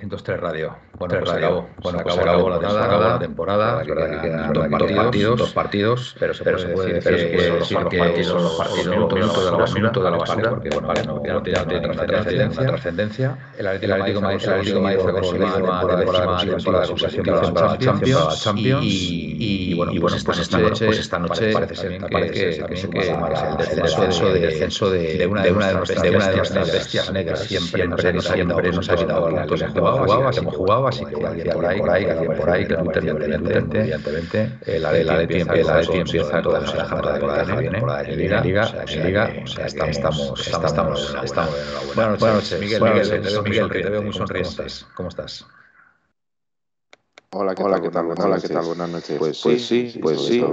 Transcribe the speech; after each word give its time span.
903 0.00 0.40
Radio. 0.40 0.76
Bueno, 0.98 1.14
pues 1.18 1.30
radio. 1.30 1.66
Bueno, 1.82 2.00
pues 2.02 2.18
acabó, 2.18 2.50
la 2.50 2.58
temporada, 2.58 3.08
la 3.08 3.18
temporada. 3.18 3.82
Es 3.82 3.88
verdad 3.88 4.10
que 4.10 4.28
quedan 4.28 4.52
dos 4.52 4.68
partidos, 4.68 5.38
dos 5.38 5.52
partidos, 5.52 6.16
pero 6.18 6.34
se 6.34 6.44
puede 6.44 6.94
decir 6.94 7.30
que 7.30 8.24
son 8.24 8.42
los 8.42 8.56
partidos 8.56 9.74
minutos 9.74 10.04
de 10.04 10.10
la 10.10 10.16
basura, 10.16 10.50
porque 10.50 10.70
bueno, 10.70 10.92
no 11.24 11.42
tiene 11.42 11.88
una 11.88 12.06
trascendencia. 12.66 13.38
El 13.58 13.66
Atlético 13.66 14.20
Madrid 14.20 14.46
ha 14.48 14.50
conseguido 14.50 14.80
una 14.80 14.90
temporada 14.96 16.86
consecutiva 16.86 17.52
para 17.52 17.72
la 17.72 17.78
Champions 17.78 18.84
y 18.84 19.74
bueno, 19.74 19.92
pues 20.00 20.38
esta 20.38 21.18
noche 21.18 21.52
parece 21.52 21.74
ser 21.76 22.90
que 22.90 23.08
el 23.10 24.40
descenso 24.40 24.90
de 24.90 25.26
una 25.26 25.42
de 25.42 25.74
nuestras 25.74 26.72
bestias 26.72 27.12
negras 27.12 27.40
siempre 27.40 27.86
nos 28.72 28.88
ha 28.88 28.96
quitado 28.96 29.30
la 29.30 29.46
jugabas, 29.98 30.36
hemos 30.36 30.56
jugado, 30.56 30.88
así 30.88 31.04
que 31.04 31.26
alguien 31.26 31.50
por 31.52 31.66
ahí, 31.66 31.78
por 31.78 31.90
ahí, 31.90 32.04
alguien 32.04 32.36
por 32.36 32.50
ahí, 32.50 32.66
que 32.66 32.74
evidentemente, 32.74 34.58
la 34.78 34.92
de 34.92 35.26
tiempo 35.26 35.54
empieza 35.92 36.42
toda 36.42 36.60
la 36.60 36.72
temporada 36.72 38.02
de 38.02 38.16
Liga, 38.16 38.40
Liga, 38.42 38.84
Liga, 38.86 39.32
o 39.42 39.46
sea, 39.46 39.66
estamos, 39.66 40.40
estamos, 40.46 41.16
estamos, 41.22 41.94
Buenas 41.94 42.20
noches, 42.20 42.60
Miguel, 42.60 42.82
Miguel, 42.82 43.70
te 43.70 43.90
veo 43.90 44.02
muy 44.02 44.12
sonriente. 44.12 44.64
¿Cómo 44.94 45.08
estás? 45.08 45.46
Hola, 47.32 47.54
¿qué, 47.54 47.62
Hola, 47.62 47.76
tal, 47.76 47.82
¿qué 47.82 47.90
tal? 47.90 48.06
Buenas, 48.06 48.24
Hola, 48.24 48.40
¿qué 48.40 48.48
tal? 48.48 48.66
Buenas 48.66 48.88
noches. 48.90 49.16
Pues, 49.16 49.40
pues 49.40 49.64
sí, 49.64 50.00
pues 50.02 50.20
sí, 50.20 50.40
que 50.40 50.46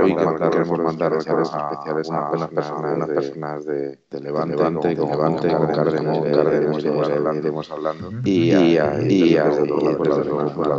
hoy 0.00 0.16
queremos 0.40 0.78
mandar 0.78 1.12
especiales 1.12 2.10
a 2.10 2.30
unas 2.30 2.48
personas, 2.48 3.08
personas 3.10 3.66
de, 3.66 3.98
de 4.10 4.20
Levante, 4.22 4.56
Levante, 4.56 4.96
con 4.96 5.10
Levante, 5.10 5.54
con 5.54 5.66
Cárdenas, 5.66 6.84
hemos 7.44 7.70
hablando, 7.70 8.12
y 8.24 8.50
a, 8.52 8.98
y 9.02 9.36
a, 9.36 9.50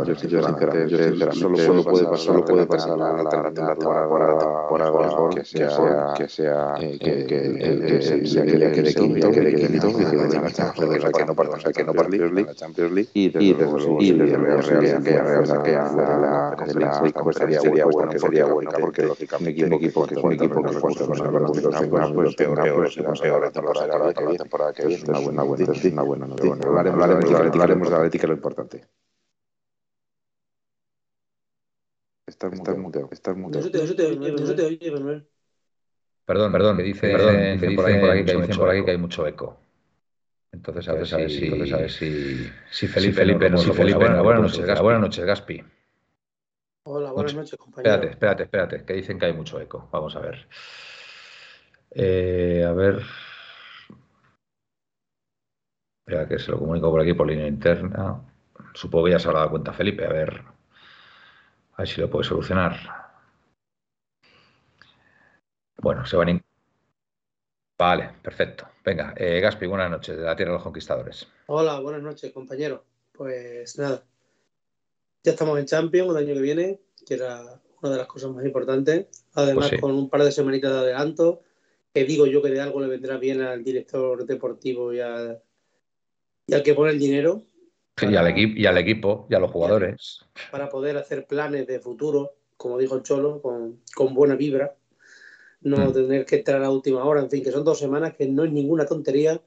yo 0.04 0.14
sinceramente, 0.16 1.32
solo 1.32 1.84
puede 1.84 2.04
pasar, 2.06 2.18
solo 2.18 2.44
puede 2.44 2.66
pasar 2.66 2.98
la 2.98 3.28
temporada 3.76 4.68
por 4.68 4.82
algo 4.82 5.28
que 5.30 5.44
sea, 5.44 6.14
que 6.16 6.28
sea, 6.28 6.74
que 6.80 6.98
que 6.98 7.26
quede 7.26 8.92
quinto, 8.92 9.30
que 9.30 9.54
quede 9.54 9.68
quinto, 9.68 9.96
que 9.96 10.04
quede 10.04 10.28
la 10.28 10.50
Champions 10.50 12.10
League, 12.10 12.32
no 12.44 12.54
Champions 12.54 13.08
y 13.14 13.28
desde 13.28 13.54
luego 13.54 14.15
desde 14.16 14.36
Real 14.36 14.62
Real 14.62 15.02
que 15.02 15.12
la 16.74 17.22
pues 17.22 17.36
sería 17.36 17.60
bueno 17.84 18.10
que 18.10 18.18
sería 18.18 18.44
bueno 18.46 18.70
porque 18.80 19.02
lógicamente 19.02 19.64
un 19.64 19.72
equipo 19.72 20.06
que 20.06 20.16
un 20.16 20.32
equipo 20.32 20.62
que 20.62 20.74
juega 20.74 21.08
con 21.10 21.42
los 21.42 22.36
tenga 22.36 22.62
pues 22.74 22.96
la 22.96 23.50
temporada 23.50 24.12
que 24.12 24.38
temporada 24.38 24.72
que 24.72 24.94
es 24.94 25.02
una 25.04 25.18
buena 25.18 25.42
una 25.44 26.02
buena 26.02 26.26
noticia. 26.26 26.52
Hablaremos 26.52 27.90
de 27.90 28.26
lo 28.26 28.34
importante. 28.34 28.86
Estás 32.26 32.52
muteado, 32.52 33.08
estás 33.12 33.36
muteado. 33.36 33.68
Eso 33.68 33.94
te 34.54 34.64
oye, 34.64 34.90
Manuel. 34.90 35.28
Perdón, 36.24 36.50
perdón, 36.50 36.76
que 36.76 36.82
dice, 36.82 37.12
perdón, 37.12 37.36
que 37.60 37.66
dicen 37.68 38.58
por 38.58 38.70
aquí 38.70 38.84
que 38.84 38.90
hay 38.90 38.98
mucho 38.98 39.26
eco. 39.26 39.56
Entonces, 40.56 40.88
a 40.88 40.92
ver, 40.94 41.14
a 41.14 41.16
ver 41.18 41.30
si, 41.30 41.44
entonces, 41.44 41.72
a 41.74 41.76
ver 41.76 41.90
si, 41.90 42.50
si 42.70 42.88
Felipe, 42.88 43.12
si 43.12 43.12
Felipe, 43.12 43.50
no, 43.50 43.58
si 43.58 43.72
Felipe 43.72 43.98
buenas, 43.98 44.40
noches, 44.40 44.64
Gaspi. 44.64 44.82
buenas 44.82 45.02
noches, 45.02 45.24
Gaspi. 45.26 45.64
Hola, 46.84 47.12
buenas 47.12 47.34
noches, 47.34 47.58
compañero. 47.58 47.92
Espérate, 47.92 48.10
espérate, 48.14 48.42
espérate, 48.44 48.84
que 48.86 48.94
dicen 48.94 49.18
que 49.18 49.26
hay 49.26 49.34
mucho 49.34 49.60
eco. 49.60 49.86
Vamos 49.92 50.16
a 50.16 50.20
ver. 50.20 50.48
Eh, 51.90 52.64
a 52.66 52.72
ver. 52.72 53.02
Espera, 56.06 56.26
que 56.26 56.38
se 56.38 56.50
lo 56.50 56.58
comunico 56.58 56.90
por 56.90 57.02
aquí 57.02 57.12
por 57.12 57.26
línea 57.26 57.46
interna. 57.46 58.22
Supongo 58.72 59.04
que 59.04 59.10
ya 59.10 59.18
se 59.18 59.28
habrá 59.28 59.40
dado 59.40 59.50
cuenta 59.50 59.74
Felipe. 59.74 60.06
A 60.06 60.12
ver. 60.12 60.42
A 61.74 61.82
ver 61.82 61.88
si 61.88 62.00
lo 62.00 62.08
puede 62.08 62.24
solucionar. 62.24 62.78
Bueno, 65.82 66.06
se 66.06 66.16
van 66.16 66.28
a 66.28 66.30
Vale, 67.78 68.10
perfecto. 68.22 68.66
Venga, 68.82 69.12
eh, 69.16 69.38
Gaspi, 69.40 69.66
buenas 69.66 69.90
noches 69.90 70.16
de 70.16 70.22
la 70.22 70.34
Tierra 70.34 70.52
de 70.52 70.56
los 70.56 70.62
Conquistadores. 70.62 71.28
Hola, 71.46 71.78
buenas 71.80 72.02
noches, 72.02 72.32
compañero. 72.32 72.84
Pues 73.12 73.78
nada, 73.78 74.02
ya 75.22 75.32
estamos 75.32 75.58
en 75.58 75.66
Champions 75.66 76.10
el 76.10 76.16
año 76.16 76.34
que 76.34 76.40
viene, 76.40 76.80
que 77.06 77.14
era 77.14 77.60
una 77.82 77.92
de 77.92 77.98
las 77.98 78.06
cosas 78.06 78.30
más 78.30 78.46
importantes. 78.46 79.08
Además, 79.34 79.68
pues 79.68 79.80
con 79.82 79.92
un 79.92 80.08
par 80.08 80.24
de 80.24 80.32
semanitas 80.32 80.72
de 80.72 80.78
adelanto, 80.78 81.42
que 81.92 82.04
digo 82.04 82.26
yo 82.26 82.40
que 82.40 82.48
de 82.48 82.62
algo 82.62 82.80
le 82.80 82.88
vendrá 82.88 83.18
bien 83.18 83.42
al 83.42 83.62
director 83.62 84.24
deportivo 84.24 84.94
y, 84.94 85.00
al 85.00 85.42
que 86.64 86.74
pone 86.74 86.92
el 86.92 86.98
dinero. 86.98 87.42
y, 88.00 88.16
al 88.16 88.28
equipo, 88.28 88.58
y 88.58 88.64
al 88.64 88.78
equipo, 88.78 89.26
y 89.28 89.34
a 89.34 89.38
los 89.38 89.50
jugadores. 89.50 90.20
Para 90.50 90.70
poder 90.70 90.96
hacer 90.96 91.26
planes 91.26 91.66
de 91.66 91.78
futuro, 91.80 92.36
como 92.56 92.78
dijo 92.78 92.94
el 92.96 93.02
Cholo, 93.02 93.42
con, 93.42 93.82
con 93.94 94.14
buena 94.14 94.34
vibra 94.34 94.74
no 95.66 95.78
mm. 95.78 95.92
tener 95.92 96.24
que 96.24 96.36
entrar 96.36 96.62
a 96.62 96.70
última 96.70 97.04
hora, 97.04 97.20
en 97.20 97.28
fin, 97.28 97.42
que 97.42 97.50
son 97.50 97.64
dos 97.64 97.78
semanas 97.78 98.14
que 98.14 98.28
no 98.28 98.44
es 98.44 98.52
ninguna 98.52 98.86
tontería 98.86 99.40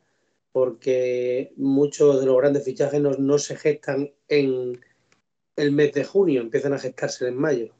porque 0.51 1.53
muchos 1.55 2.19
de 2.19 2.25
los 2.25 2.37
grandes 2.37 2.65
fichajes 2.65 2.99
no, 3.01 3.37
se 3.37 3.55
gestan 3.55 4.11
en 4.27 4.81
el 5.55 5.71
mes 5.71 5.93
de 5.93 6.03
junio, 6.03 6.41
empiezan 6.41 6.73
a 6.73 6.79
gestarse 6.79 7.27
en 7.27 7.37
mayo. 7.37 7.73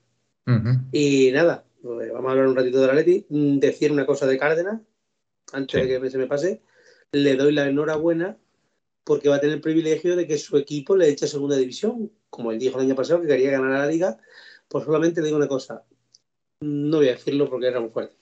Y 0.91 1.29
nada, 1.31 1.63
pues 1.83 2.11
vamos 2.11 2.27
a 2.27 2.31
hablar 2.31 2.47
un 2.47 2.55
ratito 2.55 2.81
de 2.81 2.87
la 2.87 2.93
Leti, 2.93 3.25
decir 3.29 3.91
una 3.91 4.07
cosa 4.07 4.25
de 4.25 4.39
Cárdenas, 4.39 4.81
antes 5.51 5.87
de 5.87 6.01
que 6.01 6.09
se 6.09 6.17
me 6.17 6.25
pase, 6.25 6.61
le 7.11 7.35
doy 7.35 7.53
la 7.53 7.67
enhorabuena 7.67 8.37
porque 9.03 9.29
va 9.29 9.35
a 9.35 9.39
tener 9.39 9.57
el 9.57 9.61
privilegio 9.61 10.15
de 10.15 10.25
que 10.25 10.39
su 10.39 10.57
equipo 10.57 10.95
le 10.95 11.09
eche 11.09 11.27
segunda 11.27 11.55
división, 11.55 12.11
como 12.31 12.51
él 12.51 12.57
dijo 12.57 12.79
el 12.79 12.85
año 12.85 12.95
pasado 12.95 13.21
que 13.21 13.27
quería 13.27 13.51
ganar 13.51 13.73
a 13.73 13.79
la 13.79 13.87
liga, 13.87 14.17
pues 14.67 14.85
solamente 14.85 15.21
le 15.21 15.27
digo 15.27 15.37
una 15.37 15.47
cosa, 15.47 15.83
no 16.61 16.97
voy 16.97 17.09
a 17.09 17.13
decirlo 17.13 17.49
porque 17.49 17.67
era 17.67 17.79
muy 17.79 17.89
fuerte. 17.89 18.18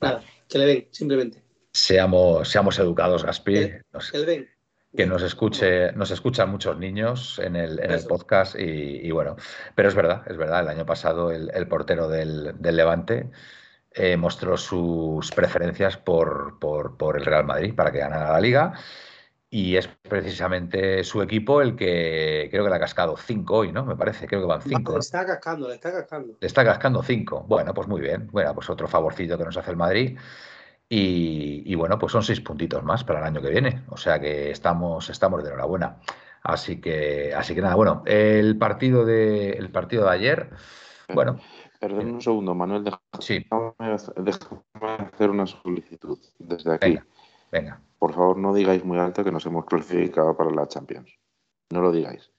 Nada, 0.00 0.22
que 0.48 0.58
le 0.58 0.66
den, 0.66 0.88
simplemente. 0.90 1.42
Seamos, 1.72 2.48
seamos 2.48 2.78
educados, 2.78 3.24
Gaspi. 3.24 3.54
que 3.54 4.18
le 4.18 4.24
den. 4.24 4.48
Que 4.96 5.06
nos 5.06 5.22
escuche, 5.22 5.92
nos 5.92 6.10
escuchan 6.10 6.50
muchos 6.50 6.78
niños 6.78 7.38
en 7.38 7.54
el, 7.54 7.78
en 7.80 7.90
el 7.90 8.04
podcast 8.04 8.56
y, 8.58 9.10
bueno, 9.10 9.36
pero 9.74 9.88
es 9.88 9.94
verdad, 9.94 10.22
es 10.26 10.38
verdad, 10.38 10.60
el 10.60 10.68
año 10.68 10.86
pasado 10.86 11.30
el, 11.30 11.68
portero 11.68 12.08
del, 12.08 12.54
Levante 12.62 13.28
eh, 13.90 14.16
mostró 14.16 14.56
sus 14.56 15.30
preferencias 15.32 15.98
por, 15.98 16.58
por, 16.58 16.96
por, 16.96 17.18
el 17.18 17.26
Real 17.26 17.44
Madrid 17.44 17.74
para 17.74 17.92
que 17.92 17.98
ganara 17.98 18.32
la 18.32 18.40
liga 18.40 18.72
y 19.48 19.76
es 19.76 19.88
precisamente 20.02 21.04
su 21.04 21.22
equipo 21.22 21.60
el 21.62 21.76
que 21.76 22.48
creo 22.50 22.64
que 22.64 22.70
le 22.70 22.76
ha 22.76 22.80
cascado 22.80 23.16
cinco 23.16 23.58
hoy, 23.58 23.72
¿no? 23.72 23.84
Me 23.84 23.96
parece, 23.96 24.26
creo 24.26 24.40
que 24.40 24.46
van 24.46 24.62
cinco. 24.62 24.92
Le 24.92 24.98
está 24.98 25.24
cascando, 25.24 25.68
le 25.68 25.74
está 25.74 25.92
cascando. 25.92 26.36
Le 26.40 26.46
está 26.46 26.64
cascando 26.64 27.02
cinco. 27.02 27.44
Bueno, 27.46 27.72
pues 27.72 27.86
muy 27.86 28.00
bien. 28.00 28.28
Bueno, 28.32 28.54
pues 28.54 28.68
otro 28.68 28.88
favorcito 28.88 29.38
que 29.38 29.44
nos 29.44 29.56
hace 29.56 29.70
el 29.70 29.76
Madrid. 29.76 30.18
Y, 30.88 31.74
bueno, 31.74 31.98
pues 31.98 32.12
son 32.12 32.22
seis 32.22 32.40
puntitos 32.40 32.82
más 32.84 33.02
para 33.02 33.20
el 33.20 33.26
año 33.26 33.42
que 33.42 33.50
viene. 33.50 33.82
O 33.88 33.96
sea 33.96 34.20
que 34.20 34.50
estamos, 34.50 35.08
estamos 35.10 35.42
de 35.42 35.48
enhorabuena. 35.50 35.98
Así 36.42 36.80
que, 36.80 37.34
así 37.34 37.54
que 37.54 37.60
nada, 37.60 37.74
bueno, 37.74 38.02
el 38.06 38.56
partido 38.56 39.04
de, 39.04 39.50
el 39.50 39.70
partido 39.70 40.04
de 40.04 40.10
ayer, 40.10 40.50
bueno. 41.12 41.40
Perdón 41.80 42.14
un 42.14 42.22
segundo, 42.22 42.54
Manuel, 42.54 42.84
déjame, 42.84 43.02
sí. 43.18 43.44
hacer 45.12 45.30
una 45.30 45.46
solicitud 45.46 46.18
desde 46.38 46.74
aquí. 46.74 46.90
Venga, 46.90 47.06
venga 47.50 47.80
por 47.98 48.14
favor 48.14 48.36
no 48.36 48.54
digáis 48.54 48.84
muy 48.84 48.98
alto 48.98 49.24
que 49.24 49.32
nos 49.32 49.46
hemos 49.46 49.64
clasificado 49.64 50.36
para 50.36 50.50
la 50.50 50.68
Champions. 50.68 51.10
No 51.70 51.80
lo 51.80 51.92
digáis. 51.92 52.30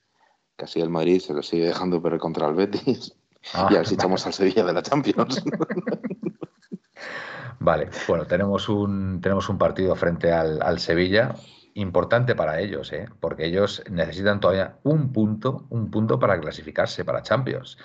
Casi 0.55 0.79
el 0.79 0.89
Madrid 0.89 1.19
se 1.19 1.33
lo 1.33 1.43
sigue 1.43 1.65
dejando 1.65 2.01
perder 2.01 2.19
contra 2.19 2.47
el 2.47 2.55
Betis 2.55 3.15
y 3.53 3.75
a 3.75 3.79
ver 3.79 3.87
si 3.87 3.95
echamos 3.95 4.25
al 4.25 4.33
Sevilla 4.33 4.63
de 4.63 4.73
la 4.73 4.81
Champions. 4.81 5.43
vale, 7.59 7.89
bueno, 8.07 8.25
tenemos 8.25 8.69
un, 8.69 9.19
tenemos 9.21 9.49
un 9.49 9.57
partido 9.57 9.95
frente 9.95 10.31
al, 10.31 10.61
al 10.61 10.79
Sevilla 10.79 11.35
importante 11.73 12.33
para 12.33 12.59
ellos, 12.59 12.91
¿eh? 12.91 13.07
porque 13.19 13.45
ellos 13.45 13.83
necesitan 13.89 14.39
todavía 14.39 14.79
un 14.83 15.13
punto, 15.13 15.67
un 15.69 15.91
punto 15.91 16.17
para 16.17 16.39
clasificarse 16.39 17.05
para 17.05 17.21
Champions. 17.21 17.77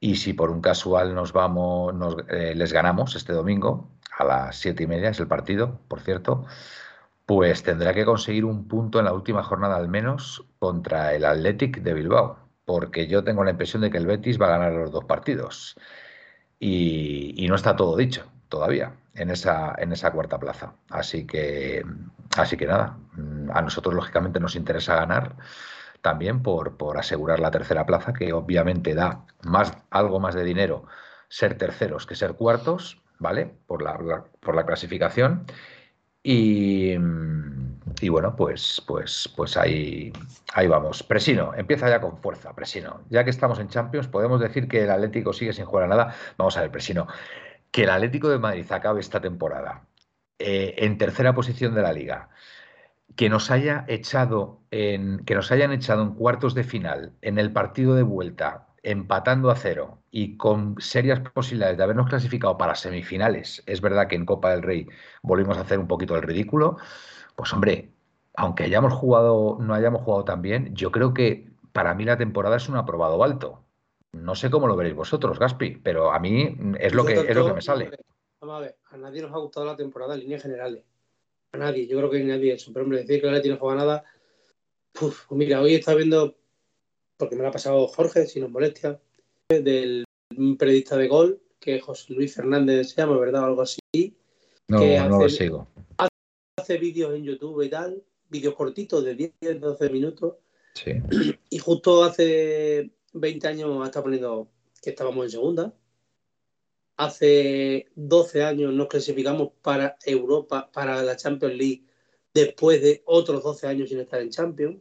Y 0.00 0.16
si 0.16 0.32
por 0.32 0.50
un 0.50 0.60
casual 0.60 1.14
nos 1.14 1.32
vamos, 1.32 1.94
nos, 1.94 2.16
eh, 2.28 2.54
les 2.54 2.72
ganamos 2.72 3.14
este 3.14 3.32
domingo 3.32 3.90
a 4.16 4.24
las 4.24 4.56
siete 4.56 4.84
y 4.84 4.86
media 4.86 5.10
es 5.10 5.20
el 5.20 5.28
partido, 5.28 5.80
por 5.88 6.00
cierto, 6.00 6.46
pues 7.26 7.62
tendrá 7.62 7.92
que 7.92 8.04
conseguir 8.04 8.44
un 8.44 8.68
punto 8.68 8.98
en 8.98 9.06
la 9.06 9.12
última 9.12 9.42
jornada 9.42 9.76
al 9.76 9.88
menos 9.88 10.44
contra 10.58 11.14
el 11.14 11.24
Athletic 11.24 11.82
de 11.82 11.94
Bilbao, 11.94 12.38
porque 12.64 13.08
yo 13.08 13.24
tengo 13.24 13.44
la 13.44 13.50
impresión 13.50 13.82
de 13.82 13.90
que 13.90 13.98
el 13.98 14.06
Betis 14.06 14.40
va 14.40 14.46
a 14.46 14.58
ganar 14.58 14.72
los 14.72 14.92
dos 14.92 15.04
partidos 15.04 15.76
y, 16.58 17.46
no 17.48 17.54
está 17.54 17.76
todo 17.76 17.96
dicho 17.96 18.24
todavía 18.48 18.94
en 19.14 19.30
esa, 19.30 19.74
en 19.78 19.92
esa 19.92 20.12
cuarta 20.12 20.38
plaza. 20.38 20.74
Así 20.90 21.26
que, 21.26 21.84
así 22.36 22.56
que 22.56 22.66
nada, 22.66 22.98
a 23.52 23.62
nosotros 23.62 23.94
lógicamente 23.94 24.40
nos 24.40 24.56
interesa 24.56 24.96
ganar 24.96 25.36
también 26.00 26.42
por, 26.42 26.76
por 26.76 26.98
asegurar 26.98 27.40
la 27.40 27.50
tercera 27.50 27.86
plaza, 27.86 28.12
que 28.12 28.32
obviamente 28.32 28.94
da 28.94 29.26
más, 29.42 29.76
algo 29.90 30.20
más 30.20 30.34
de 30.34 30.44
dinero 30.44 30.86
ser 31.28 31.58
terceros 31.58 32.06
que 32.06 32.14
ser 32.14 32.34
cuartos, 32.34 33.02
¿vale? 33.18 33.50
Por 33.66 33.82
la, 33.82 34.24
por 34.40 34.54
la 34.54 34.66
clasificación. 34.66 35.44
Y, 36.22 36.94
y, 38.00 38.08
bueno, 38.08 38.34
pues, 38.34 38.82
pues, 38.86 39.32
pues 39.36 39.56
ahí, 39.56 40.12
ahí 40.54 40.66
vamos. 40.66 41.02
Presino, 41.04 41.54
empieza 41.54 41.88
ya 41.88 42.00
con 42.00 42.18
fuerza, 42.18 42.52
Presino. 42.54 43.02
Ya 43.10 43.22
que 43.22 43.30
estamos 43.30 43.60
en 43.60 43.68
Champions, 43.68 44.08
podemos 44.08 44.40
decir 44.40 44.66
que 44.66 44.82
el 44.82 44.90
Atlético 44.90 45.32
sigue 45.32 45.52
sin 45.52 45.66
jugar 45.66 45.84
a 45.84 45.88
nada. 45.88 46.14
Vamos 46.36 46.56
a 46.56 46.62
ver, 46.62 46.70
Presino 46.70 47.06
que 47.76 47.84
el 47.84 47.90
Atlético 47.90 48.30
de 48.30 48.38
Madrid 48.38 48.64
acabe 48.72 49.00
esta 49.00 49.20
temporada 49.20 49.84
eh, 50.38 50.76
en 50.78 50.96
tercera 50.96 51.34
posición 51.34 51.74
de 51.74 51.82
la 51.82 51.92
liga, 51.92 52.30
que 53.16 53.28
nos 53.28 53.50
haya 53.50 53.84
echado 53.86 54.62
en, 54.70 55.18
que 55.26 55.34
nos 55.34 55.52
hayan 55.52 55.72
echado 55.72 56.02
en 56.02 56.14
cuartos 56.14 56.54
de 56.54 56.64
final 56.64 57.12
en 57.20 57.38
el 57.38 57.52
partido 57.52 57.94
de 57.94 58.02
vuelta, 58.02 58.68
empatando 58.86 59.50
a 59.50 59.56
cero 59.56 59.98
y 60.12 60.36
con 60.36 60.76
serias 60.78 61.18
posibilidades 61.34 61.76
de 61.76 61.82
habernos 61.82 62.08
clasificado 62.08 62.56
para 62.56 62.76
semifinales. 62.76 63.64
Es 63.66 63.80
verdad 63.80 64.06
que 64.06 64.14
en 64.14 64.24
Copa 64.24 64.52
del 64.52 64.62
Rey 64.62 64.86
volvimos 65.22 65.58
a 65.58 65.62
hacer 65.62 65.80
un 65.80 65.88
poquito 65.88 66.14
el 66.14 66.22
ridículo. 66.22 66.76
Pues 67.34 67.52
hombre, 67.52 67.90
aunque 68.36 68.62
hayamos 68.62 68.92
jugado, 68.92 69.58
no 69.60 69.74
hayamos 69.74 70.02
jugado 70.02 70.24
tan 70.24 70.40
bien, 70.40 70.72
yo 70.72 70.92
creo 70.92 71.12
que 71.12 71.48
para 71.72 71.94
mí 71.94 72.04
la 72.04 72.16
temporada 72.16 72.56
es 72.56 72.68
un 72.68 72.76
aprobado 72.76 73.24
alto. 73.24 73.64
No 74.12 74.36
sé 74.36 74.50
cómo 74.50 74.68
lo 74.68 74.76
veréis 74.76 74.94
vosotros, 74.94 75.40
Gaspi, 75.40 75.80
pero 75.82 76.12
a 76.12 76.20
mí 76.20 76.56
es 76.78 76.94
lo, 76.94 77.04
que, 77.04 77.14
es 77.14 77.34
lo 77.34 77.46
que 77.46 77.54
me 77.54 77.62
sale. 77.62 77.90
Vamos 78.40 78.56
a 78.56 78.60
ver, 78.60 78.76
a 78.90 78.96
nadie 78.98 79.20
nos 79.20 79.32
ha 79.32 79.38
gustado 79.38 79.66
la 79.66 79.74
temporada 79.74 80.14
en 80.14 80.20
líneas 80.20 80.42
generales. 80.42 80.84
A 81.50 81.58
nadie, 81.58 81.88
yo 81.88 81.98
creo 81.98 82.10
que 82.10 82.22
nadie 82.22 82.54
eso. 82.54 82.72
Pero 82.72 82.84
hombre, 82.84 83.00
decir 83.00 83.20
que 83.20 83.26
la 83.26 83.40
no 83.40 83.56
juega 83.56 83.74
nada. 83.74 84.04
pues 84.92 85.26
mira, 85.30 85.60
hoy 85.60 85.74
está 85.74 85.92
viendo, 85.94 86.36
porque 87.16 87.36
me 87.36 87.42
lo 87.42 87.48
ha 87.48 87.52
pasado 87.52 87.86
Jorge, 87.88 88.26
si 88.26 88.40
nos 88.40 88.50
molestia, 88.50 89.00
del 89.48 90.04
periodista 90.58 90.96
de 90.96 91.08
gol, 91.08 91.40
que 91.60 91.80
José 91.80 92.12
Luis 92.14 92.34
Fernández 92.34 92.90
se 92.90 92.96
llama, 92.96 93.18
¿verdad? 93.18 93.44
algo 93.44 93.62
así. 93.62 93.80
No, 94.68 94.80
no 95.08 95.20
lo 95.20 95.28
sigo. 95.28 95.68
Hace 96.58 96.78
vídeos 96.78 97.14
en 97.14 97.24
YouTube 97.24 97.62
y 97.62 97.70
tal, 97.70 98.02
vídeos 98.28 98.54
cortitos 98.54 99.04
de 99.04 99.14
10, 99.14 99.60
12 99.60 99.90
minutos. 99.90 100.34
Sí. 100.74 100.92
Y 101.50 101.58
justo 101.58 102.04
hace 102.04 102.90
20 103.12 103.48
años 103.48 103.86
estado 103.86 104.04
poniendo 104.04 104.48
que 104.82 104.90
estábamos 104.90 105.24
en 105.24 105.30
segunda. 105.30 105.74
Hace 106.96 107.88
12 107.94 108.42
años 108.42 108.72
nos 108.72 108.88
clasificamos 108.88 109.50
para 109.62 109.96
Europa, 110.04 110.70
para 110.72 111.02
la 111.02 111.16
Champions 111.16 111.54
League, 111.54 111.84
después 112.32 112.82
de 112.82 113.02
otros 113.04 113.42
12 113.42 113.66
años 113.66 113.88
sin 113.90 114.00
estar 114.00 114.20
en 114.20 114.30
Champions. 114.30 114.78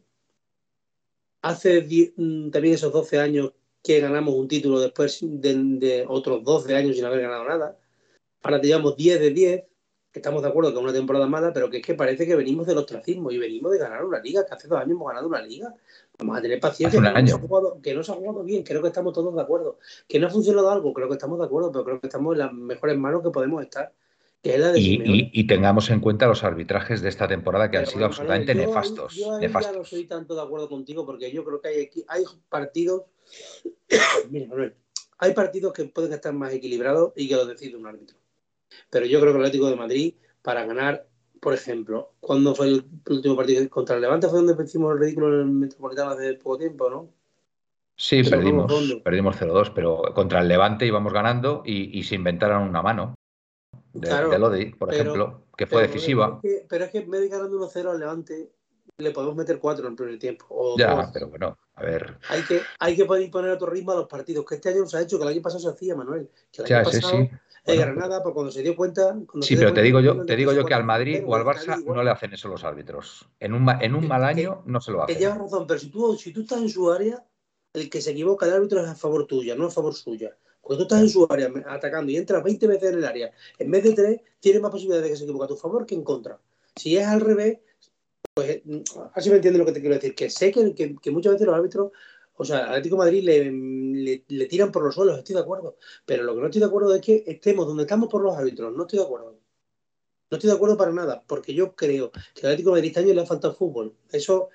Hace 1.45 2.12
mm, 2.18 2.50
también 2.50 2.74
esos 2.74 2.92
12 2.92 3.19
años 3.19 3.53
que 3.83 4.00
ganamos 4.00 4.33
un 4.33 4.47
título 4.47 4.80
después 4.80 5.19
de, 5.21 6.03
otros 6.07 6.44
12 6.44 6.75
años 6.75 6.95
sin 6.95 7.06
haber 7.06 7.21
ganado 7.21 7.45
nada. 7.45 7.77
Ahora 8.42 8.59
teníamos 8.59 8.97
10 8.97 9.19
de 9.19 9.30
10 9.30 9.63
estamos 10.12 10.42
de 10.42 10.47
acuerdo 10.47 10.71
que 10.71 10.77
es 10.77 10.83
una 10.83 10.94
temporada 10.94 11.27
mala, 11.27 11.53
pero 11.53 11.69
que 11.69 11.77
es 11.77 11.86
que 11.86 11.94
parece 11.94 12.25
que 12.25 12.36
venimos 12.36 12.65
del 12.65 12.77
ostracismo 12.77 13.30
y 13.31 13.38
venimos 13.38 13.71
de 13.71 13.77
ganar 13.77 14.03
una 14.03 14.19
liga, 14.19 14.45
que 14.45 14.56
hace 14.56 14.68
dos 14.68 14.80
años 14.80 14.92
hemos 14.92 15.07
ganado 15.07 15.27
una 15.27 15.42
liga. 15.42 15.74
Vamos 16.18 16.38
a 16.38 16.42
tener 16.42 16.59
paciencia, 16.59 17.00
que 17.00 17.21
no, 17.21 17.39
jugado, 17.39 17.80
que 17.81 17.94
no 17.94 18.03
se 18.03 18.12
ha 18.12 18.15
jugado 18.15 18.44
bien, 18.44 18.63
creo 18.63 18.81
que 18.81 18.88
estamos 18.88 19.13
todos 19.13 19.36
de 19.36 19.42
acuerdo. 19.42 19.77
Que 20.07 20.18
no 20.18 20.27
ha 20.27 20.30
funcionado 20.30 20.71
algo, 20.71 20.94
creo 20.94 21.07
que 21.09 21.15
estamos 21.15 21.38
de 21.38 21.45
acuerdo, 21.45 21.71
pero 21.71 21.83
creo 21.83 22.00
que 22.00 22.07
estamos 22.07 22.33
en 22.33 22.39
las 22.39 22.53
mejores 22.53 22.97
manos 22.97 23.21
que 23.21 23.30
podemos 23.30 23.62
estar. 23.62 23.92
Que 24.45 24.53
es 24.53 24.59
la 24.59 24.71
de 24.74 24.80
y, 24.80 25.47
tengamos 25.47 25.89
en 25.89 26.00
cuenta 26.00 26.27
los 26.27 26.44
arbitrajes 26.44 27.01
de 27.01 27.09
esta 27.09 27.27
temporada 27.27 27.71
que 27.71 27.77
han 27.77 27.88
sido 27.88 28.06
absolutamente 28.06 28.53
nefastos. 28.53 29.15
Yo, 29.15 29.39
ya 29.42 29.71
no 29.71 29.83
soy 29.83 30.06
tanto 30.06 30.36
de 30.36 30.42
acuerdo 30.44 30.69
contigo 30.69 31.03
porque 31.03 31.31
yo 31.31 31.44
creo 31.44 31.59
que 31.59 31.68
hay, 31.68 31.89
hay 32.07 32.24
partidos. 32.47 33.06
Mira, 34.30 34.47
Manuel, 34.47 34.75
hay 35.18 35.33
partidos 35.33 35.74
que 35.74 35.86
pueden 35.86 36.13
estar 36.13 36.31
más 36.31 36.53
equilibrados 36.53 37.12
y 37.15 37.27
que 37.27 37.33
lo 37.33 37.47
decide 37.47 37.75
un 37.75 37.88
árbitro. 37.88 38.18
Pero 38.92 39.07
yo 39.07 39.19
creo 39.19 39.33
que 39.33 39.39
el 39.39 39.45
Atlético 39.45 39.68
de 39.68 39.77
Madrid, 39.77 40.13
para 40.44 40.63
ganar, 40.63 41.07
por 41.42 41.56
ejemplo, 41.56 42.13
cuando 42.19 42.53
fue 42.53 42.68
el 42.68 42.86
último 43.09 43.36
partido 43.36 43.68
contra 43.68 43.95
el 43.95 44.03
Levante, 44.03 44.27
fue 44.27 44.44
donde 44.44 44.63
hicimos 44.63 44.94
el 44.94 45.00
ridículo 45.00 45.33
en 45.33 45.39
el 45.39 45.45
Metropolitano 45.47 46.12
hace 46.12 46.36
poco 46.36 46.59
tiempo, 46.59 46.88
¿no? 46.92 47.09
Sí, 47.95 48.21
perdimos, 48.21 48.71
perdimos 49.03 49.38
0-2, 49.38 49.71
pero 49.74 50.03
contra 50.13 50.42
el 50.42 50.50
Levante 50.50 50.86
íbamos 50.86 51.12
ganando 51.12 51.63
y, 51.65 52.03
se 52.03 52.13
inventaron 52.13 52.69
una 52.69 52.83
mano 52.83 53.15
de, 54.01 54.07
claro, 54.07 54.38
Lodi, 54.38 54.71
por 54.74 54.94
ejemplo, 54.94 55.45
que 55.57 55.68
fue 55.68 55.81
decisiva. 55.83 56.39
pero 56.69 56.86
es 56.86 56.92
que 56.92 57.00
en 57.00 57.09
vez 57.09 57.21
de 57.21 57.30
ganando 57.30 57.57
1-0 57.59 57.92
al 57.92 58.00
Levante, 58.00 58.51
le 58.97 59.12
podemos 59.12 59.36
meter 59.36 59.59
4 59.59 59.86
en 59.86 59.92
el 59.92 59.97
primer 59.97 60.19
tiempo. 60.19 60.75
ya, 60.77 61.09
pero 61.13 61.30
bueno, 61.30 61.57
a 61.74 61.83
ver. 61.83 62.18
Hay 62.30 62.44
que, 62.44 62.62
hay 62.80 62.95
que 62.95 63.06
poner 63.06 63.51
otro 63.51 63.68
ritmo 63.68 63.92
a 63.92 63.95
los 63.95 64.07
partidos, 64.07 64.45
que 64.45 64.56
este 64.56 64.69
año 64.69 64.81
nos 64.81 64.95
ha 64.95 65.01
hecho, 65.01 65.18
que 65.18 65.24
el 65.24 65.30
año 65.30 65.42
pasado 65.42 65.62
se 65.62 65.69
hacía, 65.69 65.95
Manuel. 65.95 66.30
Que 66.51 66.62
el 66.62 66.74
año 66.74 66.83
pasado, 66.86 67.18
sí, 67.18 67.30
sí 67.30 67.38
de 67.65 67.77
Granada, 67.77 68.21
pues 68.21 68.33
cuando 68.33 68.51
se 68.51 68.62
dio 68.62 68.75
cuenta. 68.75 69.18
Sí, 69.42 69.56
pero 69.56 69.74
te 69.74 69.81
digo 69.81 70.00
yo, 70.00 70.24
te 70.25 70.36
digo 70.36 70.53
yo 70.53 70.65
que 70.65 70.74
al 70.74 70.83
Madrid 70.83 71.24
o 71.25 71.36
al 71.36 71.44
Barça 71.44 71.83
no 71.83 72.03
le 72.03 72.12
hacen 72.12 72.33
eso 72.33 72.47
los 72.47 72.63
árbitros. 72.63 73.27
En 73.39 73.53
un, 73.53 73.68
en 73.81 73.95
un 73.95 74.07
mal 74.07 74.24
año 74.24 74.62
no 74.65 74.80
se 74.80 74.92
lo 74.92 75.04
hacen. 75.04 75.16
Que 75.16 75.19
llevas 75.19 75.40
razón, 75.40 75.66
pero 75.68 75.80
si 75.80 75.90
tú, 75.90 76.16
si 76.16 76.31
tú 76.31 76.42
estás 76.42 76.61
en 76.61 76.69
su 76.69 76.92
área, 76.92 77.23
el 77.73 77.90
que 77.90 78.02
se 78.02 78.11
equivoca, 78.11 78.45
el 78.45 78.54
árbitro 78.54 78.81
es 78.81 78.90
a 78.90 78.95
favor 78.95 79.25
tuya, 79.25 79.56
no 79.56 79.66
a 79.66 79.71
favor 79.71 79.95
suya. 79.95 80.37
Cuando 80.66 80.88
tú 80.88 80.95
estás 80.95 81.02
en 81.04 81.10
su 81.10 81.28
área 81.30 81.52
atacando 81.68 82.12
y 82.12 82.18
entras 82.18 82.44
20 82.44 82.66
veces 82.66 82.90
en 82.92 82.98
el 82.98 83.06
área, 83.06 83.31
en 83.60 83.69
vez 83.69 83.84
de 83.84 83.94
3, 83.94 84.22
tienes 84.40 84.62
más 84.64 84.72
posibilidades 84.72 85.04
de 85.04 85.10
que 85.12 85.16
se 85.16 85.24
equivoque 85.24 85.45
a 85.45 85.48
tu 85.48 85.56
favor 85.57 85.86
que 85.86 85.94
en 85.94 86.04
contra. 86.04 86.40
Si 86.76 86.98
es 86.98 87.06
al 87.06 87.22
revés, 87.22 87.60
pues 88.34 88.64
así 89.14 89.30
me 89.30 89.36
entiendes 89.36 89.60
lo 89.60 89.66
que 89.68 89.74
te 89.74 89.80
quiero 89.80 89.94
decir. 89.94 90.16
Que 90.16 90.31
sé 90.31 90.52
que, 90.52 90.74
que, 90.74 90.95
que 90.95 91.12
muchas 91.12 91.34
veces 91.34 91.45
los 91.45 91.56
árbitros 91.56 91.92
o 92.38 92.44
sea, 92.44 92.66
Atlético 92.69 92.98
Madrid 92.98 93.24
le, 93.24 94.24
le, 94.28 94.45
tiran 94.48 94.72
por 94.72 94.84
los 94.84 94.95
suelos, 94.95 95.19
estoy 95.19 95.36
de 95.36 95.42
acuerdo. 95.42 95.78
Pero 96.04 96.24
lo 96.24 96.34
que 96.34 96.42
no 96.42 96.48
estoy 96.48 96.62
de 96.62 96.66
acuerdo 96.66 96.95
es 96.95 97.02
que 97.02 97.24
estemos 97.28 97.68
donde 97.68 97.84
estamos 97.84 98.10
por 98.10 98.24
los 98.24 98.36
árbitros. 98.36 98.76
No 98.76 98.84
estoy 98.84 99.00
de 99.00 99.06
acuerdo. 99.06 99.38
No 100.31 100.38
estoy 100.38 100.50
de 100.50 100.56
acuerdo 100.56 100.76
para 100.76 100.92
nada, 100.92 101.24
porque 101.28 101.54
yo 101.54 101.76
creo 101.76 102.12
que 102.12 102.42
al 102.42 102.54
Atlético 102.54 102.72
Madrid 102.72 102.88
este 102.88 103.02
año 103.02 103.14
le 103.14 103.22
ha 103.22 103.26
faltado 103.28 103.54
fútbol. 103.54 103.95
Eso, 104.12 104.50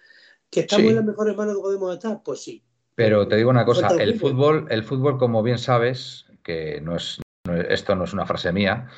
que 0.51 0.61
estamos 0.61 0.91
en 0.91 0.97
las 0.97 1.05
mejores 1.05 1.37
manos 1.37 1.55
que 1.55 1.63
podemos 1.63 1.95
estar, 1.95 2.21
pues 2.23 2.41
sí. 2.41 2.63
Pero 2.95 3.29
te 3.29 3.37
digo 3.37 3.51
una 3.51 3.65
cosa, 3.65 3.89
el 3.99 4.19
fútbol, 4.19 4.67
el 4.71 4.83
fútbol, 4.83 5.19
como 5.19 5.43
bien 5.43 5.59
sabes, 5.59 6.27
que 6.43 6.81
no 6.83 6.97
es, 6.97 7.21
esto 7.69 7.95
no 7.95 8.05
es 8.05 8.13
una 8.13 8.27
frase 8.27 8.53
mía, 8.53 8.89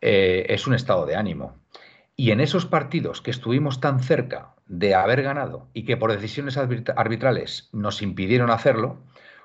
eh, 0.00 0.46
es 0.48 0.66
un 0.66 0.74
estado 0.74 1.06
de 1.06 1.16
ánimo. 1.16 1.56
Y 2.16 2.32
en 2.32 2.40
esos 2.40 2.66
partidos 2.66 3.22
que 3.22 3.30
estuvimos 3.30 3.80
tan 3.80 4.00
cerca 4.00 4.54
de 4.66 4.94
haber 4.94 5.22
ganado 5.22 5.68
y 5.72 5.84
que 5.84 5.96
por 5.96 6.12
decisiones 6.12 6.58
arbitrales 6.58 7.70
nos 7.72 8.02
impidieron 8.02 8.50
hacerlo, 8.50 9.02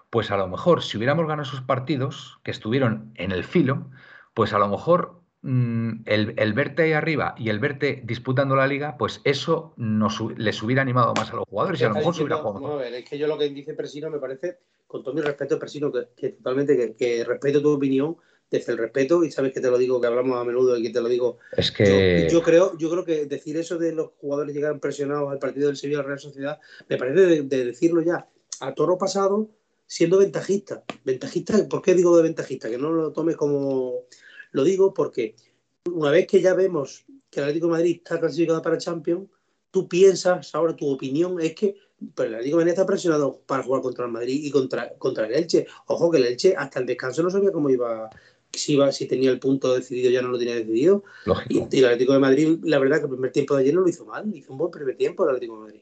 pues 0.10 0.30
a 0.32 0.38
lo 0.38 0.48
mejor 0.48 0.84
si 0.84 0.98
hubiéramos 0.98 1.25
ganado 1.27 1.48
esos 1.48 1.62
partidos 1.62 2.39
que 2.44 2.51
estuvieron 2.51 3.12
en 3.15 3.32
el 3.32 3.44
filo, 3.44 3.89
pues 4.34 4.54
a 4.54 4.60
lo 4.60 4.68
mejor 4.68 5.22
mm, 5.46 6.04
el, 6.06 6.54
verte 6.54 6.84
ahí 6.84 6.94
arriba 6.94 7.36
y 7.38 7.50
el 7.50 7.60
verte 7.60 8.02
disputando 8.04 8.56
la 8.56 8.68
liga, 8.68 8.98
pues 8.98 9.22
eso 9.24 9.74
nos, 9.78 10.20
les 10.38 10.62
hubiera 10.62 10.82
animado 10.82 11.14
más 11.16 11.32
a 11.32 11.36
los 11.36 11.46
jugadores 11.48 11.82
y 11.82 11.86
a 11.86 11.90
lo 11.90 11.96
mejor 11.96 12.16
se 12.16 12.24
hubiera 12.24 12.38
jugado 12.38 12.82
es 12.82 13.10
que 13.10 13.18
yo 13.18 13.28
lo 13.28 13.38
que 13.38 13.50
dice 13.50 13.74
Presino 13.74 14.10
me 14.10 14.20
parece, 14.20 14.60
con 14.88 15.04
todo 15.04 15.14
mi 15.14 15.22
respeto, 15.22 15.58
Presino, 15.58 15.92
que, 15.92 16.30
totalmente 16.30 16.96
que 16.98 17.24
respeto 17.24 17.62
tu 17.62 17.72
opinión, 17.72 18.18
desde 18.50 18.74
el 18.74 18.78
respeto, 18.78 19.24
y 19.24 19.32
sabes 19.32 19.54
que 19.54 19.60
te 19.60 19.70
lo 19.70 19.78
digo, 19.78 20.00
que 20.00 20.08
hablamos 20.08 20.38
a 20.40 20.44
menudo 20.44 20.78
y 20.78 20.84
que 20.84 20.90
te 20.92 21.02
lo 21.02 21.10
digo. 21.10 21.40
Es 21.58 21.72
que. 21.72 22.28
Yo, 22.32 22.42
creo, 22.42 22.78
yo 22.78 22.90
creo 22.90 23.04
que 23.04 23.25
decir 23.25 23.58
eso 23.58 23.78
de 23.78 23.94
los 23.94 24.12
jugadores 24.20 24.56
llegar 24.56 24.80
presionados 24.80 25.32
al 25.32 25.40
partido 25.40 25.68
del 25.68 25.78
Sevilla 25.78 26.04
Real 26.04 26.20
Sociedad, 26.20 26.60
me 26.88 26.98
parece 26.98 27.44
de, 27.44 27.66
decirlo 27.66 28.02
ya 28.02 28.28
a 28.60 28.74
toro 28.74 28.98
pasado, 28.98 29.50
siendo 29.88 30.20
ventajista. 30.20 30.84
Ventajista, 31.04 31.68
¿por 31.68 31.82
qué 31.82 31.94
digo 31.96 32.16
de 32.16 32.24
ventajista? 32.24 32.70
Que 32.70 32.78
no 32.78 32.92
lo 32.92 33.12
tomes 33.12 33.36
como. 33.36 34.02
Lo 34.56 34.64
digo 34.64 34.94
porque 34.94 35.36
una 35.84 36.12
vez 36.12 36.28
que 36.28 36.42
ya 36.42 36.54
vemos 36.54 37.04
que 37.30 37.42
el 37.42 37.44
Atlético 37.44 37.68
de 37.68 37.74
Madrid 37.74 37.96
está 37.98 38.22
clasificado 38.22 38.62
para 38.62 38.78
Champions, 38.78 39.28
tú 39.70 39.90
piensas, 39.90 40.56
ahora 40.56 40.74
tu 40.74 40.90
opinión 40.90 41.42
es 41.42 41.54
que 41.54 41.76
pues 42.16 42.30
el 42.30 42.36
Atlético 42.36 42.58
de 42.58 42.62
Madrid 42.62 42.72
está 42.72 42.86
presionado 42.86 43.42
para 43.46 43.64
jugar 43.64 43.82
contra 43.82 44.06
el 44.06 44.14
Madrid 44.14 44.40
y 44.46 44.52
contra, 44.52 44.94
contra 44.98 45.28
el 45.28 45.34
Elche. 45.34 45.68
Ojo 45.88 46.10
que 46.10 46.20
el 46.20 46.26
Elche 46.26 46.56
hasta 46.56 46.80
el 46.80 46.86
descanso 46.86 47.22
no 47.22 47.30
sabía 47.30 47.52
cómo 47.52 47.70
iba, 47.70 48.10
si 48.54 48.76
iba, 48.76 48.94
si 48.94 49.08
tenía 49.08 49.30
el 49.30 49.40
punto 49.40 49.76
decidido, 49.76 50.10
ya 50.10 50.22
no 50.22 50.30
lo 50.30 50.40
tenía 50.40 50.56
decidido. 50.56 51.04
Y, 51.50 51.58
el 51.58 51.86
Atlético 51.86 52.14
de 52.14 52.20
Madrid, 52.20 52.58
la 52.64 52.80
verdad 52.80 53.00
que 53.00 53.04
el 53.04 53.10
primer 53.10 53.34
tiempo 53.34 53.56
de 53.56 53.62
ayer 53.64 53.74
no 53.74 53.82
lo 53.82 53.90
hizo 53.90 54.06
mal, 54.06 54.34
hizo 54.34 54.54
un 54.54 54.58
buen 54.58 54.72
primer 54.72 54.96
tiempo 54.96 55.26
el 55.26 55.32
Atlético 55.32 55.56
de 55.56 55.64
Madrid. 55.66 55.82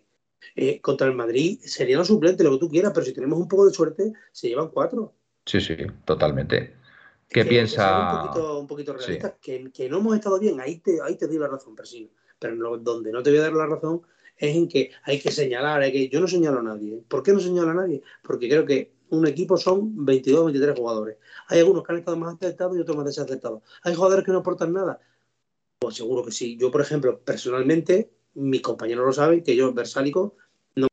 Eh, 0.56 0.82
contra 0.82 1.06
el 1.06 1.14
Madrid 1.14 1.60
sería 1.62 1.98
los 1.98 2.08
suplente, 2.08 2.44
lo 2.44 2.54
que 2.54 2.58
tú 2.58 2.70
quieras, 2.70 2.92
pero 2.92 3.06
si 3.06 3.14
tenemos 3.14 3.38
un 3.38 3.48
poco 3.48 3.68
de 3.68 3.74
suerte, 3.74 4.14
se 4.32 4.50
llevan 4.50 4.70
cuatro. 4.70 5.14
Sí, 5.46 5.62
sí, 5.62 5.76
totalmente. 6.06 6.82
¿Qué 7.30 7.46
piensa? 7.46 8.22
Un 8.22 8.28
poquito, 8.28 8.60
un 8.60 8.68
poquito 8.68 8.94
realista, 8.94 9.38
que, 9.42 9.72
que, 9.72 9.90
no 9.90 9.98
hemos 9.98 10.16
estado 10.16 10.40
bien, 10.40 10.60
ahí 10.60 10.80
te, 10.80 11.02
ahí 11.02 11.16
te 11.16 11.28
doy 11.28 11.38
la 11.38 11.48
razón, 11.48 11.76
Persino. 11.76 12.10
Pero 12.38 12.78
donde 12.78 13.12
no 13.12 13.24
te 13.24 13.32
voy 13.32 13.40
a 13.40 13.44
dar 13.44 13.54
la 13.54 13.66
razón 13.66 14.02
es 14.38 14.56
en 14.56 14.68
que 14.68 14.92
hay 15.04 15.20
que 15.20 15.32
señalar, 15.32 15.82
hay 15.82 15.92
que... 15.92 16.10
yo 16.10 16.20
no 16.20 16.28
señalo 16.28 16.60
a 16.60 16.64
nadie. 16.64 17.02
¿Por 17.08 17.24
qué 17.24 17.32
no 17.32 17.40
señalo 17.40 17.72
a 17.72 17.74
nadie? 17.74 18.02
Porque 18.22 18.50
creo 18.50 18.66
que 18.66 18.92
un 19.10 19.28
equipo 19.28 19.58
son 19.58 20.06
22 20.06 20.42
o 20.42 20.46
23 20.46 20.78
jugadores. 20.78 21.18
Hay 21.48 21.60
algunos 21.60 21.84
que 21.84 21.92
han 21.92 22.00
estado 22.00 22.18
más 22.18 22.36
acertados 22.36 22.76
y 22.76 22.82
otros 22.82 22.98
más 22.98 23.06
desacertados. 23.06 23.62
¿Hay 23.84 23.94
jugadores 23.94 24.26
que 24.26 24.32
no 24.32 24.40
aportan 24.40 24.74
nada? 24.74 25.00
Pues 25.80 25.96
seguro 25.96 26.24
que 26.26 26.32
sí. 26.32 26.58
Yo, 26.58 26.72
por 26.72 26.82
ejemplo, 26.82 27.20
personalmente, 27.20 28.12
mis 28.34 28.62
compañeros 28.62 29.06
lo 29.06 29.14
saben, 29.14 29.44
que 29.44 29.56
yo, 29.56 29.72
Versálico, 29.74 30.36
no 30.76 30.88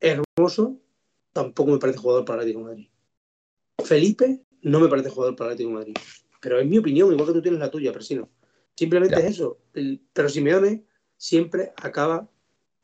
es 0.00 0.18
hermoso, 0.38 0.76
tampoco 1.32 1.72
me 1.72 1.78
parece 1.78 1.98
jugador 1.98 2.24
para 2.24 2.36
el 2.36 2.40
Atlético 2.40 2.60
de 2.60 2.74
Madrid. 2.74 2.88
Felipe 3.84 4.45
no 4.66 4.80
me 4.80 4.88
parece 4.88 5.10
jugador 5.10 5.36
para 5.36 5.50
el 5.50 5.54
Atlético 5.54 5.70
de 5.70 5.76
Madrid. 5.76 5.96
Pero 6.40 6.58
es 6.58 6.66
mi 6.66 6.78
opinión, 6.78 7.12
igual 7.12 7.28
que 7.28 7.34
tú 7.34 7.42
tienes 7.42 7.60
la 7.60 7.70
tuya, 7.70 7.92
Persino. 7.92 8.28
Simplemente 8.74 9.20
es 9.20 9.26
eso. 9.26 9.58
pero 10.12 10.28
Simeone 10.28 10.84
siempre 11.16 11.72
acaba 11.76 12.28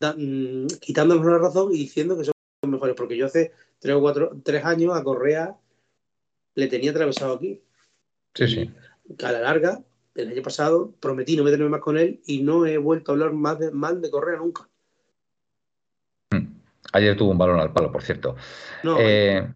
mm, 0.00 0.66
quitándonos 0.80 1.26
la 1.26 1.38
razón 1.38 1.72
y 1.72 1.78
diciendo 1.78 2.16
que 2.16 2.24
son 2.24 2.34
mejores. 2.70 2.94
Porque 2.94 3.16
yo 3.16 3.26
hace 3.26 3.52
tres 3.80 3.96
o 3.96 4.00
cuatro, 4.00 4.30
tres 4.44 4.64
años 4.64 4.94
a 4.94 5.02
Correa 5.02 5.56
le 6.54 6.68
tenía 6.68 6.92
atravesado 6.92 7.34
aquí. 7.34 7.60
Sí, 8.34 8.46
sí. 8.46 8.70
a 9.22 9.32
la 9.32 9.40
larga, 9.40 9.82
el 10.14 10.28
año 10.28 10.42
pasado, 10.42 10.94
prometí 11.00 11.36
no 11.36 11.42
meterme 11.42 11.68
más 11.68 11.80
con 11.80 11.98
él 11.98 12.20
y 12.26 12.42
no 12.42 12.64
he 12.64 12.78
vuelto 12.78 13.10
a 13.10 13.14
hablar 13.14 13.32
más 13.32 13.58
de, 13.58 13.72
mal 13.72 14.00
de 14.00 14.10
Correa 14.10 14.38
nunca. 14.38 14.68
Hmm. 16.30 16.46
Ayer 16.92 17.16
tuvo 17.16 17.32
un 17.32 17.38
balón 17.38 17.58
al 17.58 17.72
palo, 17.72 17.90
por 17.90 18.02
cierto. 18.02 18.36
No, 18.84 18.98
eh, 19.00 19.52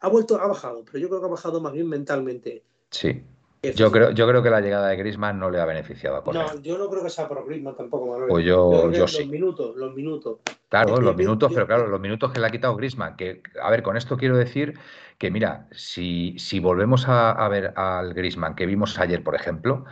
ha 0.00 0.08
vuelto, 0.08 0.40
ha 0.40 0.46
bajado, 0.46 0.84
pero 0.84 0.98
yo 0.98 1.08
creo 1.08 1.20
que 1.20 1.26
ha 1.26 1.30
bajado 1.30 1.60
más 1.60 1.72
bien 1.72 1.88
mentalmente. 1.88 2.64
Sí. 2.90 3.22
Yo 3.62 3.92
creo, 3.92 4.10
yo 4.10 4.26
creo 4.26 4.42
que 4.42 4.50
la 4.50 4.60
llegada 4.60 4.88
de 4.88 4.96
Grisman 4.96 5.38
no 5.38 5.48
le 5.48 5.60
ha 5.60 5.64
beneficiado 5.64 6.16
a 6.16 6.24
Correa. 6.24 6.52
No, 6.52 6.60
yo 6.62 6.76
no 6.78 6.90
creo 6.90 7.04
que 7.04 7.10
sea 7.10 7.28
por 7.28 7.46
Grisman 7.46 7.76
tampoco, 7.76 8.08
Manuel. 8.08 8.28
Pues 8.28 8.44
yo, 8.44 8.90
yo, 8.90 9.06
sí. 9.06 9.20
Los 9.20 9.28
minutos, 9.28 9.76
los 9.76 9.94
minutos. 9.94 10.38
Claro, 10.68 11.00
los 11.00 11.14
minutos, 11.14 11.52
pero 11.54 11.66
claro, 11.68 11.86
los 11.86 12.00
minutos 12.00 12.32
que 12.32 12.40
le 12.40 12.46
ha 12.48 12.50
quitado 12.50 12.74
Grisman. 12.74 13.14
Que, 13.14 13.40
a 13.62 13.70
ver, 13.70 13.84
con 13.84 13.96
esto 13.96 14.16
quiero 14.16 14.36
decir 14.36 14.74
que, 15.16 15.30
mira, 15.30 15.68
si, 15.70 16.36
si 16.40 16.58
volvemos 16.58 17.04
a, 17.06 17.48
ver 17.48 17.72
al 17.76 18.14
Grisman 18.14 18.56
que 18.56 18.66
vimos 18.66 18.98
ayer, 18.98 19.22
por 19.22 19.36
ejemplo, 19.36 19.84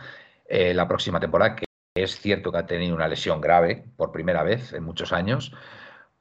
eh, 0.47 0.73
la 0.73 0.89
próxima 0.89 1.21
temporada, 1.21 1.55
que 1.55 1.63
es 1.95 2.19
cierto 2.19 2.51
que 2.51 2.57
ha 2.57 2.65
tenido 2.65 2.93
una 2.93 3.07
lesión 3.07 3.39
grave 3.39 3.85
por 3.95 4.11
primera 4.11 4.43
vez 4.43 4.73
en 4.73 4.83
muchos 4.83 5.13
años, 5.13 5.53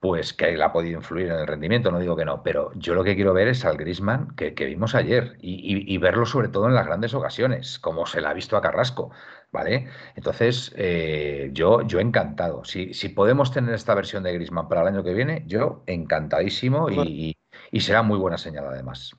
pues 0.00 0.32
que 0.32 0.48
él 0.48 0.62
ha 0.62 0.72
podido 0.72 0.98
influir 0.98 1.26
en 1.26 1.38
el 1.38 1.46
rendimiento, 1.46 1.90
no 1.90 1.98
digo 1.98 2.16
que 2.16 2.24
no, 2.24 2.42
pero 2.42 2.72
yo 2.74 2.94
lo 2.94 3.04
que 3.04 3.14
quiero 3.14 3.34
ver 3.34 3.48
es 3.48 3.66
al 3.66 3.76
Grisman 3.76 4.34
que, 4.34 4.50
vimos 4.52 4.94
ayer 4.94 5.36
y, 5.42 5.98
verlo 5.98 6.24
sobre 6.24 6.48
todo 6.48 6.68
en 6.68 6.74
las 6.74 6.86
grandes 6.86 7.12
ocasiones, 7.12 7.78
como 7.78 8.06
se 8.06 8.22
la 8.22 8.30
ha 8.30 8.34
visto 8.34 8.56
a 8.56 8.62
Carrasco, 8.62 9.10
¿vale? 9.52 9.88
Entonces, 10.16 10.72
eh, 10.76 11.50
yo, 11.52 11.82
yo 11.82 12.00
encantado. 12.00 12.64
Si, 12.64 12.94
si 12.94 13.10
podemos 13.10 13.52
tener 13.52 13.74
esta 13.74 13.94
versión 13.94 14.22
de 14.22 14.32
Grisman 14.32 14.68
para 14.68 14.80
el 14.80 14.88
año 14.88 15.04
que 15.04 15.12
viene, 15.12 15.44
yo 15.46 15.82
encantadísimo 15.86 16.88
y, 16.90 17.36
será 17.78 18.02
muy 18.02 18.18
buena 18.18 18.38
señal 18.38 18.64
además. 18.68 19.14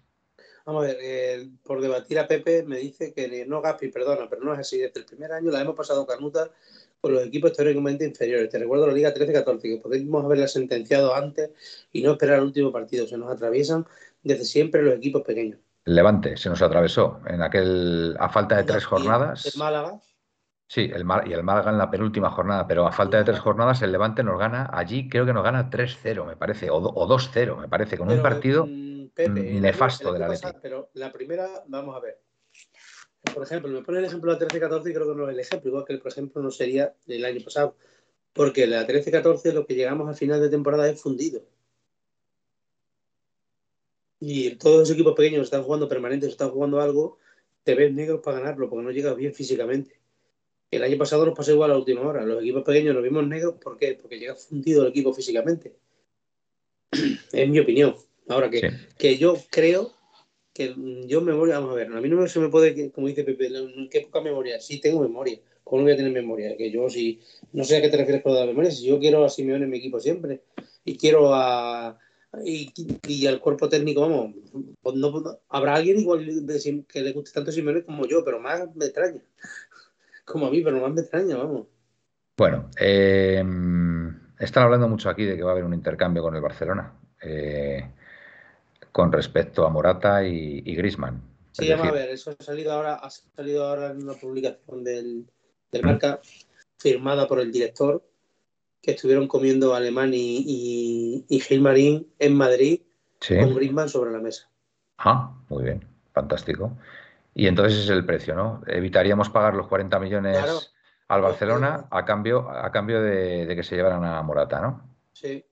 Vamos 0.65 0.83
a 0.83 0.87
ver, 0.87 0.97
eh, 1.01 1.49
por 1.63 1.81
debatir 1.81 2.17
a 2.17 2.27
Pepe 2.27 2.63
me 2.63 2.77
dice 2.77 3.13
que 3.13 3.45
no 3.45 3.61
Gaspi, 3.61 3.89
perdona, 3.89 4.27
pero 4.27 4.43
no 4.43 4.53
es 4.53 4.59
así. 4.59 4.79
Desde 4.79 4.99
el 4.99 5.05
primer 5.05 5.31
año 5.31 5.51
la 5.51 5.61
hemos 5.61 5.75
pasado 5.75 6.07
canuta 6.07 6.49
con 7.01 7.13
los 7.13 7.25
equipos 7.25 7.51
teóricamente 7.53 8.05
inferiores. 8.05 8.49
Te 8.49 8.59
recuerdo 8.59 8.87
la 8.87 8.93
Liga 8.93 9.13
13-14, 9.13 9.61
que 9.61 9.77
podemos 9.77 10.23
haberla 10.23 10.47
sentenciado 10.47 11.15
antes 11.15 11.49
y 11.91 12.03
no 12.03 12.11
esperar 12.11 12.37
el 12.37 12.45
último 12.45 12.71
partido. 12.71 13.07
Se 13.07 13.17
nos 13.17 13.31
atraviesan 13.31 13.85
desde 14.23 14.45
siempre 14.45 14.83
los 14.83 14.95
equipos 14.95 15.23
pequeños. 15.23 15.59
Levante 15.85 16.37
se 16.37 16.49
nos 16.49 16.61
atravesó 16.61 17.19
en 17.25 17.41
aquel 17.41 18.15
a 18.19 18.29
falta 18.29 18.57
de 18.57 18.63
tres 18.63 18.85
jornadas. 18.85 19.47
¿El 19.47 19.59
Málaga? 19.59 19.99
Sí, 20.67 20.89
el 20.93 21.05
y 21.25 21.33
el 21.33 21.43
Málaga 21.43 21.71
en 21.71 21.79
la 21.79 21.89
penúltima 21.89 22.29
jornada, 22.29 22.65
pero 22.67 22.87
a 22.87 22.91
falta 22.91 23.17
de 23.17 23.23
tres 23.23 23.39
jornadas 23.39 23.81
el 23.81 23.91
Levante 23.91 24.23
nos 24.23 24.39
gana 24.39 24.69
allí, 24.71 25.09
creo 25.09 25.25
que 25.25 25.33
nos 25.33 25.43
gana 25.43 25.69
3-0, 25.69 26.25
me 26.25 26.37
parece, 26.37 26.69
o, 26.69 26.79
2-0, 26.79 27.59
me 27.59 27.67
parece, 27.67 27.97
con 27.97 28.09
un 28.09 28.21
partido 28.21 28.65
mm, 28.65 29.59
nefasto 29.59 30.13
de 30.13 30.19
la. 30.19 30.33
Pero 30.61 30.89
la 30.93 31.11
primera, 31.11 31.45
vamos 31.67 31.97
a 31.97 31.99
ver, 31.99 32.21
por 33.33 33.43
ejemplo, 33.43 33.69
me 33.71 33.83
pone 33.83 33.99
el 33.99 34.05
ejemplo 34.05 34.35
de 34.35 34.39
la 34.39 34.47
13-14 34.47 34.89
y 34.89 34.93
creo 34.93 35.07
que 35.07 35.15
no 35.15 35.27
es 35.27 35.33
el 35.33 35.39
ejemplo, 35.39 35.69
igual 35.69 35.85
que 35.85 35.93
el, 35.93 35.99
por 35.99 36.11
ejemplo 36.11 36.41
no 36.41 36.51
sería 36.51 36.93
el 37.07 37.25
año 37.25 37.43
pasado, 37.43 37.75
porque 38.33 38.67
la 38.67 38.87
13-14 38.87 39.53
lo 39.53 39.65
que 39.65 39.75
llegamos 39.75 40.07
al 40.07 40.15
final 40.15 40.41
de 40.41 40.49
temporada 40.49 40.89
es 40.89 41.01
fundido. 41.01 41.43
Y 44.19 44.55
todos 44.55 44.79
los 44.79 44.91
equipos 44.91 45.15
pequeños 45.15 45.43
están 45.43 45.63
jugando 45.63 45.89
permanentes, 45.89 46.29
están 46.29 46.51
jugando 46.51 46.79
algo, 46.79 47.17
te 47.63 47.75
ves 47.75 47.91
negros 47.91 48.21
para 48.23 48.39
ganarlo, 48.39 48.69
porque 48.69 48.85
no 48.85 48.91
llegas 48.91 49.15
bien 49.15 49.33
físicamente. 49.33 49.99
El 50.69 50.83
año 50.83 50.97
pasado 50.97 51.25
nos 51.25 51.35
pasó 51.35 51.51
igual 51.51 51.71
a 51.71 51.73
la 51.73 51.79
última 51.79 52.01
hora. 52.01 52.23
Los 52.23 52.41
equipos 52.41 52.63
pequeños 52.63 52.93
nos 52.93 53.03
vimos 53.03 53.27
negros, 53.27 53.55
¿por 53.55 53.77
qué? 53.77 53.97
Porque 53.99 54.19
llega 54.19 54.35
fundido 54.35 54.83
el 54.83 54.89
equipo 54.89 55.13
físicamente. 55.13 55.75
es 56.91 57.49
mi 57.49 57.59
opinión. 57.59 57.95
Ahora 58.29 58.49
que, 58.49 58.71
que 58.97 59.17
yo 59.17 59.35
creo 59.49 59.91
que 60.67 61.07
yo 61.07 61.21
memoria, 61.21 61.59
vamos 61.59 61.71
a 61.71 61.75
ver, 61.75 61.91
a 61.91 62.01
mí 62.01 62.09
no 62.09 62.27
se 62.27 62.39
me 62.39 62.49
puede, 62.49 62.91
como 62.91 63.07
dice 63.07 63.23
Pepe, 63.23 63.47
¿en 63.47 63.89
qué 63.89 64.01
poca 64.01 64.21
memoria? 64.21 64.59
Sí 64.59 64.79
tengo 64.79 65.01
memoria. 65.01 65.39
¿Cómo 65.63 65.81
no 65.81 65.83
voy 65.85 65.93
a 65.93 65.97
tener 65.97 66.11
memoria? 66.11 66.57
Que 66.57 66.71
yo 66.71 66.89
si, 66.89 67.21
no 67.53 67.63
sé 67.63 67.77
a 67.77 67.81
qué 67.81 67.89
te 67.89 67.97
refieres 67.97 68.23
con 68.23 68.33
la 68.33 68.45
memoria, 68.45 68.71
si 68.71 68.87
yo 68.87 68.99
quiero 68.99 69.23
a 69.23 69.29
Simeone 69.29 69.65
en 69.65 69.69
mi 69.69 69.77
equipo 69.77 69.99
siempre 69.99 70.41
y 70.83 70.97
quiero 70.97 71.33
a, 71.33 71.97
y, 72.43 73.27
al 73.27 73.39
cuerpo 73.39 73.69
técnico, 73.69 74.01
vamos, 74.01 74.35
pues 74.81 74.95
no, 74.95 75.23
habrá 75.49 75.75
alguien 75.75 75.99
igual 75.99 76.25
que 76.87 77.01
le 77.01 77.11
guste 77.13 77.31
tanto 77.31 77.51
Simeone 77.51 77.83
como 77.83 78.05
yo, 78.05 78.23
pero 78.23 78.39
más 78.39 78.73
me 78.75 78.85
extraña. 78.85 79.21
Como 80.25 80.47
a 80.47 80.51
mí, 80.51 80.61
pero 80.61 80.79
más 80.79 80.93
me 80.93 81.01
extraña, 81.01 81.35
vamos. 81.35 81.67
Bueno, 82.37 82.69
eh, 82.79 83.43
están 84.39 84.63
hablando 84.63 84.87
mucho 84.87 85.09
aquí 85.09 85.25
de 85.25 85.35
que 85.35 85.43
va 85.43 85.49
a 85.49 85.53
haber 85.53 85.65
un 85.65 85.73
intercambio 85.73 86.23
con 86.23 86.35
el 86.35 86.41
Barcelona. 86.41 86.93
Eh, 87.21 87.83
con 88.91 89.11
respecto 89.11 89.65
a 89.65 89.69
Morata 89.69 90.25
y, 90.25 90.61
y 90.65 90.75
Grisman. 90.75 91.21
Sí, 91.51 91.69
vamos 91.69 91.87
a 91.87 91.91
ver, 91.91 92.09
eso 92.09 92.35
ha 92.37 92.43
salido 92.43 92.71
ahora, 92.71 92.95
ha 92.95 93.09
salido 93.09 93.65
ahora 93.65 93.91
en 93.91 94.03
una 94.03 94.13
publicación 94.13 94.83
del, 94.83 95.25
del 95.71 95.83
marca 95.83 96.21
firmada 96.77 97.27
por 97.27 97.39
el 97.39 97.51
director, 97.51 98.03
que 98.81 98.91
estuvieron 98.91 99.27
comiendo 99.27 99.75
Alemán 99.75 100.11
y, 100.13 101.25
y, 101.27 101.39
Gilmarín 101.39 102.11
en 102.17 102.35
Madrid 102.35 102.81
con 103.27 103.53
Grisman 103.53 103.89
sobre 103.89 104.11
la 104.11 104.19
mesa. 104.19 104.49
Ah, 104.97 105.35
muy 105.49 105.63
bien, 105.63 105.85
fantástico. 106.13 106.71
Y 107.35 107.47
entonces 107.47 107.79
es 107.79 107.89
el 107.89 108.05
precio, 108.05 108.33
¿no? 108.33 108.61
Evitaríamos 108.65 109.29
pagar 109.29 109.53
los 109.53 109.67
40 109.67 109.99
millones 109.99 110.73
al 111.07 111.21
Barcelona 111.21 111.87
a 111.91 112.05
cambio, 112.05 112.49
a 112.49 112.71
cambio 112.71 113.01
de, 113.01 113.45
de, 113.45 113.55
que 113.55 113.63
se 113.63 113.75
llevaran 113.75 114.03
a 114.03 114.21
Morata, 114.23 114.61
¿no? 114.61 114.81
Sí. 115.13 115.45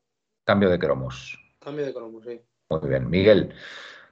Cambio 0.43 0.69
de 0.69 0.79
cromos. 0.79 1.37
Cambio 1.59 1.85
de 1.85 1.93
cromos, 1.93 2.23
sí. 2.25 2.41
Muy 2.69 2.87
bien. 2.87 3.09
Miguel, 3.09 3.53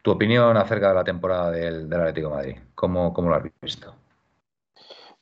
tu 0.01 0.11
opinión 0.11 0.57
acerca 0.57 0.89
de 0.89 0.95
la 0.95 1.03
temporada 1.03 1.51
del, 1.51 1.91
Atlético 1.93 2.29
de 2.29 2.35
Madrid. 2.35 2.57
¿Cómo, 2.75 3.13
¿Cómo, 3.13 3.29
lo 3.29 3.35
has 3.35 3.43
visto? 3.61 3.93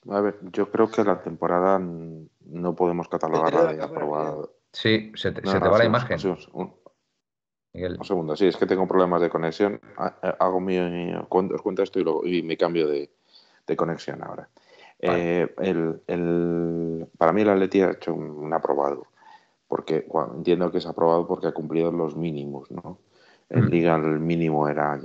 A 0.10 0.22
ver, 0.22 0.38
yo 0.54 0.72
creo 0.72 0.90
que 0.90 1.04
la 1.04 1.22
temporada 1.22 1.80
no 1.80 2.76
podemos 2.76 3.10
catalogarla 3.10 3.74
de 3.74 3.84
aprobada. 3.84 4.48
Sí, 4.72 5.12
se 5.16 5.32
te, 5.32 5.42
va 5.42 5.78
la 5.78 5.86
imagen. 5.86 6.20
un, 6.54 6.74
Miguel. 7.74 7.98
un, 7.98 8.06
segundo, 8.06 8.36
sí, 8.36 8.48
es 8.48 8.58
que 8.58 8.66
tengo 8.66 8.88
problemas 8.88 9.22
de 9.22 9.30
conexión. 9.30 9.82
Hago 10.40 10.60
mi, 10.60 10.78
os 10.78 11.28
cuento 11.28 11.84
esto 11.84 12.24
y, 12.24 12.44
me 12.44 12.56
cambio 12.56 12.88
de, 12.88 13.10
conexión 13.76 14.24
ahora. 14.24 14.48
Eh, 15.00 15.54
el, 15.58 17.08
para 17.18 17.34
mí 17.34 17.42
el 17.42 17.50
Atleti 17.50 17.82
ha 17.82 17.92
hecho 17.92 18.14
un, 18.14 18.54
aprobado, 18.54 19.08
porque 19.68 20.06
entiendo 20.36 20.72
que 20.72 20.78
es 20.78 20.86
aprobado 20.86 21.28
porque 21.28 21.48
ha 21.48 21.54
cumplido 21.54 21.92
los 21.92 22.16
mínimos, 22.16 22.70
¿no? 22.72 23.00
En 23.50 23.66
mm. 23.66 23.70
Liga 23.70 23.96
el 23.96 24.20
mínimo 24.20 24.68
era, 24.68 25.00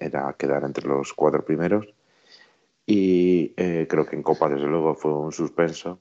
era 0.00 0.34
quedar 0.38 0.64
entre 0.64 0.86
los 0.88 1.12
cuatro 1.12 1.44
primeros 1.44 1.86
y 2.86 3.54
eh, 3.56 3.86
creo 3.88 4.04
que 4.04 4.16
en 4.16 4.22
Copa 4.22 4.48
desde 4.48 4.66
luego 4.66 4.94
fue 4.94 5.12
un 5.12 5.32
suspenso 5.32 6.00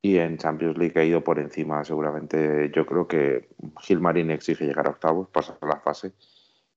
y 0.00 0.18
en 0.18 0.38
Champions 0.38 0.78
League 0.78 0.98
ha 1.00 1.04
ido 1.04 1.22
por 1.22 1.38
encima 1.38 1.84
seguramente. 1.84 2.70
Yo 2.74 2.86
creo 2.86 3.06
que 3.06 3.48
Gilmarín 3.80 4.30
exige 4.30 4.66
llegar 4.66 4.86
a 4.86 4.90
octavos, 4.90 5.28
pasar 5.28 5.56
la 5.62 5.80
fase 5.80 6.12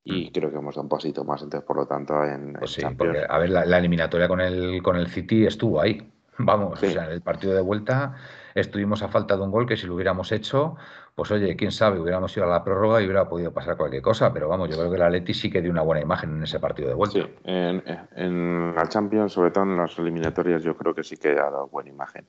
y 0.03 0.27
mm. 0.27 0.31
creo 0.31 0.51
que 0.51 0.57
hemos 0.57 0.75
dado 0.75 0.83
un 0.83 0.89
pasito 0.89 1.23
más. 1.23 1.41
Entonces, 1.41 1.65
por 1.65 1.77
lo 1.77 1.85
tanto, 1.85 2.23
en, 2.23 2.53
pues 2.53 2.71
sí, 2.71 2.81
porque, 2.97 3.23
a 3.27 3.37
ver, 3.37 3.49
la, 3.49 3.77
eliminatoria 3.77 4.27
con 4.27 4.41
el, 4.41 4.81
con 4.81 4.95
el 4.95 5.07
City 5.07 5.45
estuvo 5.45 5.81
ahí. 5.81 6.11
Vamos, 6.39 6.81
o 6.81 6.85
sea, 6.85 7.11
el 7.11 7.21
partido 7.21 7.53
de 7.53 7.61
vuelta 7.61 8.15
estuvimos 8.59 9.03
a 9.03 9.07
falta 9.07 9.35
de 9.35 9.43
un 9.43 9.51
gol 9.51 9.65
que 9.65 9.77
si 9.77 9.87
lo 9.87 9.95
hubiéramos 9.95 10.31
hecho, 10.31 10.75
pues 11.15 11.31
oye, 11.31 11.55
quién 11.55 11.71
sabe, 11.71 11.99
hubiéramos 11.99 12.35
ido 12.35 12.45
a 12.45 12.49
la 12.49 12.63
prórroga 12.63 13.01
y 13.01 13.05
hubiera 13.05 13.27
podido 13.27 13.51
pasar 13.51 13.77
cualquier 13.77 14.01
cosa, 14.01 14.33
pero 14.33 14.47
vamos, 14.47 14.69
yo 14.69 14.77
creo 14.77 14.89
que 14.89 14.95
el 14.95 15.01
Atleti 15.01 15.33
sí 15.33 15.49
que 15.49 15.61
dio 15.61 15.71
una 15.71 15.81
buena 15.81 16.01
imagen 16.01 16.37
en 16.37 16.43
ese 16.43 16.59
partido 16.59 16.89
de 16.89 16.95
vuelta. 16.95 17.19
Sí, 17.19 17.33
en, 17.43 17.83
en 18.15 18.75
la 18.75 18.87
Champions, 18.87 19.33
sobre 19.33 19.51
todo 19.51 19.63
en 19.63 19.77
las 19.77 19.97
eliminatorias, 19.99 20.63
yo 20.63 20.75
creo 20.75 20.93
que 20.93 21.03
sí 21.03 21.17
que 21.17 21.29
ha 21.29 21.49
dado 21.49 21.67
buena 21.67 21.89
imagen. 21.89 22.25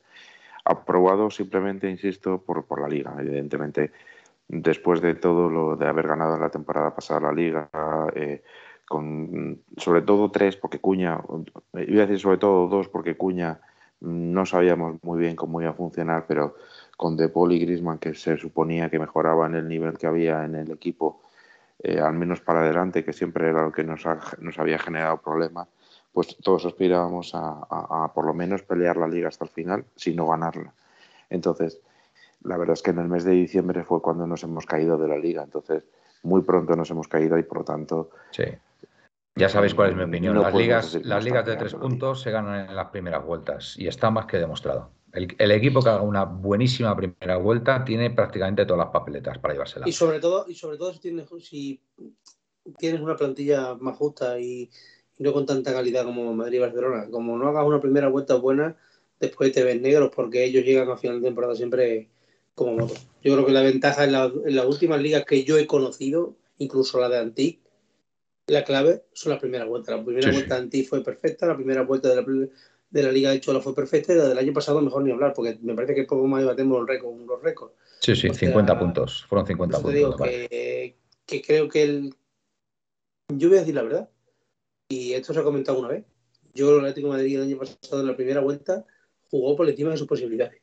Aprobado 0.65 1.31
simplemente, 1.31 1.89
insisto, 1.89 2.43
por, 2.43 2.65
por 2.67 2.81
la 2.81 2.89
liga, 2.89 3.15
evidentemente. 3.19 3.93
Después 4.49 5.01
de 5.01 5.15
todo 5.15 5.51
lo 5.51 5.77
de 5.77 5.87
haber 5.87 6.09
ganado 6.09 6.39
la 6.39 6.51
temporada 6.51 6.95
pasada 6.95 7.21
la 7.21 7.33
liga, 7.33 7.69
eh, 8.15 8.43
con 8.87 9.61
sobre 9.77 10.03
todo 10.03 10.31
tres, 10.31 10.57
porque 10.57 10.79
Cuña, 10.79 11.21
iba 11.75 12.03
a 12.03 12.07
decir 12.07 12.19
sobre 12.19 12.39
todo 12.39 12.67
dos, 12.69 12.89
porque 12.89 13.17
Cuña 13.17 13.61
no 14.01 14.47
sabíamos 14.47 15.03
muy 15.03 15.19
bien 15.21 15.37
cómo 15.37 15.61
iba 15.61 15.71
a 15.71 15.75
funcionar, 15.75 16.25
pero 16.27 16.57
con 16.97 17.17
De 17.17 17.29
Paul 17.29 17.53
y 17.53 17.61
Grisman, 17.61 17.99
que 17.99 18.15
se 18.15 18.37
suponía 18.37 18.91
que 18.91 18.99
mejoraban 18.99 19.55
el 19.55 19.69
nivel 19.69 19.99
que 19.99 20.07
había 20.07 20.45
en 20.45 20.55
el 20.55 20.71
equipo, 20.71 21.21
eh, 21.81 22.01
al 22.01 22.15
menos 22.15 22.41
para 22.41 22.61
adelante, 22.61 23.05
que 23.05 23.13
siempre 23.13 23.49
era 23.49 23.63
lo 23.63 23.73
que 23.73 23.85
nos, 23.85 24.05
nos 24.39 24.59
había 24.59 24.79
generado 24.79 25.19
problemas, 25.19 25.69
pues 26.13 26.37
todos 26.43 26.67
aspirábamos 26.67 27.33
a, 27.35 28.11
por 28.15 28.27
lo 28.27 28.35
menos 28.35 28.63
pelear 28.63 28.97
la 28.97 29.07
liga 29.07 29.29
hasta 29.29 29.45
el 29.45 29.51
final, 29.51 29.85
si 29.95 30.15
no 30.15 30.27
ganarla. 30.27 30.73
Entonces, 31.31 31.81
la 32.43 32.57
verdad 32.57 32.75
es 32.75 32.83
que 32.83 32.91
en 32.91 32.99
el 32.99 33.09
mes 33.09 33.25
de 33.25 33.33
diciembre 33.33 33.85
fue 33.85 34.03
cuando 34.03 34.27
nos 34.27 34.43
hemos 34.43 34.67
caído 34.67 34.99
de 34.99 35.07
la 35.07 35.19
liga, 35.19 35.43
entonces 35.45 35.85
muy 36.25 36.43
pronto 36.43 36.75
nos 36.75 36.91
hemos 36.91 37.07
caído 37.07 37.39
y 37.39 37.45
por 37.45 37.59
lo 37.59 37.65
tanto. 37.65 38.11
Ya 39.39 39.49
sabéis 39.49 39.75
cuál 39.75 39.91
es 39.91 39.97
mi 39.97 40.03
opinión. 40.03 40.41
las 40.41 40.55
ligas, 40.55 40.99
las 41.05 41.25
ligas 41.25 41.47
de 41.47 41.57
tres 41.57 41.75
puntos 41.75 42.23
se 42.23 42.31
ganan 42.31 42.69
en 42.69 42.77
las 42.77 42.89
primeras 42.89 43.25
vueltas 43.25 43.77
y 43.79 43.87
está 43.87 44.11
más 44.11 44.27
que 44.27 44.39
demostrado. 44.39 44.91
El, 45.13 45.51
equipo 45.53 45.81
que 45.81 45.89
haga 45.89 46.03
una 46.03 46.25
buenísima 46.25 46.95
primera 46.95 47.39
vuelta 47.39 47.85
tiene 47.85 48.11
prácticamente 48.11 48.67
todas 48.67 48.85
las 48.85 48.93
papeletas 48.93 49.39
para 49.39 49.55
llevársela. 49.55 49.89
Y 49.89 49.93
sobre 49.93 50.21
todo, 50.21 50.45
y 50.49 50.55
sobre 50.55 50.77
todo 50.77 50.93
si 50.93 50.99
tienes, 50.99 51.29
si 51.41 51.81
tienes 52.79 53.01
una 53.01 53.17
plantilla 53.17 53.75
más 53.77 53.97
justa 53.97 54.39
y, 54.39 54.69
no 55.19 55.33
con 55.33 55.47
tanta 55.47 55.73
calidad 55.73 56.05
como 56.05 56.33
Madrid 56.35 56.59
y 56.59 56.61
Barcelona, 56.61 57.07
como 57.11 57.39
no 57.39 57.49
hagas 57.49 57.65
una 57.65 57.81
primera 57.81 58.09
vuelta 58.09 58.35
buena, 58.35 58.77
después 59.19 59.51
te 59.53 59.65
ves 59.65 59.81
negros 59.81 60.11
porque 60.15 60.45
ellos 60.45 60.65
llegan 60.65 60.91
a 60.91 60.97
final 60.97 61.21
de 61.21 61.27
temporada 61.27 61.55
siempre 61.55 62.09
como 62.55 62.77
motos. 62.77 63.07
Yo 63.23 63.33
creo 63.35 63.47
que 63.47 63.53
la 63.53 63.63
ventaja 63.63 64.05
en, 64.05 64.15
en 64.15 64.57
las 64.57 64.67
últimas 64.67 65.01
ligas 65.01 65.25
que 65.25 65.45
yo 65.45 65.57
he 65.59 65.67
conocido, 65.67 66.35
incluso 66.59 67.01
la 67.01 67.09
de 67.09 67.19
Antic, 67.19 67.61
la 68.49 68.65
clave 68.65 69.05
son 69.13 69.31
las 69.31 69.41
primeras 69.41 69.69
vueltas. 69.69 69.97
La 69.97 70.05
primera 70.05 70.33
vuelta 70.33 70.55
de 70.55 70.61
Anti 70.63 70.83
fue 70.83 71.05
perfecta, 71.05 71.47
la 71.47 71.57
primera 71.57 71.83
vuelta 71.83 72.09
de 72.09 72.17
la, 72.17 72.49
de 72.91 73.03
la 73.03 73.13
Liga 73.13 73.31
de 73.31 73.41
Chola 73.41 73.61
fue 73.61 73.75
perfecta 73.75 74.13
y 74.13 74.17
la 74.17 74.29
del 74.29 74.39
año 74.39 74.53
pasado 74.53 74.81
mejor 74.81 75.05
ni 75.05 75.13
hablar, 75.13 75.35
porque 75.35 75.59
me 75.63 75.75
parece 75.75 75.95
que 75.95 76.05
poco 76.05 76.27
más 76.27 76.45
batemos 76.45 76.79
los 76.79 76.89
récords. 76.89 77.27
Los 77.27 77.43
récords. 77.43 77.75
Sí, 78.01 78.17
sí, 78.17 78.33
50 78.33 78.79
puntos. 78.79 79.27
Fueron 79.29 79.47
50 79.47 79.77
puntos. 79.77 79.95
Digo 79.95 80.17
que, 80.17 80.97
que, 81.27 81.43
creo 81.43 81.69
que 81.69 81.83
el. 81.83 82.15
Yo 83.29 83.49
voy 83.49 83.59
a 83.59 83.61
decir 83.61 83.75
la 83.75 83.83
verdad, 83.83 84.09
y 84.89 85.13
esto 85.13 85.35
se 85.35 85.41
ha 85.41 85.45
comentado 85.45 85.79
una 85.79 85.89
vez. 85.89 86.05
Yo, 86.55 86.71
el 86.73 86.81
Atlético 86.81 87.09
de 87.09 87.13
Madrid 87.13 87.37
el 87.37 87.43
año 87.43 87.59
pasado, 87.59 88.01
en 88.01 88.07
la 88.07 88.17
primera 88.17 88.41
vuelta, 88.41 88.87
jugó 89.31 89.55
por 89.55 89.69
encima 89.69 89.91
de 89.91 89.99
sus 89.99 90.07
posibilidades. 90.07 90.63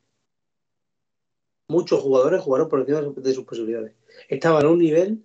Muchos 1.68 2.00
jugadores 2.00 2.42
jugaron 2.42 2.68
por 2.68 2.80
encima 2.80 3.00
de 3.00 3.32
sus 3.32 3.44
posibilidades. 3.44 3.92
Estaban 4.28 4.66
a 4.66 4.68
un 4.68 4.78
nivel 4.78 5.24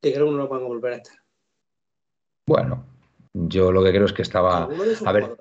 que 0.00 0.12
creo 0.12 0.26
que 0.26 0.32
no 0.32 0.38
lo 0.38 0.48
van 0.48 0.62
a 0.62 0.66
volver 0.66 0.92
a 0.92 0.96
estar. 0.96 1.23
Bueno, 2.46 2.84
yo 3.32 3.72
lo 3.72 3.82
que 3.82 3.90
creo 3.90 4.04
es 4.04 4.12
que 4.12 4.22
estaba. 4.22 4.68
A 5.04 5.12
ver, 5.12 5.36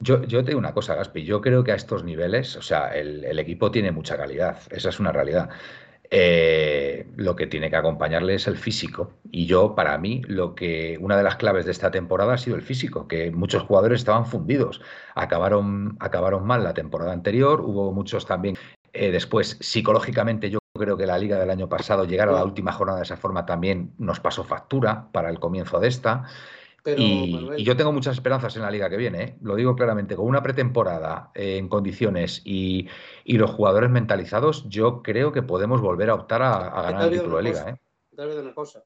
yo, 0.00 0.22
yo 0.24 0.42
te 0.42 0.50
digo 0.50 0.58
una 0.58 0.74
cosa, 0.74 0.94
Gaspi. 0.94 1.24
Yo 1.24 1.40
creo 1.40 1.62
que 1.64 1.72
a 1.72 1.76
estos 1.76 2.04
niveles, 2.04 2.56
o 2.56 2.62
sea, 2.62 2.88
el, 2.88 3.38
equipo 3.38 3.70
tiene 3.70 3.92
mucha 3.92 4.16
calidad. 4.16 4.58
Esa 4.70 4.88
es 4.88 5.00
una 5.00 5.12
realidad. 5.12 5.50
Eh, 6.12 7.06
lo 7.16 7.36
que 7.36 7.46
tiene 7.46 7.70
que 7.70 7.76
acompañarle 7.76 8.34
es 8.34 8.46
el 8.46 8.56
físico. 8.56 9.12
Y 9.30 9.46
yo, 9.46 9.74
para 9.74 9.96
mí, 9.98 10.22
lo 10.26 10.54
que 10.54 10.98
una 11.00 11.16
de 11.16 11.22
las 11.22 11.36
claves 11.36 11.66
de 11.66 11.72
esta 11.72 11.90
temporada 11.90 12.34
ha 12.34 12.38
sido 12.38 12.56
el 12.56 12.62
físico, 12.62 13.06
que 13.06 13.30
muchos 13.30 13.62
jugadores 13.62 14.00
estaban 14.00 14.26
fundidos. 14.26 14.80
Acabaron, 15.14 15.96
acabaron 16.00 16.46
mal 16.46 16.64
la 16.64 16.74
temporada 16.74 17.12
anterior, 17.12 17.60
hubo 17.60 17.92
muchos 17.92 18.26
también. 18.26 18.56
Eh, 18.92 19.12
después, 19.12 19.56
psicológicamente, 19.60 20.50
yo 20.50 20.59
creo 20.78 20.96
que 20.96 21.06
la 21.06 21.18
liga 21.18 21.38
del 21.38 21.50
año 21.50 21.68
pasado, 21.68 22.04
llegar 22.04 22.28
a 22.28 22.32
la 22.32 22.44
última 22.44 22.72
jornada 22.72 22.98
de 22.98 23.04
esa 23.04 23.16
forma 23.16 23.44
también 23.44 23.92
nos 23.98 24.20
pasó 24.20 24.44
factura 24.44 25.10
para 25.12 25.28
el 25.30 25.40
comienzo 25.40 25.80
de 25.80 25.88
esta. 25.88 26.24
y, 26.96 27.62
yo 27.62 27.76
tengo 27.76 27.92
muchas 27.92 28.14
esperanzas 28.14 28.56
en 28.56 28.62
la 28.62 28.70
liga 28.70 28.88
que 28.88 28.96
viene, 28.96 29.22
¿eh? 29.22 29.36
lo 29.42 29.56
digo 29.56 29.74
claramente, 29.74 30.16
con 30.16 30.26
una 30.26 30.42
pretemporada 30.42 31.30
eh, 31.34 31.56
en 31.58 31.68
condiciones 31.68 32.40
y, 32.44 32.88
los 33.26 33.50
jugadores 33.50 33.90
mentalizados, 33.90 34.68
yo 34.68 35.02
creo 35.02 35.32
que 35.32 35.42
podemos 35.42 35.80
volver 35.80 36.10
a 36.10 36.14
optar 36.14 36.42
a, 36.42 36.82
ganar 36.82 37.04
el 37.04 37.18
título 37.18 37.38
de 37.38 37.42
liga. 37.42 37.70
¿eh? 37.70 37.80
Tal 38.16 38.28
vez 38.28 38.38
una 38.38 38.54
cosa, 38.54 38.84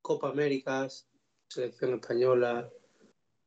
Copa 0.00 0.28
Américas, 0.28 1.08
selección 1.48 1.94
española, 1.94 2.68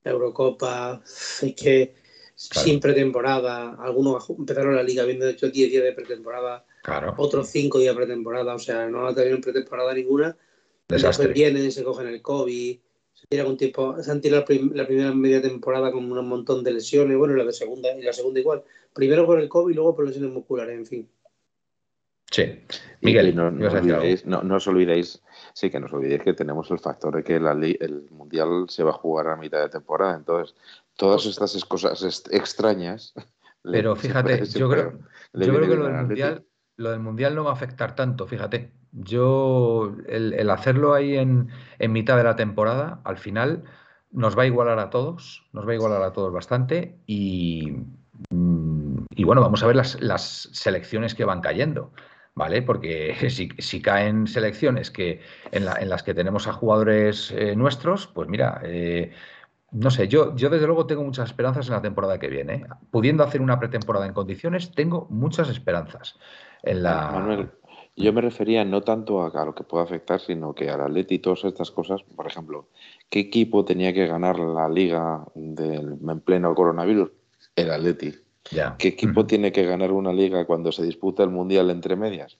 Eurocopa, 0.04 1.02
es 1.06 1.54
que 1.56 1.95
sin 2.36 2.80
pretemporada, 2.80 3.76
algunos 3.80 4.30
empezaron 4.30 4.76
la 4.76 4.84
liga 4.84 5.04
viendo 5.06 5.28
hecho 5.28 5.50
10 5.50 5.71
días 5.71 5.84
de 5.84 5.93
pretemporada 5.93 6.65
otros 7.17 7.50
cinco 7.50 7.80
días 7.80 7.95
pretemporada, 7.95 8.56
o 8.56 8.60
sea, 8.60 8.88
no 8.88 9.08
ha 9.08 9.13
tenido 9.13 9.39
pretemporada 9.41 9.93
ninguna. 9.93 10.38
Desastre. 10.88 11.28
Después 11.28 11.34
vienen, 11.34 11.71
se 11.71 11.84
cogen 11.84 12.08
el 12.08 12.21
COVID, 12.21 12.80
se 13.13 13.28
tira 13.28 13.45
un 13.45 13.58
tiempo, 13.58 14.02
se 14.02 14.10
han 14.12 14.21
tirado 14.21 14.45
la 14.73 14.86
primera 14.86 15.13
media 15.13 15.41
temporada 15.41 15.91
con 15.91 16.10
un 16.10 16.30
montón 16.30 16.63
de 16.63 16.71
lesiones, 16.71 17.17
bueno, 17.17 17.34
la 17.36 17.43
de 17.43 17.52
segunda 17.52 17.93
y 17.93 18.02
la 18.02 18.13
segunda 18.13 18.39
igual. 18.39 18.63
Primero 18.93 19.26
por 19.26 19.39
el 19.39 19.50
COVID 19.50 19.71
y 19.71 19.76
luego 19.76 19.95
por 19.95 20.06
lesiones 20.06 20.32
musculares, 20.32 20.78
en 20.78 20.86
fin. 20.86 21.10
Sí. 22.32 22.43
Miguel, 23.02 23.36
no, 23.36 23.52
no, 23.52 24.43
no, 24.43 24.56
os 24.56 24.67
olvidéis, 24.67 25.21
sí 25.54 25.69
que 25.69 25.80
no 25.80 25.86
os 25.86 25.93
olvidéis 25.93 26.23
que 26.23 26.34
tenemos 26.34 26.69
el 26.71 26.80
factor 26.80 27.15
de 27.15 27.23
que 27.23 27.36
el 27.36 28.08
Mundial 28.12 28.65
se 28.67 28.84
va 28.84 28.91
a 28.91 28.93
jugar 28.93 29.28
a 29.30 29.38
mitad 29.38 29.62
de 29.62 29.69
temporada. 29.69 30.15
Entonces, 30.15 30.56
todas 30.95 31.26
estas 31.26 31.63
cosas 31.65 32.04
extrañas. 32.32 33.13
Pero 33.63 33.95
fíjate, 33.95 34.45
yo, 34.45 34.69
creo, 34.69 35.00
yo 35.34 35.54
creo 35.54 35.69
que 35.69 35.76
lo 35.76 35.86
del 35.86 35.93
Mundial 35.93 36.45
lo 36.78 36.92
del 36.92 37.00
Mundial 37.00 37.36
no 37.36 37.44
va 37.44 37.52
a 37.52 37.54
afectar 37.54 37.96
tanto, 37.96 38.28
fíjate. 38.28 38.72
Yo, 38.92 39.96
el, 40.08 40.50
hacerlo 40.50 40.94
ahí 40.94 41.18
en, 41.18 41.50
mitad 41.80 42.18
de 42.18 42.24
la 42.24 42.36
temporada, 42.36 43.02
al 43.04 43.18
final 43.18 43.63
nos 44.12 44.38
va 44.38 44.44
a 44.44 44.48
igualar 44.48 44.80
a 44.80 44.90
todos, 44.90 45.46
nos 45.54 45.68
va 45.68 45.72
a 45.72 45.76
igualar 45.76 46.02
a 46.04 46.13
todos 46.13 46.32
bastante 46.32 47.00
y, 47.06 47.74
bueno, 48.30 49.42
vamos 49.42 49.62
a 49.62 49.68
ver 49.68 49.76
las, 49.76 50.50
selecciones 50.54 51.16
que 51.16 51.26
van 51.26 51.42
cayendo. 51.42 51.92
¿Vale? 52.36 52.62
Porque 52.62 53.16
si, 53.60 53.82
caen 53.82 54.28
selecciones 54.28 54.92
que, 54.92 55.22
en, 55.52 55.66
las 55.66 56.04
que 56.04 56.13
tenemos 56.13 56.48
a 56.48 56.54
jugadores 56.54 57.32
eh, 57.32 57.56
nuestros, 57.56 58.06
pues 58.06 58.30
mira, 58.30 58.62
eh, 58.63 59.12
no 59.72 59.90
sé, 59.90 60.08
yo 60.08 60.34
desde 60.34 60.68
luego 60.68 60.86
tengo 60.86 61.04
muchas 61.04 61.30
esperanzas 61.30 61.68
en 61.68 61.74
la 61.74 61.82
temporada 61.82 62.20
que 62.20 62.28
viene. 62.28 62.68
Pudiendo 62.92 63.24
hacer 63.24 63.42
una 63.42 63.60
pretemporada 63.60 64.06
en 64.06 64.13
condiciones, 64.13 64.72
tengo 64.72 65.08
muchas 65.10 65.50
esperanzas. 65.50 66.20
Manuel, 66.63 67.50
yo 67.96 68.13
me 68.13 68.22
refería 68.22 68.63
no 68.63 68.82
tanto 68.82 69.24
a, 69.24 69.46
lo 69.46 69.56
que 69.56 69.63
pueda 69.63 69.84
afectar, 69.84 70.20
sino 70.20 70.54
que 70.54 70.70
al 70.70 70.82
Atleti 70.82 71.15
y 71.15 71.20
todas 71.20 71.43
estas 71.46 71.72
cosas, 71.72 72.04
por 72.04 72.28
ejemplo, 72.28 72.70
¿qué 73.10 73.20
equipo 73.20 73.65
tenía 73.65 73.93
que 73.93 74.06
ganar 74.06 74.39
la 74.39 74.70
liga 74.70 75.26
del, 75.34 75.98
en 76.08 76.20
pleno 76.22 76.54
coronavirus? 76.54 77.12
El 77.56 77.72
Atleti. 77.72 78.13
¿Qué 78.78 78.88
equipo 78.89 79.26
tiene 79.26 79.52
que 79.52 79.65
ganar 79.65 79.91
una 79.91 80.13
liga 80.13 80.46
cuando 80.46 80.72
se 80.72 80.84
disputa 80.84 81.24
el 81.24 81.30
Mundial 81.30 81.70
entre 81.70 81.96
medias? 81.96 82.38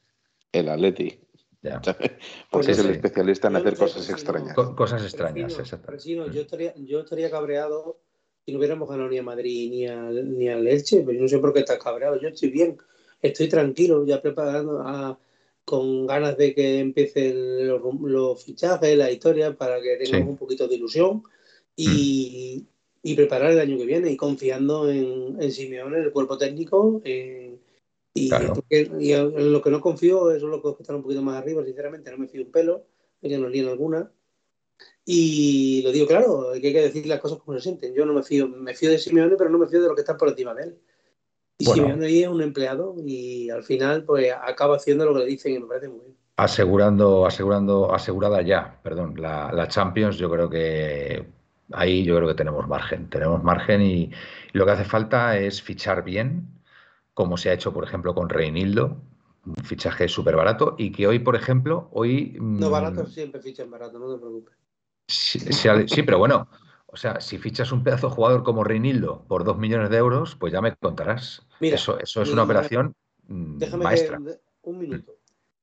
El 0.51 0.69
Atleti. 0.69 1.19
Porque 2.51 2.71
es 2.71 2.80
el 2.80 2.91
especialista 2.91 3.47
en 3.47 3.58
hacer 3.58 3.75
cosas 3.75 4.10
extrañas. 4.10 4.56
cosas 4.56 5.03
extrañas, 5.03 5.58
exactamente. 5.60 6.06
yo, 6.08 6.41
estaría, 6.41 6.73
yo 6.77 7.01
estaría 7.01 7.30
cabreado 7.30 7.97
si 8.45 8.53
no 8.53 8.60
hubiéramos 8.60 8.88
ganado 8.88 9.10
ni 9.10 9.17
a 9.17 9.23
Madrid 9.23 9.69
ni, 9.69 9.88
a, 9.88 10.03
ni 10.03 10.47
al 10.47 10.65
Elche, 10.67 11.01
pero 11.01 11.13
yo 11.13 11.21
no 11.23 11.27
sé 11.27 11.39
por 11.39 11.51
qué 11.51 11.60
estás 11.60 11.80
cabreado. 11.80 12.21
Yo 12.21 12.30
estoy 12.30 12.49
bien 12.49 12.77
estoy 13.21 13.49
tranquilo, 13.49 14.06
ya 14.06 14.21
preparando 14.21 15.17
con 15.65 16.08
ganas 16.08 16.38
de 16.38 16.56
que 16.56 16.80
empiecen 16.80 17.67
los, 17.67 18.43
fichajes, 18.43 18.97
la 18.97 19.12
historia, 19.12 19.56
para 19.58 19.82
que 19.82 19.97
tengamos 19.97 20.30
un 20.30 20.38
poquito 20.38 20.67
de 20.67 20.75
ilusión 20.75 21.23
y, 21.75 22.65
preparar 23.15 23.51
el 23.51 23.60
año 23.60 23.77
que 23.77 23.86
viene 23.86 24.12
y 24.12 24.17
confiando 24.17 24.89
en, 24.89 25.41
en 25.41 25.51
Simeone, 25.51 25.97
en 25.97 26.03
el 26.03 26.12
cuerpo 26.12 26.38
técnico. 26.38 27.01
y, 27.03 28.32
en 28.73 29.53
lo 29.53 29.62
que 29.62 29.69
no 29.69 29.82
confío, 29.82 30.32
es 30.32 30.41
lo 30.41 30.62
que 30.62 30.82
está 30.82 30.95
un 30.95 31.03
poquito 31.03 31.21
más 31.21 31.38
arriba, 31.38 31.63
sinceramente, 31.63 32.12
no 32.12 32.17
me 32.17 32.27
fío 32.27 32.43
un 32.43 32.51
pelo, 32.51 32.86
que 33.21 33.38
no 33.38 33.49
en 33.49 33.67
alguna. 33.67 34.12
Y 35.06 35.82
lo 35.84 35.91
digo 35.91 36.08
claro, 36.08 36.51
hay 36.51 36.62
que 36.62 36.73
decir 36.73 37.06
las 37.08 37.19
cosas 37.19 37.39
como 37.39 37.58
se 37.58 37.63
sienten. 37.63 37.93
Yo 37.93 38.06
no 38.06 38.13
me 38.13 38.23
fío, 38.23 38.47
me 38.47 38.75
fío 38.75 38.89
de 38.89 38.99
Simeone, 38.99 39.36
pero 39.38 39.49
no 39.49 39.58
me 39.58 39.67
fío 39.67 39.82
de 39.82 39.88
lo 39.88 39.95
que 39.95 40.01
está 40.01 40.17
por 40.17 40.30
encima 40.30 40.53
de 40.53 40.63
él. 40.63 40.77
Y 41.60 41.65
bueno, 41.65 42.06
ahí 42.06 42.22
es 42.22 42.30
un 42.30 42.41
empleado 42.41 42.96
y 43.04 43.50
al 43.50 43.63
final 43.63 44.04
pues 44.04 44.32
acaba 44.32 44.76
haciendo 44.76 45.06
lo 45.06 45.13
que 45.13 45.20
le 45.22 45.26
dicen 45.26 45.54
y 45.54 45.60
me 45.60 45.65
parece 45.65 45.89
muy 45.89 46.02
bien. 46.02 46.17
Asegurando, 46.36 47.26
asegurando, 47.26 47.93
asegurada 47.93 48.43
ya, 48.43 48.80
perdón, 48.84 49.15
la, 49.17 49.67
Champions, 49.67 50.17
yo 50.17 50.30
creo 50.30 50.50
que 50.50 51.26
ahí 51.72 52.04
yo 52.04 52.15
creo 52.15 52.28
que 52.28 52.36
tenemos 52.36 52.67
margen. 52.67 53.10
Tenemos 53.10 53.43
margen 53.43 53.82
y, 53.82 54.12
lo 54.54 54.65
que 54.65 54.72
hace 54.72 54.86
falta 54.86 55.38
es 55.38 55.62
fichar 55.62 56.04
bien, 56.04 56.48
como 57.13 57.38
se 57.38 57.50
ha 57.50 57.54
hecho, 57.54 57.74
por 57.74 57.84
ejemplo, 57.84 58.13
con 58.13 58.30
Reinildo, 58.30 58.98
un 59.46 59.56
fichaje 59.63 60.08
súper 60.08 60.36
barato 60.36 60.76
y 60.78 60.91
que 60.91 61.08
hoy, 61.08 61.20
por 61.20 61.36
ejemplo, 61.36 61.89
hoy... 61.91 62.38
No, 62.39 62.70
barato 62.70 63.08
siempre 63.08 63.41
fichan 63.41 63.72
barato, 63.72 63.98
no 63.98 64.13
te 64.13 64.20
preocupes. 64.20 64.56
Sí, 65.08 65.39
sí, 65.39 66.04
pero 66.04 66.20
bueno, 66.20 66.48
o 66.97 66.99
sea, 66.99 67.21
si 67.21 67.38
fichas 67.38 67.71
un 67.71 67.83
pedazo 67.83 68.10
de 68.10 68.15
jugador 68.15 68.43
como 68.43 68.63
Reinildo 68.63 69.23
por 69.27 69.43
dos 69.43 69.60
millones 69.60 69.91
de 69.91 69.97
euros, 69.97 70.36
pues 70.36 70.51
ya 70.51 70.62
me 70.62 70.75
contarás. 70.75 71.45
eso, 71.62 71.99
eso 71.99 72.23
es 72.23 72.31
una 72.31 72.41
operación 72.41 72.95
mm, 73.27 73.60
déjame 73.60 73.83
maestra. 73.83 74.19
un 74.63 74.79
minuto. 74.79 75.15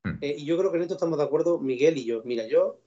Mm. 0.04 0.18
Eh, 0.20 0.36
y 0.38 0.44
yo 0.44 0.56
creo 0.56 0.70
que 0.70 0.76
en 0.76 0.82
esto 0.82 0.94
estamos 0.94 1.18
de 1.18 1.24
acuerdo 1.24 1.58
Miguel 1.58 1.98
y 1.98 2.04
yo. 2.04 2.22
Mira, 2.24 2.46
yo 2.46 2.78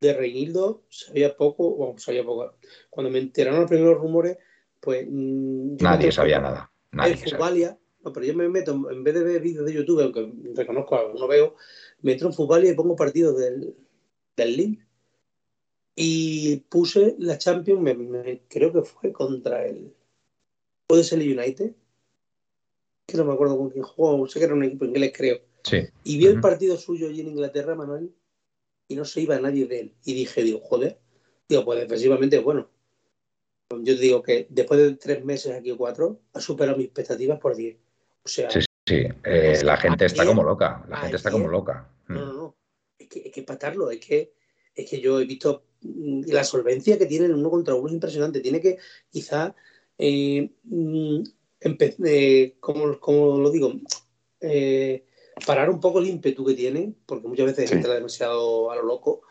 de 0.00 0.12
Reinildo 0.12 0.84
sabía 0.90 1.36
poco, 1.36 1.76
o 1.76 1.98
sabía 1.98 2.22
poco. 2.24 2.54
Cuando 2.88 3.10
me 3.10 3.18
enteraron 3.18 3.62
los 3.62 3.68
primeros 3.68 3.98
rumores, 3.98 4.38
pues. 4.78 5.04
Mm, 5.10 5.78
nadie 5.80 6.12
sabía 6.12 6.38
nada. 6.38 6.70
Nadie 6.92 7.14
en 7.14 7.18
Fubalia, 7.18 7.76
no, 8.04 8.12
pero 8.12 8.26
yo 8.26 8.34
me 8.36 8.48
meto, 8.48 8.90
en 8.92 9.02
vez 9.02 9.14
de 9.14 9.24
ver 9.24 9.42
vídeos 9.42 9.66
de 9.66 9.72
YouTube, 9.72 10.02
aunque 10.02 10.32
reconozco, 10.54 11.14
no 11.18 11.26
veo, 11.26 11.56
me 12.02 12.12
entro 12.12 12.28
en 12.28 12.34
Fubalia 12.34 12.70
y 12.70 12.76
pongo 12.76 12.94
partidos 12.94 13.36
del, 13.38 13.74
del 14.36 14.56
link. 14.56 14.82
Y 15.94 16.56
puse 16.68 17.16
la 17.18 17.36
Champions, 17.36 17.82
creo 18.48 18.72
que 18.72 18.82
fue 18.82 19.12
contra 19.12 19.66
el. 19.66 19.94
¿Puede 20.86 21.04
ser 21.04 21.20
el 21.20 21.38
United? 21.38 21.72
Que 23.06 23.16
no 23.16 23.24
me 23.24 23.32
acuerdo 23.32 23.58
con 23.58 23.70
quién 23.70 23.84
jugó, 23.84 24.26
sé 24.26 24.38
que 24.38 24.46
era 24.46 24.54
un 24.54 24.64
equipo 24.64 24.84
inglés, 24.84 25.12
creo. 25.14 25.40
Sí. 25.64 25.84
Y 26.04 26.18
vi 26.18 26.26
el 26.26 26.40
partido 26.40 26.76
suyo 26.76 27.08
allí 27.08 27.20
en 27.20 27.28
Inglaterra, 27.28 27.74
Manuel, 27.74 28.12
y 28.88 28.96
no 28.96 29.04
se 29.04 29.20
iba 29.20 29.38
nadie 29.38 29.66
de 29.66 29.80
él. 29.80 29.94
Y 30.04 30.14
dije, 30.14 30.42
digo, 30.42 30.60
joder, 30.60 30.98
digo, 31.48 31.64
pues 31.64 31.80
defensivamente, 31.80 32.38
bueno. 32.38 32.68
Yo 33.70 33.94
digo 33.96 34.22
que 34.22 34.46
después 34.50 34.80
de 34.80 34.96
tres 34.96 35.24
meses 35.24 35.54
aquí 35.54 35.70
o 35.70 35.78
cuatro, 35.78 36.20
ha 36.34 36.40
superado 36.40 36.76
mis 36.76 36.86
expectativas 36.86 37.38
por 37.40 37.56
diez. 37.56 37.76
O 38.22 38.28
sea, 38.28 38.50
sí, 38.50 38.60
sí. 38.86 39.04
Eh, 39.24 39.60
la 39.64 39.76
gente 39.78 40.04
está 40.04 40.26
como 40.26 40.42
loca. 40.42 40.84
La 40.88 40.98
gente 40.98 41.16
está 41.16 41.30
como 41.30 41.48
loca. 41.48 41.88
No, 42.08 42.26
no, 42.26 42.32
no. 42.32 42.56
Es 42.98 43.08
que, 43.08 43.20
es 43.20 43.32
que 43.32 43.42
patarlo, 43.42 43.90
es 43.90 44.04
que, 44.04 44.34
es 44.74 44.90
que 44.90 45.00
yo 45.00 45.20
he 45.20 45.24
visto 45.24 45.64
mm, 45.64 45.71
la 45.82 46.44
solvencia 46.44 46.98
que 46.98 47.06
tienen 47.06 47.34
uno 47.34 47.50
contra 47.50 47.74
uno 47.74 47.88
es 47.88 47.94
impresionante. 47.94 48.40
Tiene 48.40 48.60
que, 48.60 48.78
quizá, 49.10 49.54
eh, 49.98 50.50
mm, 50.64 51.22
eh 51.60 52.56
como, 52.60 53.38
lo 53.38 53.50
digo, 53.50 53.72
eh, 54.40 55.04
parar 55.46 55.70
un 55.70 55.80
poco 55.80 55.98
el 55.98 56.08
ímpetu 56.08 56.44
que 56.44 56.54
tiene, 56.54 56.94
porque 57.06 57.28
muchas 57.28 57.46
veces 57.46 57.72
entra 57.72 57.94
demasiado 57.94 58.70
a 58.70 58.76
lo 58.76 58.82
loco, 58.82 59.22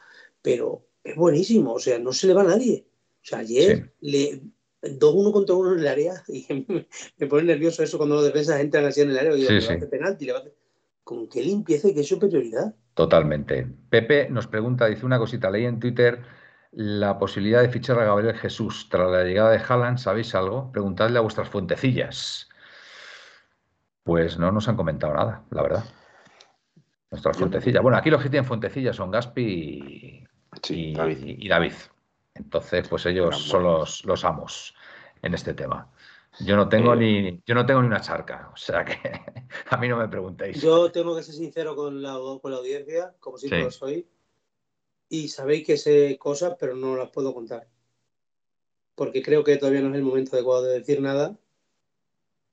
pero 0.41 0.85
es 1.03 1.15
buenísimo, 1.15 1.73
o 1.73 1.79
sea, 1.79 1.99
no 1.99 2.13
se 2.13 2.27
le 2.27 2.33
va 2.33 2.41
a 2.41 2.45
nadie. 2.45 2.85
O 3.21 3.25
sea, 3.25 3.39
ayer 3.39 3.93
le 3.99 4.41
2-1 4.81 5.31
contra 5.31 5.55
uno 5.55 5.73
en 5.73 5.79
el 5.79 5.87
área 5.87 6.23
y 6.27 6.47
me, 7.17 7.27
pone 7.27 7.43
nervioso 7.43 7.83
eso 7.83 7.97
cuando 7.97 8.15
los 8.15 8.25
defensas 8.25 8.59
entran 8.59 8.85
así 8.85 9.01
en 9.01 9.11
el 9.11 9.19
área 9.19 9.35
y 9.35 9.41
digo, 9.41 9.61
sí, 9.61 9.73
penalti, 9.89 10.25
le 10.25 10.33
va 10.33 10.39
a 10.39 10.43
con 11.03 11.27
qué 11.27 11.43
limpieza 11.43 11.89
y 11.89 11.93
qué 11.93 12.03
superioridad. 12.03 12.75
Totalmente. 12.93 13.67
Pepe 13.89 14.29
nos 14.29 14.47
pregunta, 14.47 14.87
dice 14.87 15.05
una 15.05 15.17
cosita, 15.17 15.49
leí 15.49 15.65
en 15.65 15.79
Twitter 15.79 16.21
la 16.71 17.19
posibilidad 17.19 17.61
de 17.61 17.69
fichar 17.69 17.99
a 17.99 18.05
Gabriel 18.05 18.35
Jesús 18.35 18.87
tras 18.89 19.09
la 19.11 19.23
llegada 19.23 19.51
de 19.51 19.61
Haaland, 19.67 19.97
¿sabéis 19.97 20.33
algo? 20.35 20.71
Preguntadle 20.71 21.17
a 21.17 21.21
vuestras 21.21 21.49
fuentecillas. 21.49 22.49
Pues 24.03 24.37
no 24.37 24.51
nos 24.51 24.67
han 24.67 24.77
comentado 24.77 25.13
nada, 25.13 25.43
la 25.51 25.61
verdad. 25.61 25.83
Nuestras 27.11 27.37
fuentecillas. 27.37 27.83
Bueno, 27.83 27.97
aquí 27.97 28.09
los 28.09 28.23
que 28.23 28.29
tienen 28.29 28.47
fuentecillas 28.47 28.95
son 28.95 29.11
Gaspi 29.11 30.25
y, 30.69 30.93
David. 31.47 31.73
Entonces, 32.33 32.87
pues 32.87 33.05
ellos 33.05 33.37
son 33.37 33.63
los, 33.63 34.25
amos 34.25 34.73
en 35.21 35.33
este 35.33 35.53
tema. 35.53 35.91
Yo 36.39 36.55
no 36.55 36.69
tengo 36.69 36.95
ni 36.95 37.41
yo 37.45 37.53
no 37.53 37.65
tengo 37.65 37.81
ni 37.81 37.87
una 37.87 37.99
charca, 37.99 38.49
o 38.53 38.55
sea 38.55 38.85
que 38.85 38.95
a 39.69 39.75
mí 39.75 39.89
no 39.89 39.97
me 39.97 40.07
preguntéis. 40.07 40.61
Yo 40.61 40.89
tengo 40.89 41.13
que 41.13 41.23
ser 41.23 41.35
sincero 41.35 41.75
con 41.75 42.01
la, 42.01 42.17
con 42.41 42.51
la 42.51 42.57
audiencia, 42.57 43.13
como 43.19 43.37
siempre 43.37 43.63
lo 43.63 43.71
soy, 43.71 44.07
y 45.11 45.27
sabéis 45.27 45.67
que 45.67 45.75
sé 45.75 46.17
cosas, 46.17 46.55
pero 46.57 46.73
no 46.73 46.95
las 46.95 47.09
puedo 47.09 47.33
contar, 47.33 47.67
porque 48.95 49.21
creo 49.21 49.43
que 49.43 49.57
todavía 49.57 49.81
no 49.81 49.89
es 49.89 49.95
el 49.95 50.03
momento 50.03 50.37
adecuado 50.37 50.63
de 50.63 50.79
decir 50.79 51.01
nada 51.01 51.37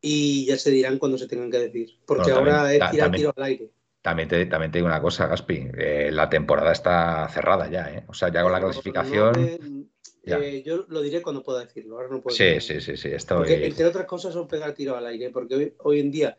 y 0.00 0.44
ya 0.44 0.58
se 0.58 0.72
dirán 0.72 0.98
cuando 0.98 1.18
se 1.18 1.28
tengan 1.28 1.52
que 1.52 1.60
decir. 1.60 1.98
Porque 2.04 2.32
ahora 2.32 2.74
es 2.74 2.90
tirar 2.90 3.12
tiro 3.12 3.32
al 3.36 3.44
aire. 3.44 3.70
También 4.02 4.28
te, 4.28 4.44
también 4.46 4.72
te 4.72 4.78
digo 4.78 4.88
una 4.88 5.00
cosa, 5.00 5.28
Gaspi. 5.28 5.68
Eh, 5.78 6.10
la 6.12 6.28
temporada 6.28 6.72
está 6.72 7.28
cerrada 7.28 7.70
ya, 7.70 7.92
¿eh? 7.92 8.04
O 8.08 8.14
sea, 8.14 8.28
ya 8.32 8.42
con 8.42 8.50
la 8.50 8.60
clasificación. 8.60 9.88
Eh, 10.24 10.62
yo 10.66 10.84
lo 10.88 11.00
diré 11.00 11.22
cuando 11.22 11.44
pueda 11.44 11.60
decirlo. 11.60 11.96
Ahora 11.96 12.08
no 12.08 12.20
puedo 12.20 12.36
sí, 12.36 12.60
sí, 12.60 12.80
sí, 12.80 12.96
sí, 12.96 13.10
Porque, 13.28 13.66
entre 13.66 13.86
otras 13.86 14.06
cosas, 14.06 14.32
son 14.34 14.48
pegar 14.48 14.74
tiro 14.74 14.96
al 14.96 15.06
aire. 15.06 15.30
Porque 15.30 15.74
hoy, 15.78 16.00
en 16.00 16.10
día 16.10 16.36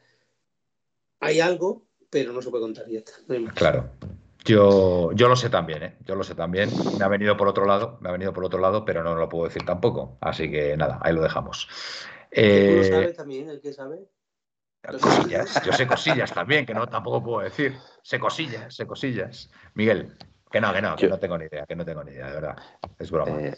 hay 1.21 1.39
algo, 1.39 1.85
pero 2.09 2.33
no 2.33 2.41
se 2.41 2.49
puede 2.49 2.63
contar 2.63 2.89
ya 2.89 2.99
está. 2.99 3.13
claro. 3.55 3.89
Yo, 4.49 5.11
yo 5.11 5.27
lo 5.27 5.35
sé 5.35 5.47
también, 5.51 5.83
¿eh? 5.83 5.97
Yo 6.05 6.15
lo 6.15 6.23
sé 6.23 6.33
también. 6.33 6.71
Me 6.97 7.05
ha 7.05 7.07
venido 7.07 7.37
por 7.37 7.47
otro 7.47 7.67
lado, 7.67 7.99
me 8.01 8.09
ha 8.09 8.11
venido 8.11 8.33
por 8.33 8.43
otro 8.43 8.59
lado, 8.59 8.83
pero 8.83 9.03
no 9.03 9.13
lo 9.13 9.29
puedo 9.29 9.45
decir 9.45 9.63
tampoco. 9.63 10.17
Así 10.21 10.49
que 10.49 10.75
nada, 10.75 10.97
ahí 11.03 11.13
lo 11.13 11.21
dejamos. 11.21 11.69
Eh, 12.31 12.67
¿Tú 12.67 12.77
lo 12.77 12.83
sabes 12.83 13.15
también, 13.15 13.47
el 13.47 13.61
que 13.61 13.73
sabe? 13.73 14.09
Cosillas, 14.81 15.61
yo 15.65 15.71
sé 15.71 15.85
cosillas 15.85 16.33
también, 16.33 16.65
que 16.65 16.73
no 16.73 16.87
tampoco 16.87 17.23
puedo 17.23 17.41
decir. 17.41 17.75
Sé 18.01 18.19
cosillas, 18.19 18.73
sé 18.73 18.87
cosillas. 18.87 19.51
Miguel, 19.75 20.17
que 20.49 20.59
no, 20.59 20.73
que 20.73 20.81
no, 20.81 20.95
que 20.95 21.07
no 21.07 21.19
tengo 21.19 21.37
ni 21.37 21.45
idea, 21.45 21.67
que 21.67 21.75
no 21.75 21.85
tengo 21.85 22.03
ni 22.03 22.13
idea, 22.13 22.29
de 22.29 22.33
verdad. 22.33 22.57
Es 22.97 23.11
broma. 23.11 23.39
Eh, 23.39 23.55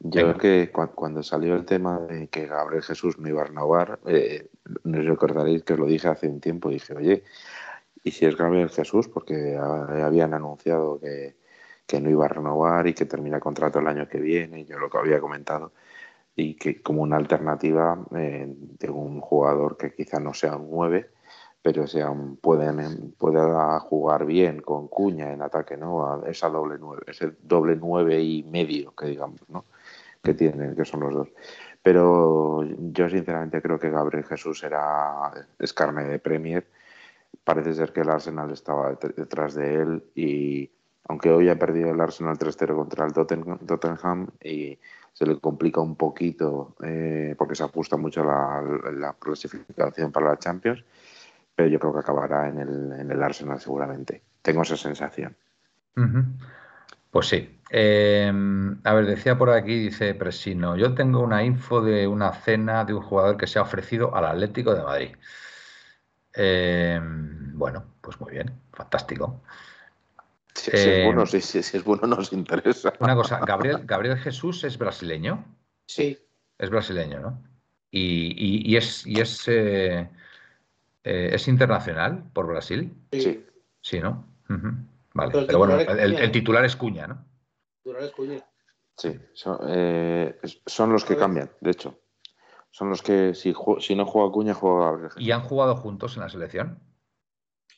yo 0.00 0.34
creo 0.34 0.38
que 0.38 0.72
cuando 0.72 1.22
salió 1.22 1.54
el 1.54 1.64
tema 1.64 2.00
de 2.00 2.26
que 2.26 2.48
Gabriel 2.48 2.82
Jesús 2.82 3.18
no 3.18 3.28
iba 3.28 3.42
a 3.42 3.44
renovar, 3.44 4.00
eh, 4.06 4.50
no 4.82 4.98
os 4.98 5.04
recordaréis 5.04 5.62
que 5.62 5.74
os 5.74 5.78
lo 5.78 5.86
dije 5.86 6.08
hace 6.08 6.26
un 6.26 6.40
tiempo, 6.40 6.70
dije, 6.70 6.92
oye, 6.92 7.22
¿y 8.04 8.12
si 8.12 8.26
es 8.26 8.36
Gabriel 8.36 8.70
Jesús? 8.70 9.08
Porque 9.08 9.56
habían 9.56 10.34
anunciado 10.34 11.00
que, 11.00 11.36
que 11.86 12.00
no 12.00 12.10
iba 12.10 12.26
a 12.26 12.28
renovar 12.28 12.86
y 12.86 12.94
que 12.94 13.06
termina 13.06 13.40
contrato 13.40 13.80
el 13.80 13.88
año 13.88 14.08
que 14.08 14.20
viene, 14.20 14.64
yo 14.64 14.78
lo 14.78 14.88
que 14.88 14.98
había 14.98 15.20
comentado 15.20 15.72
y 16.36 16.54
que 16.54 16.82
como 16.82 17.02
una 17.02 17.16
alternativa 17.16 17.98
eh, 18.16 18.46
de 18.48 18.90
un 18.90 19.20
jugador 19.20 19.76
que 19.76 19.94
quizá 19.94 20.18
no 20.20 20.34
sea 20.34 20.56
un 20.56 20.70
9, 20.70 21.10
pero 21.62 21.86
sea 21.86 22.12
pueden, 22.40 23.14
pueda 23.18 23.78
jugar 23.80 24.26
bien 24.26 24.60
con 24.60 24.88
cuña 24.88 25.32
en 25.32 25.42
ataque, 25.42 25.76
¿no? 25.76 26.24
Esa 26.26 26.48
doble 26.48 26.76
9, 26.78 27.02
ese 27.06 27.32
doble 27.42 27.76
9 27.76 28.20
y 28.22 28.42
medio 28.44 28.94
que 28.94 29.06
digamos, 29.06 29.40
¿no? 29.48 29.64
Que 30.22 30.34
tienen, 30.34 30.74
que 30.74 30.84
son 30.84 31.00
los 31.00 31.14
dos. 31.14 31.28
Pero 31.82 32.64
yo 32.64 33.08
sinceramente 33.08 33.62
creo 33.62 33.78
que 33.78 33.90
Gabriel 33.90 34.24
Jesús 34.24 34.62
era 34.64 35.30
es 35.58 35.72
carne 35.72 36.04
de 36.04 36.18
Premier. 36.18 36.66
Parece 37.42 37.74
ser 37.74 37.92
que 37.92 38.02
el 38.02 38.10
Arsenal 38.10 38.50
estaba 38.50 38.96
detrás 39.16 39.54
de 39.54 39.74
él 39.74 40.04
y 40.14 40.70
aunque 41.08 41.30
hoy 41.30 41.48
ha 41.48 41.58
perdido 41.58 41.90
el 41.90 42.00
Arsenal 42.00 42.38
3-0 42.38 42.74
contra 42.74 43.06
el 43.06 43.12
Tottenham 43.12 44.28
y 44.42 44.78
se 45.12 45.26
le 45.26 45.38
complica 45.38 45.80
un 45.80 45.96
poquito 45.96 46.76
eh, 46.82 47.34
porque 47.36 47.54
se 47.54 47.64
ajusta 47.64 47.96
mucho 47.96 48.24
la, 48.24 48.62
la, 48.92 49.12
clasificación 49.14 50.10
para 50.10 50.30
la 50.30 50.38
Champions, 50.38 50.84
pero 51.54 51.68
yo 51.68 51.78
creo 51.78 51.92
que 51.92 52.00
acabará 52.00 52.48
en 52.48 52.58
el, 52.58 52.92
en 52.92 53.10
el 53.10 53.22
Arsenal 53.22 53.60
seguramente. 53.60 54.22
Tengo 54.42 54.62
esa 54.62 54.76
sensación. 54.76 55.36
Pues 57.10 57.28
sí. 57.28 57.60
Em, 57.70 58.78
a 58.84 58.92
ver, 58.92 59.06
decía 59.06 59.38
por 59.38 59.50
aquí, 59.50 59.78
dice 59.78 60.14
Presino, 60.14 60.76
yo 60.76 60.94
tengo 60.94 61.20
una 61.20 61.44
info 61.44 61.80
de 61.80 62.06
una 62.06 62.32
cena 62.32 62.84
de 62.84 62.94
un 62.94 63.02
jugador 63.02 63.36
que 63.36 63.46
se 63.46 63.58
ha 63.58 63.62
ofrecido 63.62 64.14
al 64.14 64.26
Atlético 64.26 64.74
de 64.74 64.82
Madrid. 64.82 65.16
Em, 66.34 67.56
bueno, 67.56 67.84
pues 68.00 68.20
muy 68.20 68.32
bien, 68.32 68.52
fantástico. 68.72 69.42
Si, 70.54 70.70
es 70.72 71.04
bueno, 71.04 71.24
eh, 71.24 71.40
si, 71.40 71.58
es 71.58 71.84
bueno, 71.84 72.06
nos 72.06 72.32
interesa. 72.32 72.92
Una 73.00 73.14
cosa, 73.14 73.40
Gabriel, 73.40 73.80
Gabriel 73.84 74.16
Jesús 74.18 74.64
es 74.64 74.78
brasileño. 74.78 75.44
Sí. 75.86 76.18
Es 76.58 76.70
brasileño, 76.70 77.20
¿no? 77.20 77.42
Y, 77.90 78.76
es, 78.76 79.06
y 79.06 79.20
es, 79.20 79.46
eh, 79.46 80.08
eh, 81.04 81.30
es 81.32 81.48
internacional 81.48 82.24
por 82.32 82.46
Brasil. 82.46 82.92
Sí. 83.12 83.46
Sí, 83.80 84.00
¿no? 84.00 84.26
Vale, 85.12 85.44
pero, 85.46 85.58
bueno, 85.58 85.78
el, 85.78 86.32
titular 86.32 86.64
es 86.64 86.74
Cuña, 86.74 87.06
¿no? 87.06 87.14
El 87.14 87.82
titular 87.82 88.02
es 88.02 88.10
Cuña. 88.10 88.44
Sí, 88.96 89.20
son, 89.34 90.92
los 90.92 91.04
que 91.04 91.16
cambian, 91.16 91.50
de 91.60 91.70
hecho. 91.70 92.00
Son 92.74 92.88
los 92.88 93.02
que, 93.02 93.34
si, 93.34 93.54
si 93.78 93.94
no 93.94 94.04
juega 94.04 94.32
Cuña, 94.32 94.52
juega 94.52 94.86
Gabriel 94.86 95.10
Jesús. 95.10 95.22
¿Y 95.22 95.30
han 95.30 95.42
jugado 95.42 95.76
juntos 95.76 96.16
en 96.16 96.22
la 96.22 96.28
selección? 96.28 96.80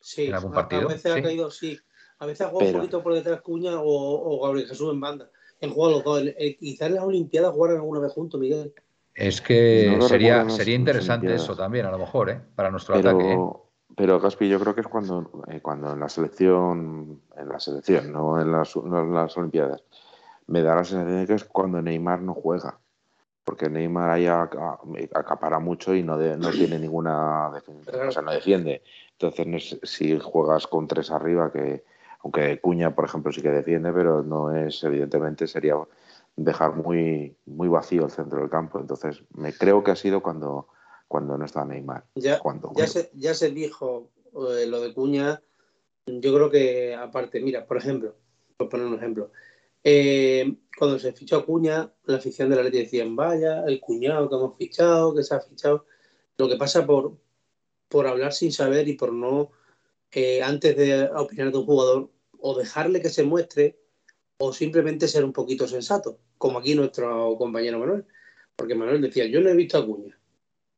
Sí, 0.01 0.29
¿En 0.29 0.35
algún 0.35 0.53
partido? 0.53 0.89
A 0.89 0.93
veces 0.95 1.15
ha 1.15 1.23
caído, 1.23 1.51
sí. 1.51 1.79
A 2.19 2.25
veces 2.25 2.47
ha 2.47 2.49
jugado 2.49 2.71
un 2.71 2.77
poquito 2.79 3.03
por 3.03 3.13
detrás 3.13 3.43
Cuña 3.43 3.73
o, 3.75 4.41
Gabriel 4.43 4.67
Jesús 4.67 4.91
en 4.91 4.99
banda. 4.99 5.31
En 5.61 5.75
jugado 5.75 5.97
los 5.97 6.03
dos. 6.03 6.23
quizás 6.59 6.89
en 6.89 6.95
las 6.95 7.05
Olimpiadas 7.05 7.53
jugaran 7.53 7.77
alguna 7.77 8.01
vez 8.01 8.11
juntos, 8.15 8.41
Miguel. 8.41 8.73
Es 9.15 9.43
que 9.43 9.99
sería, 10.09 10.49
sería 10.49 10.77
interesante 10.77 11.35
eso 11.35 11.55
también, 11.55 11.85
a 11.85 11.91
lo 11.91 11.99
mejor, 11.99 12.31
¿eh? 12.31 12.41
para 12.55 12.71
nuestro 12.71 12.95
ataque. 12.95 13.35
¿eh? 13.35 13.39
Pero 13.99 14.19
Gaspi, 14.19 14.49
yo 14.49 14.59
creo 14.59 14.75
que 14.75 14.81
es 14.81 14.89
cuando, 14.89 15.45
eh, 15.49 15.61
cuando 15.61 15.93
en 15.93 16.01
la 16.01 16.09
selección, 16.09 17.21
en 17.37 17.49
la 17.51 17.61
selección, 17.61 18.11
no 18.11 18.41
en 18.41 18.51
las, 18.51 19.37
Olimpiadas, 19.37 19.85
me 20.47 20.63
da 20.63 20.75
la 20.75 20.85
sensación 20.85 21.21
de 21.21 21.27
que 21.27 21.35
es 21.35 21.45
cuando 21.45 21.83
Neymar 21.83 22.23
no 22.23 22.33
juega. 22.33 22.79
Porque 23.47 23.71
Neymar 23.71 24.11
ahí 24.11 24.27
acapara 24.27 25.61
mucho 25.61 25.95
y 25.95 26.03
no, 26.03 26.17
no 26.17 26.51
tiene 26.51 26.81
ninguna 26.81 27.51
defensa, 27.55 28.09
o 28.09 28.11
sea, 28.11 28.23
no 28.23 28.33
defiende. 28.33 28.83
Entonces, 29.13 29.79
si 29.85 30.19
juegas 30.19 30.67
con 30.67 30.89
tres 30.89 31.13
arriba, 31.13 31.53
que 31.53 31.85
aunque 32.25 32.61
Cuña, 32.61 32.93
por 32.93 33.05
ejemplo, 33.05 33.33
sí 33.33 33.41
que 33.41 33.51
defiende, 33.51 33.93
pero 33.93 34.25
no 34.25 34.55
es, 34.55 34.83
evidentemente, 34.83 35.47
sería 35.47 35.77
dejar 36.35 36.75
muy, 36.75 37.37
muy 37.47 37.69
vacío 37.69 38.05
el 38.05 38.11
centro 38.11 38.41
del 38.41 38.51
campo. 38.51 38.81
Entonces, 38.81 39.23
me 39.33 39.53
creo 39.53 39.85
que 39.85 39.93
ha 39.93 39.97
sido 39.97 40.21
cuando, 40.21 40.67
cuando 41.07 41.39
no 41.39 41.45
está 41.45 41.65
Neymar. 41.65 42.05
Ya, 42.17 42.41
cuando, 42.41 42.73
ya, 42.75 42.89
se, 42.89 43.11
ya 43.15 43.33
se 43.33 43.51
dijo 43.51 44.11
eh, 44.35 44.67
lo 44.67 44.81
de 44.81 44.93
Cuña, 44.93 45.41
yo 46.07 46.35
creo 46.35 46.51
que 46.51 46.97
aparte, 46.97 47.41
mira, 47.41 47.65
por 47.65 47.77
ejemplo, 47.77 48.17
por 48.57 48.69
poner 48.69 48.87
un 48.87 48.95
ejemplo, 48.95 49.31
eh, 49.89 50.57
cuando 50.77 50.99
se 50.99 51.13
fichó 51.13 51.37
a 51.37 51.47
Cuña, 51.47 51.93
la 52.07 52.17
afición 52.17 52.51
de 52.51 52.57
la 52.57 52.65
Leti 52.65 52.79
decían, 52.79 53.15
vaya, 53.15 53.63
el 53.69 53.79
cuñado 53.79 54.29
que 54.29 54.35
hemos 54.35 54.57
fichado, 54.59 55.15
que 55.15 55.23
se 55.23 55.33
ha 55.33 55.41
fichado. 55.41 55.87
Lo 56.39 56.49
que 56.49 56.57
pasa 56.57 56.85
por, 56.85 57.17
por 57.89 58.09
hablar 58.09 58.33
sin 58.33 58.51
saber 58.51 58.89
y 58.89 58.95
por 58.95 59.13
no, 59.13 59.53
antes 60.43 60.77
de 60.77 61.09
opinar 61.15 61.53
de 61.53 61.59
un 61.59 61.67
jugador, 61.67 62.11
o 62.41 62.59
dejarle 62.59 63.01
que 63.01 63.11
se 63.11 63.23
muestre, 63.23 63.79
o 64.39 64.53
simplemente 64.53 65.07
ser 65.07 65.25
un 65.25 65.33
poquito 65.33 65.69
sensato, 65.69 66.19
como 66.37 66.59
aquí 66.59 66.75
nuestro 66.75 67.37
compañero 67.39 67.79
Manuel. 67.79 68.07
Porque 68.57 68.75
Manuel 68.75 69.01
decía, 69.01 69.27
yo 69.27 69.41
no 69.41 69.51
he 69.51 69.55
visto 69.55 69.79
a 69.79 69.87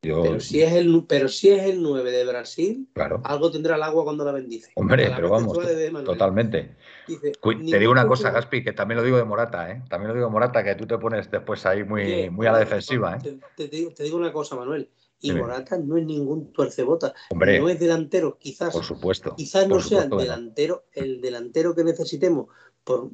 Pero, 0.01 0.39
si 0.39 0.61
es 0.61 0.71
el, 0.73 1.03
pero 1.07 1.27
si 1.27 1.49
es 1.49 1.63
el 1.63 1.83
9 1.83 2.09
de 2.09 2.25
Brasil, 2.25 2.87
algo 3.23 3.51
tendrá 3.51 3.75
el 3.75 3.83
agua 3.83 4.05
cuando 4.05 4.23
la 4.23 4.31
bendice. 4.31 4.71
Hombre, 4.75 5.11
pero 5.13 5.29
vamos, 5.29 5.57
totalmente. 6.05 6.77
te 7.05 7.79
digo 7.79 7.91
una 7.91 8.07
cosa, 8.07 8.31
Gaspi, 8.31 8.63
que 8.63 8.71
también 8.71 8.97
lo 8.97 9.03
digo 9.03 9.17
de 9.17 9.25
Morata, 9.25 9.69
¿eh? 9.69 9.83
También 9.89 10.09
lo 10.09 10.13
digo 10.13 10.27
de 10.27 10.31
Morata, 10.31 10.63
que 10.63 10.75
tú 10.75 10.87
te 10.87 10.97
pones 10.97 11.29
después 11.29 11.65
ahí 11.65 11.83
muy, 11.83 12.29
muy 12.29 12.47
a 12.47 12.53
la 12.53 12.59
defensiva. 12.59 13.17
¿eh? 13.17 13.39
Te, 13.57 13.67
digo, 13.67 13.91
una 14.15 14.31
cosa, 14.31 14.55
Manuel. 14.55 14.89
Y 15.19 15.33
Morata 15.33 15.77
no 15.77 15.97
es 15.97 16.05
ningún 16.05 16.53
tuercebota. 16.53 17.13
Hombre, 17.31 17.59
no 17.59 17.67
es 17.67 17.77
delantero, 17.77 18.37
quizás. 18.39 18.71
Por 18.71 18.85
supuesto. 18.85 19.35
Quizás 19.35 19.67
no 19.67 19.81
sea 19.81 20.03
el 20.03 20.11
delantero, 20.11 20.85
el 20.93 21.19
delantero 21.19 21.75
que 21.75 21.83
necesitemos, 21.83 22.47
por 22.85 23.11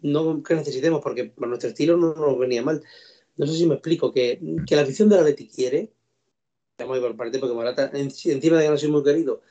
no 0.00 0.42
que 0.42 0.54
necesitemos, 0.56 1.00
porque 1.00 1.26
por 1.26 1.46
nuestro 1.46 1.68
estilo 1.68 1.96
no 1.96 2.12
nos 2.14 2.36
venía 2.40 2.62
mal 2.62 2.82
no 3.36 3.46
sé 3.46 3.54
si 3.54 3.66
me 3.66 3.74
explico, 3.74 4.12
que, 4.12 4.40
que 4.66 4.76
la 4.76 4.82
afición 4.82 5.08
de 5.08 5.16
la 5.16 5.22
Leti 5.22 5.48
quiere, 5.48 5.92
estamos 6.70 6.96
ahí 6.96 7.02
por 7.02 7.16
parte 7.16 7.38
porque 7.38 7.54
Morata, 7.54 7.90
encima 7.94 8.58
de 8.58 8.64
que 8.64 8.70
no 8.70 8.78
soy 8.78 8.90
muy 8.90 9.02
querido, 9.02 9.42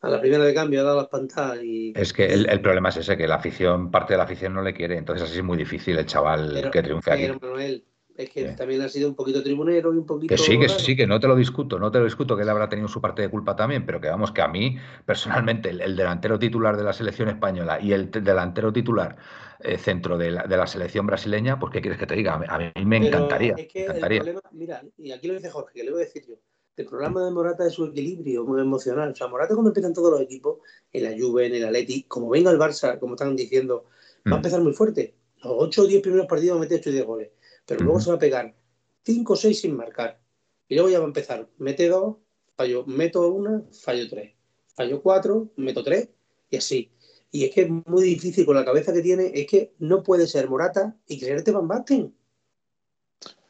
a 0.00 0.10
la 0.10 0.20
primera 0.20 0.44
de 0.44 0.54
cambio 0.54 0.80
ha 0.80 0.84
dado 0.84 0.96
las 0.98 1.08
pantallas 1.08 1.62
y... 1.62 1.92
Es 1.96 2.12
que 2.12 2.26
el, 2.26 2.60
problema 2.60 2.88
es 2.90 2.98
ese, 2.98 3.16
que 3.16 3.26
la 3.26 3.36
afición, 3.36 3.90
parte 3.90 4.14
de 4.14 4.18
la 4.18 4.24
afición 4.24 4.54
no 4.54 4.62
le 4.62 4.74
quiere, 4.74 4.96
entonces 4.96 5.28
así 5.28 5.38
es 5.38 5.44
muy 5.44 5.56
difícil 5.56 5.98
el 5.98 6.06
chaval 6.06 6.70
que 6.72 6.82
triunfe 6.82 7.10
aquí. 7.10 7.28
Manuel, 7.40 7.84
es 8.16 8.30
que 8.30 8.44
también 8.50 8.82
ha 8.82 8.88
sido 8.88 9.08
un 9.08 9.14
poquito 9.16 9.42
tribunero 9.42 9.92
y 9.92 9.98
un 9.98 10.06
poquito... 10.06 10.34
Que 10.34 10.38
sí, 10.38 10.58
que 10.58 10.68
sí, 10.68 10.96
que 10.96 11.06
no 11.06 11.18
te 11.18 11.26
lo 11.26 11.34
discuto, 11.34 11.78
no 11.78 11.90
te 11.90 11.98
lo 11.98 12.04
discuto, 12.04 12.36
que 12.36 12.42
él 12.42 12.48
habrá 12.48 12.68
tenido 12.68 12.88
su 12.88 13.00
parte 13.00 13.22
de 13.22 13.28
culpa 13.28 13.56
también, 13.56 13.86
pero 13.86 14.00
que 14.00 14.08
vamos, 14.08 14.30
que 14.30 14.42
a 14.42 14.48
mí, 14.48 14.76
personalmente, 15.04 15.70
el 15.70 15.96
delantero 15.96 16.38
titular 16.38 16.76
de 16.76 16.84
la 16.84 16.92
selección 16.92 17.28
española 17.28 17.80
y 17.80 17.92
el 17.92 18.10
delantero 18.10 18.72
titular 18.72 19.16
eh, 19.60 19.78
centro 19.78 20.16
de 20.16 20.30
la, 20.30 20.44
de 20.44 20.56
la, 20.56 20.66
selección 20.66 21.06
brasileña, 21.06 21.58
pues 21.58 21.72
¿qué 21.72 21.80
quieres 21.80 21.98
que 21.98 22.06
te 22.06 22.14
diga? 22.14 22.34
A 22.34 22.58
mí, 22.58 22.84
me 22.84 22.96
encantaría. 22.98 23.54
Es 23.56 23.68
que 23.68 23.86
El 23.86 23.98
problema, 23.98 24.40
mira, 24.52 24.82
y 24.96 25.10
aquí 25.10 25.28
lo 25.28 25.34
dice 25.34 25.50
Jorge, 25.50 25.72
que 25.74 25.84
le 25.84 25.90
voy 25.90 26.02
a 26.02 26.04
decir 26.04 26.24
yo. 26.26 26.36
El 26.76 26.86
problema 26.86 27.24
de 27.24 27.32
Morata 27.32 27.66
es 27.66 27.72
su 27.72 27.86
equilibrio 27.86 28.44
muy 28.44 28.60
emocional. 28.60 29.10
O 29.10 29.14
sea, 29.14 29.26
Morata 29.26 29.54
cuando 29.54 29.70
empiezan 29.70 29.92
todos 29.92 30.12
los 30.12 30.20
equipos, 30.20 30.58
en 30.92 31.02
la 31.02 31.10
Juve, 31.10 31.46
en 31.46 31.56
el 31.56 31.64
Atleti, 31.64 32.04
como 32.04 32.28
venga 32.28 32.52
el 32.52 32.58
Barça, 32.58 33.00
como 33.00 33.14
están 33.14 33.34
diciendo, 33.34 33.86
va 34.26 34.30
a 34.30 34.34
mm. 34.34 34.38
empezar 34.38 34.60
muy 34.60 34.72
fuerte. 34.72 35.16
Los 35.42 35.54
8 35.56 35.82
o 35.82 35.86
10 35.86 36.02
primeros 36.02 36.26
partidos 36.26 36.56
va 36.56 36.60
a 36.60 36.62
meter 36.62 36.78
8 36.78 36.90
o 36.90 36.92
10 36.92 37.04
goles. 37.04 37.30
Pero 37.66 37.84
luego 37.84 38.00
se 38.00 38.10
va 38.10 38.16
a 38.16 38.20
pegar 38.20 38.54
5 39.04 39.32
o 39.32 39.36
6 39.36 39.60
sin 39.60 39.76
marcar. 39.76 40.20
Y 40.68 40.76
luego 40.76 40.88
ya 40.88 40.98
va 40.98 41.04
a 41.04 41.08
empezar, 41.08 41.48
mete 41.58 41.88
2, 41.88 42.16
fallo, 42.54 42.84
meto 42.86 43.28
1, 43.28 43.68
fallo 43.72 44.08
3. 44.08 44.34
Fallo 44.76 45.02
4, 45.02 45.50
meto 45.56 45.82
3 45.82 46.08
y 46.50 46.56
así. 46.56 46.92
Y 47.30 47.44
es 47.44 47.54
que 47.54 47.62
es 47.62 47.70
muy 47.70 48.02
difícil 48.04 48.46
con 48.46 48.56
la 48.56 48.64
cabeza 48.64 48.92
que 48.92 49.02
tiene, 49.02 49.30
es 49.34 49.46
que 49.46 49.74
no 49.78 50.02
puede 50.02 50.26
ser 50.26 50.48
Morata 50.48 50.96
y 51.06 51.20
creerte 51.20 51.52
Van 51.52 51.68
Basten. 51.68 52.14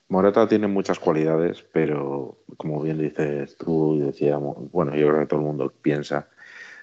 Morata 0.09 0.49
tiene 0.49 0.67
muchas 0.67 0.99
cualidades, 0.99 1.65
pero 1.73 2.39
como 2.57 2.83
bien 2.83 2.99
dices 2.99 3.57
tú 3.59 3.97
y 3.97 4.01
decíamos, 4.01 4.71
bueno, 4.73 4.97
yo 4.97 5.09
creo 5.09 5.21
que 5.21 5.27
todo 5.27 5.41
el 5.41 5.47
mundo 5.47 5.73
piensa, 5.83 6.29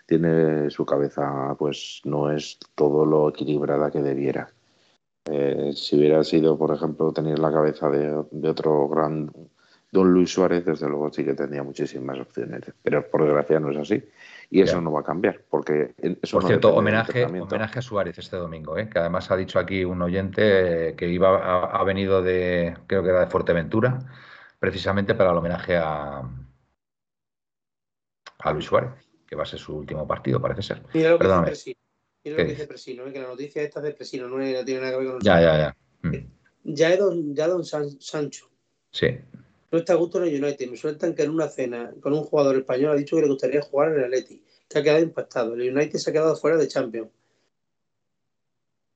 tiene 0.06 0.70
su 0.70 0.86
cabeza, 0.86 1.56
pues 1.58 2.02
no 2.06 2.32
es 2.32 2.60
todo 2.76 3.06
lo 3.06 3.30
equilibrada 3.30 3.90
que 3.90 4.02
debiera. 4.02 4.54
Eh, 5.26 5.72
si 5.76 5.98
hubiera 5.98 6.24
sido, 6.24 6.56
por 6.56 6.76
ejemplo, 6.76 7.12
tener 7.12 7.40
la 7.40 7.52
cabeza 7.52 7.90
de, 7.90 8.24
de 8.30 8.50
otro 8.50 8.88
gran 8.88 9.32
Don 9.92 10.12
Luis 10.12 10.30
Suárez, 10.30 10.66
desde 10.66 10.88
luego 10.88 11.12
sí 11.12 11.24
que 11.24 11.34
tendría 11.34 11.64
muchísimas 11.64 12.20
opciones, 12.20 12.62
pero 12.84 13.10
por 13.10 13.24
desgracia 13.24 13.60
no 13.60 13.72
es 13.72 13.78
así. 13.78 14.04
Y 14.50 14.62
eso 14.62 14.82
no 14.82 14.92
va 14.92 15.02
a 15.02 15.04
cambiar, 15.04 15.44
porque 15.50 15.96
eso 16.22 16.40
Por 16.40 16.48
cierto, 16.48 16.76
homenaje, 16.76 17.26
homenaje 17.26 17.80
a 17.80 17.82
Suárez 17.82 18.18
este 18.18 18.38
domingo, 18.38 18.78
¿eh? 18.78 18.90
que 18.90 19.00
además 19.00 19.30
ha 19.32 19.36
dicho 19.36 19.60
aquí 19.60 19.84
un 19.84 20.02
oyente 20.02 20.96
que 20.98 21.08
iba 21.10 21.66
ha, 21.66 21.84
venido 21.84 22.22
de, 22.22 22.78
creo 22.88 23.04
que 23.04 23.10
era 23.10 23.22
de 23.22 23.28
Fuerteventura, 23.28 24.00
precisamente 24.60 25.16
para 25.16 25.32
el 25.32 25.38
homenaje 25.38 25.78
a, 25.78 26.22
a 28.40 28.54
Luis 28.54 28.66
Suárez, 28.66 28.92
que 29.28 29.36
va 29.36 29.44
a 29.44 29.48
ser 29.48 29.60
su 29.60 29.76
último 29.76 30.08
partido, 30.08 30.42
parece 30.42 30.62
ser. 30.62 30.84
Mira 30.94 31.12
lo 31.12 31.20
que 31.20 31.28
dice 31.50 31.76
Mira 32.24 32.38
lo 32.38 32.44
que 32.44 32.50
dice 32.52 32.68
Presino, 32.68 33.06
¿eh? 33.06 33.14
que 33.14 33.22
la 33.22 33.28
noticia 33.28 33.62
esta 33.62 33.80
es 33.80 33.86
de 33.86 33.92
Presino, 33.94 34.28
no, 34.28 34.38
tiene 34.38 34.82
nada 34.82 34.92
que 34.92 34.98
ver 34.98 35.08
con 35.08 35.20
Ya, 35.22 35.42
ya, 35.42 35.58
ya. 35.58 35.76
Mm. 36.02 36.16
Ya 36.66 36.94
es 36.94 37.00
don, 37.00 37.36
ya 37.36 37.48
don 37.48 37.64
Sancho. 37.64 38.50
Sí 38.92 39.20
no 39.72 39.78
está 39.80 39.94
a 39.94 39.98
gusto 39.98 40.24
en 40.24 40.34
el 40.34 40.44
United. 40.44 40.70
Me 40.70 40.78
sueltan 40.78 41.14
que 41.14 41.24
en 41.24 41.32
una 41.32 41.48
cena 41.48 41.94
con 42.02 42.14
un 42.14 42.24
jugador 42.24 42.56
español 42.56 42.92
ha 42.92 42.96
dicho 42.96 43.16
que 43.16 43.24
le 43.24 43.30
gustaría 43.30 43.62
jugar 43.62 43.92
en 43.92 44.00
el 44.00 44.04
Atleti, 44.06 44.44
que 44.70 44.80
ha 44.80 44.84
quedado 44.84 45.02
impactado. 45.02 45.54
El 45.54 45.76
United 45.76 46.00
se 46.00 46.10
ha 46.10 46.14
quedado 46.14 46.36
fuera 46.36 46.58
de 46.58 46.68
Champions. 46.68 47.10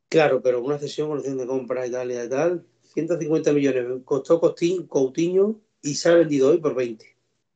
Claro, 0.09 0.41
pero 0.41 0.61
una 0.61 0.79
cesión 0.79 1.09
con 1.09 1.19
opción 1.19 1.37
de 1.37 1.45
compra 1.45 1.85
y 1.85 1.91
tal 1.91 2.11
y 2.11 2.29
tal, 2.29 2.65
150 2.93 3.53
millones 3.53 4.01
costó 4.03 4.41
Coutinho 4.41 5.61
y 5.81 5.93
se 5.93 6.09
ha 6.09 6.15
vendido 6.15 6.49
hoy 6.49 6.57
por 6.59 6.73
20. 6.73 7.05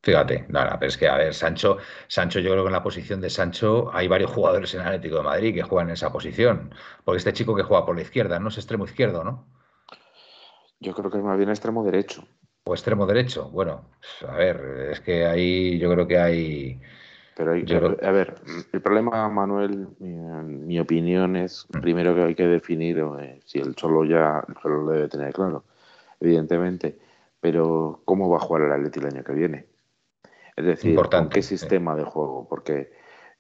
Fíjate, 0.04 0.46
nada, 0.50 0.78
pero 0.78 0.90
es 0.90 0.98
que, 0.98 1.08
a 1.08 1.16
ver, 1.16 1.34
Sancho, 1.34 1.78
Sancho, 2.08 2.42
yo 2.42 2.52
creo 2.52 2.64
que 2.64 2.68
en 2.68 2.74
la 2.74 2.84
posición 2.84 3.22
de 3.22 3.30
Sancho 3.30 3.90
hay 3.94 4.10
varios 4.10 4.32
jugadores 4.32 4.74
en 4.74 4.82
el 4.82 4.88
Atlético 4.88 5.16
de 5.16 5.24
Madrid 5.24 5.56
que 5.56 5.64
juegan 5.64 5.88
en 5.88 5.94
esa 5.94 6.12
posición. 6.12 6.76
Porque 7.06 7.20
este 7.20 7.32
chico 7.32 7.56
que 7.56 7.64
juega 7.64 7.86
por 7.86 7.96
la 7.96 8.02
izquierda, 8.02 8.38
no 8.38 8.50
es 8.50 8.58
extremo 8.58 8.84
izquierdo, 8.84 9.24
¿no? 9.24 9.48
Yo 10.82 10.94
creo 10.94 11.10
que 11.10 11.20
es 11.20 11.24
más 11.24 11.38
bien 11.38 11.50
extremo 11.50 11.86
derecho. 11.86 12.28
O 12.66 12.74
extremo 12.74 13.06
derecho. 13.06 13.50
Bueno, 13.50 13.82
a 14.28 14.36
ver, 14.36 14.90
es 14.92 15.02
que 15.02 15.26
ahí 15.26 15.78
yo 15.80 15.92
creo 15.92 16.08
que 16.08 16.18
hay. 16.18 16.82
Pero 17.36 17.54
hay, 17.54 17.66
a 18.04 18.12
ver, 18.12 18.36
el 18.72 18.82
problema, 18.82 19.28
Manuel, 19.28 19.88
mi 20.00 20.80
opinión 20.80 21.36
es 21.36 21.66
mm. 21.70 21.82
primero 21.82 22.16
que 22.16 22.22
hay 22.22 22.36
que 22.36 22.48
definir 22.48 23.04
eh, 23.20 23.42
si 23.46 23.60
el 23.60 23.76
solo 23.76 24.06
ya 24.06 24.46
lo 24.64 24.88
debe 24.88 25.10
tener 25.10 25.34
claro, 25.34 25.64
evidentemente, 26.20 27.00
pero 27.42 28.02
cómo 28.06 28.30
va 28.30 28.38
a 28.38 28.42
jugar 28.42 28.64
el 28.64 28.72
Atleti 28.72 29.00
el 29.00 29.08
año 29.08 29.24
que 29.24 29.34
viene. 29.34 29.66
Es 30.56 30.66
decir, 30.66 30.96
¿con 30.96 31.30
qué 31.30 31.42
sistema 31.42 31.96
de 31.96 32.04
juego? 32.04 32.48
Porque 32.48 32.92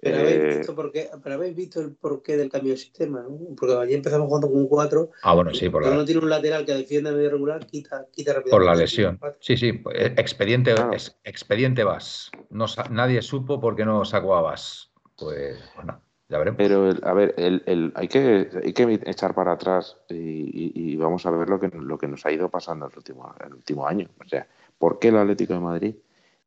pero, 0.04 0.18
habéis 0.18 0.36
eh, 0.36 0.58
visto 0.58 0.76
por 0.76 0.92
qué, 0.92 1.10
pero 1.24 1.36
habéis 1.36 1.56
visto 1.56 1.80
el 1.80 1.96
porqué 1.96 2.36
del 2.36 2.50
cambio 2.50 2.74
de 2.74 2.78
sistema, 2.78 3.22
¿no? 3.22 3.38
Porque 3.56 3.76
allí 3.76 3.94
empezamos 3.94 4.28
jugando 4.28 4.50
con 4.50 4.58
un 4.58 4.68
4. 4.68 5.10
Ah, 5.24 5.34
bueno, 5.34 5.54
sí, 5.54 5.70
por 5.70 5.86
la... 5.86 5.96
no 5.96 6.04
tiene 6.04 6.22
un 6.22 6.30
lateral 6.30 6.66
que 6.66 6.74
defiende 6.74 7.12
medio 7.12 7.30
regular, 7.30 7.66
quita, 7.66 8.06
quita 8.12 8.34
rápidamente. 8.34 8.52
Por 8.52 8.66
la 8.66 8.76
lesión. 8.76 9.20
Sí, 9.40 9.56
sí, 9.56 9.82
eh, 9.94 10.14
expediente, 10.18 10.76
expediente 11.24 11.84
vas. 11.84 12.32
No, 12.50 12.66
nadie 12.90 13.22
supo 13.22 13.62
por 13.62 13.76
qué 13.76 13.86
no 13.86 14.04
sacó 14.04 14.36
a 14.36 14.42
Vas. 14.42 14.92
Pues, 15.18 15.58
bueno, 15.76 16.02
ya 16.28 16.38
veremos. 16.38 16.58
Pero, 16.58 16.90
a 17.04 17.14
ver, 17.14 17.34
el, 17.38 17.64
el, 17.66 17.94
hay, 17.96 18.08
que, 18.08 18.50
hay 18.64 18.74
que 18.74 19.00
echar 19.06 19.34
para 19.34 19.54
atrás 19.54 19.98
y, 20.10 20.72
y, 20.76 20.96
vamos 20.98 21.26
a 21.26 21.32
ver 21.32 21.50
lo 21.50 21.60
que, 21.60 21.70
lo 21.70 21.98
que 21.98 22.08
nos 22.08 22.26
ha 22.26 22.32
ido 22.32 22.50
pasando 22.50 22.88
el 22.88 22.98
último, 22.98 23.34
el 23.46 23.54
último 23.54 23.88
año. 23.88 24.10
O 24.24 24.28
sea, 24.28 24.48
¿por 24.78 25.00
qué 25.00 25.10
el 25.10 25.18
Atlético 25.18 25.54
de 25.54 25.60
Madrid, 25.60 25.96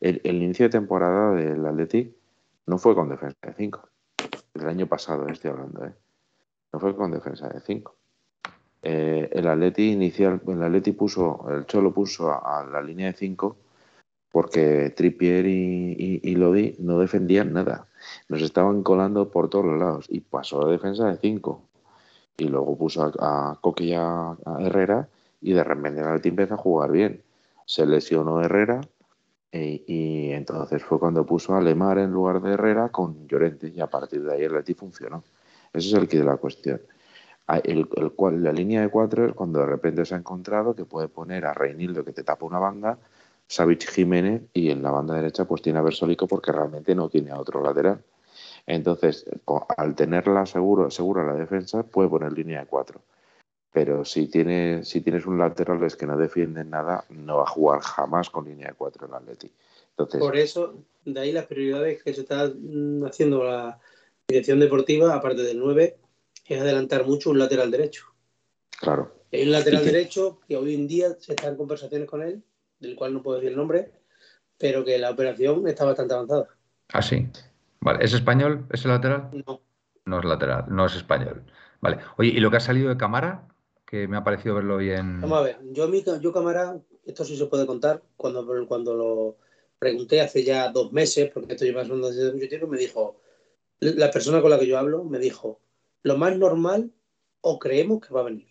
el, 0.00 0.20
el 0.24 0.42
inicio 0.42 0.66
de 0.66 0.70
temporada 0.70 1.34
del 1.34 1.64
Atlético 1.64 2.25
no 2.66 2.78
fue 2.78 2.94
con 2.94 3.08
defensa 3.08 3.36
de 3.42 3.54
5. 3.54 3.88
El 4.54 4.68
año 4.68 4.86
pasado 4.86 5.26
estoy 5.28 5.50
hablando, 5.50 5.84
¿eh? 5.84 5.94
No 6.72 6.80
fue 6.80 6.96
con 6.96 7.10
defensa 7.10 7.48
de 7.48 7.60
5. 7.60 7.96
Eh, 8.82 9.28
el 9.32 9.48
Atleti 9.48 9.92
inicial, 9.92 10.40
el 10.46 10.62
Atleti 10.62 10.92
puso, 10.92 11.46
el 11.50 11.66
Cholo 11.66 11.92
puso 11.92 12.30
a, 12.30 12.64
la 12.64 12.82
línea 12.82 13.08
de 13.08 13.14
5 13.14 13.56
porque 14.30 14.90
Trippier 14.94 15.46
y, 15.46 16.34
Lodi 16.34 16.76
no 16.80 16.98
defendían 16.98 17.52
nada. 17.52 17.88
Nos 18.28 18.42
estaban 18.42 18.82
colando 18.82 19.30
por 19.30 19.48
todos 19.48 19.64
los 19.64 19.78
lados 19.78 20.06
y 20.10 20.20
pasó 20.20 20.66
a 20.66 20.70
defensa 20.70 21.06
de 21.06 21.16
5. 21.16 21.62
Y 22.38 22.48
luego 22.48 22.76
puso 22.76 23.02
a, 23.02 23.52
a 23.52 23.58
y 23.78 23.92
a, 23.94 24.36
Herrera 24.58 25.08
y 25.40 25.52
de 25.52 25.64
repente 25.64 26.00
el 26.00 26.06
Atleti 26.06 26.28
empezó 26.28 26.54
a 26.54 26.58
jugar 26.58 26.92
bien. 26.92 27.22
Se 27.64 27.86
lesionó 27.86 28.42
Herrera 28.42 28.82
y, 29.56 30.32
entonces 30.32 30.82
fue 30.82 30.98
cuando 30.98 31.24
puso 31.24 31.54
a 31.54 31.60
Lemar 31.60 31.98
en 31.98 32.10
lugar 32.10 32.40
de 32.40 32.52
Herrera 32.52 32.88
con 32.90 33.26
Llorente 33.28 33.72
y 33.74 33.80
a 33.80 33.86
partir 33.86 34.22
de 34.22 34.34
ahí 34.34 34.42
el 34.42 34.52
Leti 34.52 34.74
funcionó. 34.74 35.24
Ese 35.72 35.88
es 35.88 35.94
el 35.94 36.08
que 36.08 36.18
de 36.18 36.24
la 36.24 36.36
cuestión. 36.36 36.80
El, 37.64 37.88
el, 37.96 38.12
cual, 38.12 38.42
la 38.42 38.52
línea 38.52 38.80
de 38.80 38.88
cuatro 38.88 39.26
es 39.26 39.32
cuando 39.34 39.60
de 39.60 39.66
repente 39.66 40.04
se 40.04 40.14
ha 40.14 40.18
encontrado 40.18 40.74
que 40.74 40.84
puede 40.84 41.08
poner 41.08 41.46
a 41.46 41.54
Reinildo 41.54 42.04
que 42.04 42.12
te 42.12 42.24
tapa 42.24 42.44
una 42.44 42.58
banda, 42.58 42.98
Savich 43.46 43.88
Jiménez 43.88 44.42
y 44.52 44.70
en 44.70 44.82
la 44.82 44.90
banda 44.90 45.14
derecha 45.14 45.44
pues 45.44 45.62
tiene 45.62 45.78
a 45.78 45.82
Versólico 45.82 46.26
porque 46.26 46.50
realmente 46.50 46.94
no 46.94 47.08
tiene 47.08 47.30
a 47.30 47.38
otro 47.38 47.62
lateral. 47.62 48.02
Entonces, 48.66 49.24
al 49.76 49.94
tenerla 49.94 50.44
seguro, 50.44 50.90
segura 50.90 51.24
la 51.24 51.34
defensa, 51.34 51.84
puede 51.84 52.08
poner 52.08 52.32
línea 52.32 52.60
de 52.60 52.66
cuatro. 52.66 53.00
Pero 53.76 54.06
si, 54.06 54.26
tiene, 54.28 54.82
si 54.84 55.02
tienes 55.02 55.26
un 55.26 55.36
lateral 55.36 55.82
es 55.82 55.96
que 55.96 56.06
no 56.06 56.16
defienden 56.16 56.70
nada, 56.70 57.04
no 57.10 57.36
va 57.36 57.42
a 57.42 57.46
jugar 57.46 57.82
jamás 57.82 58.30
con 58.30 58.46
línea 58.46 58.68
de 58.68 58.74
cuatro 58.74 59.06
el 59.06 59.12
Atleti. 59.12 59.52
Entonces, 59.90 60.18
Por 60.18 60.34
eso, 60.34 60.82
de 61.04 61.20
ahí 61.20 61.30
las 61.30 61.44
prioridades 61.44 62.02
que 62.02 62.14
se 62.14 62.22
está 62.22 62.50
haciendo 63.06 63.44
la 63.44 63.78
dirección 64.26 64.60
deportiva, 64.60 65.14
aparte 65.14 65.42
del 65.42 65.58
9, 65.58 65.94
es 66.46 66.58
adelantar 66.58 67.04
mucho 67.04 67.28
un 67.28 67.38
lateral 67.38 67.70
derecho. 67.70 68.06
Claro. 68.80 69.14
Hay 69.30 69.42
un 69.42 69.52
lateral 69.52 69.82
que... 69.82 69.90
derecho 69.92 70.40
que 70.48 70.56
hoy 70.56 70.74
en 70.74 70.88
día 70.88 71.08
se 71.20 71.32
está 71.32 71.48
en 71.48 71.56
conversaciones 71.56 72.08
con 72.08 72.22
él, 72.22 72.42
del 72.80 72.96
cual 72.96 73.12
no 73.12 73.22
puedo 73.22 73.36
decir 73.36 73.50
el 73.50 73.58
nombre, 73.58 73.92
pero 74.56 74.86
que 74.86 74.96
la 74.96 75.10
operación 75.10 75.68
está 75.68 75.84
bastante 75.84 76.14
avanzada. 76.14 76.48
Ah, 76.94 77.02
sí. 77.02 77.28
Vale. 77.80 78.02
¿Es 78.02 78.14
español 78.14 78.64
ese 78.72 78.88
lateral? 78.88 79.28
No. 79.46 79.60
No 80.06 80.18
es 80.18 80.24
lateral, 80.24 80.64
no 80.68 80.86
es 80.86 80.96
español. 80.96 81.44
Vale. 81.82 81.98
Oye, 82.16 82.30
¿y 82.30 82.40
lo 82.40 82.50
que 82.50 82.56
ha 82.56 82.60
salido 82.60 82.88
de 82.88 82.96
Cámara? 82.96 83.46
Que 83.86 84.08
me 84.08 84.16
ha 84.16 84.24
parecido 84.24 84.56
verlo 84.56 84.76
hoy 84.76 84.90
en. 84.90 85.20
Vamos 85.20 85.38
a 85.38 85.42
ver, 85.42 85.58
yo, 85.70 85.88
mi, 85.88 86.02
yo 86.20 86.32
Cámara, 86.32 86.78
esto 87.04 87.24
sí 87.24 87.36
se 87.36 87.46
puede 87.46 87.66
contar, 87.66 88.02
cuando, 88.16 88.66
cuando 88.66 88.94
lo 88.94 89.36
pregunté 89.78 90.20
hace 90.20 90.42
ya 90.42 90.70
dos 90.70 90.92
meses, 90.92 91.30
porque 91.32 91.52
esto 91.52 91.64
lleva 91.64 91.84
sonando 91.84 92.10
desde 92.10 92.32
mucho 92.32 92.48
tiempo, 92.48 92.66
me 92.66 92.78
dijo, 92.78 93.20
la 93.80 94.10
persona 94.10 94.40
con 94.40 94.50
la 94.50 94.58
que 94.58 94.66
yo 94.66 94.78
hablo 94.78 95.04
me 95.04 95.18
dijo, 95.18 95.60
lo 96.02 96.16
más 96.16 96.36
normal 96.36 96.90
o 97.42 97.58
creemos 97.58 98.00
que 98.04 98.12
va 98.12 98.20
a 98.20 98.24
venir. 98.24 98.48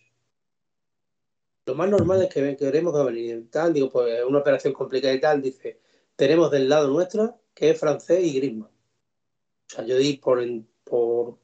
Lo 1.65 1.75
más 1.75 1.89
normal 1.89 2.21
es 2.21 2.29
que 2.29 2.55
creemos 2.55 2.93
que 2.93 2.97
va 2.97 3.03
a 3.03 3.07
venir. 3.07 3.49
Tal, 3.49 3.73
digo, 3.73 3.89
pues 3.89 4.19
es 4.19 4.23
una 4.23 4.39
operación 4.39 4.73
complicada 4.73 5.13
y 5.13 5.19
tal, 5.19 5.41
dice, 5.41 5.79
tenemos 6.15 6.51
del 6.51 6.69
lado 6.69 6.87
nuestro 6.87 7.39
que 7.53 7.71
es 7.71 7.79
francés 7.79 8.23
y 8.23 8.37
Griezmann. 8.37 8.69
O 8.69 9.69
sea, 9.75 9.83
yo 9.83 9.97
di 9.97 10.17
por, 10.17 10.39
por, 10.83 11.37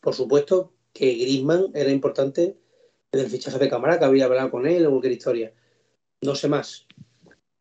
por 0.00 0.14
supuesto 0.14 0.72
que 0.92 1.12
Griezmann 1.14 1.70
era 1.74 1.90
importante 1.90 2.56
en 3.12 3.20
el 3.20 3.26
fichaje 3.26 3.58
de 3.58 3.68
cámara, 3.68 3.98
que 3.98 4.04
había 4.04 4.24
hablado 4.24 4.50
con 4.50 4.66
él 4.66 4.86
o 4.86 4.90
cualquier 4.90 5.12
historia. 5.12 5.52
No 6.22 6.34
sé 6.34 6.48
más. 6.48 6.86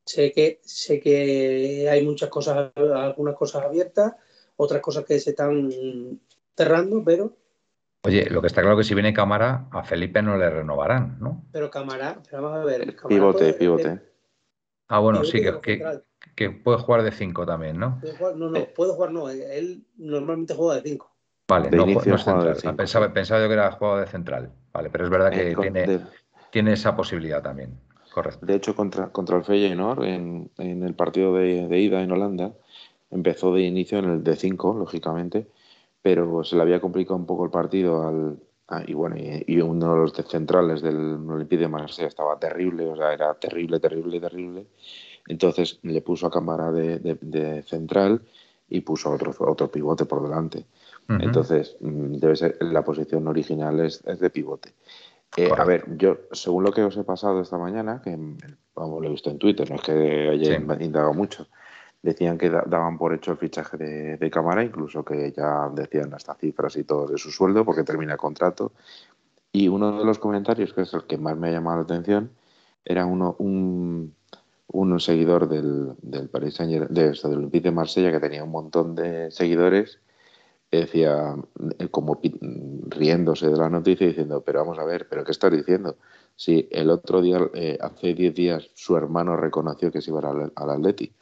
Sé 0.05 0.31
que, 0.31 0.59
sé 0.63 0.99
que 0.99 1.87
hay 1.89 2.05
muchas 2.05 2.29
cosas, 2.29 2.71
algunas 2.75 3.35
cosas 3.35 3.63
abiertas, 3.63 4.13
otras 4.55 4.81
cosas 4.81 5.05
que 5.05 5.19
se 5.19 5.31
están 5.31 6.19
cerrando, 6.55 7.03
pero. 7.03 7.35
Oye, 8.03 8.29
lo 8.29 8.41
que 8.41 8.47
está 8.47 8.61
claro 8.61 8.77
que 8.77 8.83
si 8.83 8.95
viene 8.95 9.13
cámara, 9.13 9.67
a 9.71 9.83
Felipe 9.83 10.21
no 10.21 10.37
le 10.37 10.49
renovarán, 10.49 11.17
¿no? 11.19 11.45
Pero 11.51 11.69
cámara, 11.69 12.21
pero 12.29 12.41
vamos 12.41 12.59
a 12.59 12.65
ver. 12.65 12.95
Cámara 12.95 13.07
pivote, 13.07 13.39
puede, 13.39 13.53
pivote. 13.53 14.01
Ah, 14.87 14.99
bueno, 14.99 15.21
pivote 15.21 15.37
sí, 15.37 15.43
que, 15.43 15.61
que, 15.61 16.01
que 16.35 16.49
puede 16.49 16.79
jugar 16.79 17.03
de 17.03 17.11
5 17.11 17.45
también, 17.45 17.77
¿no? 17.77 18.01
No, 18.35 18.49
no, 18.49 18.65
puede 18.73 18.93
jugar, 18.93 19.11
no. 19.11 19.29
Él 19.29 19.85
normalmente 19.97 20.55
juega 20.55 20.81
de 20.81 20.89
5. 20.89 21.10
Vale, 21.51 21.69
De 21.69 21.77
no, 21.77 21.83
ju- 21.83 21.91
inicio 21.91 22.09
no 22.11 22.15
es 22.15 22.23
juega 22.23 22.39
de 22.39 22.45
central. 22.45 22.55
Ah, 22.55 22.87
cinco, 22.87 23.13
pensaba, 23.13 23.41
yo 23.41 23.47
que 23.47 23.53
era 23.53 23.71
jugador 23.71 23.99
de 24.05 24.07
central. 24.11 24.51
Vale, 24.73 24.89
pero 24.89 25.03
es 25.03 25.09
verdad 25.09 25.31
que 25.31 25.51
Eh, 25.51 25.53
con- 25.53 25.61
tiene, 25.63 25.87
de, 25.87 25.99
tiene 26.51 26.73
esa 26.73 26.95
posibilidad 26.95 27.41
también. 27.43 27.77
Correcto. 28.13 28.45
de 28.45 28.55
hecho, 28.55 28.75
contra, 28.75 29.09
contra 29.09 29.37
el 29.37 29.43
Feyenoord, 29.45 30.03
en, 30.03 30.51
en 30.57 30.83
el 30.83 30.93
partido 30.95 31.33
de, 31.35 31.67
de 31.69 31.79
ida 31.79 32.01
en 32.01 32.11
Holanda, 32.11 32.51
empezó 33.09 33.53
de 33.53 33.61
inicio 33.61 33.99
en 33.99 34.05
el 34.05 34.23
de 34.23 34.35
5, 34.35 34.73
lógicamente, 34.77 35.47
pero 36.01 36.43
se 36.43 36.55
le 36.57 36.61
había 36.63 36.81
complicado 36.81 37.15
un 37.15 37.25
poco 37.25 37.45
el 37.45 37.51
partido 37.51 38.05
al, 38.07 38.37
y 38.87 38.93
bueno, 38.93 39.15
y, 39.17 39.43
y 39.47 39.61
uno 39.61 39.93
de 39.93 39.99
los 40.01 40.13
centrales 40.29 40.81
del 40.81 40.97
Olympique 40.97 41.61
de 41.61 41.67
Marsella 41.69 42.07
estaba 42.07 42.37
terrible, 42.39 42.87
o 42.87 42.95
sea, 42.95 43.13
era 43.13 43.33
terrible, 43.35 43.79
terrible, 43.79 44.19
terrible. 44.19 44.65
Entonces 45.27 45.79
le 45.83 46.01
puso 46.01 46.27
a 46.27 46.31
cámara 46.31 46.71
de, 46.71 46.99
de- 46.99 47.17
de 47.21 47.63
central 47.63 48.21
y 48.67 48.81
puso 48.81 49.11
otro, 49.11 49.33
otro 49.39 49.69
pivote 49.71 50.05
por 50.05 50.23
delante. 50.23 50.65
Entonces, 51.19 51.75
mm, 51.81 52.13
debe 52.17 52.35
ser, 52.35 52.57
la 52.61 52.83
posición 52.83 53.27
original 53.27 53.79
es, 53.79 54.01
es 54.05 54.19
de 54.19 54.29
pivote. 54.29 54.73
Eh, 55.37 55.49
a 55.57 55.63
ver, 55.63 55.85
yo, 55.97 56.17
según 56.31 56.63
lo 56.63 56.71
que 56.71 56.83
os 56.83 56.95
he 56.97 57.03
pasado 57.03 57.41
esta 57.41 57.57
mañana, 57.57 58.01
que 58.03 58.15
mm, 58.17 58.37
vamos, 58.75 59.01
lo 59.01 59.07
he 59.07 59.11
visto 59.11 59.29
en 59.29 59.37
Twitter, 59.39 59.69
no 59.69 59.77
es 59.77 59.81
que 59.81 60.29
haya 60.29 60.57
Sí. 60.59 60.65
indagado 60.83 61.13
mucho, 61.13 61.47
decían 62.01 62.37
que 62.37 62.49
da- 62.49 62.65
daban 62.67 62.97
por 62.97 63.13
hecho 63.13 63.31
el 63.31 63.37
fichaje 63.37 63.77
de, 63.77 64.17
de 64.17 64.31
cámara, 64.31 64.63
incluso 64.63 65.05
que 65.05 65.31
ya 65.31 65.69
decían 65.73 66.13
hasta 66.13 66.35
cifras 66.35 66.75
y 66.77 66.83
todo 66.83 67.07
de 67.07 67.17
su 67.17 67.31
sueldo, 67.31 67.63
porque 67.63 67.83
termina 67.83 68.13
el 68.13 68.17
contrato. 68.17 68.71
Y 69.53 69.67
uno 69.67 69.97
de 69.99 70.05
los 70.05 70.17
comentarios, 70.19 70.73
que 70.73 70.81
es 70.81 70.93
el 70.93 71.03
que 71.05 71.17
más 71.17 71.37
me 71.37 71.49
ha 71.49 71.51
llamado 71.51 71.77
la 71.77 71.83
atención, 71.83 72.31
era 72.83 73.05
uno, 73.05 73.35
un, 73.39 74.15
un 74.67 74.99
seguidor 74.99 75.47
del, 75.47 75.93
del 76.01 76.29
Paris 76.29 76.55
Saint 76.55 76.89
de 76.89 77.11
del 77.11 77.37
Olympique 77.37 77.69
de 77.69 77.75
Marsella, 77.75 78.11
que 78.11 78.19
tenía 78.19 78.43
un 78.43 78.51
montón 78.51 78.95
de 78.95 79.29
seguidores, 79.31 79.99
decía, 80.79 81.35
eh, 81.79 81.87
como 81.89 82.19
riéndose 82.87 83.49
de 83.49 83.57
la 83.57 83.69
noticia, 83.69 84.07
diciendo, 84.07 84.41
pero 84.41 84.59
vamos 84.59 84.79
a 84.79 84.85
ver, 84.85 85.07
¿pero 85.09 85.23
qué 85.23 85.31
estás 85.31 85.51
diciendo? 85.51 85.97
Si 86.35 86.67
el 86.71 86.89
otro 86.89 87.21
día, 87.21 87.39
eh, 87.53 87.77
hace 87.81 88.13
10 88.13 88.33
días, 88.33 88.69
su 88.73 88.95
hermano 88.95 89.35
reconoció 89.35 89.91
que 89.91 90.01
se 90.01 90.11
iba 90.11 90.19
al, 90.21 90.51
al 90.55 90.69
Atleti. 90.69 91.13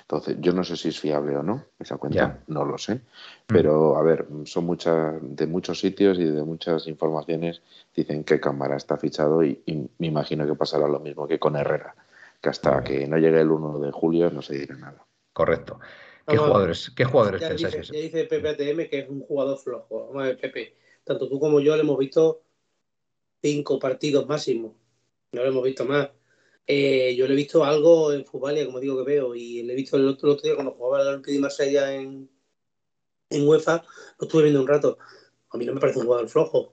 Entonces, 0.00 0.36
yo 0.40 0.52
no 0.52 0.64
sé 0.64 0.76
si 0.76 0.88
es 0.88 1.00
fiable 1.00 1.36
o 1.36 1.42
no, 1.42 1.64
esa 1.78 1.96
cuenta, 1.96 2.40
no 2.48 2.64
lo 2.64 2.78
sé. 2.78 3.00
Pero, 3.46 3.96
a 3.96 4.02
ver, 4.02 4.26
son 4.44 4.66
muchas, 4.66 5.14
de 5.20 5.46
muchos 5.46 5.80
sitios 5.80 6.18
y 6.18 6.24
de 6.24 6.42
muchas 6.42 6.86
informaciones 6.86 7.62
dicen 7.94 8.24
que 8.24 8.40
Cámara 8.40 8.76
está 8.76 8.96
fichado 8.96 9.44
y, 9.44 9.62
y 9.66 9.88
me 9.98 10.08
imagino 10.08 10.46
que 10.46 10.54
pasará 10.54 10.88
lo 10.88 11.00
mismo 11.00 11.26
que 11.26 11.38
con 11.38 11.56
Herrera, 11.56 11.94
que 12.40 12.48
hasta 12.48 12.82
que 12.82 13.06
no 13.06 13.18
llegue 13.18 13.40
el 13.40 13.50
1 13.50 13.78
de 13.78 13.92
julio 13.92 14.30
no 14.30 14.42
se 14.42 14.58
dirá 14.58 14.76
nada. 14.76 15.04
Correcto. 15.32 15.78
¿Qué 16.26 16.36
jugadores, 16.38 16.90
qué 16.96 17.04
jugadores 17.04 17.40
Ya 17.40 17.48
pensáis 17.48 17.74
dice, 17.76 17.92
que 17.92 17.98
ya 17.98 18.02
dice 18.04 18.24
Pepe 18.24 18.48
ATM 18.50 18.88
que 18.88 18.98
es 19.00 19.08
un 19.08 19.20
jugador 19.22 19.58
flojo. 19.58 20.06
Vamos 20.08 20.22
a 20.22 20.26
ver, 20.26 20.38
Pepe. 20.38 20.74
Tanto 21.04 21.28
tú 21.28 21.38
como 21.38 21.60
yo 21.60 21.74
le 21.76 21.82
hemos 21.82 21.98
visto 21.98 22.42
cinco 23.42 23.78
partidos 23.78 24.26
máximo. 24.26 24.74
No 25.32 25.42
lo 25.42 25.48
hemos 25.48 25.64
visto 25.64 25.84
más. 25.84 26.08
Eh, 26.66 27.14
yo 27.16 27.26
le 27.26 27.34
he 27.34 27.36
visto 27.36 27.62
algo 27.64 28.12
en 28.12 28.24
Fubalia, 28.24 28.64
como 28.64 28.80
digo 28.80 28.96
que 28.98 29.10
veo, 29.10 29.34
y 29.34 29.62
le 29.62 29.74
he 29.74 29.76
visto 29.76 29.96
el 29.98 30.08
otro, 30.08 30.28
el 30.28 30.34
otro 30.34 30.42
día 30.44 30.54
cuando 30.54 30.72
jugaba 30.72 31.02
el 31.02 31.08
Olympique 31.08 31.32
de 31.32 31.40
Marsella 31.40 31.94
en, 31.94 32.30
en 33.30 33.46
UEFA, 33.48 33.84
lo 34.18 34.26
estuve 34.26 34.44
viendo 34.44 34.62
un 34.62 34.68
rato. 34.68 34.96
A 35.50 35.58
mí 35.58 35.66
no 35.66 35.74
me 35.74 35.80
parece 35.80 35.98
un 35.98 36.06
jugador 36.06 36.28
flojo. 36.28 36.72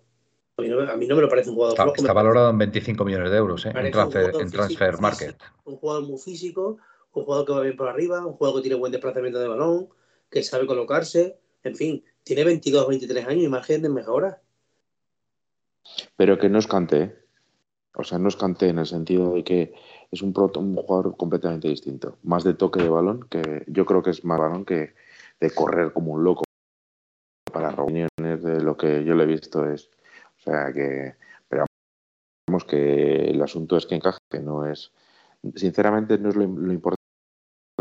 A 0.57 0.61
mí 0.61 0.69
no, 0.69 0.77
me- 0.77 0.89
a 0.91 0.95
mí 0.95 1.07
no 1.07 1.15
me 1.15 1.21
lo 1.23 1.29
parece 1.29 1.49
un 1.49 1.55
jugador 1.55 1.73
Está, 1.73 1.83
flojo. 1.83 1.95
está 1.97 2.13
valorado 2.13 2.49
en 2.51 2.57
25 2.57 3.03
millones 3.03 3.31
de 3.31 3.37
euros, 3.37 3.65
¿eh? 3.65 3.73
En 3.75 3.91
transfer, 3.91 4.21
jugador 4.21 4.41
en 4.41 4.51
transfer 4.51 4.87
físico- 4.93 5.01
market. 5.01 5.37
un 5.65 5.75
jugador 5.75 6.03
muy 6.03 6.17
físico, 6.19 6.77
un 7.13 7.23
jugador 7.25 7.45
que 7.45 7.53
va 7.53 7.61
bien 7.61 7.75
por 7.77 7.89
arriba, 7.89 8.25
un 8.25 8.33
jugador 8.33 8.59
que 8.59 8.63
tiene 8.69 8.79
buen 8.79 8.91
desplazamiento 8.91 9.39
de 9.39 9.47
balón, 9.47 9.89
que 10.29 10.43
sabe 10.43 10.65
colocarse, 10.65 11.37
en 11.63 11.75
fin, 11.75 12.03
tiene 12.23 12.43
22 12.43 12.87
23 12.87 13.27
años 13.27 13.43
y 13.43 13.47
margen 13.49 13.81
de 13.81 13.89
mejora. 13.89 14.41
Pero 16.15 16.37
que 16.37 16.49
no 16.49 16.59
es 16.59 16.67
Kanté. 16.67 17.19
O 17.95 18.03
sea, 18.03 18.17
no 18.17 18.29
es 18.29 18.35
Kanté 18.37 18.69
en 18.69 18.79
el 18.79 18.85
sentido 18.85 19.33
de 19.33 19.43
que 19.43 19.73
es 20.11 20.21
un, 20.21 20.33
proto- 20.33 20.59
un 20.59 20.75
jugador 20.75 21.17
completamente 21.17 21.67
distinto. 21.67 22.17
Más 22.23 22.43
de 22.43 22.53
toque 22.53 22.81
de 22.81 22.89
balón, 22.89 23.27
que 23.29 23.63
yo 23.67 23.85
creo 23.85 24.01
que 24.01 24.11
es 24.11 24.23
más 24.23 24.39
balón 24.39 24.63
que 24.63 24.93
de 25.39 25.51
correr 25.53 25.91
como 25.91 26.13
un 26.13 26.23
loco. 26.23 26.43
Para 27.51 27.71
reuniones 27.71 28.43
de 28.43 28.61
lo 28.61 28.77
que 28.77 29.03
yo 29.03 29.13
le 29.15 29.23
he 29.23 29.27
visto 29.27 29.69
es. 29.69 29.89
O 30.39 30.41
sea, 30.43 30.71
que. 30.71 31.15
Pero 31.49 31.65
vamos, 32.47 32.63
que 32.63 33.29
el 33.29 33.41
asunto 33.41 33.75
es 33.75 33.85
que 33.85 33.95
encaje, 33.95 34.19
que 34.29 34.39
no 34.39 34.65
es. 34.65 34.93
Sinceramente, 35.55 36.17
no 36.17 36.29
es 36.29 36.35
lo 36.35 36.43
importante. 36.43 37.00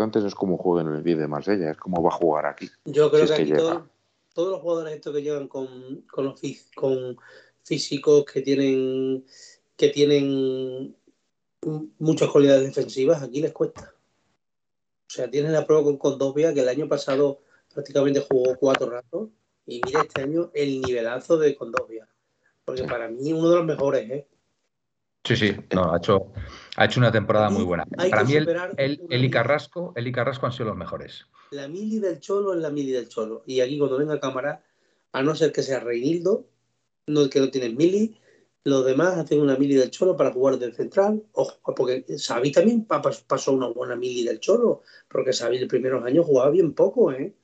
No 0.07 0.27
es 0.27 0.35
cómo 0.35 0.57
juega 0.59 0.89
en 0.89 0.95
el 0.97 1.03
vídeo 1.03 1.21
de 1.21 1.29
Marsella, 1.29 1.71
es 1.73 1.77
cómo 1.77 2.03
va 2.03 2.09
a 2.11 2.13
jugar 2.13 2.47
aquí. 2.47 2.69
Yo 2.85 3.11
creo 3.11 3.27
Si 3.27 3.33
es 3.33 3.37
que 3.39 3.43
aquí 3.45 3.53
todo- 3.55 3.89
todos 4.35 4.51
los 4.53 4.61
jugadores 4.61 4.95
estos 4.95 5.15
que 5.15 5.23
llegan 5.23 5.49
con, 5.49 6.03
con, 6.11 6.25
los 6.25 6.41
fí- 6.41 6.65
con 6.75 7.17
físicos 7.65 8.25
que 8.25 8.41
tienen 8.43 9.25
que 9.77 9.89
tienen 9.89 10.95
muchas 11.99 12.29
cualidades 12.31 12.65
defensivas, 12.65 13.23
aquí 13.23 13.41
les 13.41 13.53
cuesta. 13.53 13.93
O 13.93 15.11
sea, 15.13 15.31
tienen 15.31 15.53
la 15.53 15.67
prueba 15.67 15.83
con 15.85 15.97
Condovia, 15.97 16.53
que 16.55 16.61
el 16.61 16.69
año 16.69 16.87
pasado 16.89 17.41
prácticamente 17.73 18.21
jugó 18.21 18.57
cuatro 18.59 18.91
ratos, 18.91 19.29
y 19.67 19.81
mira 19.85 20.03
este 20.03 20.23
año 20.23 20.51
el 20.55 20.81
nivelazo 20.83 21.39
de 21.39 21.55
Condovia. 21.57 22.07
Porque 22.65 22.85
para 22.85 23.09
mí 23.09 23.33
uno 23.33 23.49
de 23.51 23.57
los 23.57 23.65
mejores, 23.65 24.11
¿eh? 24.11 24.27
Sí, 25.25 25.37
sí, 25.37 25.55
no, 25.75 25.93
ha 25.93 25.99
hecho, 25.99 26.33
ha 26.77 26.85
hecho 26.87 26.99
una 27.01 27.13
temporada 27.13 27.51
muy 27.51 27.65
buena. 27.65 27.85
hay 27.99 28.11
Para 28.11 28.25
mí, 28.25 28.35
el, 28.35 28.49
el, 28.79 29.25
y. 29.25 29.31
Carrasco, 29.31 29.93
el 29.95 30.07
y 30.07 30.13
Carrasco 30.13 30.47
han 30.47 30.53
sido 30.53 30.67
los 30.67 30.77
mejores. 30.77 31.27
La 31.51 31.69
mili 31.69 31.99
del 31.99 32.21
Cholo 32.21 32.55
es 32.55 32.61
la 32.61 32.71
mili 32.71 32.93
del 32.93 33.09
Cholo. 33.09 33.43
Y 33.47 33.61
aquí 33.61 33.79
cuando 33.79 33.99
venga 33.99 34.19
cámara, 34.19 34.63
a 35.13 35.23
no 35.23 35.35
ser 35.35 35.53
que 35.53 35.63
sea 35.63 35.81
Reinildo, 35.81 36.47
no 37.07 37.29
que 37.29 37.41
no 37.41 37.51
tienen 37.51 37.77
mili, 37.77 38.17
los 38.65 38.85
demás 38.85 39.19
hacen 39.19 39.41
una 39.41 39.57
mili 39.57 39.75
del 39.75 39.91
Cholo 39.91 40.17
para 40.17 40.33
jugar 40.33 40.59
del 40.59 40.75
central. 40.75 41.23
Ojo, 41.33 41.75
porque 41.75 42.05
Xavi 42.09 42.53
también 42.53 42.85
pa- 42.87 43.03
pas- 43.03 43.23
pasó 43.27 43.53
una 43.53 43.67
buena 43.69 43.97
mili 43.97 44.25
del 44.25 44.41
Cholo, 44.41 44.83
porque 45.09 45.33
Xavi 45.33 45.59
los 45.59 45.69
primeros 45.69 46.05
años 46.05 46.25
jugaba 46.25 46.51
bien 46.51 46.73
poco, 46.73 47.13
¿eh? 47.13 47.35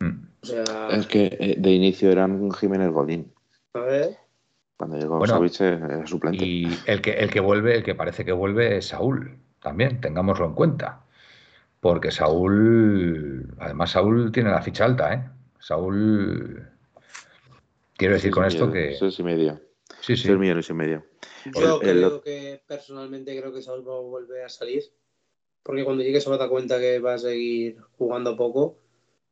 Mm. 0.00 0.26
O 0.42 0.46
sea, 0.46 0.88
Es 0.92 1.06
que 1.06 1.36
eh, 1.40 1.56
de 1.58 1.70
inicio 1.72 2.10
eran 2.12 2.52
Jiménez 2.52 2.90
Godín. 2.92 3.32
A 3.74 3.80
ver. 3.80 4.16
Cuando 4.76 4.98
llegó 4.98 5.18
bueno, 5.18 5.42
era 5.44 6.06
suplente. 6.06 6.44
Y 6.44 6.68
el 6.86 7.00
que, 7.00 7.12
el 7.12 7.30
que 7.30 7.40
vuelve, 7.40 7.76
el 7.76 7.82
que 7.82 7.94
parece 7.94 8.24
que 8.24 8.32
vuelve 8.32 8.76
es 8.76 8.88
Saúl, 8.88 9.38
también, 9.62 10.00
tengámoslo 10.00 10.44
en 10.46 10.54
cuenta. 10.54 11.02
Porque 11.80 12.10
Saúl, 12.10 13.54
además 13.58 13.92
Saúl 13.92 14.32
tiene 14.32 14.50
la 14.50 14.60
ficha 14.60 14.84
alta, 14.84 15.14
¿eh? 15.14 15.28
Saúl, 15.58 16.68
quiero 17.96 18.14
decir 18.14 18.30
con 18.30 18.44
esto 18.44 18.70
que... 18.70 18.94
Seis 18.94 19.18
y 19.18 19.22
medio. 19.22 19.60
Sí, 20.00 20.16
sí. 20.16 20.24
Seis 20.24 20.38
millones 20.38 20.68
y 20.68 20.74
medio. 20.74 21.04
Yo 21.54 21.78
creo 21.80 22.20
que 22.20 22.60
personalmente 22.66 23.38
creo 23.38 23.52
que 23.52 23.62
Saúl 23.62 23.86
va 23.88 23.96
a 23.96 24.00
volver 24.00 24.44
a 24.44 24.48
salir. 24.48 24.82
Porque 25.62 25.84
cuando 25.84 26.02
llegue 26.02 26.20
se 26.20 26.30
va 26.30 26.36
a 26.36 26.38
dar 26.38 26.48
cuenta 26.48 26.78
que 26.78 27.00
va 27.00 27.14
a 27.14 27.18
seguir 27.18 27.78
jugando 27.98 28.36
poco. 28.36 28.78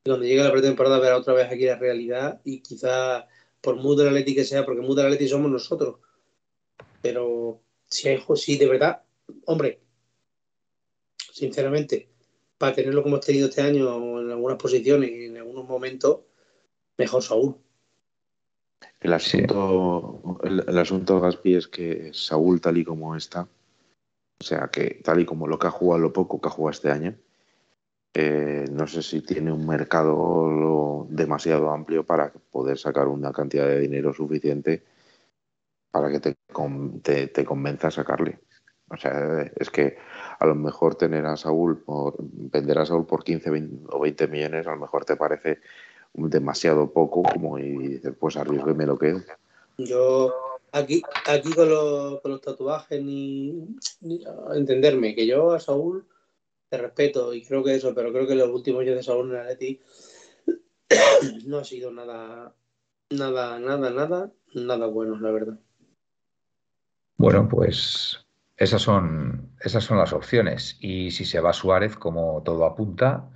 Y 0.04 0.10
cuando 0.10 0.26
llegue 0.26 0.42
la 0.42 0.52
pretemporada 0.52 0.98
verá 0.98 1.16
otra 1.16 1.34
vez 1.34 1.50
aquí 1.50 1.64
la 1.64 1.76
realidad. 1.76 2.40
Y 2.44 2.60
quizá 2.60 3.26
por 3.64 3.76
mood 3.76 3.98
del 3.98 4.08
Atleti 4.08 4.34
que 4.34 4.44
sea, 4.44 4.64
porque 4.64 4.82
mood 4.82 4.96
del 4.96 5.06
Atleti 5.06 5.26
somos 5.26 5.50
nosotros. 5.50 5.96
Pero 7.00 7.62
si 7.86 8.08
hay 8.08 8.22
si 8.36 8.58
de 8.58 8.68
verdad, 8.68 9.02
hombre, 9.46 9.80
sinceramente, 11.32 12.10
para 12.58 12.74
tenerlo 12.74 13.02
como 13.02 13.16
hemos 13.16 13.26
tenido 13.26 13.48
este 13.48 13.62
año 13.62 14.20
en 14.20 14.30
algunas 14.30 14.58
posiciones 14.58 15.10
y 15.10 15.24
en 15.24 15.38
algunos 15.38 15.66
momentos, 15.66 16.20
mejor 16.98 17.22
Saúl. 17.22 17.56
El 19.00 19.12
asunto, 19.14 20.38
el, 20.44 20.78
asunto 20.78 21.20
Gaspi 21.20 21.56
es 21.56 21.66
que 21.66 22.10
Saúl, 22.12 22.60
tal 22.60 22.76
y 22.76 22.84
como 22.84 23.16
está, 23.16 23.48
o 24.40 24.44
sea, 24.44 24.68
que 24.68 25.00
tal 25.02 25.20
y 25.20 25.24
como 25.24 25.46
lo 25.46 25.58
que 25.58 25.68
ha 25.68 25.70
jugado, 25.70 26.02
lo 26.02 26.12
poco 26.12 26.40
que 26.40 26.48
ha 26.48 26.50
jugado 26.50 26.72
este 26.72 26.90
año, 26.90 27.16
eh, 28.14 28.66
no 28.70 28.86
sé 28.86 29.02
si 29.02 29.20
tiene 29.22 29.52
un 29.52 29.66
mercado 29.66 31.06
demasiado 31.10 31.70
amplio 31.70 32.04
para 32.04 32.32
poder 32.52 32.78
sacar 32.78 33.08
una 33.08 33.32
cantidad 33.32 33.66
de 33.66 33.80
dinero 33.80 34.14
suficiente 34.14 34.84
para 35.90 36.10
que 36.10 36.20
te, 36.20 36.36
te, 37.02 37.26
te 37.26 37.44
convenza 37.44 37.88
a 37.88 37.90
sacarle. 37.90 38.38
O 38.88 38.96
sea, 38.96 39.50
es 39.56 39.70
que 39.70 39.96
a 40.38 40.46
lo 40.46 40.54
mejor 40.54 40.94
tener 40.94 41.26
a 41.26 41.36
Saúl, 41.36 41.82
por, 41.82 42.14
vender 42.18 42.78
a 42.78 42.86
Saúl 42.86 43.06
por 43.06 43.24
15 43.24 43.50
o 43.88 44.00
20 44.00 44.28
millones, 44.28 44.66
a 44.66 44.70
lo 44.70 44.80
mejor 44.80 45.04
te 45.04 45.16
parece 45.16 45.58
demasiado 46.12 46.92
poco 46.92 47.22
como 47.22 47.58
y 47.58 47.88
dices, 47.88 48.14
pues 48.18 48.36
arriesgo 48.36 48.74
me 48.74 48.86
lo 48.86 48.96
quedo. 48.98 49.20
Yo 49.78 50.32
aquí, 50.70 51.02
aquí 51.26 51.52
con, 51.52 51.68
los, 51.68 52.20
con 52.20 52.30
los 52.32 52.40
tatuajes 52.40 53.02
ni, 53.02 53.76
entenderme, 54.54 55.16
que 55.16 55.26
yo 55.26 55.52
a 55.52 55.58
Saúl 55.58 56.06
te 56.74 56.82
respeto 56.82 57.32
y 57.32 57.44
creo 57.44 57.62
que 57.62 57.74
eso, 57.74 57.94
pero 57.94 58.12
creo 58.12 58.26
que 58.26 58.34
los 58.34 58.48
últimos 58.48 58.82
años 58.82 58.96
de 58.96 59.02
Saúl 59.02 59.30
en 59.30 59.40
Atleti 59.40 59.80
no 61.46 61.58
ha 61.58 61.64
sido 61.64 61.92
nada, 61.92 62.54
nada, 63.10 63.58
nada, 63.60 63.90
nada, 63.90 64.32
nada 64.54 64.86
bueno, 64.86 65.18
la 65.20 65.30
verdad. 65.30 65.58
Bueno, 67.16 67.48
pues 67.48 68.26
esas 68.56 68.82
son, 68.82 69.54
esas 69.60 69.84
son 69.84 69.98
las 69.98 70.12
opciones. 70.12 70.76
Y 70.80 71.12
si 71.12 71.24
se 71.24 71.40
va 71.40 71.52
Suárez, 71.52 71.96
como 71.96 72.42
todo 72.42 72.64
apunta, 72.64 73.30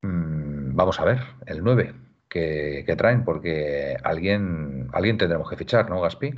mmm, 0.00 0.74
vamos 0.74 0.98
a 1.00 1.04
ver, 1.04 1.18
el 1.46 1.62
9 1.62 1.94
que, 2.28 2.84
que, 2.86 2.96
traen, 2.96 3.24
porque 3.24 3.96
alguien, 4.02 4.88
alguien 4.92 5.18
tendremos 5.18 5.48
que 5.50 5.56
fichar, 5.56 5.90
¿no, 5.90 6.00
Gaspi? 6.00 6.34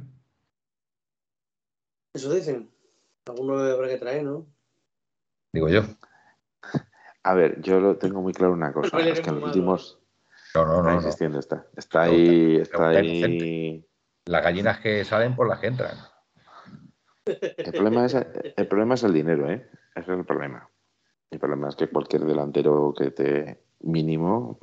Eso 2.14 2.34
dicen. 2.34 2.70
Alguno 3.26 3.58
habrá 3.58 3.88
que 3.88 3.98
traer, 3.98 4.24
¿no? 4.24 4.46
Digo 5.52 5.68
yo. 5.68 5.82
A 7.22 7.34
ver, 7.34 7.60
yo 7.60 7.80
lo 7.80 7.96
tengo 7.96 8.22
muy 8.22 8.32
claro 8.32 8.52
una 8.52 8.72
cosa, 8.72 8.98
es 9.00 9.20
que 9.20 9.28
en 9.28 9.36
los 9.36 9.44
últimos... 9.44 9.98
No, 10.54 10.64
no, 10.64 10.82
no. 10.82 10.88
Está 10.88 10.94
insistiendo, 10.94 11.36
no. 11.36 11.40
está. 11.40 11.66
Está 11.76 12.02
ahí... 12.02 12.56
Está 12.56 12.88
ahí... 12.88 13.86
Las 14.26 14.42
gallinas 14.42 14.80
que 14.80 15.04
salen 15.04 15.34
por 15.34 15.48
las 15.48 15.60
que 15.60 15.66
entran. 15.66 15.96
El 17.24 17.72
problema 17.72 18.06
es 18.06 18.14
el, 18.14 18.66
problema 18.68 18.94
es 18.94 19.02
el 19.02 19.12
dinero, 19.12 19.50
¿eh? 19.50 19.68
Ese 19.94 20.12
es 20.12 20.18
el 20.18 20.24
problema. 20.24 20.68
El 21.30 21.38
problema 21.38 21.68
es 21.68 21.76
que 21.76 21.88
cualquier 21.88 22.24
delantero 22.24 22.94
que 22.96 23.10
te 23.10 23.62
mínimo 23.80 24.58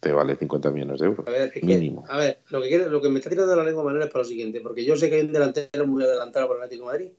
te 0.00 0.12
vale 0.12 0.36
50 0.36 0.70
millones 0.70 1.00
de 1.00 1.06
euros. 1.06 1.26
A 1.26 1.30
ver, 1.30 1.52
mínimo. 1.62 2.04
a 2.08 2.16
ver, 2.16 2.40
lo 2.50 2.60
que, 2.60 2.68
quiere, 2.68 2.88
lo 2.88 3.00
que 3.00 3.08
me 3.08 3.18
está 3.18 3.30
tirando 3.30 3.50
de 3.50 3.56
la 3.56 3.64
lengua 3.64 3.84
manera 3.84 4.06
es 4.06 4.10
para 4.10 4.22
lo 4.22 4.28
siguiente, 4.28 4.60
porque 4.60 4.84
yo 4.84 4.96
sé 4.96 5.08
que 5.08 5.16
hay 5.16 5.22
un 5.22 5.32
delantero 5.32 5.86
muy 5.86 6.02
adelantado 6.02 6.48
por 6.48 6.56
el 6.56 6.62
Atlético 6.62 6.86
de 6.86 6.92
Madrid. 6.92 7.12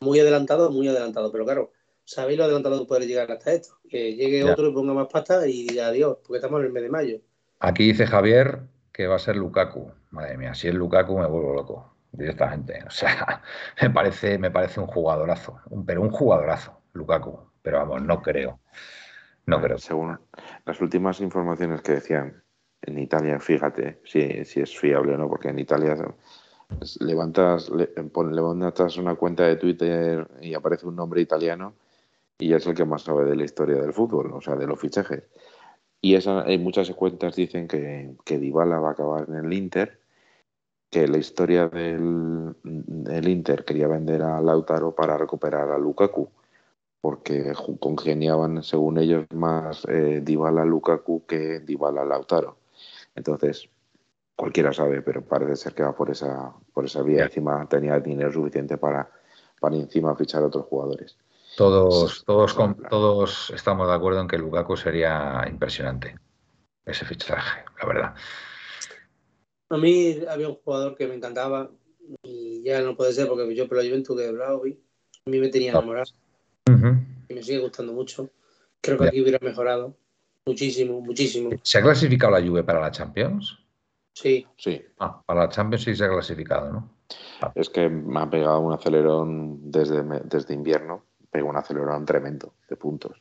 Muy 0.00 0.20
adelantado, 0.20 0.70
muy 0.70 0.88
adelantado, 0.88 1.32
pero 1.32 1.44
claro, 1.44 1.72
sabéis 2.04 2.38
lo 2.38 2.44
adelantado 2.44 2.78
que 2.80 2.86
puede 2.86 3.06
llegar 3.06 3.30
hasta 3.30 3.52
esto. 3.52 3.78
Que 3.88 4.14
llegue 4.14 4.44
otro 4.44 4.68
y 4.68 4.72
ponga 4.72 4.94
más 4.94 5.08
pasta 5.08 5.46
y 5.46 5.78
adiós, 5.78 6.18
porque 6.22 6.38
estamos 6.38 6.60
en 6.60 6.66
el 6.66 6.72
mes 6.72 6.82
de 6.82 6.90
mayo. 6.90 7.20
Aquí 7.60 7.84
dice 7.84 8.06
Javier 8.06 8.60
que 8.92 9.06
va 9.06 9.16
a 9.16 9.18
ser 9.18 9.36
Lukaku. 9.36 9.90
Madre 10.10 10.38
mía, 10.38 10.54
si 10.54 10.68
es 10.68 10.74
Lukaku 10.74 11.18
me 11.18 11.26
vuelvo 11.26 11.54
loco 11.54 11.96
directamente. 12.12 12.82
O 12.86 12.90
sea, 12.90 13.42
me 13.82 13.90
parece, 13.90 14.38
me 14.38 14.50
parece 14.50 14.80
un 14.80 14.86
jugadorazo, 14.86 15.60
pero 15.84 16.02
un 16.02 16.10
jugadorazo, 16.10 16.80
Lukaku. 16.92 17.50
Pero 17.62 17.78
vamos, 17.78 18.02
no 18.02 18.22
creo. 18.22 18.60
No 19.46 19.60
creo. 19.60 19.78
Según 19.78 20.18
las 20.64 20.80
últimas 20.80 21.20
informaciones 21.20 21.82
que 21.82 21.92
decían 21.92 22.42
en 22.82 22.98
Italia, 22.98 23.40
fíjate 23.40 24.00
si, 24.04 24.44
si 24.44 24.60
es 24.60 24.78
fiable 24.78 25.14
o 25.14 25.18
no, 25.18 25.28
porque 25.28 25.48
en 25.48 25.58
Italia 25.58 25.96
levantas, 27.00 27.70
levantas 27.70 28.96
una 28.96 29.14
cuenta 29.16 29.44
de 29.44 29.56
Twitter 29.56 30.28
y 30.40 30.54
aparece 30.54 30.86
un 30.86 30.96
nombre 30.96 31.20
italiano 31.20 31.74
y 32.38 32.52
es 32.52 32.66
el 32.66 32.74
que 32.74 32.84
más 32.84 33.02
sabe 33.02 33.24
de 33.24 33.36
la 33.36 33.44
historia 33.44 33.76
del 33.76 33.92
fútbol, 33.92 34.32
o 34.32 34.40
sea, 34.40 34.56
de 34.56 34.66
los 34.66 34.80
fichajes. 34.80 35.24
Y 36.00 36.14
esa, 36.16 36.42
hay 36.42 36.58
muchas 36.58 36.90
cuentas 36.90 37.36
dicen 37.36 37.66
que, 37.66 38.16
que 38.24 38.38
Dybala 38.38 38.78
va 38.78 38.90
a 38.90 38.92
acabar 38.92 39.26
en 39.28 39.36
el 39.36 39.52
Inter 39.52 40.00
que 40.94 41.08
la 41.08 41.18
historia 41.18 41.66
del, 41.66 42.54
Inter 43.28 43.64
quería 43.64 43.88
vender 43.88 44.22
a 44.22 44.40
Lautaro 44.40 44.94
para 44.94 45.18
recuperar 45.18 45.72
a 45.72 45.76
Lukaku, 45.76 46.30
porque 47.00 47.52
congeniaban, 47.80 48.62
según 48.62 48.98
ellos, 48.98 49.26
más 49.34 49.84
eh, 49.88 50.20
Dybala 50.22 50.64
Lukaku 50.64 51.26
que 51.26 51.58
Dybala 51.58 52.04
Lautaro. 52.04 52.58
Entonces, 53.16 53.68
cualquiera 54.36 54.72
sabe, 54.72 55.02
pero 55.02 55.22
parece 55.22 55.56
ser 55.56 55.74
que 55.74 55.82
va 55.82 55.96
por 55.96 56.10
esa, 56.10 56.54
por 56.72 56.84
esa 56.84 57.02
vía. 57.02 57.24
Encima 57.24 57.68
tenía 57.68 57.98
dinero 57.98 58.30
suficiente 58.30 58.78
para, 58.78 59.10
para 59.58 59.74
encima 59.74 60.14
fichar 60.14 60.44
a 60.44 60.46
otros 60.46 60.66
jugadores. 60.66 61.16
Todos, 61.56 62.24
todos, 62.24 62.56
todos 62.90 63.52
estamos 63.54 63.88
de 63.88 63.94
acuerdo 63.94 64.20
en 64.20 64.28
que 64.28 64.38
Lukaku 64.38 64.76
sería 64.76 65.44
impresionante, 65.48 66.16
ese 66.84 67.04
fichaje, 67.04 67.64
la 67.80 67.86
verdad. 67.86 68.14
A 69.70 69.76
mí 69.76 70.18
había 70.28 70.48
un 70.48 70.56
jugador 70.56 70.96
que 70.96 71.06
me 71.06 71.14
encantaba 71.14 71.70
y 72.22 72.62
ya 72.62 72.82
no 72.82 72.96
puede 72.96 73.12
ser 73.12 73.28
porque 73.28 73.54
yo 73.54 73.68
por 73.68 73.78
la 73.78 73.84
Juventus 73.84 74.16
de 74.16 74.32
Blaovic 74.32 74.78
a 75.26 75.30
mí 75.30 75.38
me 75.38 75.48
tenía 75.48 75.70
ah. 75.70 75.78
enamorado 75.78 76.10
y 77.28 77.34
me 77.34 77.42
sigue 77.42 77.58
gustando 77.58 77.92
mucho. 77.92 78.28
Creo 78.80 78.98
que 78.98 79.08
aquí 79.08 79.22
hubiera 79.22 79.38
mejorado 79.40 79.96
muchísimo, 80.46 81.00
muchísimo. 81.00 81.50
¿Se 81.62 81.78
ha 81.78 81.82
clasificado 81.82 82.32
la 82.32 82.46
Juve 82.46 82.64
para 82.64 82.80
la 82.80 82.90
Champions? 82.90 83.58
Sí. 84.12 84.46
Sí. 84.56 84.82
Ah, 84.98 85.22
para 85.24 85.40
la 85.40 85.48
Champions 85.48 85.84
sí 85.84 85.94
se 85.94 86.04
ha 86.04 86.08
clasificado, 86.08 86.72
¿no? 86.72 86.90
Ah. 87.40 87.52
Es 87.54 87.70
que 87.70 87.88
me 87.88 88.20
ha 88.20 88.28
pegado 88.28 88.60
un 88.60 88.72
acelerón 88.72 89.70
desde, 89.70 90.02
desde 90.24 90.54
invierno, 90.54 91.04
pegó 91.34 91.48
un 91.48 91.56
acelerón 91.56 92.06
tremendo 92.06 92.54
de 92.68 92.76
puntos. 92.76 93.20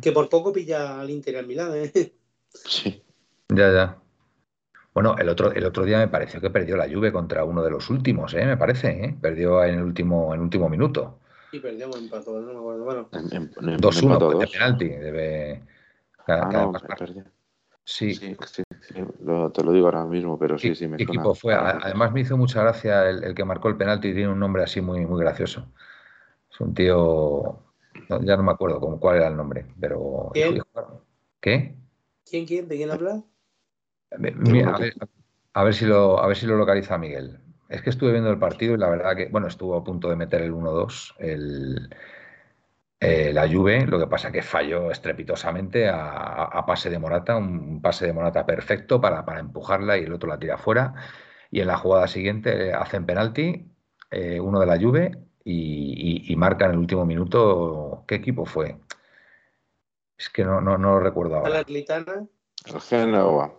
Que 0.00 0.12
por 0.12 0.28
poco 0.28 0.52
pilla 0.52 1.00
al 1.00 1.08
Inter 1.08 1.36
al 1.36 1.46
Milán, 1.46 1.72
¿eh? 1.74 2.12
Sí. 2.48 3.02
Ya, 3.48 3.72
ya. 3.72 3.98
Bueno, 4.92 5.14
el 5.18 5.28
otro, 5.28 5.52
el 5.52 5.64
otro 5.64 5.84
día 5.84 5.98
me 5.98 6.08
pareció 6.08 6.40
que 6.40 6.50
perdió 6.50 6.76
la 6.76 6.88
Juve 6.88 7.12
contra 7.12 7.44
uno 7.44 7.62
de 7.62 7.70
los 7.70 7.90
últimos, 7.90 8.34
¿eh? 8.34 8.44
me 8.44 8.56
parece, 8.56 8.88
¿eh? 9.04 9.16
perdió 9.20 9.62
en 9.62 9.74
el 9.74 9.82
último, 9.82 10.34
en 10.34 10.40
último 10.40 10.68
minuto. 10.68 11.20
Sí, 11.52 11.60
perdió 11.60 11.88
un 11.88 11.98
empató, 11.98 12.40
no 12.40 12.52
me 12.52 12.58
acuerdo. 12.58 12.84
Bueno. 12.84 13.08
2-1 13.10 14.38
de 14.38 14.46
penalti. 14.48 14.88
Debe... 14.88 15.62
ah, 16.26 16.50
no, 16.52 16.72
perdió. 16.98 17.24
Sí. 17.84 18.14
sí, 18.14 18.36
sí, 18.50 18.64
te 19.54 19.62
lo 19.62 19.72
digo 19.72 19.86
ahora 19.86 20.04
mismo, 20.06 20.36
pero 20.36 20.58
sí, 20.58 20.74
sí, 20.74 20.88
me 20.88 20.96
¿Qué 20.96 21.04
equipo 21.04 21.36
fue? 21.36 21.54
Además 21.54 22.12
me 22.12 22.22
hizo 22.22 22.36
mucha 22.36 22.60
gracia 22.60 23.08
el, 23.08 23.32
que 23.32 23.44
marcó 23.44 23.68
el 23.68 23.76
penalti, 23.76 24.12
tiene 24.12 24.32
un 24.32 24.40
nombre 24.40 24.64
así 24.64 24.80
muy, 24.80 25.06
muy 25.06 25.20
gracioso. 25.20 25.68
Es 26.56 26.60
un 26.62 26.72
tío, 26.72 27.62
ya 28.08 28.34
no 28.38 28.42
me 28.42 28.52
acuerdo 28.52 28.80
con 28.80 28.98
cuál 28.98 29.16
era 29.16 29.28
el 29.28 29.36
nombre, 29.36 29.66
pero... 29.78 30.30
¿Quién? 30.32 30.62
¿Qué? 31.38 31.76
¿Quién, 32.24 32.46
quién? 32.46 32.66
¿De 32.66 32.76
quién 32.78 32.90
habla? 32.90 33.22
a, 35.52 35.64
ver, 35.64 35.74
si 35.74 35.84
lo, 35.84 36.18
a 36.18 36.26
ver 36.26 36.34
si 36.34 36.46
lo 36.46 36.56
localiza 36.56 36.96
Miguel. 36.96 37.40
Es 37.68 37.82
que 37.82 37.90
estuve 37.90 38.12
viendo 38.12 38.30
el 38.30 38.38
partido 38.38 38.74
y 38.74 38.78
la 38.78 38.88
verdad 38.88 39.14
que, 39.14 39.26
bueno, 39.28 39.48
estuvo 39.48 39.76
a 39.76 39.84
punto 39.84 40.08
de 40.08 40.16
meter 40.16 40.40
el 40.40 40.54
1-2, 40.54 41.16
el, 41.18 41.94
eh, 43.00 43.34
la 43.34 43.46
Juve, 43.46 43.84
lo 43.84 43.98
que 43.98 44.06
pasa 44.06 44.32
que 44.32 44.40
falló 44.40 44.90
estrepitosamente 44.90 45.90
a, 45.90 46.64
pase 46.66 46.88
de 46.88 46.98
Morata, 46.98 47.36
un 47.36 47.82
pase 47.82 48.06
de 48.06 48.14
Morata 48.14 48.46
perfecto 48.46 48.98
para, 48.98 49.26
para, 49.26 49.40
empujarla 49.40 49.98
y 49.98 50.04
el 50.04 50.12
otro 50.14 50.30
la 50.30 50.38
tira 50.38 50.56
fuera. 50.56 50.94
Y 51.50 51.60
en 51.60 51.66
la 51.66 51.76
jugada 51.76 52.08
siguiente 52.08 52.72
hacen 52.72 53.04
penalti, 53.04 53.70
eh, 54.10 54.40
uno 54.40 54.58
de 54.58 54.66
la 54.66 54.80
Juve, 54.80 55.26
y, 55.48 56.34
marca 56.36 56.66
en 56.66 56.72
el 56.72 56.78
último 56.78 57.06
minuto. 57.06 58.04
¿Qué 58.06 58.16
equipo 58.16 58.44
fue? 58.44 58.78
Es 60.18 60.28
que 60.28 60.44
no, 60.44 60.60
no, 60.60 60.76
no 60.76 60.92
lo 60.92 61.00
recuerdo 61.00 61.36
ahora. 61.36 61.50
¿La 61.50 61.58
Atlitana? 61.60 62.26
El 62.64 62.80
Genoa. 62.80 63.54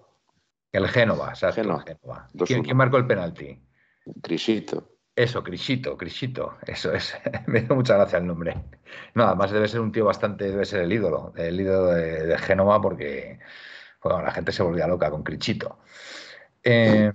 El 0.72 0.88
Génova, 0.88 1.30
exacto. 1.30 1.62
Génova. 1.62 1.84
el 1.88 1.96
Génova. 1.96 2.28
¿Quién, 2.46 2.64
quién 2.64 2.78
marcó 2.78 2.98
el 2.98 3.08
penalti? 3.08 3.60
Crisito. 4.22 4.98
Eso, 5.16 5.44
Crisito, 5.44 5.98
Crisito, 5.98 6.58
eso 6.68 6.94
es. 6.94 7.16
Me 7.48 7.62
dio 7.62 7.76
mucha 7.76 7.96
gracia 7.96 8.20
el 8.20 8.28
nombre. 8.28 8.56
No, 9.16 9.24
además 9.24 9.52
debe 9.52 9.68
ser 9.68 9.80
un 9.82 9.92
tío 9.92 10.06
bastante, 10.06 10.46
debe 10.46 10.66
ser 10.66 10.82
el 10.82 10.94
ídolo, 10.94 11.34
el 11.36 11.60
ídolo 11.60 11.88
de, 11.88 12.28
de 12.28 12.38
Génova 12.38 12.80
porque 12.82 13.40
bueno, 14.04 14.22
la 14.22 14.32
gente 14.32 14.52
se 14.52 14.64
volvía 14.64 14.88
loca 14.88 15.10
con 15.10 15.24
Crisito. 15.24 15.80
Eh, 16.64 17.12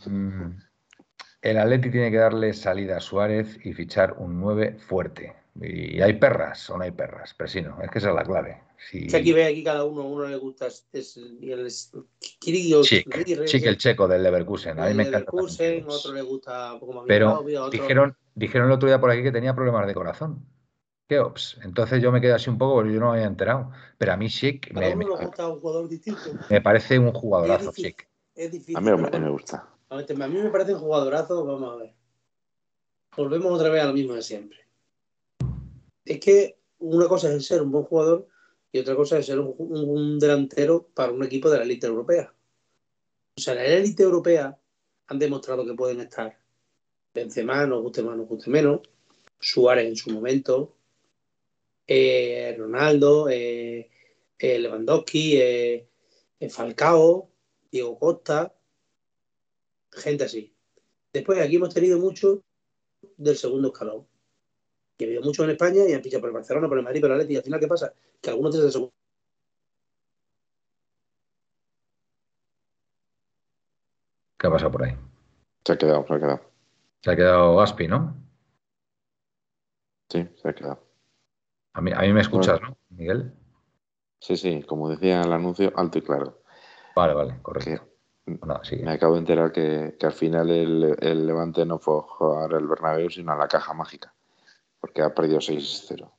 el 1.43 1.59
Atleti 1.59 1.91
tiene 1.91 2.11
que 2.11 2.17
darle 2.17 2.55
salida 2.55 2.97
a 2.97 3.01
Suárez 3.01 3.59
y 3.65 3.73
fichar 3.75 4.15
un 4.19 4.41
9 4.41 4.77
fuerte. 4.79 5.35
¿Y 5.61 6.01
hay 6.01 6.15
perras 6.15 6.71
o 6.71 6.79
no 6.79 6.85
hay 6.85 6.93
perras? 6.93 7.35
Pero 7.37 7.49
sí, 7.49 7.61
no, 7.61 7.81
es 7.83 7.91
que 7.91 7.99
esa 7.99 8.09
es 8.09 8.15
la 8.15 8.25
clave. 8.25 8.63
Si... 8.91 9.15
Aquí 9.15 9.33
ve 9.33 9.45
aquí 9.45 9.63
cada 9.63 9.85
uno, 9.85 10.03
a 10.03 10.05
uno 10.07 10.25
le 10.27 10.37
gusta 10.37 10.67
es, 10.69 10.89
Chic, 12.83 13.45
Chic 13.45 13.67
el 13.67 13.77
checo 13.77 14.09
del 14.09 14.23
Leverkusen. 14.23 14.79
A 14.81 14.87
mí 14.89 14.95
me 14.95 15.03
encanta. 15.05 15.19
Leverkusen, 15.31 15.85
otro 15.89 16.13
le 16.15 16.23
gusta 16.23 16.75
un 16.75 16.81
poco 16.81 16.93
más 16.95 17.05
Pero 17.07 17.41
otro- 17.41 17.71
dijeron, 17.71 18.17
dijeron 18.35 18.67
el 18.69 18.73
otro 18.73 18.89
día 18.89 19.01
por 19.01 19.11
aquí 19.11 19.23
que 19.23 19.31
tenía 19.33 19.55
problemas 19.55 19.87
de 19.87 19.95
corazón. 19.95 20.47
Keops. 21.09 21.61
Entonces 21.63 22.03
yo 22.03 22.11
me 22.11 22.21
quedé 22.21 22.33
así 22.33 22.49
un 22.49 22.59
poco 22.59 22.75
porque 22.77 22.93
yo 22.95 23.01
no 23.01 23.11
me 23.11 23.17
había 23.19 23.27
enterado. 23.27 23.71
Pero 23.99 24.13
a 24.13 24.17
mí 24.17 24.29
Chic 24.29 24.73
me, 24.73 24.97
me- 24.97 25.05
gusta 25.05 25.49
un 25.49 25.61
jugador 25.61 25.89
distinto. 25.89 26.21
me 26.49 26.61
parece 26.61 26.99
un 26.99 27.13
jugadorazo, 27.13 27.71
Es 27.71 27.77
difícil. 27.77 27.91
Chic. 27.97 28.09
Es 28.35 28.51
difícil. 28.53 28.77
A 28.77 28.81
mí 28.81 28.91
me, 28.91 29.19
me 29.19 29.31
gusta. 29.31 29.69
A 29.93 30.29
mí 30.29 30.39
me 30.39 30.49
parece 30.49 30.73
un 30.73 30.81
jugadorazo, 30.81 31.45
vamos 31.45 31.71
a 31.71 31.77
ver. 31.77 31.93
Volvemos 33.15 33.53
otra 33.53 33.69
vez 33.69 33.83
a 33.83 33.89
lo 33.89 33.93
mismo 33.93 34.15
de 34.15 34.23
siempre. 34.23 34.61
Es 36.07 36.19
que 36.19 36.57
una 36.79 37.09
cosa 37.09 37.31
es 37.31 37.45
ser 37.45 37.61
un 37.61 37.71
buen 37.71 37.85
jugador 37.85 38.27
y 38.73 38.79
otra 38.79 38.97
cosa 38.97 39.19
es 39.19 39.27
ser 39.27 39.39
un, 39.39 40.19
delantero 40.19 40.89
para 40.95 41.13
un 41.13 41.23
equipo 41.23 41.51
de 41.51 41.59
la 41.59 41.65
élite 41.65 41.89
europea. 41.89 42.33
O 43.37 43.41
sea, 43.41 43.55
la 43.55 43.67
élite 43.67 44.03
europea 44.03 44.59
han 45.09 45.19
demostrado 45.19 45.67
que 45.67 45.75
pueden 45.75 46.01
estar 46.01 46.39
Benzema, 47.13 47.67
nos 47.67 47.83
guste 47.83 48.03
más, 48.03 48.17
nos 48.17 48.27
guste 48.27 48.49
menos, 48.49 48.81
Suárez 49.39 49.89
en 49.89 49.97
su 49.97 50.11
momento, 50.11 50.75
eh, 51.87 52.55
Ronaldo, 52.57 53.29
eh, 53.29 53.91
eh, 54.39 54.59
Lewandowski, 54.59 55.37
eh, 55.37 55.87
Falcao, 56.49 57.29
Diego 57.71 57.99
Costa, 57.99 58.55
gente 59.93 60.25
así. 60.25 60.55
Después 61.13 61.39
aquí 61.41 61.57
hemos 61.57 61.75
tenido 61.75 61.99
mucho 61.99 62.43
del 63.17 63.37
segundo 63.37 63.69
escalón. 63.69 64.07
Que 64.97 65.05
ha 65.05 65.09
habido 65.09 65.23
mucho 65.23 65.45
en 65.45 65.51
España 65.51 65.83
y 65.89 65.93
han 65.93 66.03
fichado 66.03 66.21
por 66.21 66.31
el 66.31 66.35
Barcelona, 66.35 66.69
por 66.69 66.79
el 66.79 66.85
Madrid, 66.85 67.01
por 67.01 67.11
el 67.11 67.17
Atleti. 67.17 67.35
Y 67.35 67.37
al 67.37 67.43
final, 67.43 67.61
¿qué 67.61 67.69
pasa? 67.69 67.93
Que 68.21 68.31
algunos 68.31 68.55
desde 68.55 68.67
el 68.67 68.73
segundo 68.73 68.93
¿Qué 74.39 74.49
ha 74.49 74.51
pasado 74.51 74.73
por 74.73 74.83
ahí? 74.83 74.97
Se 75.65 75.73
ha 75.73 75.79
quedado, 75.79 76.05
se 76.05 76.15
ha 76.15 76.19
quedado. 76.19 76.41
Se 77.01 77.11
ha 77.13 77.17
quedado 77.17 77.57
Gaspi, 77.57 77.87
¿no? 77.87 78.17
Sí, 80.09 80.29
se 80.35 80.49
ha 80.49 80.53
quedado. 80.53 80.85
A 81.75 81.81
mí, 81.81 81.93
a 81.95 82.01
mí 82.01 82.13
me 82.13 82.23
escuchas, 82.23 82.61
¿no, 82.61 82.77
Miguel? 82.91 83.33
Sí, 84.19 84.37
sí, 84.37 84.63
como 84.65 84.89
decía 84.89 85.21
en 85.21 85.27
el 85.27 85.33
anuncio, 85.33 85.73
alto 85.77 85.99
y 85.99 86.03
claro. 86.03 86.43
Vale, 86.97 87.15
vale, 87.15 87.39
correcto. 87.41 87.92
Nada, 88.27 88.63
sigue. 88.65 88.85
Me 88.85 88.93
acabo 88.93 89.15
de 89.15 89.21
enterar 89.21 89.51
que, 89.53 89.97
que 89.99 90.07
al 90.07 90.13
final 90.13 90.49
el, 90.51 90.97
el 91.01 91.27
Levante 91.27 91.67
no 91.67 91.79
fue 91.79 91.99
a 91.99 92.03
jugar 92.03 92.53
el 92.53 92.67
Bernabéu, 92.69 93.11
sino 93.11 93.33
a 93.33 93.37
la 93.37 93.49
caja 93.49 93.73
mágica. 93.75 94.15
Porque 94.81 95.03
ha 95.03 95.13
perdido 95.15 95.39
6-0. 95.41 96.11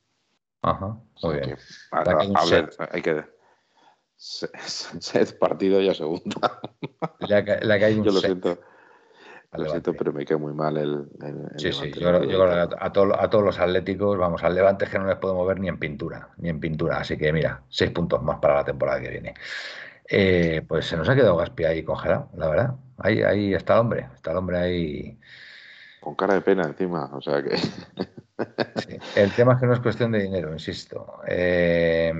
Ajá, 0.62 0.86
O 0.86 1.00
muy 1.22 1.34
sea 1.36 1.44
bien. 1.44 1.56
que, 1.56 1.62
a, 1.92 2.00
a 2.00 2.44
ver, 2.50 2.70
hay 2.92 3.02
que. 3.02 3.24
se- 4.16 4.48
se- 4.66 5.00
Set 5.00 5.38
partido 5.38 5.80
ya 5.80 5.94
segunda. 5.94 6.60
Le 7.20 7.34
ha, 7.36 7.44
ca- 7.44 7.60
le 7.60 7.74
ha 7.74 7.80
caído 7.80 7.98
un 8.00 8.04
Yo 8.06 8.12
lo 8.12 8.20
set 8.20 8.26
siento, 8.30 8.60
al 9.52 9.62
lo 9.62 9.68
siento, 9.70 9.94
pero 9.94 10.12
me 10.12 10.24
queda 10.26 10.38
muy 10.38 10.52
mal 10.52 10.76
el. 10.76 11.08
el- 11.22 11.48
el 11.54 11.60
Sí, 11.60 11.72
sí, 11.72 11.90
yo, 11.92 12.00
creo- 12.08 12.22
yo 12.24 12.38
creo 12.44 12.68
que 12.68 12.74
a, 12.76 12.86
a 12.86 12.92
todo- 12.92 13.18
a 13.18 13.28
todos 13.30 13.44
los 13.44 13.58
atléticos, 13.58 14.16
vamos, 14.18 14.42
al 14.42 14.54
Levante 14.54 14.84
es 14.84 14.90
que 14.90 14.98
no 14.98 15.06
les 15.06 15.16
podemos 15.16 15.46
ver 15.46 15.58
ni 15.60 15.68
en 15.68 15.78
pintura, 15.78 16.30
ni 16.36 16.48
en 16.50 16.60
pintura. 16.60 16.98
Así 16.98 17.16
que 17.16 17.32
mira, 17.32 17.62
seis 17.68 17.90
puntos 17.90 18.22
más 18.22 18.38
para 18.40 18.56
la 18.56 18.64
temporada 18.64 19.00
que 19.00 19.08
viene. 19.10 19.34
Eh, 20.08 20.62
pues 20.66 20.86
se 20.86 20.96
nos 20.96 21.08
ha 21.08 21.14
quedado 21.14 21.36
Gaspi 21.36 21.64
ahí 21.64 21.82
congelado, 21.82 22.30
la 22.36 22.48
verdad. 22.48 22.74
Ahí, 22.98 23.22
ahí 23.22 23.54
está 23.54 23.74
el 23.74 23.80
hombre, 23.80 24.08
está 24.14 24.32
el 24.32 24.36
hombre 24.36 24.58
ahí. 24.58 25.18
Con 26.00 26.14
cara 26.14 26.34
de 26.34 26.40
pena 26.42 26.64
encima. 26.64 27.10
O 27.12 27.20
sea 27.20 27.42
que. 27.42 27.56
Sí. 28.76 28.98
El 29.14 29.30
tema 29.30 29.52
es 29.52 29.60
que 29.60 29.66
no 29.66 29.74
es 29.74 29.80
cuestión 29.80 30.10
de 30.10 30.20
dinero, 30.20 30.52
insisto. 30.52 31.20
Eh, 31.28 32.12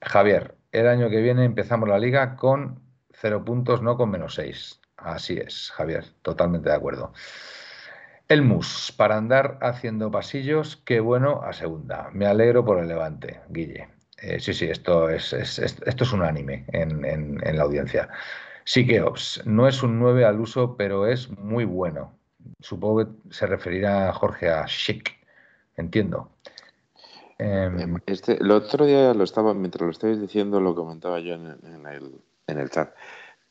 Javier, 0.00 0.56
el 0.72 0.88
año 0.88 1.10
que 1.10 1.20
viene 1.20 1.44
empezamos 1.44 1.86
la 1.86 1.98
liga 1.98 2.34
con 2.34 2.80
cero 3.12 3.44
puntos, 3.44 3.82
no 3.82 3.98
con 3.98 4.10
menos 4.10 4.34
seis. 4.36 4.80
Así 4.96 5.36
es, 5.36 5.70
Javier, 5.72 6.04
totalmente 6.22 6.70
de 6.70 6.74
acuerdo. 6.74 7.12
El 8.28 8.42
MUS, 8.42 8.92
para 8.96 9.16
andar 9.16 9.58
haciendo 9.62 10.10
pasillos, 10.10 10.76
qué 10.84 11.00
bueno 11.00 11.42
a 11.42 11.52
segunda. 11.52 12.10
Me 12.12 12.26
alegro 12.26 12.64
por 12.64 12.78
el 12.78 12.88
levante, 12.88 13.40
Guille. 13.48 13.88
Eh, 14.20 14.40
sí, 14.40 14.52
sí, 14.52 14.66
esto 14.66 15.08
es, 15.08 15.32
es- 15.32 15.58
es- 15.58 15.80
esto 15.86 16.04
es 16.04 16.12
unánime 16.12 16.64
en, 16.72 17.04
en- 17.04 17.40
en 17.46 17.56
la 17.56 17.62
audiencia. 17.64 18.08
Sí 18.64 18.86
que 18.86 19.00
Ops, 19.00 19.42
no 19.46 19.66
es 19.68 19.82
un 19.82 19.98
9 19.98 20.24
al 20.24 20.40
uso, 20.40 20.76
pero 20.76 21.06
es 21.06 21.30
muy 21.38 21.64
bueno. 21.64 22.12
Supongo 22.60 23.04
que 23.06 23.12
se 23.34 23.46
referirá 23.46 24.12
Jorge 24.12 24.50
a 24.50 24.64
Chic. 24.66 25.16
Entiendo. 25.76 26.30
Em, 27.38 27.96
Este, 28.06 28.40
el 28.42 28.50
otro 28.50 28.84
día 28.84 29.14
lo 29.14 29.22
estaba, 29.24 29.54
mientras 29.54 29.82
lo 29.82 29.90
estabais 29.90 30.20
diciendo, 30.20 30.60
lo 30.60 30.74
comentaba 30.74 31.20
yo 31.20 31.34
en, 31.34 31.46
en 31.62 31.86
el, 31.86 32.20
en 32.48 32.58
el 32.58 32.70
chat. 32.70 32.92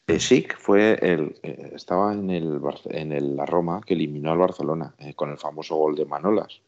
Eh, 0.08 0.20
Schick 0.20 0.58
fue 0.58 0.98
el, 1.02 1.38
eh, 1.44 1.72
estaba 1.76 2.14
en 2.14 2.30
el, 2.30 2.62
en 2.86 3.12
el 3.12 3.36
la 3.36 3.46
Roma 3.46 3.82
que 3.86 3.94
eliminó 3.94 4.32
al 4.32 4.38
Barcelona 4.38 4.94
eh, 5.00 5.14
con 5.16 5.30
el 5.32 5.38
famoso 5.38 5.76
gol 5.76 5.96
de 5.96 6.06
Manolas. 6.06 6.62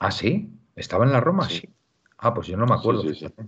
¿Ah, 0.00 0.10
sí? 0.10 0.50
¿Estaba 0.76 1.04
en 1.04 1.12
la 1.12 1.20
Roma? 1.20 1.48
Sí. 1.48 1.58
Sí. 1.60 1.68
Ah, 2.24 2.32
pues 2.32 2.46
yo 2.46 2.56
no 2.56 2.64
me 2.64 2.74
acuerdo. 2.74 3.02
Sí, 3.02 3.08
sí, 3.08 3.14
sí. 3.14 3.20
fíjate. 3.28 3.42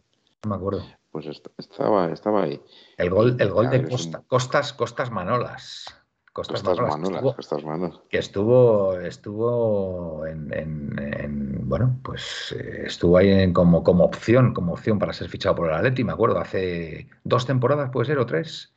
No 0.45 0.51
me 0.51 0.57
acuerdo. 0.57 0.85
Pues 1.11 1.27
est- 1.27 1.47
estaba, 1.57 2.13
estaba 2.13 2.43
ahí. 2.43 2.61
El 2.99 3.09
gol, 3.09 3.37
el 3.41 3.51
gol 3.51 3.71
de 3.71 3.89
Costa- 3.89 4.19
un- 4.19 4.25
Costas, 4.27 4.73
Costas 4.75 5.11
Manolas. 5.11 5.87
Costas 6.35 6.63
Manolas, 6.63 6.77
que 6.77 7.01
Manolas, 7.01 7.17
estuvo- 7.25 7.41
estas 7.41 7.65
manos. 7.65 8.03
que 8.11 8.19
estuvo, 8.19 8.93
estuvo 9.01 10.27
en, 10.27 10.53
en- 10.53 10.99
en- 10.99 11.69
bueno, 11.69 11.99
pues 12.03 12.55
eh, 12.59 12.83
estuvo 12.87 13.17
ahí 13.17 13.31
en- 13.31 13.55
como, 13.55 13.83
como 13.83 14.05
opción, 14.05 14.53
como 14.53 14.75
opción 14.75 14.99
para 14.99 15.15
ser 15.15 15.31
fichado 15.31 15.55
por 15.55 15.69
el 15.69 15.75
Atleti, 15.75 16.05
me 16.05 16.13
acuerdo, 16.13 16.39
hace 16.39 17.09
dos 17.25 17.47
temporadas, 17.47 17.89
puede 17.91 18.05
ser, 18.07 18.19
o 18.19 18.27
tres. 18.27 18.75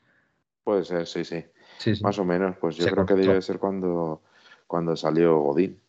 Puede 0.64 0.86
ser, 0.86 1.06
sí, 1.06 1.26
sí. 1.26 1.44
Sí, 1.78 1.96
sí. 1.98 2.04
Más 2.04 2.18
o 2.20 2.24
menos. 2.24 2.56
Pues 2.62 2.78
yo 2.78 2.86
Se 2.86 2.92
creo 2.92 3.06
que 3.06 3.16
debe 3.16 3.42
ser 3.42 3.60
cuando, 3.60 4.22
cuando 4.66 4.96
salió 4.96 5.38
Godín. 5.40 5.82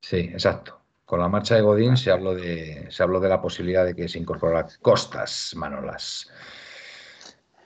Sí, 0.00 0.16
exacto. 0.32 0.78
Con 1.12 1.20
la 1.20 1.28
marcha 1.28 1.56
de 1.56 1.60
Godín 1.60 1.98
se 1.98 2.10
habló 2.10 2.34
de, 2.34 2.86
se 2.88 3.02
habló 3.02 3.20
de 3.20 3.28
la 3.28 3.42
posibilidad 3.42 3.84
de 3.84 3.94
que 3.94 4.08
se 4.08 4.18
incorporara 4.18 4.66
Costas 4.80 5.52
Manolas. 5.54 6.30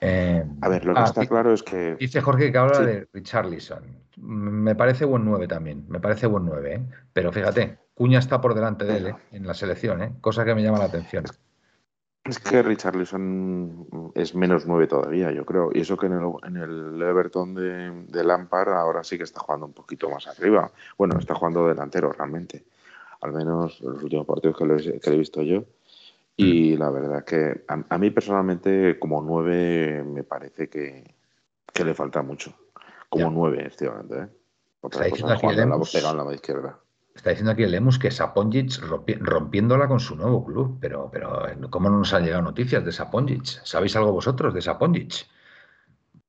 Eh, 0.01 0.43
A 0.59 0.67
ver, 0.67 0.83
lo 0.83 0.93
que 0.93 0.99
ah, 0.99 1.05
está 1.05 1.25
claro 1.25 1.53
es 1.53 1.63
que 1.63 1.95
Dice 1.95 2.19
Jorge 2.19 2.51
que 2.51 2.57
habla 2.57 2.75
Sí. 2.75 2.83
de 2.83 3.07
Richarlison. 3.13 3.83
Me 4.17 4.75
parece 4.75 5.05
buen 5.05 5.23
9 5.23 5.47
también, 5.47 5.85
me 5.87 6.01
parece 6.01 6.27
buen 6.27 6.43
9, 6.43 6.73
¿eh? 6.73 6.81
Pero 7.13 7.31
fíjate, 7.31 7.77
Cuña 7.93 8.19
está 8.19 8.41
por 8.41 8.53
delante 8.53 8.83
de 8.83 8.97
él 8.97 9.07
¿eh? 9.07 9.15
en 9.31 9.47
la 9.47 9.53
selección, 9.53 10.01
¿eh? 10.01 10.11
cosa 10.19 10.43
que 10.43 10.53
me 10.53 10.61
llama 10.61 10.79
la 10.79 10.85
atención. 10.85 11.23
Es 12.25 12.39
que 12.39 12.61
Richarlison 12.61 14.11
es 14.13 14.35
menos 14.35 14.67
nueve 14.67 14.87
todavía, 14.87 15.31
yo 15.31 15.45
creo. 15.45 15.69
Y 15.73 15.79
eso 15.79 15.95
que 15.95 16.07
en 16.07 16.11
el, 16.19 16.33
en 16.43 16.57
el 16.57 17.01
Everton 17.01 17.55
de, 17.55 17.91
de 18.09 18.23
Lampard 18.25 18.73
ahora 18.73 19.05
sí 19.05 19.17
que 19.17 19.23
está 19.23 19.39
jugando 19.39 19.67
un 19.67 19.73
poquito 19.73 20.09
más 20.09 20.27
arriba. 20.27 20.69
Bueno, 20.97 21.17
está 21.17 21.33
jugando 21.33 21.65
delantero 21.65 22.11
realmente. 22.11 22.65
Al 23.21 23.33
menos 23.33 23.79
en 23.81 23.93
los 23.93 24.03
últimos 24.03 24.25
partidos 24.27 24.57
que, 24.57 24.65
lo 24.65 24.77
he, 24.77 24.99
que 24.99 25.09
le 25.09 25.15
he 25.15 25.19
visto 25.19 25.41
yo. 25.41 25.63
Y 26.35 26.75
Mm. 26.75 26.79
la 26.79 26.89
verdad 26.91 27.25
que 27.25 27.63
a, 27.67 27.83
a 27.89 27.97
mí 27.97 28.11
personalmente 28.11 28.99
como 28.99 29.21
nueve 29.21 30.03
me 30.03 30.23
parece 30.23 30.69
que, 30.69 31.15
que 31.73 31.83
le 31.83 31.93
falta 31.95 32.21
mucho. 32.21 32.53
Como 33.09 33.31
nueve, 33.31 33.61
efectivamente. 33.65 34.15
¿eh? 34.15 34.27
Otra 34.81 35.05
Está 35.07 35.09
cosa 35.09 35.09
diciendo 35.09 35.33
es 35.33 35.37
aquí 35.37 35.41
jugando 35.41 35.61
en 35.63 35.69
la, 35.69 35.75
Lemus. 35.75 35.91
pegado 35.91 36.11
en 36.11 36.17
la 36.17 36.23
mano 36.23 36.35
izquierda. 36.35 36.79
Está 37.15 37.29
diciendo 37.31 37.51
aquí 37.51 37.63
el 37.63 37.71
Lemus 37.71 37.97
que 37.97 38.11
Saponjic 38.11 38.69
rompi- 38.83 39.17
rompiéndola 39.19 39.87
con 39.87 39.99
su 39.99 40.15
nuevo 40.15 40.45
club, 40.45 40.77
pero, 40.79 41.09
pero 41.11 41.47
¿cómo 41.71 41.89
no 41.89 41.97
nos 41.97 42.13
han 42.13 42.23
llegado 42.23 42.43
noticias 42.43 42.85
de 42.85 42.91
Saponjic? 42.91 43.43
¿Sabéis 43.63 43.95
algo 43.95 44.11
vosotros 44.11 44.53
de 44.53 44.61
Saponjic? 44.61 45.25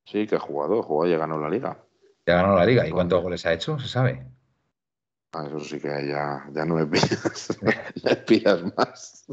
Sí, 0.07 0.27
que 0.27 0.37
ha 0.37 0.41
jugado, 0.41 0.83
jugó 0.83 1.07
y 1.07 1.13
ha 1.13 1.19
ganado 1.19 1.41
la 1.41 1.51
liga. 1.51 1.77
Ya 2.27 2.37
ganó 2.37 2.57
la 2.57 2.65
liga. 2.65 2.89
¿Y 2.89 2.91
cuántos 2.93 3.23
goles 3.23 3.45
ha 3.45 3.53
hecho? 3.53 3.79
¿Se 3.79 3.89
sabe? 3.89 4.27
Ah, 5.33 5.45
eso 5.47 5.61
sí 5.61 5.79
que 5.79 5.89
ya, 6.09 6.47
ya 6.53 6.65
no 6.65 6.75
me 6.77 6.87
pidas 6.87 8.65
más. 8.77 9.27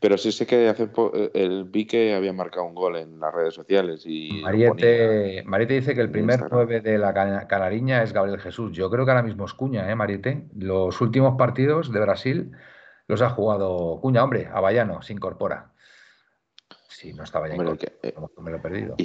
Pero 0.00 0.18
sí 0.18 0.32
sé 0.32 0.44
que 0.44 0.68
hace 0.68 0.88
po- 0.88 1.12
el 1.14 1.64
vi 1.64 1.86
que 1.86 2.14
había 2.14 2.32
marcado 2.32 2.66
un 2.66 2.74
gol 2.74 2.96
en 2.96 3.20
las 3.20 3.32
redes 3.32 3.54
sociales 3.54 4.02
y. 4.04 4.42
Mariette, 4.42 5.44
Mariette 5.46 5.74
dice 5.74 5.94
que 5.94 6.00
el 6.00 6.10
primer 6.10 6.40
Instagram. 6.40 6.66
9 6.66 6.80
de 6.80 6.98
la 6.98 7.14
Cana- 7.14 7.46
Canariña 7.46 8.02
es 8.02 8.12
Gabriel 8.12 8.40
Jesús. 8.40 8.72
Yo 8.72 8.90
creo 8.90 9.04
que 9.04 9.12
ahora 9.12 9.22
mismo 9.22 9.44
es 9.44 9.54
Cuña, 9.54 9.88
¿eh, 9.88 9.94
Mariette? 9.94 10.48
Los 10.56 11.00
últimos 11.00 11.36
partidos 11.38 11.92
de 11.92 12.00
Brasil 12.00 12.52
los 13.06 13.22
ha 13.22 13.30
jugado 13.30 14.00
Cuña, 14.00 14.24
hombre, 14.24 14.48
Avallano 14.52 15.00
se 15.02 15.12
incorpora. 15.12 15.70
Sí, 16.88 17.12
no 17.12 17.22
estaba 17.22 17.46
ya 17.48 17.54
incorporado, 17.54 17.92
eh, 18.02 18.14
me 18.42 18.50
lo 18.50 18.56
he 18.56 18.60
perdido. 18.60 18.96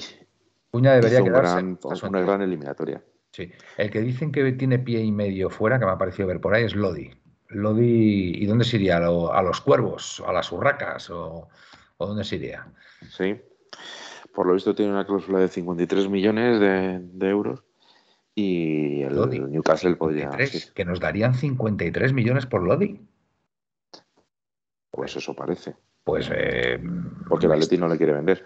Cuña 0.72 0.94
debería 0.96 1.20
quedarse. 1.24 1.60
una 2.08 2.22
gran 2.26 2.42
eliminatoria. 2.42 3.04
Sí. 3.38 3.52
El 3.78 3.92
que 3.92 4.02
dicen 4.02 4.32
que 4.32 4.52
tiene 4.54 4.80
pie 4.80 5.00
y 5.02 5.12
medio 5.12 5.52
fuera, 5.52 5.78
que 5.78 5.86
me 5.86 5.92
ha 5.92 5.98
parecido 6.00 6.28
ver 6.28 6.42
por 6.42 6.56
ahí, 6.56 6.64
es 6.64 6.76
Lodi. 6.76 7.12
Lodi, 7.50 8.32
¿y 8.36 8.46
dónde 8.48 8.66
se 8.66 8.78
iría? 8.78 8.98
¿A, 8.98 9.44
los 9.44 9.62
cuervos? 9.62 10.24
¿A 10.26 10.34
las 10.34 10.52
urracas? 10.52 11.12
¿O, 11.12 11.48
dónde 12.00 12.24
se 12.24 12.38
iría? 12.38 12.68
Sí. 13.12 13.40
Por 14.34 14.48
lo 14.48 14.56
visto 14.56 14.74
tiene 14.74 14.92
una 14.92 15.06
cláusula 15.06 15.38
de 15.38 15.50
53 15.50 16.10
millones 16.10 16.60
de, 16.60 17.30
euros 17.30 17.64
y 18.34 19.04
el 19.04 19.52
Newcastle 19.52 19.96
podría. 19.98 20.32
Que 20.74 20.84
nos 20.84 21.00
darían 21.00 21.36
53 21.36 22.14
millones 22.14 22.48
por 22.48 22.64
Lodi. 22.64 23.08
Pues 24.90 25.16
eso 25.16 25.36
parece. 25.36 25.76
Pues. 26.04 26.28
Eh, 26.34 26.82
Porque 27.30 27.46
el 27.46 27.52
Atleti 27.52 27.78
no 27.78 27.88
le 27.88 27.98
quiere 27.98 28.14
vender. 28.14 28.44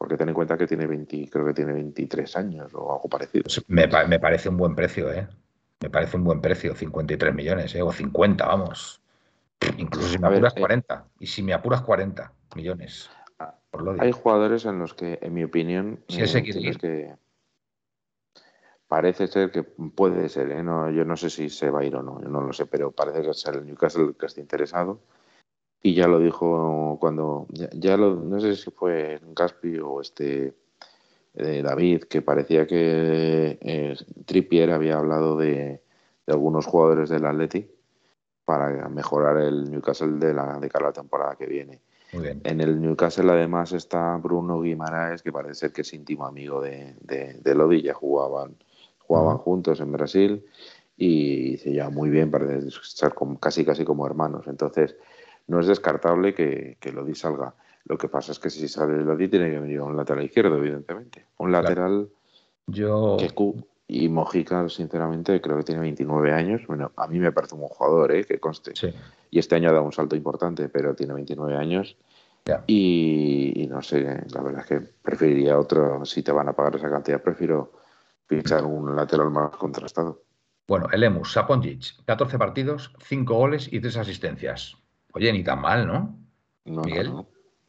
Porque 0.00 0.16
ten 0.16 0.30
en 0.30 0.34
cuenta 0.34 0.56
que 0.56 0.66
tiene 0.66 0.86
20, 0.86 1.28
creo 1.30 1.44
que 1.44 1.52
tiene 1.52 1.74
23 1.74 2.36
años 2.36 2.72
o 2.72 2.90
algo 2.90 3.06
parecido. 3.06 3.44
Me, 3.68 3.86
me 3.86 4.18
parece 4.18 4.48
un 4.48 4.56
buen 4.56 4.74
precio, 4.74 5.12
¿eh? 5.12 5.28
Me 5.78 5.90
parece 5.90 6.16
un 6.16 6.24
buen 6.24 6.40
precio, 6.40 6.74
53 6.74 7.34
millones, 7.34 7.74
¿eh? 7.74 7.82
o 7.82 7.92
50, 7.92 8.46
vamos. 8.46 9.02
Incluso 9.76 10.08
si 10.08 10.18
me 10.18 10.28
apuras 10.28 10.54
40. 10.54 10.94
Eh, 10.94 11.10
y 11.20 11.26
si 11.26 11.42
me 11.42 11.52
apuras 11.52 11.82
40 11.82 12.32
millones. 12.56 13.10
Hay 13.98 14.12
jugadores 14.12 14.64
en 14.64 14.78
los 14.78 14.94
que, 14.94 15.18
en 15.20 15.34
mi 15.34 15.44
opinión, 15.44 16.00
si 16.08 16.22
eh, 16.22 16.76
que 16.80 17.14
parece 18.88 19.26
ser 19.26 19.50
que 19.50 19.64
puede 19.64 20.30
ser, 20.30 20.50
¿eh? 20.50 20.62
no, 20.62 20.90
yo 20.90 21.04
no 21.04 21.18
sé 21.18 21.28
si 21.28 21.50
se 21.50 21.68
va 21.68 21.80
a 21.80 21.84
ir 21.84 21.94
o 21.94 22.02
no, 22.02 22.22
yo 22.22 22.30
no 22.30 22.40
lo 22.40 22.54
sé, 22.54 22.64
pero 22.64 22.90
parece 22.90 23.28
es 23.28 23.44
el 23.44 23.66
Newcastle 23.66 24.14
que 24.18 24.24
está 24.24 24.40
interesado 24.40 25.02
y 25.82 25.94
ya 25.94 26.06
lo 26.06 26.18
dijo 26.18 26.98
cuando, 27.00 27.46
ya, 27.50 27.96
lo, 27.96 28.14
no 28.16 28.40
sé 28.40 28.54
si 28.56 28.70
fue 28.70 29.20
Gaspi 29.34 29.78
o 29.78 30.00
este 30.00 30.54
eh, 31.34 31.62
David, 31.62 32.04
que 32.04 32.22
parecía 32.22 32.66
que 32.66 33.58
eh, 33.60 33.96
Trippier 34.26 34.70
había 34.72 34.98
hablado 34.98 35.36
de, 35.36 35.80
algunos 36.26 36.66
jugadores 36.66 37.08
del 37.08 37.24
Atleti 37.24 37.68
para 38.44 38.88
mejorar 38.88 39.38
el 39.38 39.70
Newcastle 39.70 40.18
de, 40.18 40.34
la, 40.34 40.58
de 40.60 40.68
cara 40.68 40.86
a 40.86 40.88
la 40.88 40.92
temporada 40.92 41.34
que 41.36 41.46
viene. 41.46 41.80
En 42.12 42.60
el 42.60 42.80
Newcastle 42.80 43.30
además 43.30 43.72
está 43.72 44.16
Bruno 44.16 44.60
Guimaraes, 44.60 45.22
que 45.22 45.32
parece 45.32 45.54
ser 45.54 45.72
que 45.72 45.82
es 45.82 45.92
íntimo 45.92 46.26
amigo 46.26 46.60
de, 46.60 46.94
de, 47.00 47.54
Lodi, 47.54 47.82
ya 47.82 47.94
jugaban, 47.94 48.56
jugaban 48.98 49.38
juntos 49.38 49.80
en 49.80 49.92
Brasil 49.92 50.44
y 50.96 51.56
se 51.58 51.70
lleva 51.70 51.90
muy 51.90 52.10
bien, 52.10 52.30
parece 52.30 52.68
ser 52.82 53.14
casi 53.38 53.64
casi 53.64 53.84
como 53.84 54.06
hermanos. 54.06 54.48
Entonces, 54.48 54.96
no 55.50 55.58
es 55.58 55.66
descartable 55.66 56.32
que, 56.32 56.76
que 56.80 56.92
Lodi 56.92 57.14
salga. 57.14 57.54
Lo 57.84 57.98
que 57.98 58.08
pasa 58.08 58.30
es 58.30 58.38
que 58.38 58.50
si 58.50 58.68
sale 58.68 59.02
Lodi 59.02 59.26
tiene 59.26 59.50
que 59.50 59.58
venir 59.58 59.80
un 59.80 59.96
lateral 59.96 60.24
izquierdo, 60.24 60.56
evidentemente. 60.56 61.26
Un 61.38 61.50
lateral 61.50 62.08
Yo... 62.68 63.16
y 63.88 64.08
Mojica, 64.08 64.68
sinceramente, 64.68 65.40
creo 65.40 65.56
que 65.56 65.64
tiene 65.64 65.80
29 65.80 66.32
años. 66.32 66.62
Bueno, 66.68 66.92
a 66.94 67.08
mí 67.08 67.18
me 67.18 67.32
parece 67.32 67.56
un 67.56 67.62
buen 67.62 67.72
jugador, 67.72 68.12
¿eh? 68.12 68.24
que 68.24 68.38
conste. 68.38 68.74
Y 69.28 69.40
este 69.40 69.56
año 69.56 69.70
ha 69.70 69.72
dado 69.72 69.84
un 69.84 69.92
salto 69.92 70.14
importante, 70.14 70.68
pero 70.68 70.94
tiene 70.94 71.14
29 71.14 71.56
años. 71.56 71.96
Y, 72.68 73.66
no 73.68 73.82
sé, 73.82 74.24
la 74.32 74.42
verdad 74.42 74.60
es 74.60 74.66
que 74.66 74.80
preferiría 75.02 75.58
otro. 75.58 76.04
Si 76.04 76.22
te 76.22 76.30
van 76.30 76.48
a 76.48 76.52
pagar 76.52 76.76
esa 76.76 76.88
cantidad, 76.88 77.20
prefiero 77.20 77.72
pinchar 78.28 78.64
un 78.64 78.94
lateral 78.94 79.30
más 79.30 79.50
contrastado. 79.56 80.22
Bueno, 80.68 80.86
el 80.92 81.02
Emus, 81.02 81.32
Saponjic, 81.32 82.04
14 82.04 82.38
partidos, 82.38 82.94
5 83.00 83.34
goles 83.34 83.68
y 83.72 83.80
3 83.80 83.96
asistencias. 83.96 84.79
Oye, 85.12 85.32
ni 85.32 85.42
tan 85.42 85.60
mal, 85.60 85.86
¿no? 85.86 86.18
Miguel. 86.64 87.12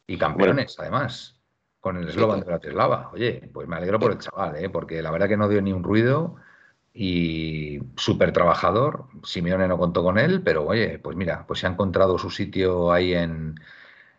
Y 0.07 0.17
campeones, 0.17 0.77
además, 0.79 1.41
con 1.79 1.97
el 1.97 2.09
eslogan 2.09 2.39
de 2.39 2.45
Bratislava. 2.45 3.09
Oye, 3.13 3.49
pues 3.53 3.67
me 3.67 3.75
alegro 3.75 3.99
por 3.99 4.11
el 4.11 4.17
chaval, 4.19 4.55
¿eh? 4.57 4.69
porque 4.69 5.01
la 5.01 5.11
verdad 5.11 5.27
que 5.27 5.37
no 5.37 5.47
dio 5.49 5.61
ni 5.61 5.73
un 5.73 5.83
ruido 5.83 6.35
y 6.93 7.79
súper 7.95 8.33
trabajador. 8.33 9.05
Simeone 9.23 9.67
no 9.67 9.77
contó 9.77 10.03
con 10.03 10.17
él, 10.17 10.41
pero 10.43 10.65
oye, 10.65 10.99
pues 10.99 11.15
mira, 11.15 11.45
pues 11.47 11.61
se 11.61 11.67
ha 11.67 11.69
encontrado 11.69 12.17
su 12.17 12.29
sitio 12.29 12.91
ahí 12.91 13.13
en, 13.13 13.55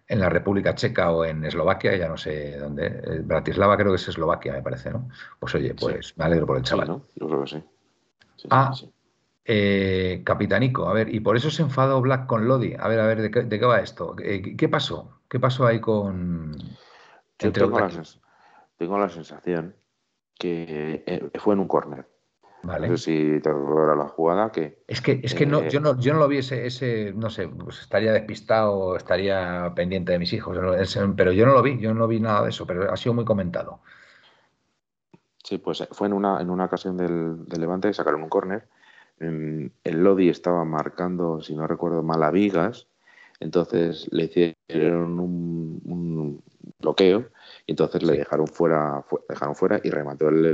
en 0.08 0.20
la 0.20 0.28
República 0.28 0.74
Checa 0.74 1.10
o 1.10 1.24
en 1.24 1.44
Eslovaquia, 1.44 1.96
ya 1.96 2.08
no 2.08 2.16
sé 2.16 2.56
dónde. 2.58 2.86
Eh, 2.86 3.20
Bratislava 3.22 3.76
creo 3.76 3.90
que 3.90 3.96
es 3.96 4.08
Eslovaquia, 4.08 4.54
me 4.54 4.62
parece, 4.62 4.90
¿no? 4.90 5.08
Pues 5.38 5.54
oye, 5.54 5.74
pues 5.74 6.16
me 6.16 6.24
alegro 6.24 6.46
por 6.46 6.56
el 6.56 6.62
chaval. 6.62 6.88
¿no? 6.88 7.02
Yo 7.16 7.26
creo 7.28 7.44
que 7.44 7.50
sí. 7.50 7.64
ah, 8.50 8.72
eh, 9.44 10.22
Capitanico, 10.24 10.88
a 10.88 10.92
ver, 10.92 11.12
y 11.12 11.20
por 11.20 11.36
eso 11.36 11.50
se 11.50 11.62
enfadó 11.62 12.00
Black 12.00 12.26
con 12.26 12.46
Lodi. 12.46 12.74
A 12.78 12.86
ver, 12.88 13.00
a 13.00 13.06
ver, 13.06 13.22
¿de 13.22 13.58
qué, 13.58 13.66
va 13.66 13.80
esto? 13.80 14.14
Eh, 14.22 14.56
¿Qué, 14.56 14.68
pasó? 14.68 15.20
¿Qué 15.28 15.40
pasó 15.40 15.66
ahí 15.66 15.80
con... 15.80 16.56
Yo 17.38 17.50
tengo 17.50 17.80
la, 17.80 17.90
tengo 18.76 18.98
la, 18.98 19.08
sensación 19.08 19.74
que 20.38 21.02
eh, 21.06 21.30
fue 21.40 21.54
en 21.54 21.60
un 21.60 21.68
córner. 21.68 22.08
Vale. 22.62 22.88
No 22.88 22.96
sé 22.96 23.04
si 23.04 23.40
te 23.40 23.50
acuerdas 23.50 23.98
la 23.98 24.06
jugada 24.06 24.52
que... 24.52 24.84
Es 24.86 25.00
que, 25.00 25.20
es 25.24 25.34
que 25.34 25.44
no, 25.44 25.66
yo, 25.68 25.80
no, 25.80 25.98
yo 25.98 26.12
no 26.12 26.20
lo 26.20 26.28
vi 26.28 26.38
ese, 26.38 27.12
no 27.16 27.28
sé, 27.28 27.48
pues 27.48 27.80
estaría 27.80 28.12
despistado, 28.12 28.94
estaría 28.94 29.72
pendiente 29.74 30.12
de 30.12 30.20
mis 30.20 30.32
hijos, 30.32 30.56
pero 31.16 31.32
yo 31.32 31.46
no 31.46 31.54
lo 31.54 31.62
vi, 31.62 31.80
yo 31.80 31.92
no 31.92 32.06
vi 32.06 32.20
nada 32.20 32.44
de 32.44 32.50
eso, 32.50 32.64
pero 32.64 32.92
ha 32.92 32.96
sido 32.96 33.14
muy 33.14 33.24
comentado. 33.24 33.80
Sí, 35.42 35.58
pues 35.58 35.88
fue 35.90 36.06
en 36.06 36.12
una, 36.12 36.40
en 36.40 36.50
una 36.50 36.66
ocasión 36.66 36.96
del, 36.96 37.44
del 37.46 37.60
Levante, 37.60 37.92
sacaron 37.92 38.22
un 38.22 38.28
córner 38.28 38.68
el 39.22 40.02
Lodi 40.02 40.28
estaba 40.28 40.64
marcando, 40.64 41.40
si 41.40 41.54
no 41.54 41.66
recuerdo 41.66 42.02
mal, 42.02 42.22
a 42.22 42.30
Vigas, 42.30 42.88
entonces 43.42 44.08
le 44.12 44.24
hicieron 44.24 45.18
un, 45.18 46.42
bloqueo 46.80 47.26
y 47.66 47.72
entonces 47.72 48.02
le 48.02 48.16
dejaron 48.18 48.48
fuera, 48.48 49.04
dejaron 49.28 49.54
fuera 49.54 49.80
y 49.84 49.90
remató 49.90 50.28
el, 50.28 50.44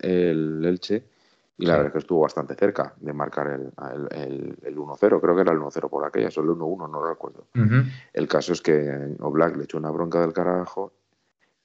el, 0.00 0.64
Elche 0.64 1.04
y 1.58 1.66
la 1.66 1.74
verdad 1.74 1.88
es 1.88 1.92
que 1.92 1.98
estuvo 1.98 2.20
bastante 2.20 2.54
cerca 2.54 2.94
de 2.98 3.12
marcar 3.12 3.48
el, 3.48 4.56
el, 4.62 4.76
1-0, 4.76 5.20
creo 5.20 5.34
que 5.34 5.40
era 5.42 5.52
el 5.52 5.58
1-0 5.58 5.90
por 5.90 6.06
aquella, 6.06 6.30
solo 6.30 6.52
el 6.52 6.58
1-1, 6.58 6.90
no 6.90 7.06
recuerdo. 7.06 7.48
El 8.12 8.28
caso 8.28 8.52
es 8.52 8.62
que 8.62 9.16
Oblak 9.20 9.56
le 9.56 9.64
echó 9.64 9.76
una 9.76 9.90
bronca 9.90 10.20
del 10.20 10.32
carajo 10.32 10.92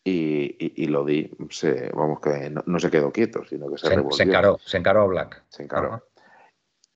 y, 0.04 0.56
y, 0.60 0.88
Lodi 0.88 1.32
se, 1.50 1.90
vamos 1.94 2.20
que 2.20 2.50
no, 2.66 2.80
se 2.80 2.90
quedó 2.90 3.12
quieto, 3.12 3.46
sino 3.46 3.70
que 3.70 3.78
se, 3.78 3.88
se 3.88 3.96
revolvió. 3.96 4.18
Se 4.18 4.24
encaró, 4.24 4.58
se 4.60 4.78
encaró 4.78 5.02
a 5.02 5.06
Oblak. 5.06 5.44
Se 5.48 5.64
encaró. 5.64 6.04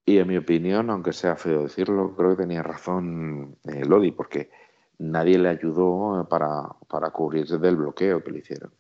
Y 0.10 0.20
en 0.20 0.28
mi 0.30 0.38
opinión, 0.38 0.90
aunque 0.90 1.12
sea 1.12 1.36
feo 1.36 1.64
decirlo, 1.64 2.16
creo 2.16 2.30
que 2.30 2.44
tenía 2.44 2.64
razón 2.64 3.58
eh, 3.66 3.84
Lodi, 3.84 4.12
porque 4.12 4.50
nadie 5.00 5.38
le 5.38 5.50
ayudó 5.50 6.26
para, 6.30 6.64
para 6.88 7.10
cubrirse 7.10 7.58
del 7.58 7.76
bloqueo 7.76 8.24
que 8.24 8.32
le 8.32 8.40
hicieron. 8.40 8.72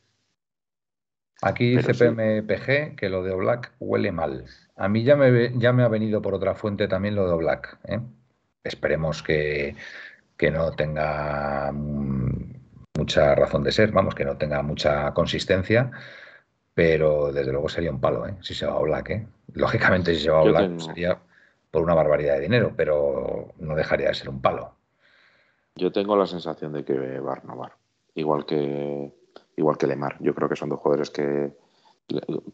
Aquí 1.41 1.75
dice 1.75 1.93
PMPG 1.93 2.95
que 2.95 3.09
lo 3.09 3.23
de 3.23 3.33
Oblak 3.33 3.73
huele 3.81 4.13
mal. 4.13 4.45
A 4.77 4.87
mí 4.87 5.03
ya 5.03 5.17
me, 5.17 5.51
ya 5.59 5.73
me 5.73 5.83
ha 5.83 5.89
venido 5.89 6.21
por 6.21 6.33
otra 6.33 6.55
fuente 6.55 6.87
también 6.87 7.15
lo 7.15 7.27
de 7.27 7.33
Oblak. 7.33 7.77
¿eh? 7.83 7.99
Esperemos 8.63 9.21
que, 9.21 9.75
que 10.37 10.49
no 10.49 10.71
tenga 10.71 11.73
mm, 11.73 12.53
mucha 12.97 13.35
razón 13.35 13.65
de 13.65 13.73
ser, 13.73 13.91
vamos, 13.91 14.15
que 14.15 14.23
no 14.23 14.37
tenga 14.37 14.61
mucha 14.61 15.13
consistencia 15.13 15.91
pero 16.77 17.31
desde 17.31 17.51
luego 17.51 17.69
sería 17.69 17.89
un 17.89 17.99
palo, 17.99 18.27
¿eh? 18.27 18.35
si 18.41 18.53
se 18.53 18.67
va 18.67 18.73
a 18.73 18.81
Black. 18.81 19.09
¿eh? 19.09 19.27
Lógicamente, 19.53 20.13
si 20.13 20.21
se 20.21 20.29
va 20.29 20.41
a 20.41 20.43
Black 20.43 20.77
sería 20.77 21.17
por 21.71 21.81
una 21.81 21.95
barbaridad 21.95 22.35
de 22.35 22.41
dinero, 22.41 22.71
pero 22.77 23.47
no 23.57 23.75
dejaría 23.75 24.09
de 24.09 24.13
ser 24.13 24.29
un 24.29 24.43
palo. 24.43 24.75
Yo 25.75 25.91
tengo 25.91 26.15
la 26.15 26.27
sensación 26.27 26.73
de 26.73 26.85
que 26.85 27.19
va 27.19 27.31
a 27.31 27.35
renovar, 27.37 27.71
igual 28.13 28.45
que, 28.45 29.11
igual 29.55 29.79
que 29.79 29.87
Lemar. 29.87 30.17
Yo 30.19 30.35
creo 30.35 30.47
que 30.47 30.55
son 30.55 30.69
dos 30.69 30.79
jugadores 30.79 31.09
que, 31.09 31.51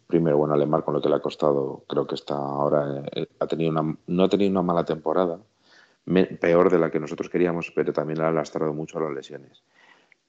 primero, 0.07 0.37
bueno, 0.37 0.55
Lemar 0.55 0.85
con 0.85 0.93
lo 0.93 1.01
que 1.01 1.09
le 1.09 1.15
ha 1.15 1.19
costado, 1.19 1.83
creo 1.89 2.07
que 2.07 2.15
está 2.15 2.35
ahora, 2.35 3.03
eh, 3.11 3.27
ha 3.41 3.47
tenido 3.47 3.71
una, 3.71 3.97
no 4.07 4.23
ha 4.23 4.29
tenido 4.29 4.51
una 4.51 4.61
mala 4.61 4.85
temporada, 4.85 5.37
peor 6.39 6.71
de 6.71 6.79
la 6.79 6.89
que 6.89 7.01
nosotros 7.01 7.27
queríamos, 7.29 7.73
pero 7.75 7.91
también 7.91 8.19
le 8.19 8.25
ha 8.25 8.31
lastrado 8.31 8.73
mucho 8.73 8.99
a 8.99 9.01
las 9.01 9.11
lesiones. 9.11 9.63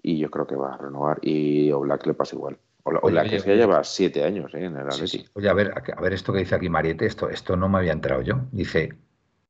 Y 0.03 0.19
yo 0.19 0.33
creo 0.33 0.49
que 0.49 0.57
va 0.57 0.75
a 0.75 0.79
renovar 0.79 1.21
y 1.23 1.71
a 1.71 1.77
Black 1.77 2.09
le 2.09 2.15
pasa 2.15 2.35
igual. 2.35 2.59
O 2.87 3.11
la, 3.11 3.25
que 3.25 3.41
se 3.41 3.57
lleva 3.57 3.83
siete 3.83 4.25
años 4.25 4.53
¿eh? 4.53 4.67
en 4.67 4.77
el 4.77 4.87
Atleti. 4.87 5.27
Oye, 5.33 5.49
a 5.49 5.55
ver, 5.55 5.73
a 5.75 6.01
ver 6.03 6.13
esto 6.13 6.35
que 6.35 6.41
dice 6.41 6.55
aquí 6.55 6.69
Mariette, 6.69 7.03
esto, 7.03 7.31
esto 7.31 7.57
no 7.57 7.71
me 7.71 7.79
había 7.79 7.93
enterado 7.93 8.21
yo. 8.21 8.41
Dice, 8.53 8.99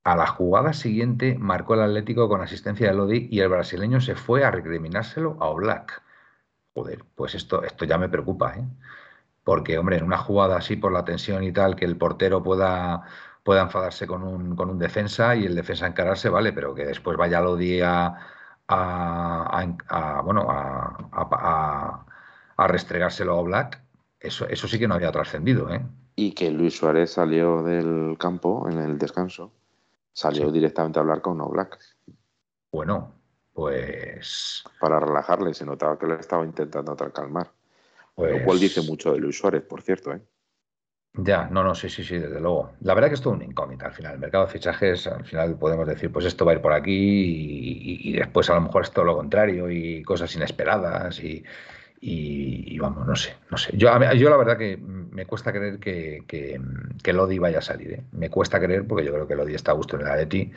a 0.05 0.14
la 0.14 0.28
jugada 0.28 0.72
siguiente 0.72 1.37
marcó 1.37 1.74
el 1.74 1.82
Atlético 1.82 2.28
con 2.28 2.43
asistencia 2.43 2.89
de 2.89 2.95
Lodi 2.95 3.28
y 3.32 3.41
el 3.41 3.49
brasileño 3.49 4.01
se 4.01 4.14
fue 4.14 4.45
a 4.45 4.53
recriminárselo 4.53 5.37
a 5.41 5.47
Oblak. 5.47 6.01
Joder, 6.74 7.05
pues 7.16 7.35
esto, 7.35 7.64
esto 7.64 7.85
ya 7.85 7.99
me 7.99 8.09
preocupa, 8.09 8.55
¿eh? 8.55 8.64
Porque, 9.43 9.78
hombre, 9.78 9.99
en 9.99 10.05
una 10.05 10.18
jugada 10.18 10.57
así 10.57 10.76
por 10.76 10.93
la 10.93 11.05
tensión 11.05 11.43
y 11.43 11.53
tal, 11.53 11.74
que 11.74 11.85
el 11.85 11.97
portero 11.97 12.41
pueda, 12.41 13.03
pueda 13.43 13.62
enfadarse 13.62 14.07
con 14.07 14.22
un, 14.22 14.55
con 14.55 14.70
un 14.70 14.78
defensa 14.78 15.35
y 15.35 15.45
el 15.45 15.57
defensa 15.57 15.89
encararse, 15.89 16.28
vale, 16.28 16.53
pero 16.53 16.72
que 16.72 16.87
después 16.87 17.16
vaya 17.16 17.41
Lodi 17.41 17.80
a, 17.80 18.16
a, 18.68 20.22
bueno, 20.24 20.47
a 20.49 22.07
a 22.57 22.66
restregárselo 22.66 23.38
a 23.38 23.42
Black, 23.42 23.82
eso, 24.20 24.48
eso 24.48 24.68
sí 24.68 24.78
que 24.78 24.88
no 24.88 24.94
había 24.94 25.12
trascendido. 25.12 25.72
¿eh? 25.72 25.82
Y 26.16 26.32
que 26.32 26.50
Luis 26.50 26.76
Suárez 26.76 27.12
salió 27.12 27.62
del 27.62 28.16
campo 28.18 28.68
en 28.70 28.78
el 28.78 28.98
descanso, 28.98 29.52
salió 30.12 30.50
directamente 30.50 30.98
a 30.98 31.02
hablar 31.02 31.20
con 31.20 31.38
Black. 31.50 31.78
Bueno, 32.72 33.12
pues. 33.52 34.64
Para 34.80 34.98
relajarle, 35.00 35.55
se 35.55 35.64
notaba 35.64 35.98
que 35.98 36.07
le 36.07 36.14
estaba 36.14 36.44
intentando 36.44 36.96
calmar. 36.96 37.50
Lo 38.16 38.44
cual 38.44 38.61
dice 38.61 38.80
pues 38.80 38.88
mucho 38.88 39.12
de 39.12 39.18
Luis 39.18 39.38
Suárez, 39.38 39.62
por 39.62 39.82
cierto, 39.82 40.12
¿eh? 40.12 40.20
Ya, 41.16 41.46
no, 41.48 41.62
no, 41.62 41.76
sí, 41.76 41.88
sí, 41.88 42.02
sí, 42.02 42.18
desde 42.18 42.40
luego. 42.40 42.72
La 42.80 42.92
verdad 42.92 43.09
que 43.09 43.14
es 43.14 43.20
todo 43.20 43.34
un 43.34 43.42
incógnita 43.42 43.86
al 43.86 43.92
final. 43.92 44.14
El 44.14 44.18
mercado 44.18 44.46
de 44.46 44.52
fichajes, 44.52 45.07
al 45.07 45.24
final 45.24 45.57
podemos 45.57 45.86
decir, 45.86 46.11
pues 46.11 46.24
esto 46.24 46.44
va 46.44 46.52
a 46.52 46.55
ir 46.57 46.61
por 46.61 46.72
aquí 46.72 48.11
y, 48.11 48.12
después 48.14 48.50
a 48.50 48.55
lo 48.55 48.62
mejor 48.62 48.82
es 48.82 48.90
todo 48.90 49.05
lo 49.05 49.16
contrario 49.16 49.70
y 49.70 50.02
cosas 50.02 50.34
inesperadas 50.34 51.22
y, 51.22 51.44
y, 52.07 52.78
vamos, 52.78 53.07
no 53.07 53.16
sé, 53.16 53.34
no 53.50 53.57
sé. 53.57 53.74
Yo, 53.76 53.88
yo 54.14 54.28
la 54.30 54.36
verdad 54.36 54.59
que 54.59 54.76
me 54.76 55.24
cuesta 55.24 55.52
creer 55.52 55.78
que, 55.78 56.24
que, 56.26 57.12
Lodi 57.12 57.38
vaya 57.38 57.59
a 57.59 57.62
salir. 57.62 57.92
¿eh? 57.92 58.05
Me 58.12 58.28
cuesta 58.28 58.61
creer 58.61 58.86
porque 58.86 59.07
yo 59.07 59.12
creo 59.12 59.26
que 59.26 59.34
Lodi 59.34 59.55
está 59.55 59.72
a 59.72 59.74
gusto 59.74 59.98
en 59.98 60.07
el 60.07 60.28
ti 60.28 60.52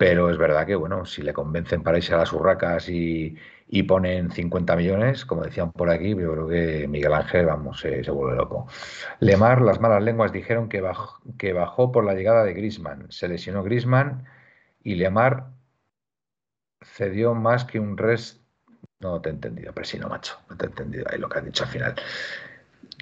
pero 0.00 0.30
es 0.30 0.38
verdad 0.38 0.66
que, 0.66 0.74
bueno, 0.76 1.04
si 1.04 1.20
le 1.20 1.34
convencen 1.34 1.82
para 1.82 1.98
irse 1.98 2.14
a 2.14 2.16
las 2.16 2.32
urracas 2.32 2.88
y, 2.88 3.36
y 3.68 3.82
ponen 3.82 4.30
50 4.30 4.74
millones, 4.74 5.26
como 5.26 5.42
decían 5.42 5.72
por 5.72 5.90
aquí, 5.90 6.16
yo 6.16 6.32
creo 6.32 6.48
que 6.48 6.88
Miguel 6.88 7.12
Ángel, 7.12 7.44
vamos, 7.44 7.80
se, 7.80 8.10
vuelve 8.10 8.36
loco. 8.36 8.66
Lemar, 9.18 9.60
las 9.60 9.78
malas 9.78 10.02
lenguas 10.02 10.32
dijeron 10.32 10.70
que 10.70 10.80
bajó, 10.80 11.20
que 11.36 11.52
bajó 11.52 11.92
por 11.92 12.06
la 12.06 12.14
llegada 12.14 12.44
de 12.44 12.54
Grisman. 12.54 13.12
Se 13.12 13.28
lesionó 13.28 13.62
Grisman 13.62 14.24
y 14.82 14.94
Lemar 14.94 15.48
cedió 16.82 17.34
más 17.34 17.66
que 17.66 17.78
un 17.78 17.98
rest. 17.98 18.39
No 19.00 19.20
te 19.20 19.30
he 19.30 19.32
entendido, 19.32 19.72
Presino, 19.72 20.08
macho. 20.08 20.38
No 20.48 20.56
te 20.56 20.66
he 20.66 20.68
entendido 20.68 21.06
ahí 21.10 21.18
lo 21.18 21.28
que 21.28 21.38
has 21.38 21.44
dicho 21.44 21.64
al 21.64 21.70
final. 21.70 21.94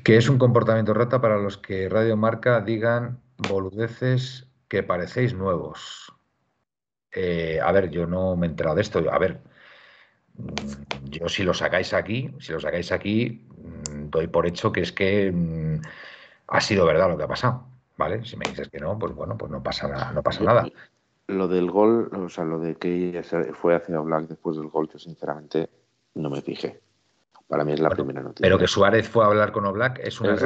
Que 0.04 0.16
es 0.16 0.28
un 0.28 0.38
comportamiento 0.38 0.94
rata 0.94 1.20
para 1.20 1.38
los 1.38 1.58
que 1.58 1.88
Radio 1.88 2.16
Marca 2.16 2.60
digan 2.60 3.20
boludeces 3.36 4.46
que 4.68 4.82
parecéis 4.82 5.34
nuevos. 5.34 6.12
Eh, 7.12 7.58
a 7.62 7.72
ver, 7.72 7.90
yo 7.90 8.06
no 8.06 8.36
me 8.36 8.46
he 8.46 8.50
enterado 8.50 8.76
de 8.76 8.82
esto. 8.82 9.02
A 9.10 9.18
ver, 9.18 9.40
Mm, 10.38 11.10
yo 11.10 11.28
si 11.28 11.42
lo 11.42 11.52
sacáis 11.52 11.92
aquí, 11.92 12.30
si 12.38 12.52
lo 12.52 12.60
sacáis 12.60 12.92
aquí, 12.92 13.44
mm, 13.56 14.10
doy 14.10 14.28
por 14.28 14.46
hecho 14.46 14.70
que 14.72 14.82
es 14.82 14.92
que 14.92 15.32
mm, 15.32 15.80
ha 16.48 16.60
sido 16.60 16.86
verdad 16.86 17.10
lo 17.10 17.18
que 17.18 17.24
ha 17.24 17.28
pasado, 17.28 17.66
¿vale? 17.96 18.24
Si 18.24 18.36
me 18.36 18.48
dices 18.48 18.68
que 18.68 18.78
no, 18.78 18.98
pues 18.98 19.14
bueno, 19.14 19.36
pues 19.36 19.50
no 19.50 19.62
pasa 19.62 19.88
nada, 19.88 20.12
no 20.12 20.22
pasa 20.22 20.44
nada. 20.44 20.66
Lo 21.26 21.48
del 21.48 21.70
gol, 21.70 22.10
o 22.14 22.28
sea, 22.28 22.44
lo 22.44 22.58
de 22.58 22.76
que 22.76 23.22
fue 23.52 23.74
hacia 23.74 23.98
Black 24.00 24.28
después 24.28 24.56
del 24.56 24.68
gol, 24.68 24.88
yo 24.90 24.98
sinceramente 24.98 25.68
no 26.14 26.30
me 26.30 26.42
fijé. 26.42 26.80
Para 27.46 27.64
mí 27.64 27.72
es 27.72 27.80
la 27.80 27.90
primera 27.90 28.20
noticia. 28.22 28.42
Pero 28.42 28.58
que 28.58 28.66
Suárez 28.66 29.08
fue 29.08 29.24
a 29.24 29.28
hablar 29.28 29.52
con 29.52 29.64
Oblak 29.64 30.00
es 30.00 30.20
una 30.20 30.36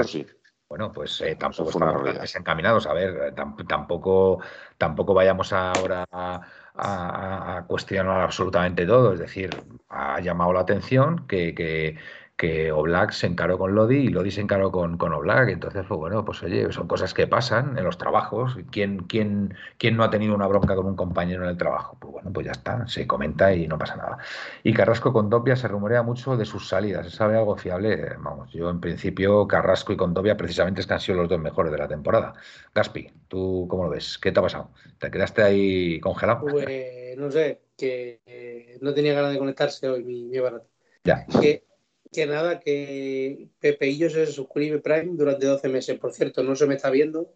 Bueno, 0.68 0.92
pues 0.92 1.20
eh, 1.20 1.36
tampoco 1.36 1.70
estamos 1.70 2.14
desencaminados. 2.20 2.86
A 2.86 2.92
ver, 2.92 3.34
tampoco, 3.34 4.40
tampoco 4.78 5.12
vayamos 5.14 5.52
ahora 5.52 6.04
a 6.12 6.40
a, 6.74 7.64
cuestionar 7.66 8.20
absolutamente 8.20 8.86
todo. 8.86 9.12
Es 9.12 9.20
decir, 9.20 9.50
ha 9.88 10.20
llamado 10.20 10.52
la 10.52 10.60
atención 10.60 11.26
que, 11.26 11.54
que, 11.54 11.96
que 12.36 12.72
Oblak 12.72 13.12
se 13.12 13.26
encaró 13.26 13.56
con 13.58 13.74
Lodi 13.74 13.98
y 13.98 14.08
Lodi 14.08 14.30
se 14.30 14.40
encaró 14.40 14.72
con, 14.72 14.98
con 14.98 15.12
Oblak. 15.12 15.48
Entonces, 15.48 15.84
pues 15.86 15.98
bueno, 15.98 16.24
pues 16.24 16.42
oye, 16.42 16.72
son 16.72 16.88
cosas 16.88 17.14
que 17.14 17.26
pasan 17.26 17.78
en 17.78 17.84
los 17.84 17.98
trabajos. 17.98 18.56
¿Quién, 18.70 19.04
quién, 19.04 19.54
quién 19.78 19.96
no 19.96 20.04
ha 20.04 20.10
tenido 20.10 20.34
una 20.34 20.46
bronca 20.46 20.74
con 20.74 20.86
un 20.86 20.96
compañero 20.96 21.44
en 21.44 21.50
el 21.50 21.56
trabajo? 21.56 21.96
Pues 22.00 22.12
bueno, 22.12 22.32
pues 22.32 22.46
ya 22.46 22.52
está, 22.52 22.86
se 22.88 23.06
comenta 23.06 23.54
y 23.54 23.68
no 23.68 23.78
pasa 23.78 23.96
nada. 23.96 24.18
Y 24.62 24.72
Carrasco 24.72 25.12
con 25.12 25.30
Dobia 25.30 25.56
se 25.56 25.68
rumorea 25.68 26.02
mucho 26.02 26.36
de 26.36 26.44
sus 26.44 26.68
salidas. 26.68 27.06
¿Se 27.06 27.16
sabe 27.16 27.36
algo 27.36 27.56
fiable? 27.56 28.16
Vamos, 28.18 28.50
yo 28.52 28.70
en 28.70 28.80
principio 28.80 29.46
Carrasco 29.46 29.92
y 29.92 29.96
con 29.96 30.14
Dobia 30.14 30.36
precisamente 30.36 30.80
es 30.80 30.86
que 30.86 30.94
han 30.94 31.00
sido 31.00 31.18
los 31.18 31.28
dos 31.28 31.40
mejores 31.40 31.70
de 31.70 31.78
la 31.78 31.88
temporada. 31.88 32.34
Gaspi, 32.74 33.08
¿tú 33.28 33.66
cómo 33.68 33.84
lo 33.84 33.90
ves? 33.90 34.18
¿Qué 34.18 34.32
te 34.32 34.40
ha 34.40 34.42
pasado? 34.42 34.70
¿Te 34.98 35.10
quedaste 35.10 35.42
ahí 35.42 36.00
congelado? 36.00 36.46
Pues 36.46 37.16
no 37.16 37.30
sé, 37.30 37.60
que 37.76 38.20
eh, 38.26 38.78
no 38.80 38.92
tenía 38.94 39.14
ganas 39.14 39.32
de 39.32 39.38
conectarse 39.38 39.88
hoy 39.88 40.02
mi, 40.02 40.24
mi 40.24 40.38
barato. 40.38 40.66
Ya. 41.04 41.26
Que 41.40 41.64
que 42.12 42.26
nada, 42.26 42.60
que 42.60 43.48
Pepeillo 43.58 44.10
se 44.10 44.26
suscribe 44.26 44.78
Prime 44.78 45.16
durante 45.16 45.46
12 45.46 45.68
meses. 45.68 45.98
Por 45.98 46.12
cierto, 46.12 46.42
no 46.42 46.54
se 46.54 46.66
me 46.66 46.74
está 46.74 46.90
viendo. 46.90 47.32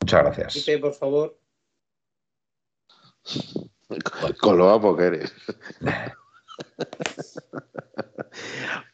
Muchas 0.00 0.22
gracias. 0.22 0.64
Pepe, 0.64 0.78
por 0.78 0.94
favor. 0.94 1.38
Con 4.40 4.56
lo 4.58 4.64
guapo 4.64 4.96
que 4.96 5.04
eres. 5.04 5.34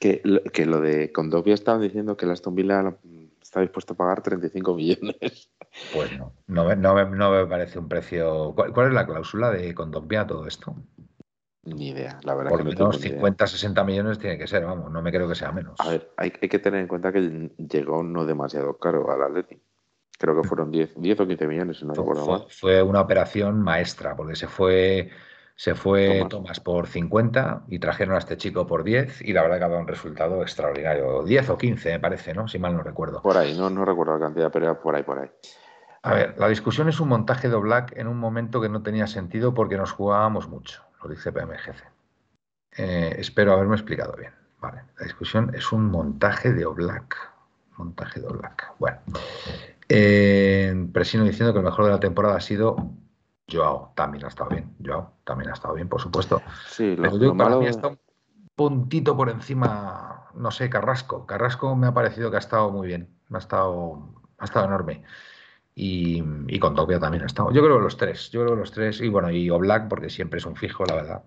que, 0.00 0.66
lo 0.66 0.80
de 0.80 1.12
Condovia 1.12 1.54
estaban 1.54 1.82
diciendo 1.82 2.16
que 2.16 2.26
la 2.26 2.32
Aston 2.32 2.54
Villa 2.54 2.96
está 3.40 3.60
dispuesto 3.60 3.92
a 3.92 3.96
pagar 3.96 4.22
35 4.22 4.74
millones. 4.74 5.50
Pues 5.92 6.10
no, 6.18 6.32
no, 6.46 6.94
me 7.30 7.46
parece 7.46 7.78
un 7.78 7.88
precio. 7.88 8.54
¿Cuál, 8.54 8.88
es 8.88 8.94
la 8.94 9.06
cláusula 9.06 9.50
de 9.50 9.74
Condovia 9.74 10.26
todo 10.26 10.46
esto? 10.46 10.74
Ni 11.66 11.88
idea, 11.88 12.18
la 12.22 12.34
verdad. 12.34 12.50
Por 12.50 12.60
lo 12.60 12.70
menos 12.70 13.00
50, 13.00 13.46
60 13.46 13.84
millones 13.84 14.18
tiene 14.18 14.38
que 14.38 14.46
ser, 14.46 14.64
vamos, 14.64 14.90
no 14.90 15.02
me 15.02 15.10
creo 15.10 15.28
que 15.28 15.34
sea 15.34 15.50
menos. 15.50 15.74
A 15.80 15.90
ver, 15.90 16.12
hay, 16.16 16.30
que 16.30 16.58
tener 16.60 16.80
en 16.80 16.86
cuenta 16.86 17.12
que 17.12 17.50
llegó 17.58 18.02
no 18.02 18.24
demasiado 18.24 18.78
caro 18.78 19.10
al 19.10 19.22
Atleti. 19.22 19.60
Creo 20.18 20.40
que 20.40 20.48
fueron 20.48 20.70
10, 20.70 20.94
10 20.96 21.20
o 21.20 21.26
15 21.26 21.46
millones, 21.46 21.78
si 21.78 21.84
no 21.84 21.92
recuerdo 21.92 22.24
fue, 22.24 22.38
mal. 22.38 22.46
Fue 22.48 22.82
una 22.82 23.00
operación 23.00 23.60
maestra, 23.60 24.16
porque 24.16 24.36
se 24.36 24.46
fue, 24.46 25.10
se 25.56 25.74
fue 25.74 26.24
Tomás. 26.30 26.60
por 26.60 26.86
50 26.86 27.64
y 27.68 27.80
trajeron 27.80 28.14
a 28.14 28.18
este 28.18 28.36
chico 28.36 28.66
por 28.66 28.84
10 28.84 29.22
y 29.22 29.32
la 29.32 29.42
verdad 29.42 29.58
que 29.58 29.64
ha 29.64 29.68
dado 29.68 29.80
un 29.80 29.88
resultado 29.88 30.42
extraordinario. 30.42 31.24
10 31.24 31.50
o 31.50 31.58
15, 31.58 31.90
me 31.90 32.00
parece, 32.00 32.32
¿no? 32.32 32.46
Si 32.46 32.58
mal 32.58 32.76
no 32.76 32.82
recuerdo. 32.82 33.20
Por 33.22 33.36
ahí, 33.36 33.58
no, 33.58 33.68
no 33.68 33.84
recuerdo 33.84 34.14
la 34.14 34.20
cantidad, 34.20 34.50
pero 34.52 34.66
era 34.66 34.80
por 34.80 34.94
ahí, 34.94 35.02
por 35.02 35.18
ahí. 35.18 35.30
A 36.06 36.14
ver, 36.14 36.38
la 36.38 36.48
discusión 36.48 36.88
es 36.88 37.00
un 37.00 37.08
montaje 37.08 37.48
de 37.48 37.56
Black 37.56 37.92
en 37.96 38.06
un 38.06 38.18
momento 38.18 38.60
que 38.60 38.68
no 38.68 38.84
tenía 38.84 39.08
sentido 39.08 39.54
porque 39.54 39.76
nos 39.76 39.90
jugábamos 39.90 40.48
mucho, 40.48 40.82
lo 41.06 41.14
dice 41.14 41.32
PMGC. 41.32 41.84
Eh, 42.78 43.16
espero 43.18 43.52
haberme 43.52 43.76
explicado 43.76 44.14
bien. 44.16 44.32
Vale, 44.60 44.82
la 44.98 45.04
discusión 45.04 45.54
es 45.54 45.72
un 45.72 45.86
montaje 45.86 46.52
de 46.52 46.66
Oblak. 46.66 47.16
Montaje 47.76 48.20
de 48.20 48.26
Oblak. 48.26 48.74
Bueno. 48.78 48.98
Eh, 49.88 50.88
Presino 50.92 51.24
diciendo 51.24 51.52
que 51.52 51.60
el 51.60 51.64
mejor 51.64 51.84
de 51.84 51.90
la 51.92 52.00
temporada 52.00 52.36
ha 52.36 52.40
sido 52.40 52.76
Joao. 53.50 53.92
También 53.94 54.24
ha 54.24 54.28
estado 54.28 54.50
bien. 54.50 54.74
Joao 54.84 55.12
también 55.24 55.50
ha 55.50 55.54
estado 55.54 55.74
bien, 55.74 55.88
por 55.88 56.00
supuesto. 56.00 56.42
Sí, 56.68 56.96
lo, 56.96 57.10
Pero 57.18 57.36
para 57.36 57.56
mí 57.56 57.66
está 57.66 57.88
un 57.88 57.98
puntito 58.54 59.16
por 59.16 59.28
encima, 59.28 60.30
no 60.34 60.50
sé, 60.50 60.68
Carrasco. 60.68 61.26
Carrasco 61.26 61.76
me 61.76 61.86
ha 61.86 61.94
parecido 61.94 62.30
que 62.30 62.36
ha 62.36 62.40
estado 62.40 62.70
muy 62.70 62.88
bien. 62.88 63.08
Ha 63.32 63.38
estado, 63.38 64.08
ha 64.38 64.44
estado 64.44 64.66
enorme. 64.66 65.02
Y, 65.78 66.58
con 66.58 66.74
Topia 66.74 66.98
también 66.98 67.22
ha 67.22 67.26
estado. 67.26 67.52
Yo 67.52 67.62
creo 67.62 67.76
que 67.76 67.82
los 67.84 67.96
tres. 67.98 68.30
Yo 68.30 68.40
creo 68.40 68.54
que 68.54 68.60
los 68.60 68.72
tres. 68.72 69.00
Y 69.02 69.08
bueno, 69.08 69.30
y 69.30 69.50
Oblak, 69.50 69.88
porque 69.88 70.08
siempre 70.08 70.38
es 70.38 70.46
un 70.46 70.56
fijo, 70.56 70.84
la 70.86 70.94
verdad 70.94 71.22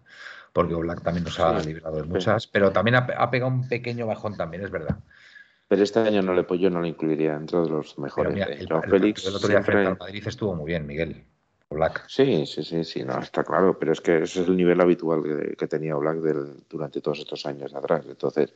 porque 0.53 0.75
Black 0.75 1.01
también 1.03 1.23
nos 1.23 1.39
ha 1.39 1.59
librado 1.59 1.97
de 1.97 2.03
muchas, 2.03 2.47
pero 2.47 2.71
también 2.71 2.95
ha, 2.95 3.29
pegado 3.31 3.51
un 3.51 3.67
pequeño 3.67 4.07
bajón 4.07 4.35
también, 4.35 4.63
es 4.63 4.71
verdad. 4.71 4.97
Pero 5.67 5.83
este 5.83 5.99
año 5.99 6.21
no 6.21 6.33
le, 6.33 6.43
pues 6.43 6.59
yo 6.59 6.69
no 6.69 6.81
lo 6.81 6.87
incluiría 6.87 7.33
dentro 7.33 7.63
de 7.63 7.69
los 7.69 7.97
mejores. 7.99 8.35
el, 8.35 8.67
Félix 8.89 9.25
el, 9.27 9.35
otro 9.35 9.49
día 9.49 9.61
frente 9.61 9.87
al 9.87 9.97
Madrid 9.97 10.23
estuvo 10.25 10.55
muy 10.55 10.65
bien, 10.65 10.87
Miguel. 10.87 11.23
Black. 11.69 12.05
Sí, 12.07 12.47
sí, 12.47 12.63
sí, 12.63 12.83
sí, 12.83 13.03
no, 13.03 13.19
está 13.19 13.43
claro, 13.43 13.77
pero 13.77 13.91
es 13.91 14.01
que 14.01 14.23
ese 14.23 14.41
es 14.41 14.47
el 14.47 14.57
nivel 14.57 14.81
habitual 14.81 15.21
que, 15.55 15.67
tenía 15.67 15.93
Black 15.95 16.17
durante 16.67 16.99
todos 16.99 17.19
estos 17.19 17.45
años 17.45 17.75
atrás. 17.75 18.05
Entonces, 18.09 18.55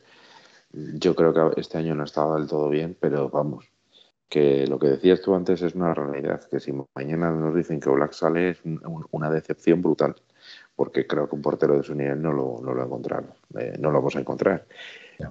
yo 0.71 1.13
creo 1.13 1.31
que 1.31 1.61
este 1.61 1.77
año 1.77 1.93
no 1.93 2.01
ha 2.01 2.05
estado 2.05 2.35
del 2.35 2.47
todo 2.47 2.69
bien, 2.69 2.97
pero 2.99 3.29
vamos, 3.29 3.69
que 4.29 4.65
lo 4.67 4.79
que 4.79 4.87
decías 4.87 5.21
tú 5.21 5.35
antes 5.35 5.61
es 5.61 5.75
una 5.75 5.93
realidad, 5.93 6.43
que 6.49 6.59
si 6.59 6.73
mañana 6.95 7.31
nos 7.31 7.55
dicen 7.55 7.79
que 7.79 7.89
Black 7.89 8.13
sale 8.13 8.49
es 8.49 8.61
una 9.11 9.29
decepción 9.29 9.81
brutal 9.81 10.15
porque 10.75 11.05
creo 11.05 11.29
que 11.29 11.35
un 11.35 11.41
portero 11.41 11.77
de 11.77 11.83
su 11.83 11.93
nivel 11.93 12.21
no 12.21 12.31
lo, 12.31 12.59
no 12.63 12.73
lo 12.73 12.83
encontramos, 12.83 13.37
eh, 13.59 13.75
no 13.79 13.91
lo 13.91 13.99
vamos 13.99 14.15
a 14.15 14.19
encontrar. 14.19 14.65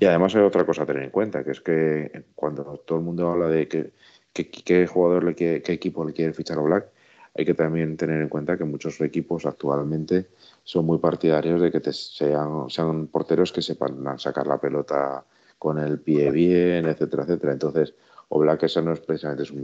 Y 0.00 0.06
además 0.06 0.34
hay 0.36 0.42
otra 0.42 0.64
cosa 0.64 0.84
a 0.84 0.86
tener 0.86 1.02
en 1.02 1.10
cuenta, 1.10 1.42
que 1.42 1.50
es 1.50 1.60
que 1.60 2.24
cuando 2.34 2.62
todo 2.86 2.98
el 2.98 3.04
mundo 3.04 3.28
habla 3.28 3.48
de 3.48 3.66
que, 3.66 3.92
qué 4.32 4.86
jugador, 4.86 5.24
le 5.24 5.34
qué 5.34 5.62
equipo 5.66 6.04
le 6.04 6.12
quiere 6.12 6.32
fichar 6.32 6.58
a 6.58 6.62
Black, 6.62 6.86
hay 7.34 7.44
que 7.44 7.54
también 7.54 7.96
tener 7.96 8.20
en 8.20 8.28
cuenta 8.28 8.56
que 8.56 8.64
muchos 8.64 9.00
equipos 9.00 9.46
actualmente 9.46 10.28
son 10.64 10.84
muy 10.84 10.98
partidarios 10.98 11.60
de 11.60 11.72
que 11.72 11.92
sean, 11.92 12.68
sean 12.68 13.06
porteros 13.08 13.52
que 13.52 13.62
sepan 13.62 14.18
sacar 14.18 14.46
la 14.46 14.58
pelota 14.58 15.24
con 15.58 15.78
el 15.78 16.00
pie 16.00 16.30
bien, 16.30 16.86
etcétera, 16.86 17.24
etcétera. 17.24 17.52
Entonces, 17.52 17.94
Oblak 18.34 18.62
esa 18.62 18.80
no 18.80 18.94
es 18.94 19.00
precisamente 19.00 19.44
su 19.44 19.56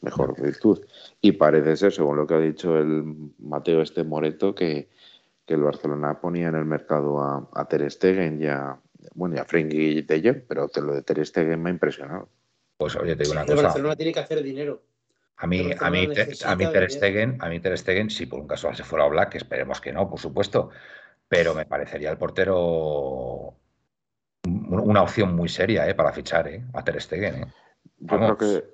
mejor 0.00 0.40
virtud. 0.40 0.84
Y 1.20 1.32
parece 1.32 1.76
ser, 1.76 1.92
según 1.92 2.16
lo 2.16 2.26
que 2.26 2.34
ha 2.34 2.40
dicho 2.40 2.76
el 2.76 3.04
Mateo 3.38 3.80
este 3.80 4.02
Moreto, 4.02 4.56
que, 4.56 4.88
que 5.46 5.54
el 5.54 5.62
Barcelona 5.62 6.20
ponía 6.20 6.48
en 6.48 6.56
el 6.56 6.64
mercado 6.64 7.20
a, 7.20 7.68
Ter 7.68 7.88
Stegen 7.88 8.42
y 8.42 8.46
a, 8.46 8.76
bueno, 9.14 9.36
y 9.36 9.38
a 9.38 9.44
Frenkie 9.44 10.02
de 10.02 10.20
Jong, 10.20 10.42
pero 10.48 10.68
lo 10.82 10.94
de 10.94 11.02
Ter 11.02 11.24
Stegen 11.24 11.62
me 11.62 11.70
ha 11.70 11.72
impresionado. 11.72 12.28
Pues 12.76 12.96
oye, 12.96 13.14
te 13.14 13.22
digo 13.22 13.34
una 13.34 13.42
cosa. 13.42 13.54
El 13.54 13.64
Barcelona 13.66 13.96
tiene 13.96 14.12
que 14.12 14.20
hacer 14.20 14.42
dinero. 14.42 14.82
A 15.36 15.46
mí, 15.46 15.70
a 15.78 15.90
mí, 15.90 16.08
a 16.44 16.56
mí 16.56 16.66
Ter 16.72 16.90
Stegen, 16.90 17.38
a 17.40 17.48
mí 17.48 17.60
Ter 17.60 17.78
Stegen, 17.78 18.10
si 18.10 18.26
por 18.26 18.40
un 18.40 18.48
caso 18.48 18.74
se 18.74 18.82
fuera 18.82 19.04
a 19.04 19.08
Black, 19.08 19.36
esperemos 19.36 19.80
que 19.80 19.92
no, 19.92 20.10
por 20.10 20.18
supuesto, 20.18 20.70
pero 21.28 21.54
me 21.54 21.66
parecería 21.66 22.10
el 22.10 22.18
portero 22.18 23.54
una 24.44 25.02
opción 25.02 25.36
muy 25.36 25.48
seria 25.48 25.88
¿eh? 25.88 25.94
para 25.94 26.12
fichar 26.12 26.48
¿eh? 26.48 26.64
a 26.72 26.82
Ter 26.82 27.00
Stegen. 27.00 27.34
¿eh? 27.42 27.46
Yo 27.98 28.18
creo 28.18 28.36
que 28.36 28.72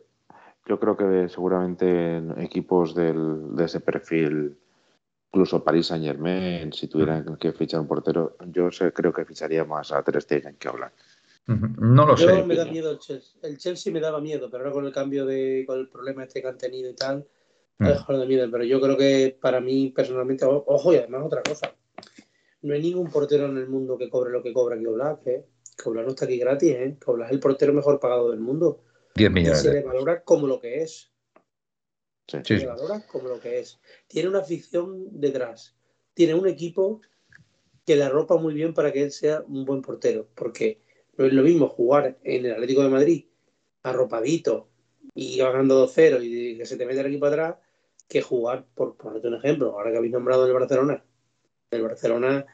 yo 0.69 0.79
creo 0.79 0.97
que 0.97 1.29
seguramente 1.31 2.19
equipos 2.37 2.95
del, 2.95 3.57
de 3.57 3.65
ese 3.65 3.81
perfil, 3.81 4.59
incluso 5.33 5.65
Paris 5.65 5.87
Saint 5.87 6.05
Germain, 6.05 6.73
si 6.75 6.89
tuvieran 6.89 7.37
que 7.37 7.53
fichar 7.53 7.81
un 7.81 7.89
portero, 7.89 8.37
yo 8.49 8.71
sé, 8.71 8.93
creo 8.93 9.13
que 9.13 9.25
ficharía 9.25 9.65
más 9.65 9.93
a 9.93 10.03
Ter 10.03 10.21
Stegen 10.21 10.57
que 10.57 10.69
a 10.69 10.73
Black. 10.73 10.93
No 11.47 12.05
lo 12.05 12.15
sé. 12.15 12.45
Me 12.45 12.55
da 12.55 12.67
miedo 12.67 12.91
el 12.91 12.99
Chelsea. 12.99 13.41
el 13.43 13.57
Chelsea. 13.57 13.91
me 13.91 14.01
daba 14.01 14.21
miedo, 14.21 14.51
pero 14.51 14.65
ahora 14.65 14.75
con 14.75 14.85
el 14.85 14.93
cambio 14.93 15.25
de, 15.25 15.65
con 15.67 15.79
el 15.79 15.89
problema 15.89 16.25
este 16.25 16.43
que 16.43 16.49
han 16.49 16.59
tenido 16.59 16.91
y 16.91 16.95
tal, 16.95 17.27
mm. 17.79 17.87
dejado 17.87 18.21
de 18.21 18.27
miedo. 18.27 18.51
Pero 18.51 18.65
yo 18.65 18.79
creo 18.83 18.99
que 18.99 19.39
para 19.41 19.59
mí 19.63 19.91
personalmente, 19.97 20.45
ojo, 20.45 20.93
y 20.93 20.97
además 20.97 21.23
otra 21.25 21.43
cosa, 21.43 21.75
no 22.61 22.75
hay 22.75 22.83
ningún 22.83 23.11
portero 23.11 23.47
en 23.47 23.57
el 23.57 23.69
mundo 23.71 23.97
que 23.97 24.11
cobre 24.11 24.31
lo 24.31 24.43
que 24.43 24.53
cobra 24.53 24.77
Oblak, 24.77 25.27
¿eh? 25.27 25.47
Oblak 25.87 26.05
no 26.05 26.11
está 26.11 26.27
aquí 26.27 26.37
gratis, 26.37 26.71
¿eh? 26.73 26.99
Oblak 27.07 27.29
es 27.29 27.33
el 27.33 27.41
portero 27.41 27.73
mejor 27.73 27.99
pagado 27.99 28.31
del 28.31 28.41
mundo. 28.41 28.83
10 29.19 29.31
millones. 29.31 29.61
Y 29.61 29.63
se 29.63 29.75
le 29.75 29.83
valora 29.83 30.23
como 30.23 30.47
lo 30.47 30.61
que 30.61 30.83
es. 30.83 31.11
Sí. 32.27 32.39
Se 32.43 32.57
le 32.59 32.67
valora 32.67 33.07
como 33.07 33.29
lo 33.29 33.41
que 33.41 33.59
es. 33.59 33.79
Tiene 34.07 34.29
una 34.29 34.41
afición 34.41 35.21
detrás. 35.21 35.77
Tiene 36.15 36.35
un 36.35 36.47
equipo 36.49 37.01
que 37.85 37.97
le 37.97 38.05
arropa 38.05 38.37
muy 38.37 38.55
bien 38.55 38.75
para 38.75 38.93
que 38.93 39.03
él 39.03 39.13
sea 39.13 39.43
un 39.47 39.65
buen 39.65 39.83
portero. 39.83 40.29
Porque 40.35 40.81
no 41.17 41.27
es 41.27 41.33
lo 41.33 41.43
mismo 41.43 41.69
jugar 41.69 42.19
en 42.23 42.47
el 42.47 42.53
Atlético 42.53 42.83
de 42.83 42.89
Madrid 42.89 43.25
arropadito 43.83 44.69
y 45.15 45.39
ganando 45.39 45.87
2-0 45.87 46.23
y 46.23 46.59
que 46.59 46.67
se 46.67 46.77
te 46.77 46.87
mete 46.87 47.01
el 47.01 47.07
equipo 47.07 47.27
atrás 47.27 47.57
que 48.09 48.23
jugar, 48.23 48.67
por 48.75 48.97
ponerte 48.97 49.29
un 49.29 49.35
ejemplo, 49.35 49.73
ahora 49.73 49.91
que 49.91 49.99
habéis 49.99 50.13
nombrado 50.13 50.47
el 50.47 50.53
Barcelona. 50.53 51.05
El 51.71 51.83
Barcelona 51.83 52.47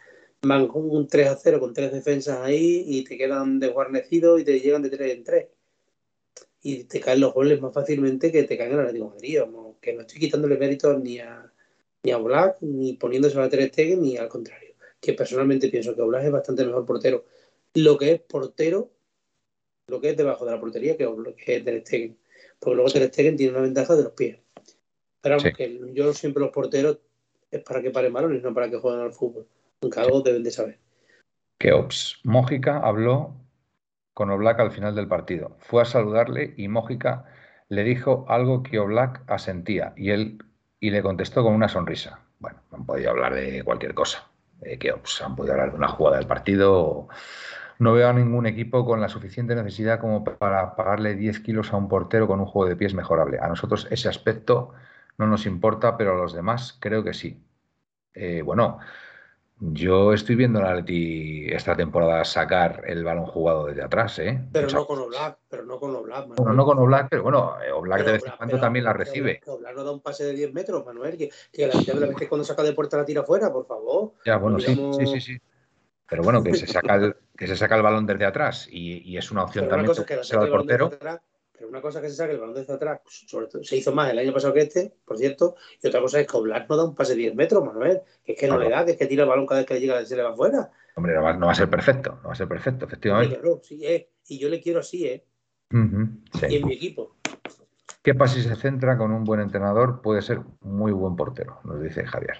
van 0.42 0.66
con 0.68 0.90
un 0.90 1.06
3 1.06 1.28
a 1.28 1.36
0 1.36 1.60
con 1.60 1.72
tres 1.72 1.92
defensas 1.92 2.40
ahí 2.40 2.84
y 2.86 3.04
te 3.04 3.16
quedan 3.16 3.60
desguarnecidos 3.60 4.40
y 4.40 4.44
te 4.44 4.58
llegan 4.60 4.82
de 4.82 4.90
3 4.90 5.14
en 5.14 5.24
3. 5.24 5.46
Y 6.66 6.84
te 6.84 6.98
caen 6.98 7.20
los 7.20 7.34
goles 7.34 7.60
más 7.60 7.74
fácilmente 7.74 8.32
que 8.32 8.44
te 8.44 8.56
caen 8.56 8.72
en 8.72 8.78
el 8.78 8.86
Atlético 8.86 9.14
de 9.20 9.46
Madrid. 9.46 9.76
que 9.82 9.92
no 9.92 10.00
estoy 10.00 10.18
quitándole 10.18 10.56
méritos 10.56 10.98
ni 10.98 11.18
a, 11.18 11.52
ni 12.02 12.10
a 12.10 12.16
Black, 12.16 12.56
ni 12.62 12.94
poniéndose 12.94 13.38
a 13.38 13.50
Ter 13.50 13.68
Stegen, 13.68 14.00
ni 14.00 14.16
al 14.16 14.28
contrario. 14.28 14.74
Que 14.98 15.12
personalmente 15.12 15.68
pienso 15.68 15.94
que 15.94 16.00
Black 16.00 16.24
es 16.24 16.32
bastante 16.32 16.64
mejor 16.64 16.86
portero. 16.86 17.26
Lo 17.74 17.98
que 17.98 18.12
es 18.12 18.20
portero, 18.22 18.90
lo 19.88 20.00
que 20.00 20.10
es 20.10 20.16
debajo 20.16 20.46
de 20.46 20.52
la 20.52 20.60
portería, 20.60 20.96
que, 20.96 21.04
es 21.04 21.64
Ter 21.64 21.80
Stegen. 21.82 22.16
Porque 22.58 22.76
luego 22.76 22.90
Ter 22.90 23.08
Stegen 23.08 23.36
tiene 23.36 23.52
una 23.52 23.60
ventaja 23.60 23.94
de 23.94 24.04
los 24.04 24.12
pies. 24.12 24.38
Pero 25.20 25.36
vamos, 25.36 25.52
que 25.54 25.80
yo 25.92 26.14
siempre 26.14 26.42
los 26.42 26.50
porteros 26.50 26.98
es 27.50 27.62
para 27.62 27.82
que 27.82 27.90
paren 27.90 28.14
balones, 28.14 28.42
no 28.42 28.54
para 28.54 28.70
que 28.70 28.78
jueguen 28.78 29.02
al 29.02 29.12
fútbol. 29.12 29.46
Aunque 29.82 30.00
algo 30.00 30.22
deben 30.22 30.42
de 30.42 30.50
saber. 30.50 30.78
Que 31.58 31.72
Ops. 31.72 32.20
Mójica 32.24 32.78
habló 32.78 33.43
con 34.14 34.30
Oblak 34.30 34.60
al 34.60 34.70
final 34.70 34.94
del 34.94 35.08
partido. 35.08 35.56
Fue 35.60 35.82
a 35.82 35.84
saludarle 35.84 36.54
y 36.56 36.68
Mójica 36.68 37.24
le 37.68 37.82
dijo 37.82 38.24
algo 38.28 38.62
que 38.62 38.78
Oblak 38.78 39.22
asentía 39.26 39.92
y 39.96 40.10
él 40.10 40.38
y 40.80 40.90
le 40.90 41.02
contestó 41.02 41.42
con 41.42 41.54
una 41.54 41.68
sonrisa. 41.68 42.20
Bueno, 42.38 42.58
han 42.72 42.86
podido 42.86 43.10
hablar 43.10 43.34
de 43.34 43.62
cualquier 43.64 43.94
cosa. 43.94 44.28
que 44.80 44.92
Ops, 44.92 45.22
han 45.22 45.36
podido 45.36 45.54
hablar 45.54 45.70
de 45.72 45.76
una 45.76 45.88
jugada 45.88 46.18
del 46.18 46.26
partido. 46.26 47.08
No 47.78 47.92
veo 47.92 48.08
a 48.08 48.12
ningún 48.12 48.46
equipo 48.46 48.84
con 48.86 49.00
la 49.00 49.08
suficiente 49.08 49.54
necesidad 49.54 49.98
como 49.98 50.22
para 50.24 50.76
pagarle 50.76 51.14
10 51.16 51.40
kilos 51.40 51.72
a 51.72 51.76
un 51.76 51.88
portero 51.88 52.26
con 52.28 52.40
un 52.40 52.46
juego 52.46 52.68
de 52.68 52.76
pies 52.76 52.94
mejorable. 52.94 53.38
A 53.40 53.48
nosotros 53.48 53.88
ese 53.90 54.08
aspecto 54.08 54.72
no 55.18 55.26
nos 55.26 55.46
importa, 55.46 55.96
pero 55.96 56.12
a 56.12 56.16
los 56.16 56.32
demás 56.32 56.76
creo 56.80 57.02
que 57.02 57.14
sí. 57.14 57.42
Eh, 58.14 58.42
bueno, 58.42 58.78
yo 59.60 60.12
estoy 60.12 60.34
viendo 60.34 60.60
a 60.60 60.74
Leti 60.74 61.46
esta 61.50 61.76
temporada 61.76 62.24
sacar 62.24 62.82
el 62.86 63.04
balón 63.04 63.26
jugado 63.26 63.66
desde 63.66 63.82
atrás, 63.82 64.18
¿eh? 64.18 64.40
Pero 64.52 64.68
no 64.68 64.86
con 64.86 64.98
Oblak, 64.98 65.38
pero 65.48 65.64
no 65.64 65.78
con 65.78 65.94
Oblak, 65.94 66.26
Bueno, 66.28 66.52
no 66.52 66.64
con 66.64 66.78
Oblak, 66.78 67.08
pero 67.08 67.22
bueno, 67.22 67.56
eh, 67.62 67.72
Oblak 67.72 68.04
de 68.04 68.12
vez 68.12 68.24
en 68.26 68.32
cuando 68.36 68.60
también 68.60 68.84
la 68.84 68.92
recibe. 68.92 69.40
Oblak 69.46 69.74
no 69.74 69.84
da 69.84 69.92
un 69.92 70.00
pase 70.00 70.24
de 70.24 70.32
10 70.34 70.52
metros, 70.52 70.84
Manuel, 70.84 71.16
que, 71.16 71.30
que 71.52 71.66
la 71.66 71.74
mitad 71.78 71.94
de 71.94 72.06
la 72.06 72.28
cuando 72.28 72.44
saca 72.44 72.62
de 72.62 72.72
puerta 72.72 72.96
la 72.96 73.04
tira 73.04 73.22
afuera, 73.22 73.52
por 73.52 73.66
favor. 73.66 74.12
Ya, 74.24 74.36
bueno, 74.36 74.58
sí, 74.58 74.74
sí, 74.98 75.06
sí, 75.06 75.20
sí. 75.20 75.38
Pero 76.08 76.22
bueno, 76.22 76.42
que 76.42 76.54
se 76.54 76.66
saca 76.66 76.96
el, 76.96 77.16
que 77.36 77.46
se 77.46 77.56
saca 77.56 77.76
el 77.76 77.82
balón 77.82 78.06
desde 78.06 78.26
atrás 78.26 78.68
y, 78.70 79.16
es 79.16 79.30
una 79.30 79.44
opción 79.44 79.68
también 79.68 79.92
que, 79.92 80.22
se 80.22 80.36
el 80.36 80.50
portero. 80.50 80.90
Pero 81.64 81.70
una 81.70 81.80
cosa 81.80 82.02
que 82.02 82.10
se 82.10 82.16
saque 82.16 82.34
el 82.34 82.40
balón 82.40 82.54
desde 82.54 82.74
atrás, 82.74 83.00
sobre 83.06 83.46
todo, 83.46 83.64
se 83.64 83.78
hizo 83.78 83.90
más 83.90 84.10
el 84.10 84.18
año 84.18 84.34
pasado 84.34 84.52
que 84.52 84.60
este, 84.60 84.92
por 85.02 85.16
cierto, 85.16 85.56
y 85.82 85.86
otra 85.86 86.02
cosa 86.02 86.20
es 86.20 86.26
que 86.26 86.36
Oblak 86.36 86.68
no 86.68 86.76
da 86.76 86.84
un 86.84 86.94
pase 86.94 87.12
de 87.12 87.20
10 87.20 87.34
metros, 87.36 87.64
Manuel, 87.64 88.02
que 88.22 88.32
es 88.32 88.38
que 88.38 88.46
no 88.48 88.58
le 88.58 88.68
da, 88.68 88.84
que 88.84 88.90
es 88.90 88.96
que 88.98 89.06
tira 89.06 89.22
el 89.22 89.30
balón 89.30 89.46
cada 89.46 89.60
vez 89.60 89.66
que 89.66 89.80
llega 89.80 90.04
se 90.04 90.14
le 90.14 90.22
va 90.22 90.32
afuera. 90.32 90.70
Hombre, 90.94 91.14
no 91.14 91.22
va, 91.22 91.52
a 91.52 91.54
ser 91.54 91.70
perfecto, 91.70 92.18
no 92.22 92.28
va 92.28 92.32
a 92.32 92.36
ser 92.36 92.48
perfecto, 92.48 92.84
efectivamente. 92.84 93.36
claro, 93.36 93.60
sí, 93.62 93.80
eh, 93.86 94.10
y 94.28 94.38
yo 94.38 94.50
le 94.50 94.60
quiero 94.60 94.80
así, 94.80 95.06
¿eh? 95.06 95.24
Y 95.70 96.56
en 96.56 96.66
mi 96.66 96.74
equipo. 96.74 97.13
¿Qué 98.04 98.14
pasa 98.14 98.34
si 98.34 98.42
se 98.42 98.54
centra 98.54 98.98
con 98.98 99.12
un 99.12 99.24
buen 99.24 99.40
entrenador? 99.40 100.02
Puede 100.02 100.20
ser 100.20 100.42
muy 100.60 100.92
buen 100.92 101.16
portero, 101.16 101.60
nos 101.64 101.80
dice 101.80 102.04
Javier. 102.04 102.36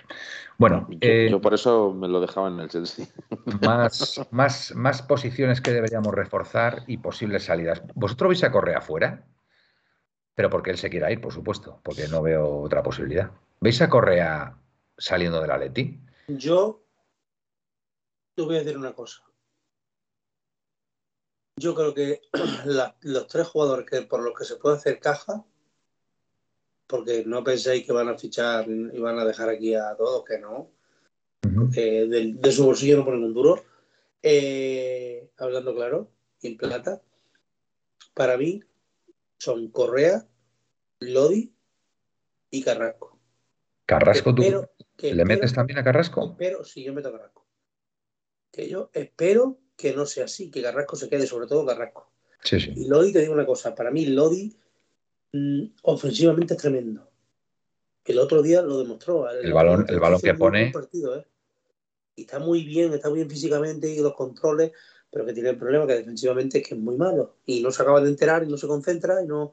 Bueno, 0.59 0.87
yo, 0.91 0.99
eh, 1.01 1.39
por 1.41 1.55
eso 1.55 1.95
me 1.95 2.07
lo 2.07 2.21
dejaba 2.21 2.49
en 2.49 2.61
el 2.61 2.69
Chelsea. 2.69 3.07
Más, 3.63 4.21
más, 4.31 4.75
más 4.75 5.01
posiciones 5.01 5.63
que 5.63 5.73
deberíamos 5.73 6.13
reforzar 6.13 6.85
y 6.87 6.99
posibles 6.99 7.45
salidas. 7.45 7.83
¿Vosotros 7.95 8.29
vais 8.29 8.45
a 8.45 8.53
correr 8.53 8.77
afuera? 8.77 9.27
Pero 10.35 10.51
porque 10.51 10.71
él 10.71 10.77
se 10.77 10.91
quiera 10.91 11.11
ir, 11.11 11.23
por 11.23 11.33
supuesto, 11.33 11.81
porque 11.83 12.09
no 12.09 12.21
veo 12.21 12.61
otra 12.61 12.83
posibilidad. 12.83 13.31
¿Veis 13.59 13.81
a 13.81 13.89
Correa 13.89 14.59
saliendo 14.99 15.41
de 15.41 15.49
la 15.49 15.57
Leti? 15.57 15.99
Yo 16.29 16.85
te 18.35 18.43
voy 18.43 18.57
a 18.57 18.59
decir 18.59 18.77
una 18.77 18.93
cosa. 18.93 19.23
Yo 21.57 21.75
creo 21.75 21.95
que 21.95 22.21
los 23.01 23.29
tres 23.29 23.49
jugadores 23.49 23.89
que 23.89 24.03
por 24.03 24.23
los 24.23 24.39
que 24.39 24.45
se 24.45 24.57
puede 24.57 24.77
hacer 24.77 25.01
caja 25.01 25.43
porque 26.87 27.25
no 27.27 27.43
penséis 27.43 27.85
que 27.85 27.93
van 27.93 28.09
a 28.09 28.19
fichar 28.19 28.69
y 28.69 28.99
van 28.99 29.19
a 29.19 29.25
dejar 29.25 29.49
aquí 29.49 29.75
a 29.75 29.95
todos, 29.97 30.25
que 30.25 30.39
no. 30.39 30.71
de, 31.43 32.53
su 32.53 32.65
bolsillo 32.65 32.99
no 32.99 33.05
ponen 33.05 33.25
un 33.25 33.35
duro. 33.35 33.65
Eh, 34.23 35.31
hablando 35.37 35.75
claro, 35.75 36.11
en 36.43 36.57
plata, 36.57 37.03
para 38.15 38.37
mí 38.37 38.63
son 39.39 39.69
Correa, 39.69 40.27
Lodi 41.01 41.53
y 42.51 42.63
Carrasco. 42.63 43.19
¿Carrasco 43.87 44.35
tú? 44.35 44.43
¿Le 44.99 45.25
metes 45.25 45.53
también 45.53 45.79
a 45.79 45.85
Carrasco? 45.85 46.37
Pero 46.39 46.65
sí, 46.65 46.83
yo 46.83 46.95
meto 46.95 47.09
a 47.09 47.13
Carrasco. 47.13 47.47
Que 48.51 48.69
yo 48.69 48.91
espero 48.93 49.59
que 49.77 49.93
no 49.95 50.07
sea 50.07 50.25
así, 50.25 50.51
que 50.51 50.63
Carrasco 50.63 50.97
se 50.97 51.09
quede, 51.09 51.27
sobre 51.27 51.47
todo 51.47 51.67
Carrasco. 51.67 52.11
Sí, 52.43 52.61
sí. 52.61 52.73
Y 52.77 52.89
Lodi, 52.89 53.13
te 53.13 53.21
digo 53.21 53.35
una 53.35 53.47
cosa, 53.47 53.75
para 53.75 53.91
mí 53.91 54.07
Lodi 54.07 54.57
Mm, 55.35 55.65
ofensivamente 55.83 56.55
es 56.55 56.61
tremendo. 56.61 57.11
El 58.05 58.21
otro 58.21 58.41
día 58.41 58.63
lo 58.63 58.79
demostró. 58.79 59.29
El, 59.29 59.53
balón, 59.53 59.85
el 59.89 59.99
balón 59.99 60.21
que 60.21 60.33
pone. 60.35 60.69
¿eh? 60.69 61.27
Y 62.15 62.23
está 62.23 62.39
muy 62.39 62.63
bien, 62.63 62.93
está 62.93 63.09
muy 63.09 63.19
bien 63.19 63.31
físicamente 63.31 63.91
y 63.91 63.99
los 63.99 64.15
controles, 64.15 64.71
pero 65.11 65.27
que 65.27 65.33
tiene 65.33 65.51
el 65.51 65.57
problema 65.57 65.89
que 65.89 65.95
defensivamente 65.95 66.59
es 66.59 66.69
que 66.69 66.75
es 66.75 66.81
muy 66.81 66.97
malo. 66.97 67.35
Y 67.47 67.63
no 67.63 67.73
se 67.73 67.83
acaba 67.83 68.01
de 68.01 68.11
enterar 68.11 68.45
y 68.45 68.47
no 68.47 68.57
se 68.57 68.69
concentra 68.69 69.25
y 69.25 69.27
no. 69.27 69.53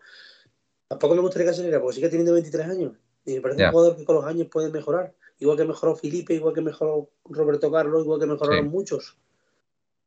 Tampoco 0.87 1.15
me 1.15 1.21
gustaría 1.21 1.47
que 1.47 1.55
se 1.55 1.79
porque 1.79 1.95
sigue 1.95 2.09
teniendo 2.09 2.33
23 2.33 2.67
años. 2.67 2.93
Y 3.25 3.33
me 3.33 3.41
parece 3.41 3.65
un 3.65 3.71
jugador 3.71 3.97
que 3.97 4.05
con 4.05 4.17
los 4.17 4.25
años 4.25 4.49
puede 4.51 4.69
mejorar. 4.69 5.15
Igual 5.39 5.57
que 5.57 5.65
mejoró 5.65 5.95
Felipe, 5.95 6.35
igual 6.35 6.53
que 6.53 6.61
mejoró 6.61 7.09
Roberto 7.25 7.71
Carlos, 7.71 8.03
igual 8.03 8.19
que 8.19 8.27
mejoraron 8.27 8.67
muchos. 8.67 9.17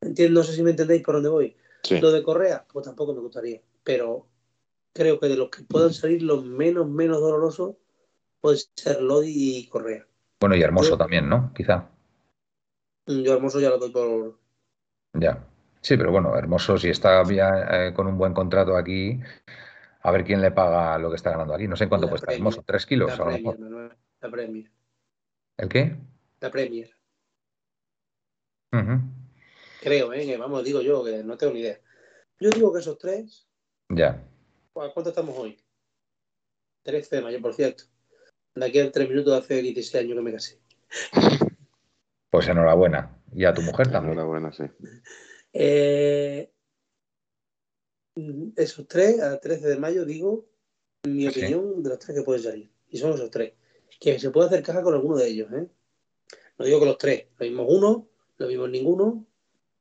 Entiendo, 0.01 0.39
no 0.39 0.47
sé 0.47 0.53
si 0.53 0.62
me 0.62 0.70
entendéis 0.70 1.03
por 1.03 1.16
dónde 1.16 1.31
voy. 1.31 1.57
Lo 2.01 2.12
de 2.12 2.22
Correa, 2.22 2.64
pues 2.72 2.85
tampoco 2.85 3.12
me 3.12 3.20
gustaría. 3.20 3.61
Pero 3.83 4.29
creo 4.95 5.21
que 5.21 5.29
de 5.29 5.37
los 5.37 5.51
que 5.51 5.63
puedan 5.65 5.93
salir 5.93 6.23
los 6.23 6.45
menos, 6.45 6.89
menos 6.89 7.21
dolorosos 7.21 7.77
puede 8.41 8.59
ser 8.75 9.03
Lodi 9.03 9.59
y 9.59 9.69
Correa. 9.69 10.07
Bueno, 10.41 10.57
y 10.57 10.63
Hermoso 10.63 10.97
también, 10.97 11.29
¿no? 11.29 11.53
Quizá. 11.55 11.91
Mm, 13.07 13.23
yo 13.23 13.35
Hermoso 13.35 13.61
ya 13.61 13.71
lo 13.71 13.79
doy 13.79 13.91
por. 13.91 14.39
Ya. 15.15 15.45
Sí, 15.81 15.97
pero 15.97 16.11
bueno, 16.11 16.37
Hermoso, 16.37 16.79
si 16.79 16.89
está 16.89 17.23
eh, 17.23 17.93
con 17.93 18.07
un 18.07 18.17
buen 18.17 18.33
contrato 18.33 18.77
aquí, 18.77 19.21
a 20.01 20.11
ver 20.11 20.25
quién 20.25 20.41
le 20.41 20.51
paga 20.51 20.99
lo 20.99 21.11
que 21.11 21.17
está 21.17 21.31
ganando 21.31 21.55
aquí. 21.55 21.69
No 21.69 21.77
sé 21.77 21.85
en 21.85 21.91
cuánto 21.91 22.09
cuesta 22.09 22.33
Hermoso, 22.33 22.63
tres 22.67 22.87
kilos 22.87 23.19
la 23.19 23.25
a 23.25 23.27
lo 23.27 23.33
mejor. 23.33 23.97
La 24.21 24.31
Premier. 24.31 24.71
¿El 25.59 25.69
qué? 25.69 25.97
La 26.41 26.51
Premier. 26.51 26.91
Creo, 29.81 30.13
¿eh? 30.13 30.37
vamos, 30.39 30.65
digo 30.65 30.81
yo, 30.81 31.05
que 31.05 31.23
no 31.23 31.37
tengo 31.37 31.53
ni 31.53 31.61
idea. 31.61 31.79
Yo 32.41 32.51
digo 32.51 32.73
que 32.73 32.81
esos 32.81 32.99
tres. 32.99 33.47
Ya. 33.91 34.23
¿Cuánto 34.75 35.11
estamos 35.11 35.39
hoy? 35.39 35.57
13 36.83 37.16
de 37.16 37.22
mayo, 37.22 37.41
por 37.41 37.55
cierto. 37.55 37.85
De 38.57 38.66
aquí 38.66 38.81
a 38.81 38.91
tres 38.91 39.09
minutos 39.09 39.33
hace 39.33 39.62
16 39.62 40.05
años 40.05 40.16
que 40.16 40.22
me 40.22 40.33
casé. 40.33 40.59
Pues 42.29 42.49
enhorabuena. 42.49 43.16
Y 43.33 43.45
a 43.45 43.55
tu 43.55 43.62
mujer 43.62 43.93
también. 43.93 44.14
Enhorabuena, 44.14 44.53
sí. 44.53 44.64
Eh, 45.53 46.51
esos 48.57 48.89
tres, 48.89 49.20
a 49.22 49.39
13 49.39 49.68
de 49.68 49.77
mayo, 49.77 50.05
digo, 50.05 50.45
mi 51.05 51.29
opinión 51.29 51.81
de 51.81 51.91
los 51.91 52.01
tres 52.01 52.18
que 52.18 52.25
pueden 52.25 52.43
salir. 52.43 52.70
Y 52.91 52.99
son 52.99 53.12
esos 53.12 53.31
tres. 53.31 53.53
Que 54.01 54.18
se 54.18 54.31
puede 54.31 54.49
hacer 54.49 54.64
caja 54.64 54.83
con 54.83 54.95
alguno 54.95 55.16
de 55.16 55.29
ellos, 55.29 55.53
¿eh? 55.53 55.68
No 56.59 56.64
digo 56.64 56.81
que 56.81 56.87
los 56.87 56.99
tres. 56.99 57.27
Lo 57.39 57.47
vimos 57.47 57.66
uno, 57.68 58.09
lo 58.39 58.49
vimos 58.49 58.68
ninguno. 58.68 59.25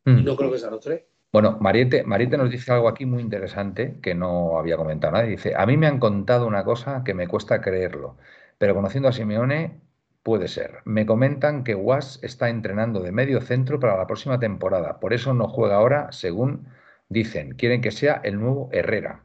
Y 0.06 0.12
mm. 0.12 0.24
no 0.24 0.36
creo 0.36 0.52
que 0.52 0.60
sean 0.60 0.72
los 0.72 0.82
tres. 0.82 1.04
Bueno, 1.34 1.58
Mariette, 1.60 2.06
nos 2.38 2.50
dice 2.50 2.72
algo 2.72 2.88
aquí 2.88 3.06
muy 3.06 3.22
interesante 3.22 4.00
que 4.02 4.16
no 4.16 4.58
había 4.58 4.78
comentado 4.78 5.14
nadie. 5.14 5.32
Dice, 5.32 5.54
a 5.58 5.66
mí 5.66 5.76
me 5.78 5.88
han 5.88 6.00
contado 6.00 6.48
una 6.48 6.64
cosa 6.64 7.04
que 7.04 7.14
me 7.14 7.28
cuesta 7.28 7.60
creerlo, 7.60 8.18
pero 8.58 8.76
conociendo 8.76 9.10
a 9.10 9.12
Simeone 9.12 9.82
puede 10.22 10.48
ser. 10.48 10.82
Me 10.86 11.06
comentan 11.06 11.64
que 11.64 11.76
Was 11.76 12.20
está 12.24 12.50
entrenando 12.50 13.02
de 13.02 13.12
medio 13.12 13.42
centro 13.42 13.80
para 13.80 13.98
la 13.98 14.08
próxima 14.08 14.40
temporada, 14.40 15.00
por 15.00 15.12
eso 15.14 15.34
no 15.34 15.48
juega 15.50 15.76
ahora, 15.76 16.12
según 16.12 16.68
Dicen, 17.14 17.54
quieren 17.54 17.82
que 17.82 17.92
sea 17.92 18.22
el 18.24 18.40
nuevo 18.40 18.70
Herrera. 18.72 19.24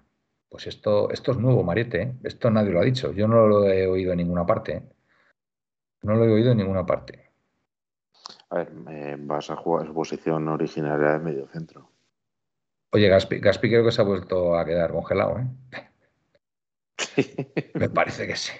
Pues 0.50 0.66
esto, 0.66 1.10
esto 1.10 1.32
es 1.32 1.38
nuevo, 1.38 1.62
Mariette. 1.62 1.94
¿eh? 1.94 2.14
Esto 2.22 2.50
nadie 2.50 2.70
lo 2.70 2.80
ha 2.80 2.84
dicho. 2.84 3.12
Yo 3.12 3.26
no 3.26 3.46
lo 3.46 3.64
he 3.66 3.86
oído 3.86 4.12
en 4.12 4.18
ninguna 4.18 4.44
parte. 4.44 4.76
¿eh? 4.76 4.82
No 6.02 6.14
lo 6.14 6.26
he 6.26 6.30
oído 6.30 6.52
en 6.52 6.58
ninguna 6.58 6.84
parte. 6.84 7.30
A 8.50 8.56
ver, 8.56 9.16
vas 9.20 9.48
a 9.50 9.56
jugar 9.56 9.86
su 9.86 9.94
posición 9.94 10.48
originaria 10.48 11.12
de 11.12 11.18
medio 11.18 11.46
centro. 11.48 11.87
Oye, 12.90 13.08
Gaspi, 13.08 13.38
Gaspi 13.38 13.68
creo 13.68 13.84
que 13.84 13.92
se 13.92 14.00
ha 14.00 14.04
vuelto 14.04 14.58
a 14.58 14.64
quedar 14.64 14.92
congelado, 14.92 15.38
¿eh? 15.38 15.46
Me 17.74 17.88
parece 17.90 18.26
que 18.26 18.36
sí. 18.36 18.52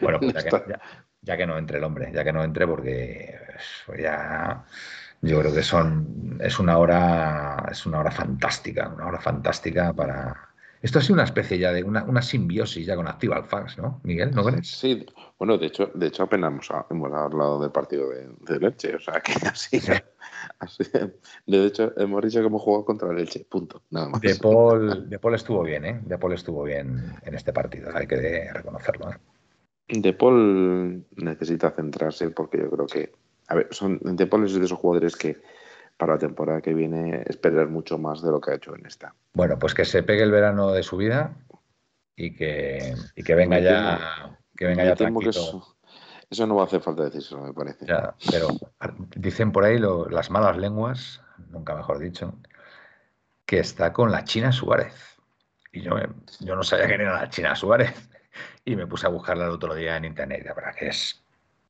Bueno, 0.00 0.20
pues 0.20 0.34
ya 1.22 1.36
que, 1.36 1.46
no 1.46 1.58
entre 1.58 1.78
el 1.78 1.84
hombre, 1.84 2.10
ya 2.12 2.24
que 2.24 2.32
no 2.32 2.42
entre, 2.42 2.66
porque 2.66 3.38
ya 3.98 4.64
yo 5.20 5.40
creo 5.40 5.52
que 5.52 5.62
son 5.62 6.38
es 6.40 6.58
una 6.58 6.78
hora 6.78 7.66
es 7.70 7.84
una 7.84 8.00
hora 8.00 8.10
fantástica, 8.10 8.88
una 8.88 9.06
hora 9.06 9.20
fantástica 9.20 9.92
para, 9.92 10.49
esto 10.82 10.98
ha 10.98 11.02
sido 11.02 11.14
una 11.14 11.24
especie 11.24 11.58
ya 11.58 11.72
de 11.72 11.84
una, 11.84 12.22
simbiosis 12.22 12.86
ya 12.86 12.96
con 12.96 13.06
Active 13.06 13.42
Fans, 13.44 13.76
¿no, 13.76 14.00
Miguel? 14.02 14.30
¿No 14.34 14.42
crees? 14.44 14.70
Sí, 14.70 15.04
bueno, 15.38 15.58
de 15.58 15.66
hecho, 15.66 15.90
de 15.94 16.06
hecho 16.06 16.22
apenas 16.22 16.52
hemos, 16.90 17.12
hablado 17.12 17.60
del 17.60 17.70
partido 17.70 18.08
de, 18.08 18.58
Leche, 18.58 18.94
o 18.94 19.00
sea 19.00 19.20
que 19.20 19.32
así, 19.46 19.78
De 21.46 21.66
hecho, 21.66 21.92
hemos 21.98 22.22
dicho 22.22 22.40
que 22.40 22.46
hemos 22.46 22.62
jugado 22.62 22.86
contra 22.86 23.12
Leche, 23.12 23.44
punto, 23.48 23.82
nada 23.90 24.08
más. 24.08 24.22
De 24.22 24.34
Paul, 24.36 25.10
de 25.10 25.18
Paul 25.18 25.34
estuvo 25.34 25.62
bien, 25.62 25.84
¿eh? 25.84 26.00
De 26.02 26.16
Paul 26.16 26.32
estuvo 26.32 26.62
bien 26.62 27.14
en 27.22 27.34
este 27.34 27.52
partido, 27.52 27.90
hay 27.94 28.06
que 28.06 28.50
reconocerlo. 28.50 29.10
¿eh? 29.10 29.16
De 29.88 30.14
Paul 30.14 31.04
necesita 31.16 31.70
centrarse 31.72 32.30
porque 32.30 32.56
yo 32.56 32.70
creo 32.70 32.86
que, 32.86 33.12
a 33.48 33.54
ver, 33.54 33.68
son, 33.70 33.98
De 34.02 34.26
Paul 34.26 34.46
es 34.46 34.54
de 34.54 34.64
esos 34.64 34.78
jugadores 34.78 35.14
que 35.14 35.42
para 36.00 36.14
la 36.14 36.18
temporada 36.18 36.62
que 36.62 36.72
viene 36.72 37.22
esperar 37.26 37.68
mucho 37.68 37.98
más 37.98 38.22
de 38.22 38.30
lo 38.30 38.40
que 38.40 38.52
ha 38.52 38.54
hecho 38.54 38.74
en 38.74 38.86
esta. 38.86 39.14
Bueno, 39.34 39.58
pues 39.58 39.74
que 39.74 39.84
se 39.84 40.02
pegue 40.02 40.22
el 40.22 40.30
verano 40.30 40.72
de 40.72 40.82
su 40.82 40.96
vida 40.96 41.36
y 42.16 42.34
que, 42.34 42.94
que 43.22 43.34
venga 43.34 43.58
ya, 43.58 44.38
que 44.56 44.64
venga 44.64 44.82
ya 44.82 44.96
tranquilo. 44.96 45.30
eso, 46.30 46.46
no 46.46 46.54
va 46.54 46.62
a 46.62 46.64
hacer 46.64 46.80
falta 46.80 47.04
decirlo, 47.04 47.44
me 47.44 47.52
parece. 47.52 47.84
pero 48.30 48.48
dicen 49.14 49.52
por 49.52 49.64
ahí 49.64 49.78
las 49.78 50.30
malas 50.30 50.56
lenguas, 50.56 51.20
nunca 51.50 51.74
mejor 51.74 51.98
dicho, 51.98 52.32
que 53.44 53.58
está 53.58 53.92
con 53.92 54.10
la 54.10 54.24
China 54.24 54.52
Suárez. 54.52 55.18
Y 55.70 55.82
yo, 55.82 55.96
yo 56.40 56.56
no 56.56 56.62
sabía 56.62 56.86
quién 56.86 57.02
era 57.02 57.20
la 57.20 57.28
China 57.28 57.54
Suárez. 57.54 57.92
Y 58.64 58.74
me 58.74 58.86
puse 58.86 59.06
a 59.06 59.10
buscarla 59.10 59.44
el 59.44 59.50
otro 59.50 59.74
día 59.74 59.98
en 59.98 60.06
internet. 60.06 60.44
La 60.46 60.54
verdad 60.54 60.74
que 60.74 60.88
es 60.88 61.22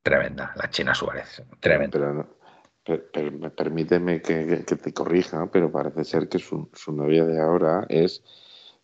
tremenda, 0.04 0.52
la 0.54 0.70
China 0.70 0.94
Suárez. 0.94 1.42
Tremenda. 1.58 1.98
Pero 1.98 2.39
permíteme 2.84 4.22
que, 4.22 4.64
te 4.64 4.92
corrija, 4.92 5.50
pero 5.50 5.70
parece 5.70 6.04
ser 6.04 6.28
que 6.28 6.38
su, 6.38 6.70
novia 6.88 7.24
de 7.24 7.40
ahora 7.40 7.86
es, 7.88 8.22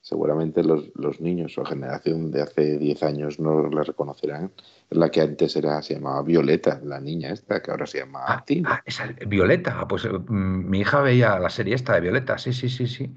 seguramente 0.01 0.63
los, 0.63 1.21
niños 1.21 1.57
o 1.59 1.65
generación 1.65 2.31
de 2.31 2.43
hace 2.43 2.79
10 2.79 3.03
años 3.03 3.41
no 3.41 3.69
la 3.69 3.83
reconocerán, 3.83 4.53
la 4.91 5.11
que 5.11 5.23
antes 5.23 5.57
era, 5.57 5.81
se 5.83 5.95
llamaba 5.95 6.23
Violeta, 6.23 6.81
la 6.85 7.01
niña 7.01 7.31
esta, 7.33 7.63
que 7.63 7.71
ahora 7.71 7.87
se 7.87 7.99
llama 7.99 8.21
ah, 8.27 8.45
ah 8.67 8.83
Violeta, 9.27 9.81
ah, 9.81 9.89
pues 9.89 10.05
mm, 10.05 10.69
mi 10.69 10.81
hija 10.81 11.01
veía 11.01 11.39
la 11.39 11.51
serie 11.51 11.75
esta 11.75 11.95
de 11.95 12.01
Violeta, 12.01 12.39
sí, 12.39 12.53
sí, 12.53 12.69
sí, 12.69 12.87
sí. 12.87 13.15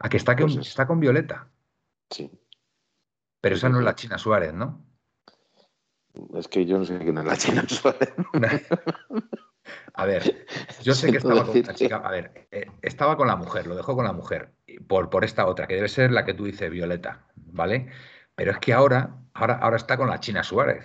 ¿A 0.00 0.08
que 0.08 0.16
está, 0.16 0.36
pues 0.36 0.56
está 0.56 0.86
con 0.86 1.00
Violeta? 1.00 1.48
Sí. 2.10 2.30
Pero 3.40 3.56
esa 3.56 3.68
no 3.68 3.78
es 3.78 3.84
la 3.84 3.94
China 3.94 4.18
Suárez, 4.18 4.52
¿no? 4.52 4.84
Es 6.34 6.48
que 6.48 6.66
yo 6.66 6.78
no 6.78 6.84
sé 6.84 6.98
quién 6.98 7.18
es 7.18 7.24
la 7.24 7.36
China 7.36 7.64
Suárez. 7.68 8.14
A 9.98 10.06
ver, 10.06 10.46
yo 10.82 10.94
sé 10.94 11.10
que 11.10 11.18
estaba 11.18 11.44
con 11.44 11.60
la 11.60 11.74
chica. 11.74 11.96
A 11.96 12.10
ver, 12.12 12.46
eh, 12.52 12.66
estaba 12.82 13.16
con 13.16 13.26
la 13.26 13.34
mujer, 13.34 13.66
lo 13.66 13.74
dejó 13.74 13.96
con 13.96 14.04
la 14.04 14.12
mujer, 14.12 14.52
por, 14.86 15.10
por 15.10 15.24
esta 15.24 15.46
otra, 15.46 15.66
que 15.66 15.74
debe 15.74 15.88
ser 15.88 16.12
la 16.12 16.24
que 16.24 16.34
tú 16.34 16.44
dices, 16.44 16.70
Violeta, 16.70 17.26
¿vale? 17.34 17.88
Pero 18.36 18.52
es 18.52 18.58
que 18.58 18.72
ahora, 18.72 19.16
ahora, 19.34 19.54
ahora 19.54 19.76
está 19.76 19.96
con 19.96 20.08
la 20.08 20.20
China 20.20 20.44
Suárez, 20.44 20.84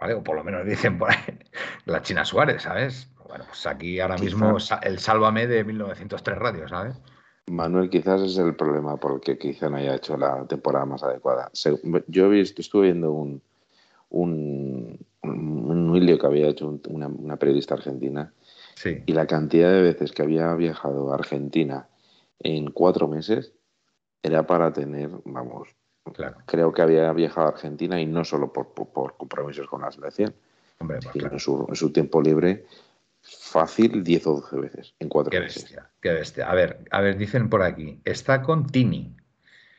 ¿vale? 0.00 0.14
O 0.14 0.24
por 0.24 0.34
lo 0.34 0.42
menos 0.42 0.66
dicen 0.66 0.98
por 0.98 1.12
ahí, 1.12 1.38
la 1.84 2.02
China 2.02 2.24
Suárez, 2.24 2.62
¿sabes? 2.62 3.08
Bueno, 3.28 3.44
pues 3.46 3.64
aquí 3.64 4.00
ahora 4.00 4.18
mismo 4.18 4.56
el 4.82 4.98
Sálvame 4.98 5.46
de 5.46 5.62
1903 5.62 6.38
Radio, 6.38 6.66
¿sabes? 6.66 7.00
Manuel, 7.46 7.90
quizás 7.90 8.22
es 8.22 8.38
el 8.38 8.56
problema 8.56 8.96
porque 8.96 9.38
quizá 9.38 9.70
no 9.70 9.76
haya 9.76 9.94
hecho 9.94 10.16
la 10.16 10.44
temporada 10.46 10.84
más 10.84 11.04
adecuada. 11.04 11.50
Yo 12.08 12.32
estuve 12.32 12.86
viendo 12.86 13.12
un, 13.12 13.40
un, 14.10 14.98
un, 15.22 15.96
hilo 15.96 16.18
que 16.18 16.26
había 16.26 16.48
hecho 16.48 16.80
una, 16.88 17.36
periodista 17.36 17.74
argentina 17.74 18.32
y 18.84 19.12
la 19.12 19.26
cantidad 19.26 19.70
de 19.70 19.82
veces 19.82 20.12
que 20.12 20.22
había 20.22 20.54
viajado 20.54 21.12
a 21.12 21.16
Argentina 21.16 21.88
en 22.40 22.70
cuatro 22.70 23.08
meses 23.08 23.52
era 24.22 24.46
para 24.46 24.72
tener, 24.72 25.10
vamos, 25.24 25.68
creo 26.46 26.72
que 26.72 26.82
había 26.82 27.12
viajado 27.12 27.46
a 27.46 27.50
Argentina 27.50 28.00
y 28.00 28.06
no 28.06 28.24
solo 28.24 28.52
por, 28.52 28.72
compromisos 29.16 29.66
con 29.68 29.82
la 29.82 29.92
selección, 29.92 30.34
Hombre, 30.80 30.98
en, 31.14 31.38
su, 31.40 31.92
tiempo 31.92 32.22
libre 32.22 32.66
fácil 33.20 34.04
10 34.04 34.26
o 34.28 34.34
12 34.40 34.56
veces 34.58 34.94
en 35.00 35.08
cuatro 35.08 35.30
qué 35.30 35.40
meses. 35.40 35.64
Bestia, 35.64 35.90
qué 36.00 36.12
bestia. 36.12 36.48
A 36.48 36.54
ver, 36.54 36.84
a 36.90 37.00
ver, 37.00 37.18
dicen 37.18 37.50
por 37.50 37.62
aquí, 37.62 38.00
está 38.04 38.42
con 38.42 38.66
Tini. 38.66 39.16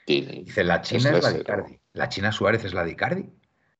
Tini. 0.06 0.44
Dice, 0.44 0.64
la 0.64 0.82
China 0.82 1.12
es, 1.12 1.24
la 1.24 1.32
de 1.32 1.40
Icardi. 1.40 1.80
La 1.94 2.10
China 2.10 2.32
Suárez 2.32 2.66
es 2.66 2.74
la 2.74 2.84
de 2.84 2.92
Icardi. 2.92 3.30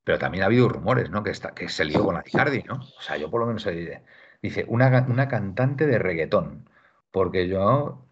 Pero 0.06 0.18
también 0.18 0.44
ha 0.44 0.48
habido 0.48 0.70
rumores, 0.70 1.10
¿no? 1.10 1.24
Que, 1.24 1.32
está, 1.32 1.52
que 1.52 1.68
se 1.68 1.86
lió 1.86 2.04
con 2.06 2.16
la 2.16 2.24
Icardi, 2.26 2.64
¿no? 2.64 2.76
O 2.76 3.02
sea, 3.02 3.18
yo 3.18 3.30
por 3.30 3.42
lo 3.42 3.48
menos 3.48 3.68
dice, 4.42 4.66
una, 4.68 5.06
una 5.10 5.28
cantante 5.28 5.86
de 5.88 6.00
reggaetón. 6.00 6.70
Porque 7.12 7.48
yo, 7.48 8.08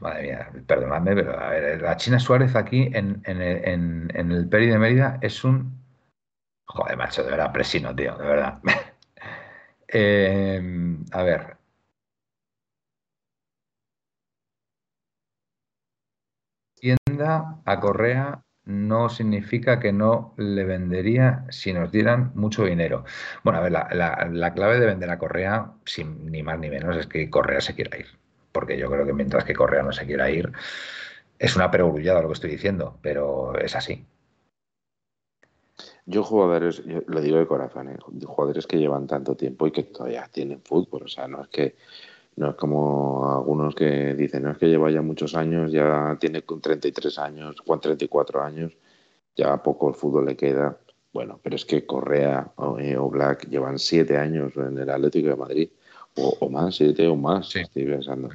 madre 0.00 0.22
mía, 0.22 0.50
perdonadme, 0.66 1.14
pero 1.14 1.38
a 1.38 1.50
ver, 1.50 1.82
la 1.82 1.96
China 1.96 2.18
Suárez 2.18 2.56
aquí 2.56 2.90
en, 2.92 3.22
el 3.24 4.48
Peri 4.48 4.66
de 4.68 4.78
Mérida 4.78 5.18
es 5.22 5.44
un. 5.44 5.80
Joder, 6.66 6.96
macho, 6.96 7.24
de 7.24 7.30
verdad, 7.32 7.52
presino, 7.52 7.94
tío, 7.94 8.16
de 8.16 8.26
verdad. 8.26 8.60
Em, 9.92 11.04
a 11.12 11.22
ver. 11.24 11.56
Tienda 16.74 17.62
a 17.64 17.78
Correa 17.80 18.42
no 18.64 19.08
significa 19.08 19.80
que 19.80 19.92
no 19.92 20.34
le 20.36 20.64
vendería 20.64 21.44
si 21.50 21.72
nos 21.72 21.90
dieran 21.90 22.32
mucho 22.34 22.64
dinero. 22.64 23.04
Bueno, 23.42 23.58
a 23.58 23.62
ver, 23.62 23.72
la, 23.72 24.54
clave 24.54 24.78
de 24.78 24.86
vender 24.86 25.10
a 25.10 25.18
Correa, 25.18 25.72
sin 25.84 26.30
ni 26.30 26.42
más 26.42 26.58
ni 26.58 26.70
menos, 26.70 26.96
es 26.96 27.06
que 27.06 27.30
Correa 27.30 27.60
se 27.60 27.74
quiera 27.74 27.98
ir. 27.98 28.06
Porque 28.52 28.78
yo 28.78 28.90
creo 28.90 29.06
que 29.06 29.12
mientras 29.12 29.44
que 29.44 29.54
Correa 29.54 29.82
no 29.82 29.92
se 29.92 30.06
quiera 30.06 30.30
ir, 30.30 30.52
es 31.38 31.56
una 31.56 31.70
perogrullada 31.70 32.22
lo 32.22 32.28
que 32.28 32.34
estoy 32.34 32.50
diciendo, 32.50 32.98
pero 33.02 33.58
es 33.58 33.74
así. 33.76 34.06
Yo 36.06 36.24
jugadores, 36.24 36.82
lo 36.84 37.20
digo 37.20 37.38
de 37.38 37.46
corazón, 37.46 37.88
¿eh? 37.88 37.98
jugadores 38.26 38.66
que 38.66 38.78
llevan 38.78 39.06
tanto 39.06 39.36
tiempo 39.36 39.66
y 39.66 39.70
que 39.70 39.84
todavía 39.84 40.28
tienen 40.30 40.60
fútbol, 40.60 41.04
o 41.04 41.08
sea, 41.08 41.28
no 41.28 41.42
es 41.42 41.48
que 41.48 41.76
no 42.40 42.48
es 42.48 42.56
como 42.56 43.30
algunos 43.30 43.74
que 43.74 44.14
dicen, 44.14 44.44
no 44.44 44.52
es 44.52 44.56
que 44.56 44.66
lleva 44.66 44.90
ya 44.90 45.02
muchos 45.02 45.34
años, 45.34 45.70
ya 45.70 46.16
tiene 46.18 46.40
33 46.40 47.18
años, 47.18 47.56
34 47.82 48.42
años, 48.42 48.72
ya 49.36 49.62
poco 49.62 49.90
el 49.90 49.94
fútbol 49.94 50.24
le 50.24 50.36
queda. 50.36 50.78
Bueno, 51.12 51.38
pero 51.42 51.56
es 51.56 51.66
que 51.66 51.84
Correa 51.84 52.50
eh, 52.78 52.96
o, 52.96 53.10
Black 53.10 53.46
llevan 53.50 53.78
7 53.78 54.16
años 54.16 54.54
en 54.56 54.78
el 54.78 54.88
Atlético 54.88 55.28
de 55.28 55.36
Madrid, 55.36 55.68
o, 56.16 56.48
más, 56.48 56.76
7 56.76 57.08
o 57.08 57.16
más, 57.16 57.54
estoy 57.54 57.84
pensando. 57.84 58.30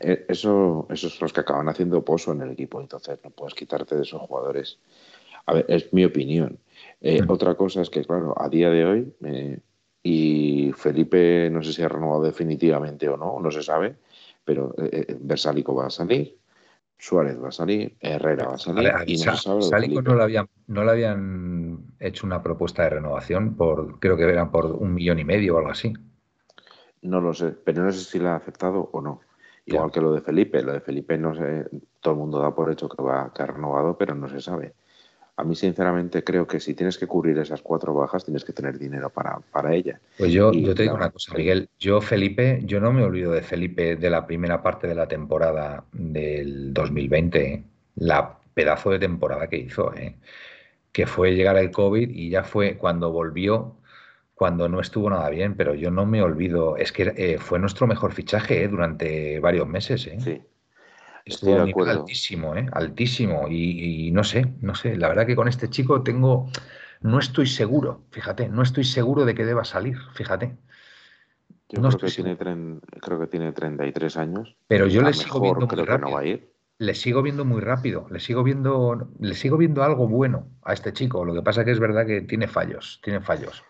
E, 0.00 0.24
eso, 0.26 0.86
esos 0.88 1.12
son 1.12 1.26
los 1.26 1.32
que 1.34 1.40
acaban 1.40 1.68
haciendo 1.68 2.02
pozo 2.02 2.32
en 2.32 2.40
el 2.40 2.52
equipo, 2.52 2.80
entonces 2.80 3.18
no 3.22 3.28
puedes 3.28 3.52
quitarte 3.52 3.96
de 3.96 4.02
esos 4.02 4.22
jugadores. 4.22 4.78
A 5.44 5.52
ver, 5.52 5.66
es 5.68 5.92
mi 5.92 6.06
opinión. 6.06 6.58
Eh. 7.02 7.20
Otra 7.28 7.54
cosa 7.54 7.82
es 7.82 7.90
que, 7.90 8.02
claro, 8.02 8.34
a 8.40 8.48
día 8.48 8.70
de 8.70 8.84
hoy, 8.86 9.14
eh, 9.24 9.60
y 10.02 10.72
Felipe 10.76 11.50
no 11.50 11.62
sé 11.62 11.72
si 11.72 11.82
ha 11.82 11.88
renovado 11.88 12.22
definitivamente 12.22 13.08
o 13.08 13.16
no, 13.16 13.38
no 13.40 13.50
se 13.50 13.62
sabe, 13.62 13.96
pero 14.44 14.74
eh, 14.78 15.06
eh, 15.08 15.16
va 15.20 15.86
a 15.86 15.90
salir, 15.90 16.36
Suárez 16.98 17.42
va 17.42 17.48
a 17.48 17.52
salir, 17.52 17.96
Herrera 18.00 18.48
va 18.48 18.54
a 18.54 18.58
salir 18.58 18.90
y 19.06 19.18
no 19.18 19.36
se 19.36 19.42
sabe. 19.42 19.88
no 19.88 20.14
le, 20.14 20.22
habían, 20.22 20.48
no 20.66 20.84
le 20.84 20.90
habían 20.90 21.78
hecho 22.00 22.26
una 22.26 22.42
propuesta 22.42 22.82
de 22.82 22.90
renovación 22.90 23.54
por, 23.54 24.00
creo 24.00 24.16
que 24.16 24.24
eran 24.24 24.50
por 24.50 24.66
un 24.66 24.94
millón 24.94 25.18
y 25.18 25.24
medio 25.24 25.54
o 25.54 25.58
algo 25.58 25.70
así. 25.70 25.92
No 27.02 27.20
lo 27.20 27.32
sé, 27.34 27.54
pero 27.64 27.84
no 27.84 27.92
sé 27.92 28.00
si 28.00 28.18
la 28.18 28.32
ha 28.32 28.36
aceptado 28.36 28.90
o 28.92 29.00
no. 29.00 29.20
Igual 29.66 29.92
que 29.92 30.00
lo 30.00 30.12
de 30.12 30.22
Felipe, 30.22 30.62
lo 30.62 30.72
de 30.72 30.80
Felipe 30.80 31.18
no 31.18 31.34
sé, 31.34 31.66
todo 32.00 32.14
el 32.14 32.20
mundo 32.20 32.40
da 32.40 32.54
por 32.54 32.72
hecho 32.72 32.88
que 32.88 33.02
va 33.02 33.30
que 33.34 33.42
ha 33.42 33.46
renovado, 33.46 33.98
pero 33.98 34.14
no 34.14 34.28
se 34.28 34.40
sabe. 34.40 34.74
A 35.38 35.44
mí, 35.44 35.54
sinceramente, 35.54 36.24
creo 36.24 36.48
que 36.48 36.58
si 36.58 36.74
tienes 36.74 36.98
que 36.98 37.06
cubrir 37.06 37.38
esas 37.38 37.62
cuatro 37.62 37.94
bajas, 37.94 38.24
tienes 38.24 38.44
que 38.44 38.52
tener 38.52 38.76
dinero 38.76 39.08
para, 39.08 39.38
para 39.52 39.72
ella. 39.72 40.00
Pues 40.18 40.32
yo, 40.32 40.50
yo 40.50 40.74
te 40.74 40.82
digo 40.82 40.96
una 40.96 41.10
cosa, 41.10 41.32
Miguel. 41.32 41.68
Yo, 41.78 42.00
Felipe, 42.00 42.60
yo 42.64 42.80
no 42.80 42.92
me 42.92 43.04
olvido 43.04 43.30
de 43.30 43.42
Felipe 43.42 43.94
de 43.94 44.10
la 44.10 44.26
primera 44.26 44.60
parte 44.64 44.88
de 44.88 44.96
la 44.96 45.06
temporada 45.06 45.84
del 45.92 46.74
2020. 46.74 47.54
¿eh? 47.54 47.64
La 47.94 48.36
pedazo 48.52 48.90
de 48.90 48.98
temporada 48.98 49.46
que 49.46 49.58
hizo, 49.58 49.94
¿eh? 49.94 50.16
que 50.90 51.06
fue 51.06 51.36
llegar 51.36 51.56
al 51.56 51.70
COVID 51.70 52.10
y 52.10 52.30
ya 52.30 52.42
fue 52.42 52.76
cuando 52.76 53.12
volvió, 53.12 53.76
cuando 54.34 54.68
no 54.68 54.80
estuvo 54.80 55.08
nada 55.08 55.30
bien, 55.30 55.54
pero 55.54 55.72
yo 55.76 55.92
no 55.92 56.04
me 56.04 56.20
olvido. 56.20 56.76
Es 56.76 56.90
que 56.90 57.12
eh, 57.16 57.38
fue 57.38 57.60
nuestro 57.60 57.86
mejor 57.86 58.12
fichaje 58.12 58.66
durante 58.66 59.38
varios 59.38 59.68
meses. 59.68 60.10
Sí. 60.18 60.42
Estuvo 61.28 61.60
a 61.60 61.64
nivel 61.64 61.88
altísimo, 61.88 62.56
¿eh? 62.56 62.66
Altísimo. 62.72 63.48
Y, 63.48 64.10
no 64.12 64.24
sé, 64.24 64.54
no 64.60 64.74
sé. 64.74 64.96
La 64.96 65.08
verdad 65.08 65.26
que 65.26 65.36
con 65.36 65.48
este 65.48 65.68
chico 65.70 66.02
tengo. 66.02 66.48
No 67.00 67.20
estoy 67.20 67.46
seguro, 67.46 68.02
fíjate, 68.10 68.48
no 68.48 68.62
estoy 68.62 68.82
seguro 68.82 69.24
de 69.24 69.34
que 69.34 69.44
deba 69.44 69.64
salir, 69.64 69.96
fíjate. 70.14 70.56
Yo 71.68 71.80
creo, 71.82 71.98
que 71.98 72.10
tiene 72.10 72.36
creo 73.00 73.20
que 73.20 73.26
tiene 73.26 73.52
33 73.52 74.16
años. 74.16 74.56
Pero 74.66 74.86
yo 74.86 75.02
le 75.02 75.12
sigo 75.12 75.40
viendo 75.40 75.66
muy 75.66 75.84
rápido. 75.84 76.40
Le 76.78 76.94
sigo 76.94 77.22
viendo 77.22 77.44
muy 77.44 77.60
rápido, 77.60 78.06
le 78.10 78.20
sigo 78.20 78.42
viendo, 78.42 79.10
le 79.20 79.34
sigo 79.34 79.56
viendo 79.56 79.82
algo 79.82 80.08
bueno 80.08 80.48
a 80.62 80.72
este 80.72 80.92
chico. 80.92 81.24
Lo 81.24 81.34
que 81.34 81.42
pasa 81.42 81.64
que 81.64 81.72
es 81.72 81.80
verdad 81.80 82.06
que 82.06 82.22
tiene 82.22 82.48
fallos, 82.48 83.00
tiene 83.02 83.20
fallos. 83.20 83.64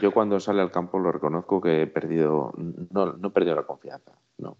Yo 0.00 0.10
cuando 0.10 0.40
sale 0.40 0.62
al 0.62 0.70
campo 0.70 0.98
lo 0.98 1.12
reconozco 1.12 1.60
que 1.60 1.82
he 1.82 1.86
perdido, 1.86 2.52
no, 2.90 3.12
no 3.12 3.28
he 3.28 3.30
perdido 3.30 3.54
la 3.54 3.62
confianza, 3.62 4.12
no. 4.38 4.56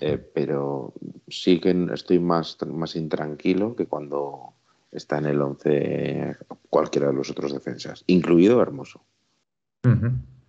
Eh, 0.00 0.18
pero 0.18 0.94
sí 1.28 1.60
que 1.60 1.88
estoy 1.92 2.18
más, 2.18 2.56
más 2.66 2.96
intranquilo 2.96 3.76
que 3.76 3.86
cuando 3.86 4.54
está 4.90 5.18
en 5.18 5.26
el 5.26 5.40
11 5.40 6.36
cualquiera 6.68 7.08
de 7.08 7.12
los 7.12 7.30
otros 7.30 7.52
defensas, 7.52 8.02
incluido 8.06 8.60
Hermoso. 8.62 9.04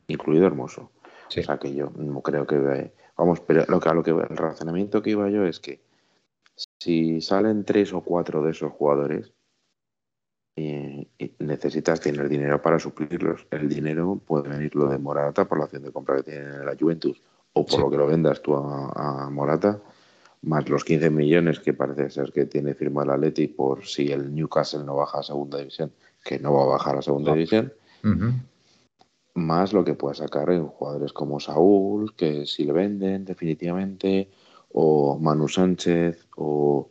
Incluido 0.08 0.48
Hermoso. 0.48 0.92
O 1.28 1.32
sea 1.32 1.58
que 1.58 1.74
yo 1.74 1.92
no 1.96 2.22
creo 2.22 2.46
que. 2.46 2.94
Vamos, 3.18 3.40
pero 3.42 3.66
lo 3.68 3.80
que, 3.80 3.90
a 3.90 3.94
lo 3.94 4.04
que 4.04 4.12
el 4.12 4.38
razonamiento 4.38 5.02
que 5.02 5.12
iba 5.12 5.30
yo 5.30 5.46
es 5.46 5.60
que 5.60 5.82
si 6.80 7.22
salen 7.22 7.64
tres 7.64 7.94
o 7.94 8.02
cuatro 8.02 8.44
de 8.44 8.52
esos 8.52 8.72
jugadores, 8.72 9.32
y, 10.56 11.08
necesitas 11.40 12.02
tener 12.02 12.28
dinero 12.30 12.62
para 12.62 12.80
suplirlos. 12.80 13.48
El 13.52 13.70
dinero 13.70 14.22
puede 14.26 14.50
venir 14.50 14.76
lo 14.76 14.88
de 14.88 14.98
Morata 14.98 15.48
por 15.48 15.58
la 15.58 15.66
acción 15.66 15.84
de 15.84 15.92
compra 15.92 16.18
que 16.18 16.24
tiene 16.24 16.64
la 16.64 16.76
Juventus 16.80 17.22
o 17.54 17.66
por 17.66 17.80
lo 17.80 17.90
que 17.90 17.98
lo 17.98 18.08
vendas 18.08 18.42
tú 18.42 18.56
a, 18.56 19.30
Morata, 19.32 19.82
más 20.44 20.68
los 20.70 20.84
15 20.84 21.10
millones 21.10 21.60
que 21.60 21.74
parece 21.74 22.10
ser 22.10 22.32
que 22.32 22.46
tiene 22.46 22.74
firmado 22.74 23.12
el 23.12 23.18
Atleti 23.18 23.48
por 23.48 23.86
si 23.86 24.12
el 24.12 24.34
Newcastle 24.34 24.84
no 24.84 24.96
baja 24.96 25.20
a 25.20 25.24
segunda 25.24 25.58
división, 25.60 25.92
que 26.24 26.40
no 26.40 26.54
va 26.54 26.64
a 26.64 26.68
bajar 26.68 26.98
a 26.98 27.02
segunda 27.02 27.34
división 27.34 27.74
más 29.34 29.74
lo 29.74 29.84
que 29.84 29.94
pueda 29.94 30.16
sacar 30.16 30.50
en 30.52 30.68
jugadores 30.68 31.14
como 31.14 31.40
Saúl, 31.40 32.16
que 32.16 32.46
si 32.46 32.64
le 32.64 32.74
venden 32.74 33.26
definitivamente, 33.26 34.30
o 34.70 35.18
Manu 35.20 35.48
Sánchez, 35.48 36.28
o 36.38 36.90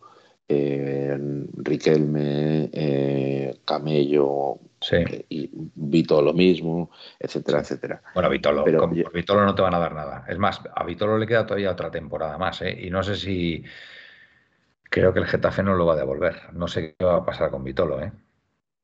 eh, 0.49 1.17
Riquelme, 1.55 2.71
eh, 2.73 3.61
Camello, 3.65 4.59
eh, 4.93 5.27
y 5.29 5.51
Vito 5.53 6.23
lo 6.23 6.33
mismo, 6.33 6.91
etcétera, 7.19 7.61
etcétera. 7.61 8.03
Bueno, 8.15 8.31
Vitolo, 8.31 8.65
Pero, 8.65 8.89
Vitolo 8.89 9.45
no 9.45 9.55
te 9.55 9.63
van 9.63 9.75
a 9.75 9.79
dar 9.79 9.95
nada. 9.95 10.25
Es 10.29 10.39
más, 10.39 10.61
a 10.75 10.85
Vitolo 10.85 11.19
le 11.19 11.27
queda 11.27 11.47
todavía 11.47 11.71
otra 11.71 11.91
temporada 11.91 12.39
más, 12.39 12.63
¿eh? 12.63 12.77
y 12.81 12.91
no 12.91 13.03
sé 13.03 13.17
si 13.17 13.63
creo 14.85 15.13
que 15.13 15.21
el 15.21 15.27
Getafe 15.27 15.63
no 15.63 15.75
lo 15.75 15.87
va 15.87 15.95
a 15.95 15.97
devolver. 15.97 16.53
No 16.53 16.67
sé 16.67 16.95
qué 16.99 17.05
va 17.05 17.17
a 17.17 17.25
pasar 17.25 17.51
con 17.51 17.63
Vitolo, 17.63 18.01
¿eh? 18.01 18.13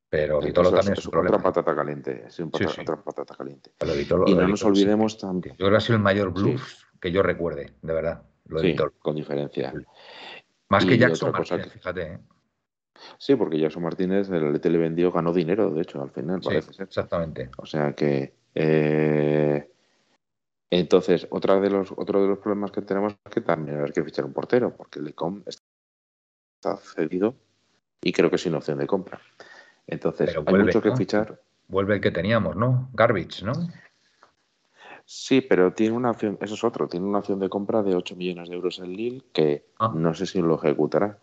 Pero 0.08 0.40
Vitolo 0.40 0.70
también 0.70 0.94
es, 0.94 1.04
un 1.04 1.10
problema. 1.10 1.36
Otra 1.36 1.50
patata 1.50 1.74
caliente, 1.74 2.24
es 2.26 2.40
otra 2.40 3.02
patata 3.02 3.34
caliente. 3.34 3.72
y 4.26 4.34
no 4.34 4.48
nos 4.48 4.64
olvidemos 4.64 5.18
también. 5.18 5.56
Yo 5.56 5.66
creo 5.66 5.70
que 5.70 5.76
ha 5.76 5.80
sido 5.80 5.96
el 5.96 6.02
mayor 6.02 6.32
bluff 6.32 6.84
que 7.00 7.10
yo 7.10 7.22
recuerde, 7.22 7.72
de 7.82 7.92
verdad. 7.92 8.22
Lo 8.46 8.60
de 8.60 8.68
Vitolo. 8.68 8.92
con 9.00 9.16
diferencia. 9.16 9.72
Más 10.68 10.84
que 10.84 10.98
Jackson 10.98 11.32
fíjate. 11.34 12.02
¿eh? 12.02 12.18
Sí, 13.18 13.36
porque 13.36 13.58
Jackson 13.58 13.82
Martínez, 13.82 14.30
el 14.30 14.52
Lete 14.52 14.70
le 14.70 14.78
vendió, 14.78 15.12
ganó 15.12 15.32
dinero, 15.32 15.70
de 15.70 15.82
hecho, 15.82 16.02
al 16.02 16.10
final, 16.10 16.40
parece 16.40 16.72
ser. 16.72 16.86
Exactamente. 16.86 17.50
O 17.58 17.66
sea 17.66 17.92
que. 17.92 18.34
Eh, 18.54 19.70
entonces, 20.70 21.26
otra 21.30 21.60
de 21.60 21.70
los, 21.70 21.92
otro 21.92 22.22
de 22.22 22.28
los 22.28 22.38
problemas 22.38 22.72
que 22.72 22.82
tenemos 22.82 23.14
es 23.24 23.32
que 23.32 23.40
también 23.40 23.82
hay 23.82 23.92
que 23.92 24.02
fichar 24.02 24.24
un 24.24 24.32
portero, 24.32 24.74
porque 24.74 24.98
el 24.98 25.06
Lecom 25.06 25.42
está 25.46 26.76
cedido 26.78 27.34
y 28.02 28.12
creo 28.12 28.30
que 28.30 28.38
sin 28.38 28.54
opción 28.54 28.78
de 28.78 28.86
compra. 28.86 29.20
Entonces, 29.86 30.36
hay 30.44 30.54
mucho 30.54 30.82
que 30.82 30.94
fichar. 30.96 31.40
Vuelve 31.68 31.94
el 31.94 32.00
que 32.00 32.10
teníamos, 32.10 32.56
¿no? 32.56 32.90
Garbage, 32.92 33.44
¿no? 33.44 33.52
Sí, 35.04 35.40
pero 35.40 35.72
tiene 35.72 35.94
una 35.94 36.10
opción, 36.10 36.36
eso 36.40 36.54
es 36.54 36.64
otro, 36.64 36.88
tiene 36.88 37.06
una 37.06 37.20
opción 37.20 37.38
de 37.38 37.48
compra 37.48 37.84
de 37.84 37.94
8 37.94 38.16
millones 38.16 38.48
de 38.48 38.56
euros 38.56 38.80
en 38.80 38.92
Lille 38.92 39.22
que 39.32 39.64
ah. 39.78 39.92
no 39.94 40.14
sé 40.14 40.26
si 40.26 40.40
lo 40.40 40.56
ejecutará, 40.56 41.20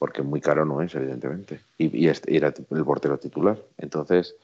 porque 0.00 0.22
muy 0.22 0.40
caro 0.40 0.64
no 0.64 0.80
es, 0.80 0.94
evidentemente. 0.94 1.60
Y, 1.76 2.06
era 2.06 2.54
el 2.70 2.84
portero 2.86 3.18
titular. 3.18 3.62
Entonces, 3.76 4.34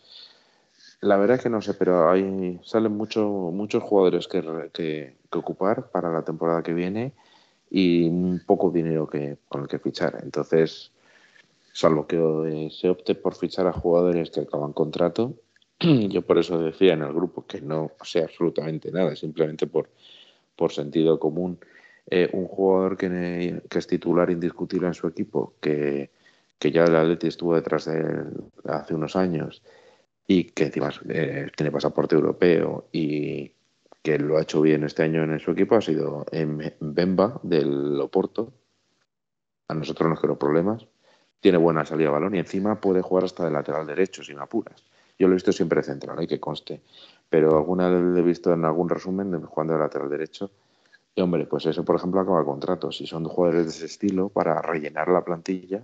la 1.00 1.16
verdad 1.16 1.36
es 1.36 1.42
que 1.44 1.48
no 1.48 1.62
sé, 1.62 1.72
pero 1.72 2.10
hay 2.10 2.60
salen 2.62 2.92
mucho, 2.92 3.26
muchos 3.26 3.82
jugadores 3.82 4.28
que, 4.28 4.42
que, 4.74 5.16
ocupar 5.30 5.90
para 5.90 6.12
la 6.12 6.22
temporada 6.22 6.62
que 6.62 6.74
viene 6.74 7.14
y 7.70 8.38
poco 8.40 8.70
dinero 8.70 9.06
que, 9.06 9.38
con 9.48 9.62
el 9.62 9.68
que 9.68 9.78
fichar. 9.78 10.20
Entonces, 10.22 10.92
salvo 11.72 12.06
que 12.06 12.68
se 12.70 12.90
opte 12.90 13.14
por 13.14 13.34
fichar 13.34 13.66
a 13.66 13.72
jugadores 13.72 14.30
que 14.30 14.40
acaban 14.40 14.74
contrato. 14.74 15.36
Yo 15.80 16.20
por 16.20 16.36
eso 16.36 16.58
decía 16.58 16.92
en 16.92 17.02
el 17.02 17.14
grupo 17.14 17.46
que 17.46 17.62
no 17.62 17.92
sea 18.02 18.24
absolutamente 18.24 18.92
nada, 18.92 19.16
simplemente 19.16 19.66
por, 19.66 19.88
por 20.54 20.70
sentido 20.70 21.18
común. 21.18 21.58
Eh, 22.08 22.28
un 22.32 22.46
jugador 22.46 22.96
que, 22.96 23.60
es 23.70 23.86
titular 23.86 24.30
indiscutible 24.30 24.86
en 24.86 24.94
su 24.94 25.06
equipo, 25.08 25.54
que, 25.60 26.10
que 26.58 26.70
ya 26.70 26.84
el 26.84 26.94
Atleti 26.94 27.26
estuvo 27.26 27.54
detrás 27.54 27.86
de 27.86 27.98
él 27.98 28.44
hace 28.64 28.94
unos 28.94 29.16
años 29.16 29.62
y 30.26 30.44
que 30.44 30.64
encima 30.64 30.90
eh, 31.08 31.48
tiene 31.56 31.72
pasaporte 31.72 32.14
europeo 32.14 32.88
y 32.92 33.52
que 34.02 34.18
lo 34.18 34.38
ha 34.38 34.42
hecho 34.42 34.60
bien 34.60 34.84
este 34.84 35.02
año 35.02 35.24
en 35.24 35.38
su 35.40 35.50
equipo, 35.50 35.74
ha 35.74 35.80
sido 35.80 36.26
en 36.30 36.74
Bemba 36.80 37.40
del 37.42 38.00
Oporto. 38.00 38.52
A 39.68 39.74
nosotros 39.74 40.08
nos 40.08 40.20
creó 40.20 40.38
problemas 40.38 40.86
tiene 41.40 41.58
buena 41.58 41.84
salida 41.84 42.08
de 42.08 42.12
balón 42.12 42.34
y 42.34 42.38
encima 42.38 42.80
puede 42.80 43.02
jugar 43.02 43.24
hasta 43.24 43.44
de 43.44 43.50
lateral 43.50 43.86
derecho 43.86 44.22
sin 44.22 44.38
apuras. 44.38 44.84
Yo 45.18 45.28
lo 45.28 45.34
he 45.34 45.36
visto 45.36 45.52
siempre 45.52 45.82
central, 45.82 46.18
hay 46.18 46.26
que 46.26 46.40
conste, 46.40 46.82
pero 47.30 47.56
alguna 47.56 47.88
vez 47.88 48.02
lo 48.02 48.18
he 48.18 48.22
visto 48.22 48.52
en 48.52 48.64
algún 48.64 48.88
resumen 48.88 49.40
jugando 49.42 49.74
de 49.74 49.78
lateral 49.78 50.10
derecho. 50.10 50.50
Y 51.18 51.22
hombre, 51.22 51.46
pues 51.46 51.64
eso, 51.64 51.82
por 51.82 51.96
ejemplo, 51.96 52.20
acaba 52.20 52.44
contrato. 52.44 52.92
Si 52.92 53.06
son 53.06 53.24
jugadores 53.24 53.64
de 53.64 53.70
ese 53.70 53.86
estilo 53.86 54.28
para 54.28 54.60
rellenar 54.60 55.08
la 55.08 55.24
plantilla, 55.24 55.82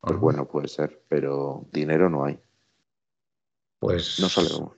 pues 0.00 0.18
bueno, 0.18 0.46
puede 0.46 0.66
ser, 0.66 1.02
pero 1.08 1.66
dinero 1.70 2.08
no 2.08 2.24
hay. 2.24 2.40
Pues 3.78 4.18
no 4.18 4.30
sabemos. 4.30 4.72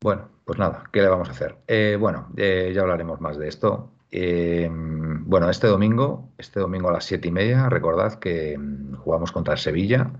Bueno, 0.00 0.28
pues 0.44 0.58
nada, 0.58 0.82
¿qué 0.92 1.00
le 1.00 1.08
vamos 1.08 1.28
a 1.28 1.30
hacer? 1.30 1.58
Eh, 1.68 1.96
bueno, 1.98 2.28
eh, 2.36 2.72
ya 2.74 2.82
hablaremos 2.82 3.20
más 3.20 3.38
de 3.38 3.46
esto. 3.46 3.92
Eh, 4.10 4.68
bueno, 4.68 5.48
este 5.48 5.68
domingo, 5.68 6.32
este 6.38 6.58
domingo 6.58 6.88
a 6.88 6.92
las 6.92 7.04
siete 7.04 7.28
y 7.28 7.30
media, 7.30 7.68
recordad 7.68 8.14
que 8.14 8.58
mm, 8.58 8.96
jugamos 8.96 9.30
contra 9.30 9.54
el 9.54 9.60
Sevilla, 9.60 10.10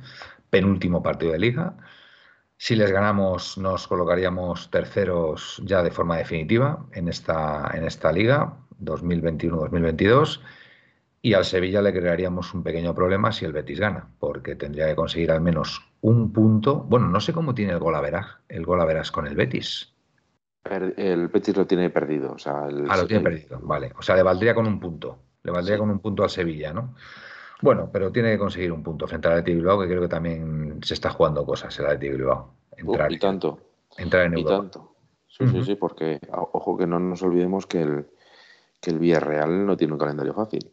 penúltimo 0.50 1.02
partido 1.02 1.32
de 1.32 1.40
liga. 1.40 1.76
Si 2.56 2.76
les 2.76 2.92
ganamos, 2.92 3.58
nos 3.58 3.88
colocaríamos 3.88 4.70
terceros 4.70 5.60
ya 5.64 5.82
de 5.82 5.90
forma 5.90 6.16
definitiva 6.16 6.86
en 6.92 7.08
esta, 7.08 7.72
en 7.74 7.84
esta 7.84 8.12
liga 8.12 8.56
2021-2022. 8.80 10.40
Y 11.22 11.34
al 11.34 11.44
Sevilla 11.44 11.82
le 11.82 11.92
crearíamos 11.92 12.54
un 12.54 12.62
pequeño 12.62 12.94
problema 12.94 13.32
si 13.32 13.44
el 13.44 13.52
Betis 13.52 13.80
gana, 13.80 14.08
porque 14.20 14.54
tendría 14.54 14.86
que 14.86 14.94
conseguir 14.94 15.32
al 15.32 15.40
menos 15.40 15.84
un 16.00 16.32
punto. 16.32 16.84
Bueno, 16.88 17.08
no 17.08 17.20
sé 17.20 17.32
cómo 17.32 17.54
tiene 17.54 17.72
el 17.72 17.80
gol 17.80 17.96
a 17.96 18.00
verás, 18.00 18.26
el 18.48 18.64
gol 18.64 18.80
a 18.80 18.84
verás 18.84 19.10
con 19.10 19.26
el 19.26 19.34
Betis. 19.34 19.92
El 20.64 21.28
Betis 21.28 21.56
lo 21.56 21.66
tiene 21.66 21.90
perdido. 21.90 22.32
O 22.32 22.38
sea, 22.38 22.64
ah, 22.64 22.96
lo 22.96 23.06
tiene 23.06 23.22
perdido, 23.22 23.58
vale. 23.62 23.92
O 23.98 24.02
sea, 24.02 24.16
le 24.16 24.22
valdría 24.22 24.54
con 24.54 24.66
un 24.66 24.78
punto. 24.78 25.18
Le 25.42 25.52
valdría 25.52 25.78
con 25.78 25.90
un 25.90 25.98
punto 26.00 26.22
al 26.22 26.30
Sevilla, 26.30 26.72
¿no? 26.72 26.94
Bueno, 27.62 27.88
pero 27.92 28.12
tiene 28.12 28.32
que 28.32 28.38
conseguir 28.38 28.70
un 28.72 28.82
punto 28.82 29.06
frente 29.06 29.28
al 29.28 29.34
Athletic 29.34 29.56
Bilbao, 29.56 29.80
que 29.80 29.88
creo 29.88 30.02
que 30.02 30.08
también 30.08 30.80
se 30.82 30.94
está 30.94 31.10
jugando 31.10 31.44
cosas 31.44 31.78
el 31.78 31.86
Athletic 31.86 32.12
Bilbao. 32.12 32.54
Entrar, 32.76 33.10
y 33.10 33.18
tanto. 33.18 33.58
Entrar 33.96 34.26
en 34.26 34.38
y 34.38 34.44
tanto. 34.44 34.94
Sí, 35.28 35.46
sí, 35.48 35.64
sí, 35.64 35.74
porque 35.74 36.20
ojo 36.30 36.76
que 36.76 36.86
no 36.86 36.98
nos 36.98 37.22
olvidemos 37.22 37.66
que 37.66 37.82
el, 37.82 38.06
que 38.86 38.92
el 38.92 39.00
Villarreal 39.00 39.66
no 39.66 39.76
tiene 39.76 39.94
un 39.94 39.98
calendario 39.98 40.32
fácil. 40.32 40.70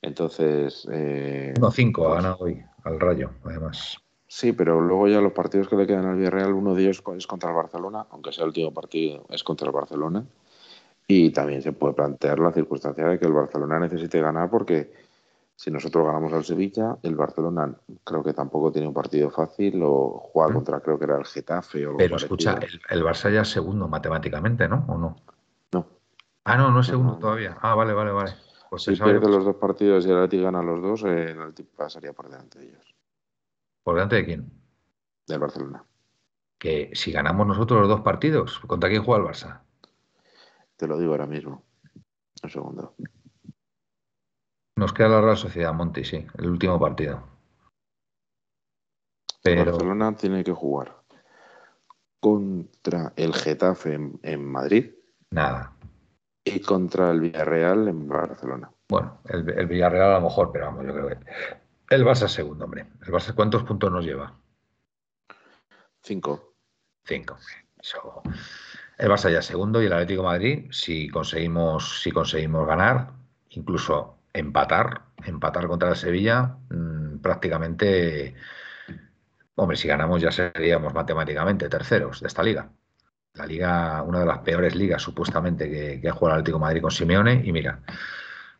Entonces. 0.00 0.86
Eh, 0.88 1.52
1-5 1.56 1.90
ha 1.90 1.92
pues 1.92 2.14
ganado 2.14 2.36
hoy 2.38 2.62
al 2.84 3.00
Rayo, 3.00 3.30
además. 3.42 3.96
Sí, 4.28 4.52
pero 4.52 4.80
luego 4.80 5.08
ya 5.08 5.20
los 5.20 5.32
partidos 5.32 5.66
que 5.68 5.74
le 5.74 5.84
quedan 5.84 6.06
al 6.06 6.16
Villarreal, 6.16 6.52
uno 6.52 6.76
de 6.76 6.82
ellos 6.84 7.02
es 7.16 7.26
contra 7.26 7.50
el 7.50 7.56
Barcelona, 7.56 8.06
aunque 8.10 8.30
sea 8.30 8.44
el 8.44 8.50
último 8.50 8.72
partido, 8.72 9.26
es 9.30 9.42
contra 9.42 9.66
el 9.66 9.72
Barcelona. 9.72 10.24
Y 11.08 11.30
también 11.30 11.60
se 11.60 11.72
puede 11.72 11.94
plantear 11.94 12.38
la 12.38 12.52
circunstancia 12.52 13.04
de 13.04 13.18
que 13.18 13.26
el 13.26 13.32
Barcelona 13.32 13.80
necesite 13.80 14.20
ganar 14.20 14.48
porque 14.48 14.92
si 15.56 15.72
nosotros 15.72 16.06
ganamos 16.06 16.32
al 16.32 16.44
Sevilla, 16.44 16.98
el 17.02 17.16
Barcelona 17.16 17.74
creo 18.04 18.22
que 18.22 18.32
tampoco 18.32 18.70
tiene 18.70 18.86
un 18.86 18.94
partido 18.94 19.28
fácil 19.28 19.82
o 19.82 20.30
juega 20.32 20.50
mm. 20.50 20.54
contra, 20.54 20.80
creo 20.80 21.00
que 21.00 21.04
era 21.06 21.18
el 21.18 21.24
Getafe. 21.24 21.84
O 21.88 21.96
Pero 21.96 22.14
escucha, 22.14 22.60
el, 22.90 23.02
Barça 23.02 23.32
ya 23.32 23.42
es 23.42 23.48
segundo 23.48 23.88
matemáticamente, 23.88 24.68
¿no? 24.68 24.84
¿O 24.86 24.96
no? 24.96 25.16
Ah, 26.44 26.56
no, 26.56 26.70
no 26.70 26.80
es 26.80 26.86
segundo 26.86 27.18
todavía. 27.18 27.56
Ah, 27.60 27.74
vale, 27.74 27.92
vale, 27.92 28.12
vale. 28.12 28.34
Pues 28.70 28.82
si 28.82 28.96
pierde 28.96 29.28
los 29.28 29.44
dos 29.44 29.56
partidos 29.56 30.04
y 30.06 30.10
el 30.10 30.16
Atleti 30.16 30.42
gana 30.42 30.62
los 30.62 30.82
dos, 30.82 31.02
el 31.04 31.40
Atleti 31.40 31.62
pasaría 31.62 32.12
por 32.12 32.28
delante 32.28 32.58
de 32.58 32.66
ellos. 32.66 32.94
¿Por 33.82 33.94
delante 33.94 34.16
de 34.16 34.24
quién? 34.24 34.52
Del 35.26 35.38
Barcelona. 35.38 35.84
Que 36.58 36.90
si 36.94 37.12
ganamos 37.12 37.46
nosotros 37.46 37.80
los 37.80 37.88
dos 37.88 38.00
partidos, 38.00 38.58
¿contra 38.60 38.88
quién 38.88 39.02
juega 39.02 39.22
el 39.22 39.28
Barça? 39.28 39.60
Te 40.76 40.86
lo 40.86 40.98
digo 40.98 41.12
ahora 41.12 41.26
mismo. 41.26 41.62
Un 42.42 42.50
segundo. 42.50 42.94
Nos 44.76 44.92
queda 44.92 45.08
la 45.08 45.20
Real 45.20 45.36
Sociedad, 45.36 45.72
Monti, 45.72 46.04
sí, 46.04 46.26
el 46.36 46.50
último 46.50 46.78
partido. 46.80 47.22
Pero... 49.42 49.72
Barcelona 49.72 50.16
tiene 50.16 50.42
que 50.42 50.52
jugar 50.52 50.96
contra 52.18 53.12
el 53.16 53.34
Getafe 53.34 54.00
en, 54.22 54.44
Madrid. 54.44 54.94
Nada. 55.30 55.73
Y 56.44 56.60
contra 56.60 57.10
el 57.10 57.20
Villarreal 57.20 57.88
en 57.88 58.06
Barcelona. 58.06 58.70
Bueno, 58.88 59.20
el, 59.28 59.66
Villarreal 59.66 60.12
a 60.12 60.18
lo 60.18 60.26
mejor, 60.26 60.50
pero 60.52 60.66
vamos, 60.66 60.86
yo 60.86 60.92
creo 60.92 61.08
que. 61.08 61.16
El 61.88 62.04
Barça 62.04 62.28
segundo, 62.28 62.66
hombre. 62.66 62.86
¿El 63.06 63.12
Barça 63.12 63.34
cuántos 63.34 63.64
puntos 63.64 63.90
nos 63.90 64.04
lleva? 64.04 64.34
Cinco. 66.02 66.54
Cinco. 67.04 67.36
El 68.98 69.10
Barça 69.10 69.30
ya 69.30 69.42
segundo 69.42 69.82
y 69.82 69.86
el 69.86 69.92
Atlético 69.92 70.22
Madrid, 70.22 70.66
si 70.70 71.08
conseguimos, 71.08 72.02
si 72.02 72.10
conseguimos 72.10 72.66
ganar, 72.66 73.12
incluso 73.50 74.18
empatar, 74.32 75.02
empatar 75.24 75.66
contra 75.66 75.90
el 75.90 75.96
Sevilla, 75.96 76.56
mm, 76.70 77.18
prácticamente, 77.18 78.34
hombre, 79.54 79.76
si 79.76 79.88
ganamos 79.88 80.20
ya 80.20 80.30
seríamos 80.30 80.92
matemáticamente 80.92 81.68
terceros 81.68 82.20
de 82.20 82.28
esta 82.28 82.42
liga. 82.42 82.70
La 83.34 83.46
liga, 83.46 84.02
una 84.02 84.20
de 84.20 84.26
las 84.26 84.38
peores 84.38 84.76
ligas 84.76 85.02
supuestamente 85.02 85.68
que, 86.00 86.08
ha 86.08 86.12
jugado 86.12 86.36
el 86.36 86.40
Atlético 86.40 86.60
Madrid 86.60 86.80
con 86.80 86.92
Simeone, 86.92 87.42
y 87.44 87.50
mira, 87.50 87.80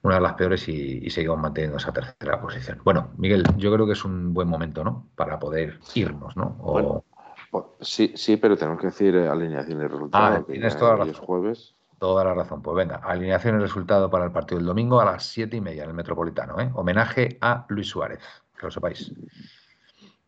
una 0.02 0.16
de 0.16 0.20
las 0.20 0.32
peores 0.34 0.68
y, 0.68 1.08
seguimos 1.10 1.38
manteniendo 1.38 1.76
esa 1.76 1.92
tercera 1.92 2.40
posición. 2.40 2.80
Bueno, 2.82 3.10
Miguel, 3.16 3.44
yo 3.56 3.72
creo 3.72 3.86
que 3.86 3.92
es 3.92 4.04
un 4.04 4.34
buen 4.34 4.48
momento, 4.48 4.82
¿no? 4.82 5.06
Para 5.14 5.38
poder 5.38 5.78
irnos, 5.94 6.36
¿no? 6.36 7.04
Pues, 7.52 7.66
sí, 7.82 8.12
sí, 8.16 8.36
pero 8.36 8.56
tenemos 8.56 8.80
que 8.80 8.88
decir 8.88 9.16
alineación 9.16 9.80
y 9.80 9.86
resultado. 9.86 10.38
Ah, 10.38 10.44
tienes 10.44 10.76
toda 10.76 10.96
la 10.96 11.04
razón. 11.04 11.24
jueves. 11.24 11.74
Toda 12.00 12.24
la 12.24 12.34
razón. 12.34 12.60
Pues 12.60 12.76
venga, 12.76 12.96
alineación 12.96 13.56
y 13.56 13.60
resultado 13.60 14.10
para 14.10 14.24
el 14.24 14.32
partido 14.32 14.58
del 14.58 14.66
domingo 14.66 15.00
a 15.00 15.04
las 15.04 15.24
siete 15.24 15.56
y 15.56 15.60
media 15.60 15.84
en 15.84 15.90
el 15.90 15.94
Metropolitano. 15.94 16.60
¿eh? 16.60 16.70
Homenaje 16.74 17.38
a 17.40 17.64
Luis 17.68 17.86
Suárez, 17.86 18.20
que 18.58 18.66
lo 18.66 18.72
sepáis. 18.72 19.12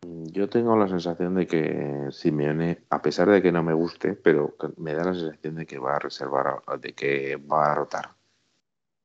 Yo 0.01 0.47
tengo 0.47 0.77
la 0.77 0.87
sensación 0.87 1.35
de 1.35 1.47
que 1.47 2.07
Simeone, 2.11 2.83
a 2.89 3.01
pesar 3.01 3.29
de 3.29 3.41
que 3.41 3.51
no 3.51 3.63
me 3.63 3.73
guste, 3.73 4.13
pero 4.13 4.55
me 4.77 4.93
da 4.93 5.03
la 5.03 5.13
sensación 5.13 5.55
de 5.55 5.65
que 5.65 5.79
va 5.79 5.95
a 5.95 5.99
reservar, 5.99 6.61
de 6.79 6.93
que 6.93 7.35
va 7.35 7.71
a 7.71 7.75
rotar. 7.75 8.15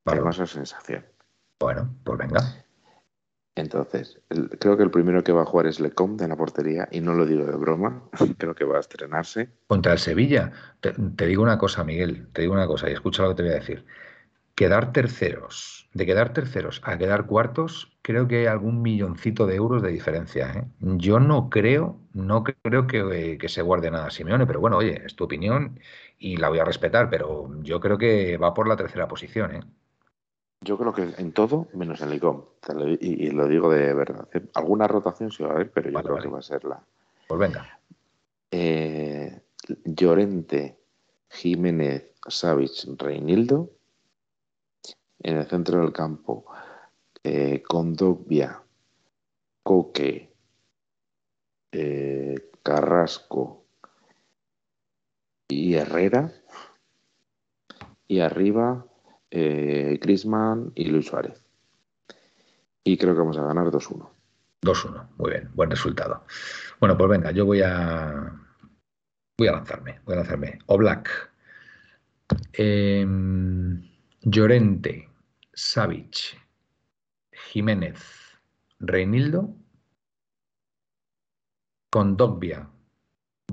Tengo 0.05 0.31
esa 0.31 0.47
sensación. 0.47 1.05
Bueno, 1.59 1.89
pues 2.05 2.19
venga. 2.19 2.41
Entonces, 3.55 4.19
creo 4.59 4.77
que 4.77 4.83
el 4.83 4.91
primero 4.91 5.23
que 5.23 5.33
va 5.33 5.43
a 5.43 5.47
jugar 5.47 5.67
es 5.67 5.79
Lecom 5.79 6.17
de 6.17 6.27
la 6.27 6.37
portería, 6.37 6.89
y 6.91 7.01
no 7.01 7.13
lo 7.13 7.27
digo 7.27 7.45
de 7.45 7.57
broma, 7.57 8.03
creo 8.39 8.55
que 8.55 8.65
va 8.65 8.79
a 8.79 8.81
estrenarse. 8.81 9.51
Contra 9.67 9.93
el 9.93 9.99
Sevilla. 9.99 10.53
Te, 10.81 11.27
digo 11.27 11.43
una 11.43 11.59
cosa, 11.59 11.85
Miguel, 11.85 12.29
te 12.33 12.43
digo 12.43 12.55
una 12.55 12.67
cosa, 12.67 12.89
y 12.89 12.95
escucha 12.95 13.23
lo 13.23 13.31
que 13.31 13.35
te 13.37 13.43
voy 13.43 13.53
a 13.53 13.57
decir. 13.57 13.85
Quedar 14.63 14.93
terceros, 14.93 15.89
de 15.93 16.07
quedar 16.07 16.33
terceros 16.33 16.81
a 16.85 16.97
quedar 16.97 17.27
cuartos, 17.27 17.91
creo 18.01 18.29
que 18.29 18.37
hay 18.37 18.47
algún 18.47 18.81
milloncito 18.81 19.45
de 19.45 19.57
euros 19.57 19.83
de 19.83 19.91
diferencia. 19.91 20.53
¿eh? 20.53 20.65
Yo 20.79 21.19
no 21.19 21.51
creo, 21.51 21.99
no 22.13 22.45
creo 22.45 22.87
que, 22.87 23.39
que, 23.41 23.49
se 23.49 23.61
guarde 23.61 23.91
nada 23.91 24.09
Simeone, 24.11 24.47
pero 24.47 24.61
bueno, 24.61 24.77
oye, 24.77 25.03
es 25.05 25.17
tu 25.17 25.25
opinión 25.25 25.81
y 26.17 26.37
la 26.37 26.49
voy 26.49 26.61
a 26.61 26.65
respetar, 26.65 27.11
pero 27.11 27.51
yo 27.63 27.81
creo 27.81 27.99
que 27.99 28.37
va 28.37 28.55
por 28.55 28.69
la 28.69 28.77
tercera 28.77 29.09
posición. 29.09 29.57
¿eh? 29.57 29.61
Yo 30.61 30.79
creo 30.79 30.93
que 30.93 31.09
en 31.19 31.33
todo, 31.33 31.67
menos 31.75 32.01
en 32.01 32.11
Licom. 32.11 32.45
Y, 33.01 33.33
lo 33.33 33.49
digo 33.49 33.69
de 33.69 33.93
verdad. 33.95 34.29
¿eh? 34.33 34.43
Alguna 34.55 34.87
rotación 34.87 35.33
sí 35.33 35.43
va 35.43 35.49
a 35.49 35.55
haber, 35.55 35.73
pero 35.73 35.91
yo 35.91 36.01
creo 36.05 36.19
que 36.19 36.29
va 36.29 36.39
a 36.39 36.43
ser 36.43 36.63
la. 36.63 36.81
Pues 37.27 37.41
venga. 37.41 37.81
Eh, 38.53 39.41
Llorente, 39.85 40.79
Jiménez, 41.31 42.13
Savich, 42.29 42.87
Reinildo. 42.97 43.73
En 45.23 45.37
el 45.37 45.47
centro 45.47 45.81
del 45.81 45.93
campo, 45.93 46.45
eh, 47.23 47.63
Condovia, 47.63 48.61
Coque, 49.63 50.33
eh, 51.71 52.51
Carrasco 52.63 53.65
y 55.49 55.75
Herrera. 55.75 56.33
Y 58.09 58.21
arriba, 58.21 58.87
eh, 59.31 59.99
Grisman 60.03 60.73
y 60.75 60.87
Luis 60.87 61.07
Suárez. 61.07 61.43
Y 62.85 62.97
creo 62.99 63.15
que 63.15 63.21
vamos 63.21 63.39
a 63.39 63.45
ganar 63.45 63.71
2-1. 63.71 64.11
2-1, 64.61 65.09
muy 65.17 65.31
bien, 65.31 65.51
buen 65.55 65.71
resultado. 65.71 66.25
Bueno, 66.79 66.97
pues 66.97 67.09
venga, 67.11 67.31
yo 67.31 67.47
voy 67.47 67.63
a 67.63 68.33
voy 69.39 69.49
a 69.49 69.53
lanzarme, 69.53 70.01
voy 70.05 70.15
a 70.15 70.19
lanzarme. 70.19 70.59
O 70.67 70.79
Black, 70.79 71.31
em, 72.53 73.83
Llorente, 74.21 75.09
Savic, 75.65 76.37
Jiménez, 77.31 78.03
Reinildo, 78.81 79.55
Condogbia, 81.89 82.69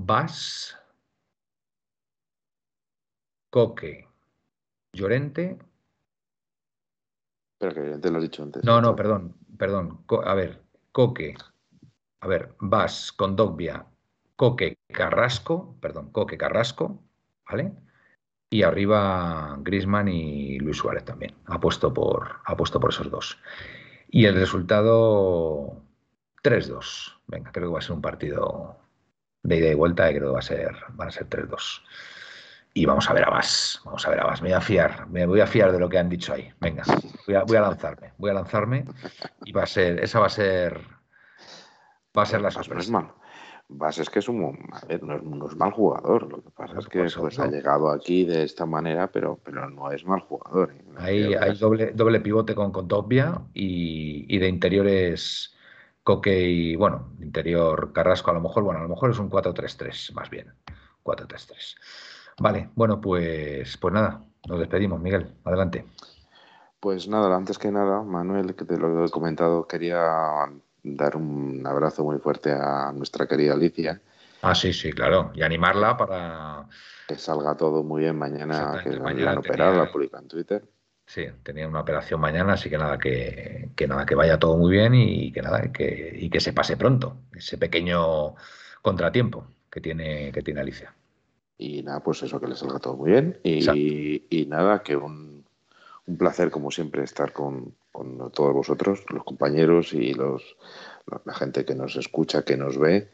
Vas, 0.00 0.76
Coque, 3.48 4.08
Llorente 4.92 5.56
pero 7.58 7.74
que 7.74 7.98
te 7.98 8.10
lo 8.10 8.16
has 8.16 8.22
dicho 8.22 8.42
antes. 8.42 8.64
No, 8.64 8.80
no, 8.80 8.96
perdón, 8.96 9.36
perdón. 9.58 10.04
a 10.24 10.34
ver, 10.34 10.62
Coque, 10.92 11.34
a 12.20 12.26
ver, 12.26 12.56
Vas, 12.58 13.12
Condogbia, 13.12 13.86
Coque, 14.34 14.78
Carrasco, 14.88 15.76
perdón, 15.80 16.10
Coque, 16.10 16.38
Carrasco, 16.38 17.04
¿vale? 17.48 17.74
Y 18.50 18.64
arriba 18.64 19.56
Grisman 19.60 20.08
y 20.08 20.58
Luis 20.58 20.78
Suárez 20.78 21.04
también. 21.04 21.34
Apuesto 21.46 21.94
por, 21.94 22.40
apuesto 22.44 22.80
por 22.80 22.90
esos 22.90 23.10
dos. 23.10 23.38
Y 24.08 24.26
el 24.26 24.34
resultado 24.34 25.82
3-2. 26.42 27.16
Venga, 27.28 27.52
creo 27.52 27.68
que 27.68 27.72
va 27.74 27.78
a 27.78 27.82
ser 27.82 27.92
un 27.92 28.02
partido 28.02 28.76
de 29.42 29.56
ida 29.56 29.68
y 29.70 29.74
vuelta 29.74 30.10
y 30.10 30.14
creo 30.16 30.28
que 30.28 30.34
va 30.34 30.38
a 30.40 30.42
ser, 30.42 30.76
van 30.90 31.08
a 31.08 31.12
ser 31.12 31.28
3-2 31.28 31.82
y 32.74 32.86
vamos 32.86 33.08
a 33.08 33.12
ver 33.12 33.24
a 33.24 33.30
Bas. 33.30 33.80
Vamos 33.84 34.06
a 34.06 34.10
ver 34.10 34.20
a 34.20 34.24
Bas. 34.24 34.42
Me 34.42 34.48
voy 34.48 34.56
a 34.56 34.60
fiar, 34.60 35.08
me 35.08 35.26
voy 35.26 35.40
a 35.40 35.46
fiar 35.46 35.72
de 35.72 35.80
lo 35.80 35.88
que 35.88 35.98
han 35.98 36.08
dicho 36.08 36.32
ahí. 36.32 36.52
Venga, 36.60 36.84
voy 37.26 37.34
a, 37.34 37.42
voy 37.42 37.56
a 37.56 37.62
lanzarme, 37.62 38.12
voy 38.18 38.30
a 38.30 38.34
lanzarme 38.34 38.84
y 39.44 39.52
va 39.52 39.64
a 39.64 39.66
ser, 39.66 40.02
esa 40.02 40.20
va 40.20 40.26
a 40.26 40.30
ser, 40.30 40.80
va 42.16 42.22
a 42.22 42.26
ser 42.26 42.40
la 42.40 42.50
sorpresa. 42.50 43.14
No 43.70 43.76
Bas 43.76 43.98
es 43.98 44.10
que 44.10 44.18
es 44.18 44.28
un, 44.28 44.58
a 44.72 44.86
ver, 44.86 45.02
no 45.02 45.46
es, 45.46 45.56
mal 45.56 45.70
jugador. 45.72 46.30
Lo 46.30 46.42
que 46.42 46.50
pasa 46.50 46.78
es 46.78 46.88
que 46.88 47.06
pues, 47.18 47.38
ha 47.38 47.46
llegado 47.46 47.90
aquí 47.90 48.24
de 48.24 48.42
esta 48.42 48.66
manera, 48.66 49.10
pero, 49.12 49.38
pero 49.44 49.70
no 49.70 49.90
es 49.92 50.04
mal 50.04 50.20
jugador. 50.20 50.72
¿eh? 50.72 50.84
Hay, 50.96 51.34
hay 51.34 51.56
doble, 51.56 51.92
doble 51.92 52.20
pivote 52.20 52.54
con, 52.54 52.72
con 52.72 52.88
y, 53.54 54.34
y 54.34 54.38
de 54.38 54.48
interiores. 54.48 55.54
Coque 56.02 56.48
y, 56.48 56.76
bueno, 56.76 57.10
interior 57.20 57.92
Carrasco 57.92 58.30
a 58.30 58.34
lo 58.34 58.40
mejor, 58.40 58.64
bueno, 58.64 58.80
a 58.80 58.82
lo 58.82 58.88
mejor 58.88 59.10
es 59.10 59.18
un 59.18 59.30
4-3-3 59.30 60.14
más 60.14 60.30
bien. 60.30 60.52
4-3-3. 61.04 61.76
Vale, 62.40 62.70
bueno, 62.74 63.00
pues, 63.00 63.76
pues 63.76 63.94
nada, 63.94 64.24
nos 64.48 64.58
despedimos, 64.58 65.00
Miguel. 65.00 65.34
Adelante. 65.44 65.84
Pues 66.80 67.06
nada, 67.06 67.36
antes 67.36 67.58
que 67.58 67.70
nada, 67.70 68.02
Manuel, 68.02 68.54
que 68.56 68.64
te 68.64 68.78
lo 68.78 69.04
he 69.04 69.10
comentado, 69.10 69.66
quería 69.68 70.46
dar 70.82 71.16
un 71.16 71.66
abrazo 71.66 72.04
muy 72.04 72.18
fuerte 72.18 72.52
a 72.52 72.92
nuestra 72.92 73.26
querida 73.26 73.54
Alicia. 73.54 74.00
Ah, 74.42 74.54
sí, 74.54 74.72
sí, 74.72 74.92
claro. 74.92 75.32
Y 75.34 75.42
animarla 75.42 75.96
para. 75.96 76.66
Que 77.06 77.16
salga 77.16 77.56
todo 77.56 77.82
muy 77.82 78.02
bien 78.02 78.16
mañana, 78.16 78.80
que 78.82 78.98
mañana 78.98 79.40
la 79.42 79.90
en 80.18 80.28
Twitter. 80.28 80.64
Sí, 81.06 81.26
tenía 81.42 81.66
una 81.66 81.80
operación 81.80 82.20
mañana, 82.20 82.52
así 82.52 82.70
que 82.70 82.78
nada, 82.78 82.96
que, 82.96 83.68
nada, 83.88 84.06
que 84.06 84.14
vaya 84.14 84.38
todo 84.38 84.56
muy 84.56 84.70
bien 84.70 84.94
y 84.94 85.32
que 85.32 85.42
nada, 85.42 85.72
que, 85.72 86.16
y 86.16 86.30
que 86.30 86.38
se 86.38 86.52
pase 86.52 86.76
pronto, 86.76 87.16
ese 87.34 87.58
pequeño 87.58 88.36
contratiempo 88.80 89.44
que 89.68 89.80
tiene, 89.80 90.30
que 90.30 90.40
tiene 90.42 90.60
Alicia. 90.60 90.94
Y 91.58 91.82
nada, 91.82 92.00
pues 92.00 92.22
eso, 92.22 92.40
que 92.40 92.46
les 92.46 92.60
salga 92.60 92.78
todo 92.78 92.96
muy 92.96 93.10
bien. 93.10 93.38
Y, 93.42 94.46
nada, 94.48 94.82
que 94.84 94.96
un, 94.96 95.44
placer, 96.16 96.50
como 96.50 96.70
siempre, 96.70 97.02
estar 97.02 97.32
con, 97.32 97.74
todos 97.92 98.54
vosotros, 98.54 99.04
los 99.10 99.24
compañeros 99.24 99.92
y 99.92 100.14
los, 100.14 100.56
la 101.24 101.34
gente 101.34 101.64
que 101.64 101.74
nos 101.74 101.96
escucha, 101.96 102.44
que 102.44 102.56
nos 102.56 102.78
ve. 102.78 103.08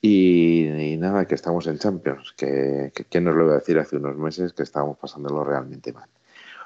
Y, 0.00 0.96
nada, 0.98 1.26
que 1.26 1.34
estamos 1.34 1.66
en 1.66 1.78
Champions, 1.78 2.34
que, 2.36 2.92
que, 3.08 3.20
nos 3.20 3.34
lo 3.34 3.44
iba 3.44 3.52
a 3.52 3.58
decir 3.58 3.78
hace 3.78 3.96
unos 3.96 4.16
meses 4.16 4.52
que 4.52 4.62
estábamos 4.62 4.98
pasándolo 4.98 5.44
realmente 5.44 5.92
mal. 5.92 6.10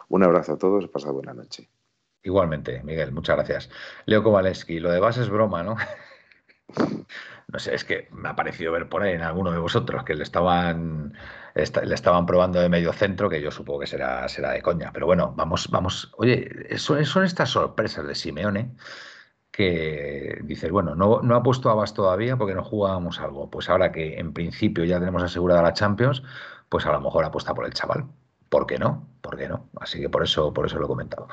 Un 0.08 0.24
abrazo 0.24 0.54
a 0.54 0.58
todos, 0.58 0.88
pasad 0.88 1.12
buena 1.12 1.34
noche. 1.34 1.68
Igualmente, 2.24 2.82
Miguel, 2.82 3.12
muchas 3.12 3.36
gracias. 3.36 3.70
Leo 4.06 4.24
Kowaleski, 4.24 4.80
lo 4.80 4.90
de 4.90 4.98
base 4.98 5.22
es 5.22 5.30
broma, 5.30 5.62
¿no? 5.62 5.76
no 7.48 7.58
sé, 7.58 7.74
es 7.74 7.84
que 7.84 8.08
me 8.12 8.28
ha 8.28 8.36
parecido 8.36 8.72
ver 8.72 8.88
por 8.88 9.02
ahí 9.02 9.14
en 9.14 9.22
alguno 9.22 9.50
de 9.50 9.58
vosotros 9.58 10.04
que 10.04 10.14
le 10.14 10.22
estaban, 10.22 11.14
le 11.54 11.94
estaban 11.94 12.26
probando 12.26 12.60
de 12.60 12.68
medio 12.68 12.92
centro, 12.92 13.30
que 13.30 13.40
yo 13.40 13.50
supongo 13.50 13.80
que 13.80 13.86
será, 13.86 14.28
será 14.28 14.50
de 14.52 14.62
coña. 14.62 14.92
Pero 14.92 15.06
bueno, 15.06 15.32
vamos, 15.36 15.68
vamos. 15.70 16.12
Oye, 16.18 16.76
son, 16.78 17.04
son 17.06 17.24
estas 17.24 17.50
sorpresas 17.50 18.06
de 18.06 18.14
Simeone 18.14 18.74
que 19.50 20.40
dices, 20.44 20.70
bueno, 20.70 20.94
no, 20.94 21.22
no 21.22 21.36
ha 21.36 21.42
puesto 21.42 21.70
a 21.70 21.74
Bas 21.74 21.94
todavía 21.94 22.36
porque 22.36 22.54
no 22.54 22.64
jugábamos 22.64 23.20
algo. 23.20 23.50
Pues 23.50 23.68
ahora 23.70 23.92
que 23.92 24.18
en 24.18 24.32
principio 24.32 24.84
ya 24.84 25.00
tenemos 25.00 25.22
asegurada 25.22 25.62
la 25.62 25.72
Champions, 25.72 26.22
pues 26.68 26.86
a 26.86 26.92
lo 26.92 27.00
mejor 27.00 27.24
apuesta 27.24 27.54
por 27.54 27.66
el 27.66 27.72
chaval. 27.72 28.06
¿por 28.48 28.66
qué 28.66 28.78
no? 28.78 29.08
¿Por 29.20 29.36
qué 29.36 29.48
no? 29.48 29.68
Así 29.80 30.00
que 30.00 30.08
por 30.08 30.22
eso, 30.24 30.52
por 30.52 30.66
eso 30.66 30.78
lo 30.78 30.86
he 30.86 30.88
comentado. 30.88 31.28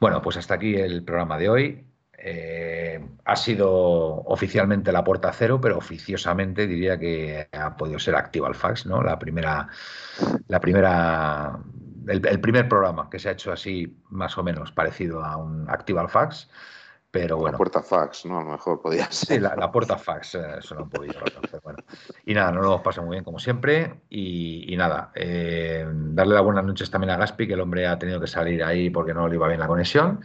Bueno, 0.00 0.22
pues 0.22 0.36
hasta 0.36 0.54
aquí 0.54 0.76
el 0.76 1.04
programa 1.04 1.38
de 1.38 1.48
hoy. 1.48 1.84
Eh, 2.20 3.00
ha 3.24 3.36
sido 3.36 3.70
oficialmente 3.70 4.90
la 4.90 5.04
puerta 5.04 5.32
cero, 5.32 5.60
pero 5.60 5.78
oficiosamente 5.78 6.66
diría 6.66 6.98
que 6.98 7.48
ha 7.52 7.76
podido 7.76 8.00
ser 8.00 8.16
Activa 8.16 8.52
Fax, 8.52 8.86
¿no? 8.86 9.02
La 9.02 9.16
primera, 9.18 9.68
la 10.48 10.58
primera, 10.58 11.60
el, 12.08 12.40
primer 12.40 12.68
programa 12.68 13.08
que 13.08 13.20
se 13.20 13.28
ha 13.28 13.32
hecho 13.32 13.52
así, 13.52 13.96
más 14.10 14.36
o 14.36 14.42
menos 14.42 14.72
parecido 14.72 15.24
a 15.24 15.36
un 15.36 15.70
Activa 15.70 16.08
Fax. 16.08 16.48
Pero 17.10 17.38
bueno. 17.38 17.52
La 17.52 17.56
puerta 17.56 17.82
fax, 17.82 18.26
¿no? 18.26 18.38
A 18.38 18.44
lo 18.44 18.50
mejor 18.50 18.82
podía 18.82 19.10
ser. 19.10 19.38
Sí, 19.38 19.40
la, 19.40 19.72
puerta 19.72 19.96
fax, 19.96 20.34
eso 20.34 20.74
no. 20.74 20.90
Bueno. 21.62 21.78
Y 22.26 22.34
nada, 22.34 22.52
no 22.52 22.60
lo 22.60 22.82
pasa 22.82 23.00
muy 23.00 23.12
bien 23.12 23.24
como 23.24 23.38
siempre. 23.38 24.02
Y, 24.10 24.74
nada, 24.76 25.10
eh, 25.14 25.86
darle 25.88 26.34
las 26.34 26.44
buenas 26.44 26.66
noches 26.66 26.90
también 26.90 27.10
a 27.10 27.16
Gaspi, 27.16 27.46
que 27.46 27.54
el 27.54 27.60
hombre 27.60 27.86
ha 27.86 27.98
tenido 27.98 28.20
que 28.20 28.26
salir 28.26 28.62
ahí 28.62 28.90
porque 28.90 29.14
no 29.14 29.26
le 29.26 29.36
iba 29.36 29.48
bien 29.48 29.58
la 29.60 29.66
conexión. 29.66 30.20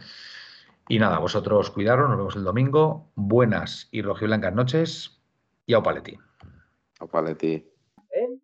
Y 0.86 0.98
nada, 0.98 1.18
vosotros 1.18 1.70
cuidaros, 1.70 2.10
nos 2.10 2.18
vemos 2.18 2.36
el 2.36 2.44
domingo. 2.44 3.10
Buenas 3.14 3.88
y 3.90 4.02
rojiblancas 4.02 4.54
noches 4.54 5.18
y 5.64 5.72
a 5.72 5.78
Opaletti. 5.78 6.18
Opaletti. 7.00 7.66
En 8.10 8.42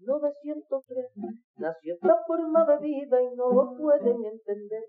1903 0.00 1.12
nació 1.58 1.94
esta 1.94 2.16
forma 2.26 2.64
de 2.64 2.78
vida 2.78 3.22
y 3.22 3.36
no 3.36 3.52
lo 3.52 3.76
pueden 3.76 4.24
entender. 4.24 4.82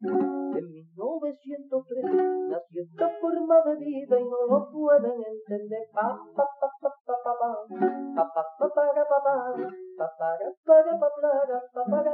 En 0.00 0.72
1903 0.72 2.04
nació 2.50 2.82
esta 2.82 3.08
forma 3.20 3.62
de 3.62 3.76
vida 3.76 4.18
y 4.18 4.24
no 4.24 4.46
lo 4.50 4.70
pueden 4.72 5.22
entender. 5.24 5.88
Pa, 5.94 6.18
pa, 6.34 6.44
pa, 6.60 6.68
pa, 6.80 6.90
pa, 7.06 7.14
pa, 7.22 7.32
pa, 7.32 8.26
pa, 8.26 8.42
pa, 8.58 8.66
pa, 8.74 8.82
pa, 8.98 9.22
pa, 11.72 11.84
pa, 11.86 12.13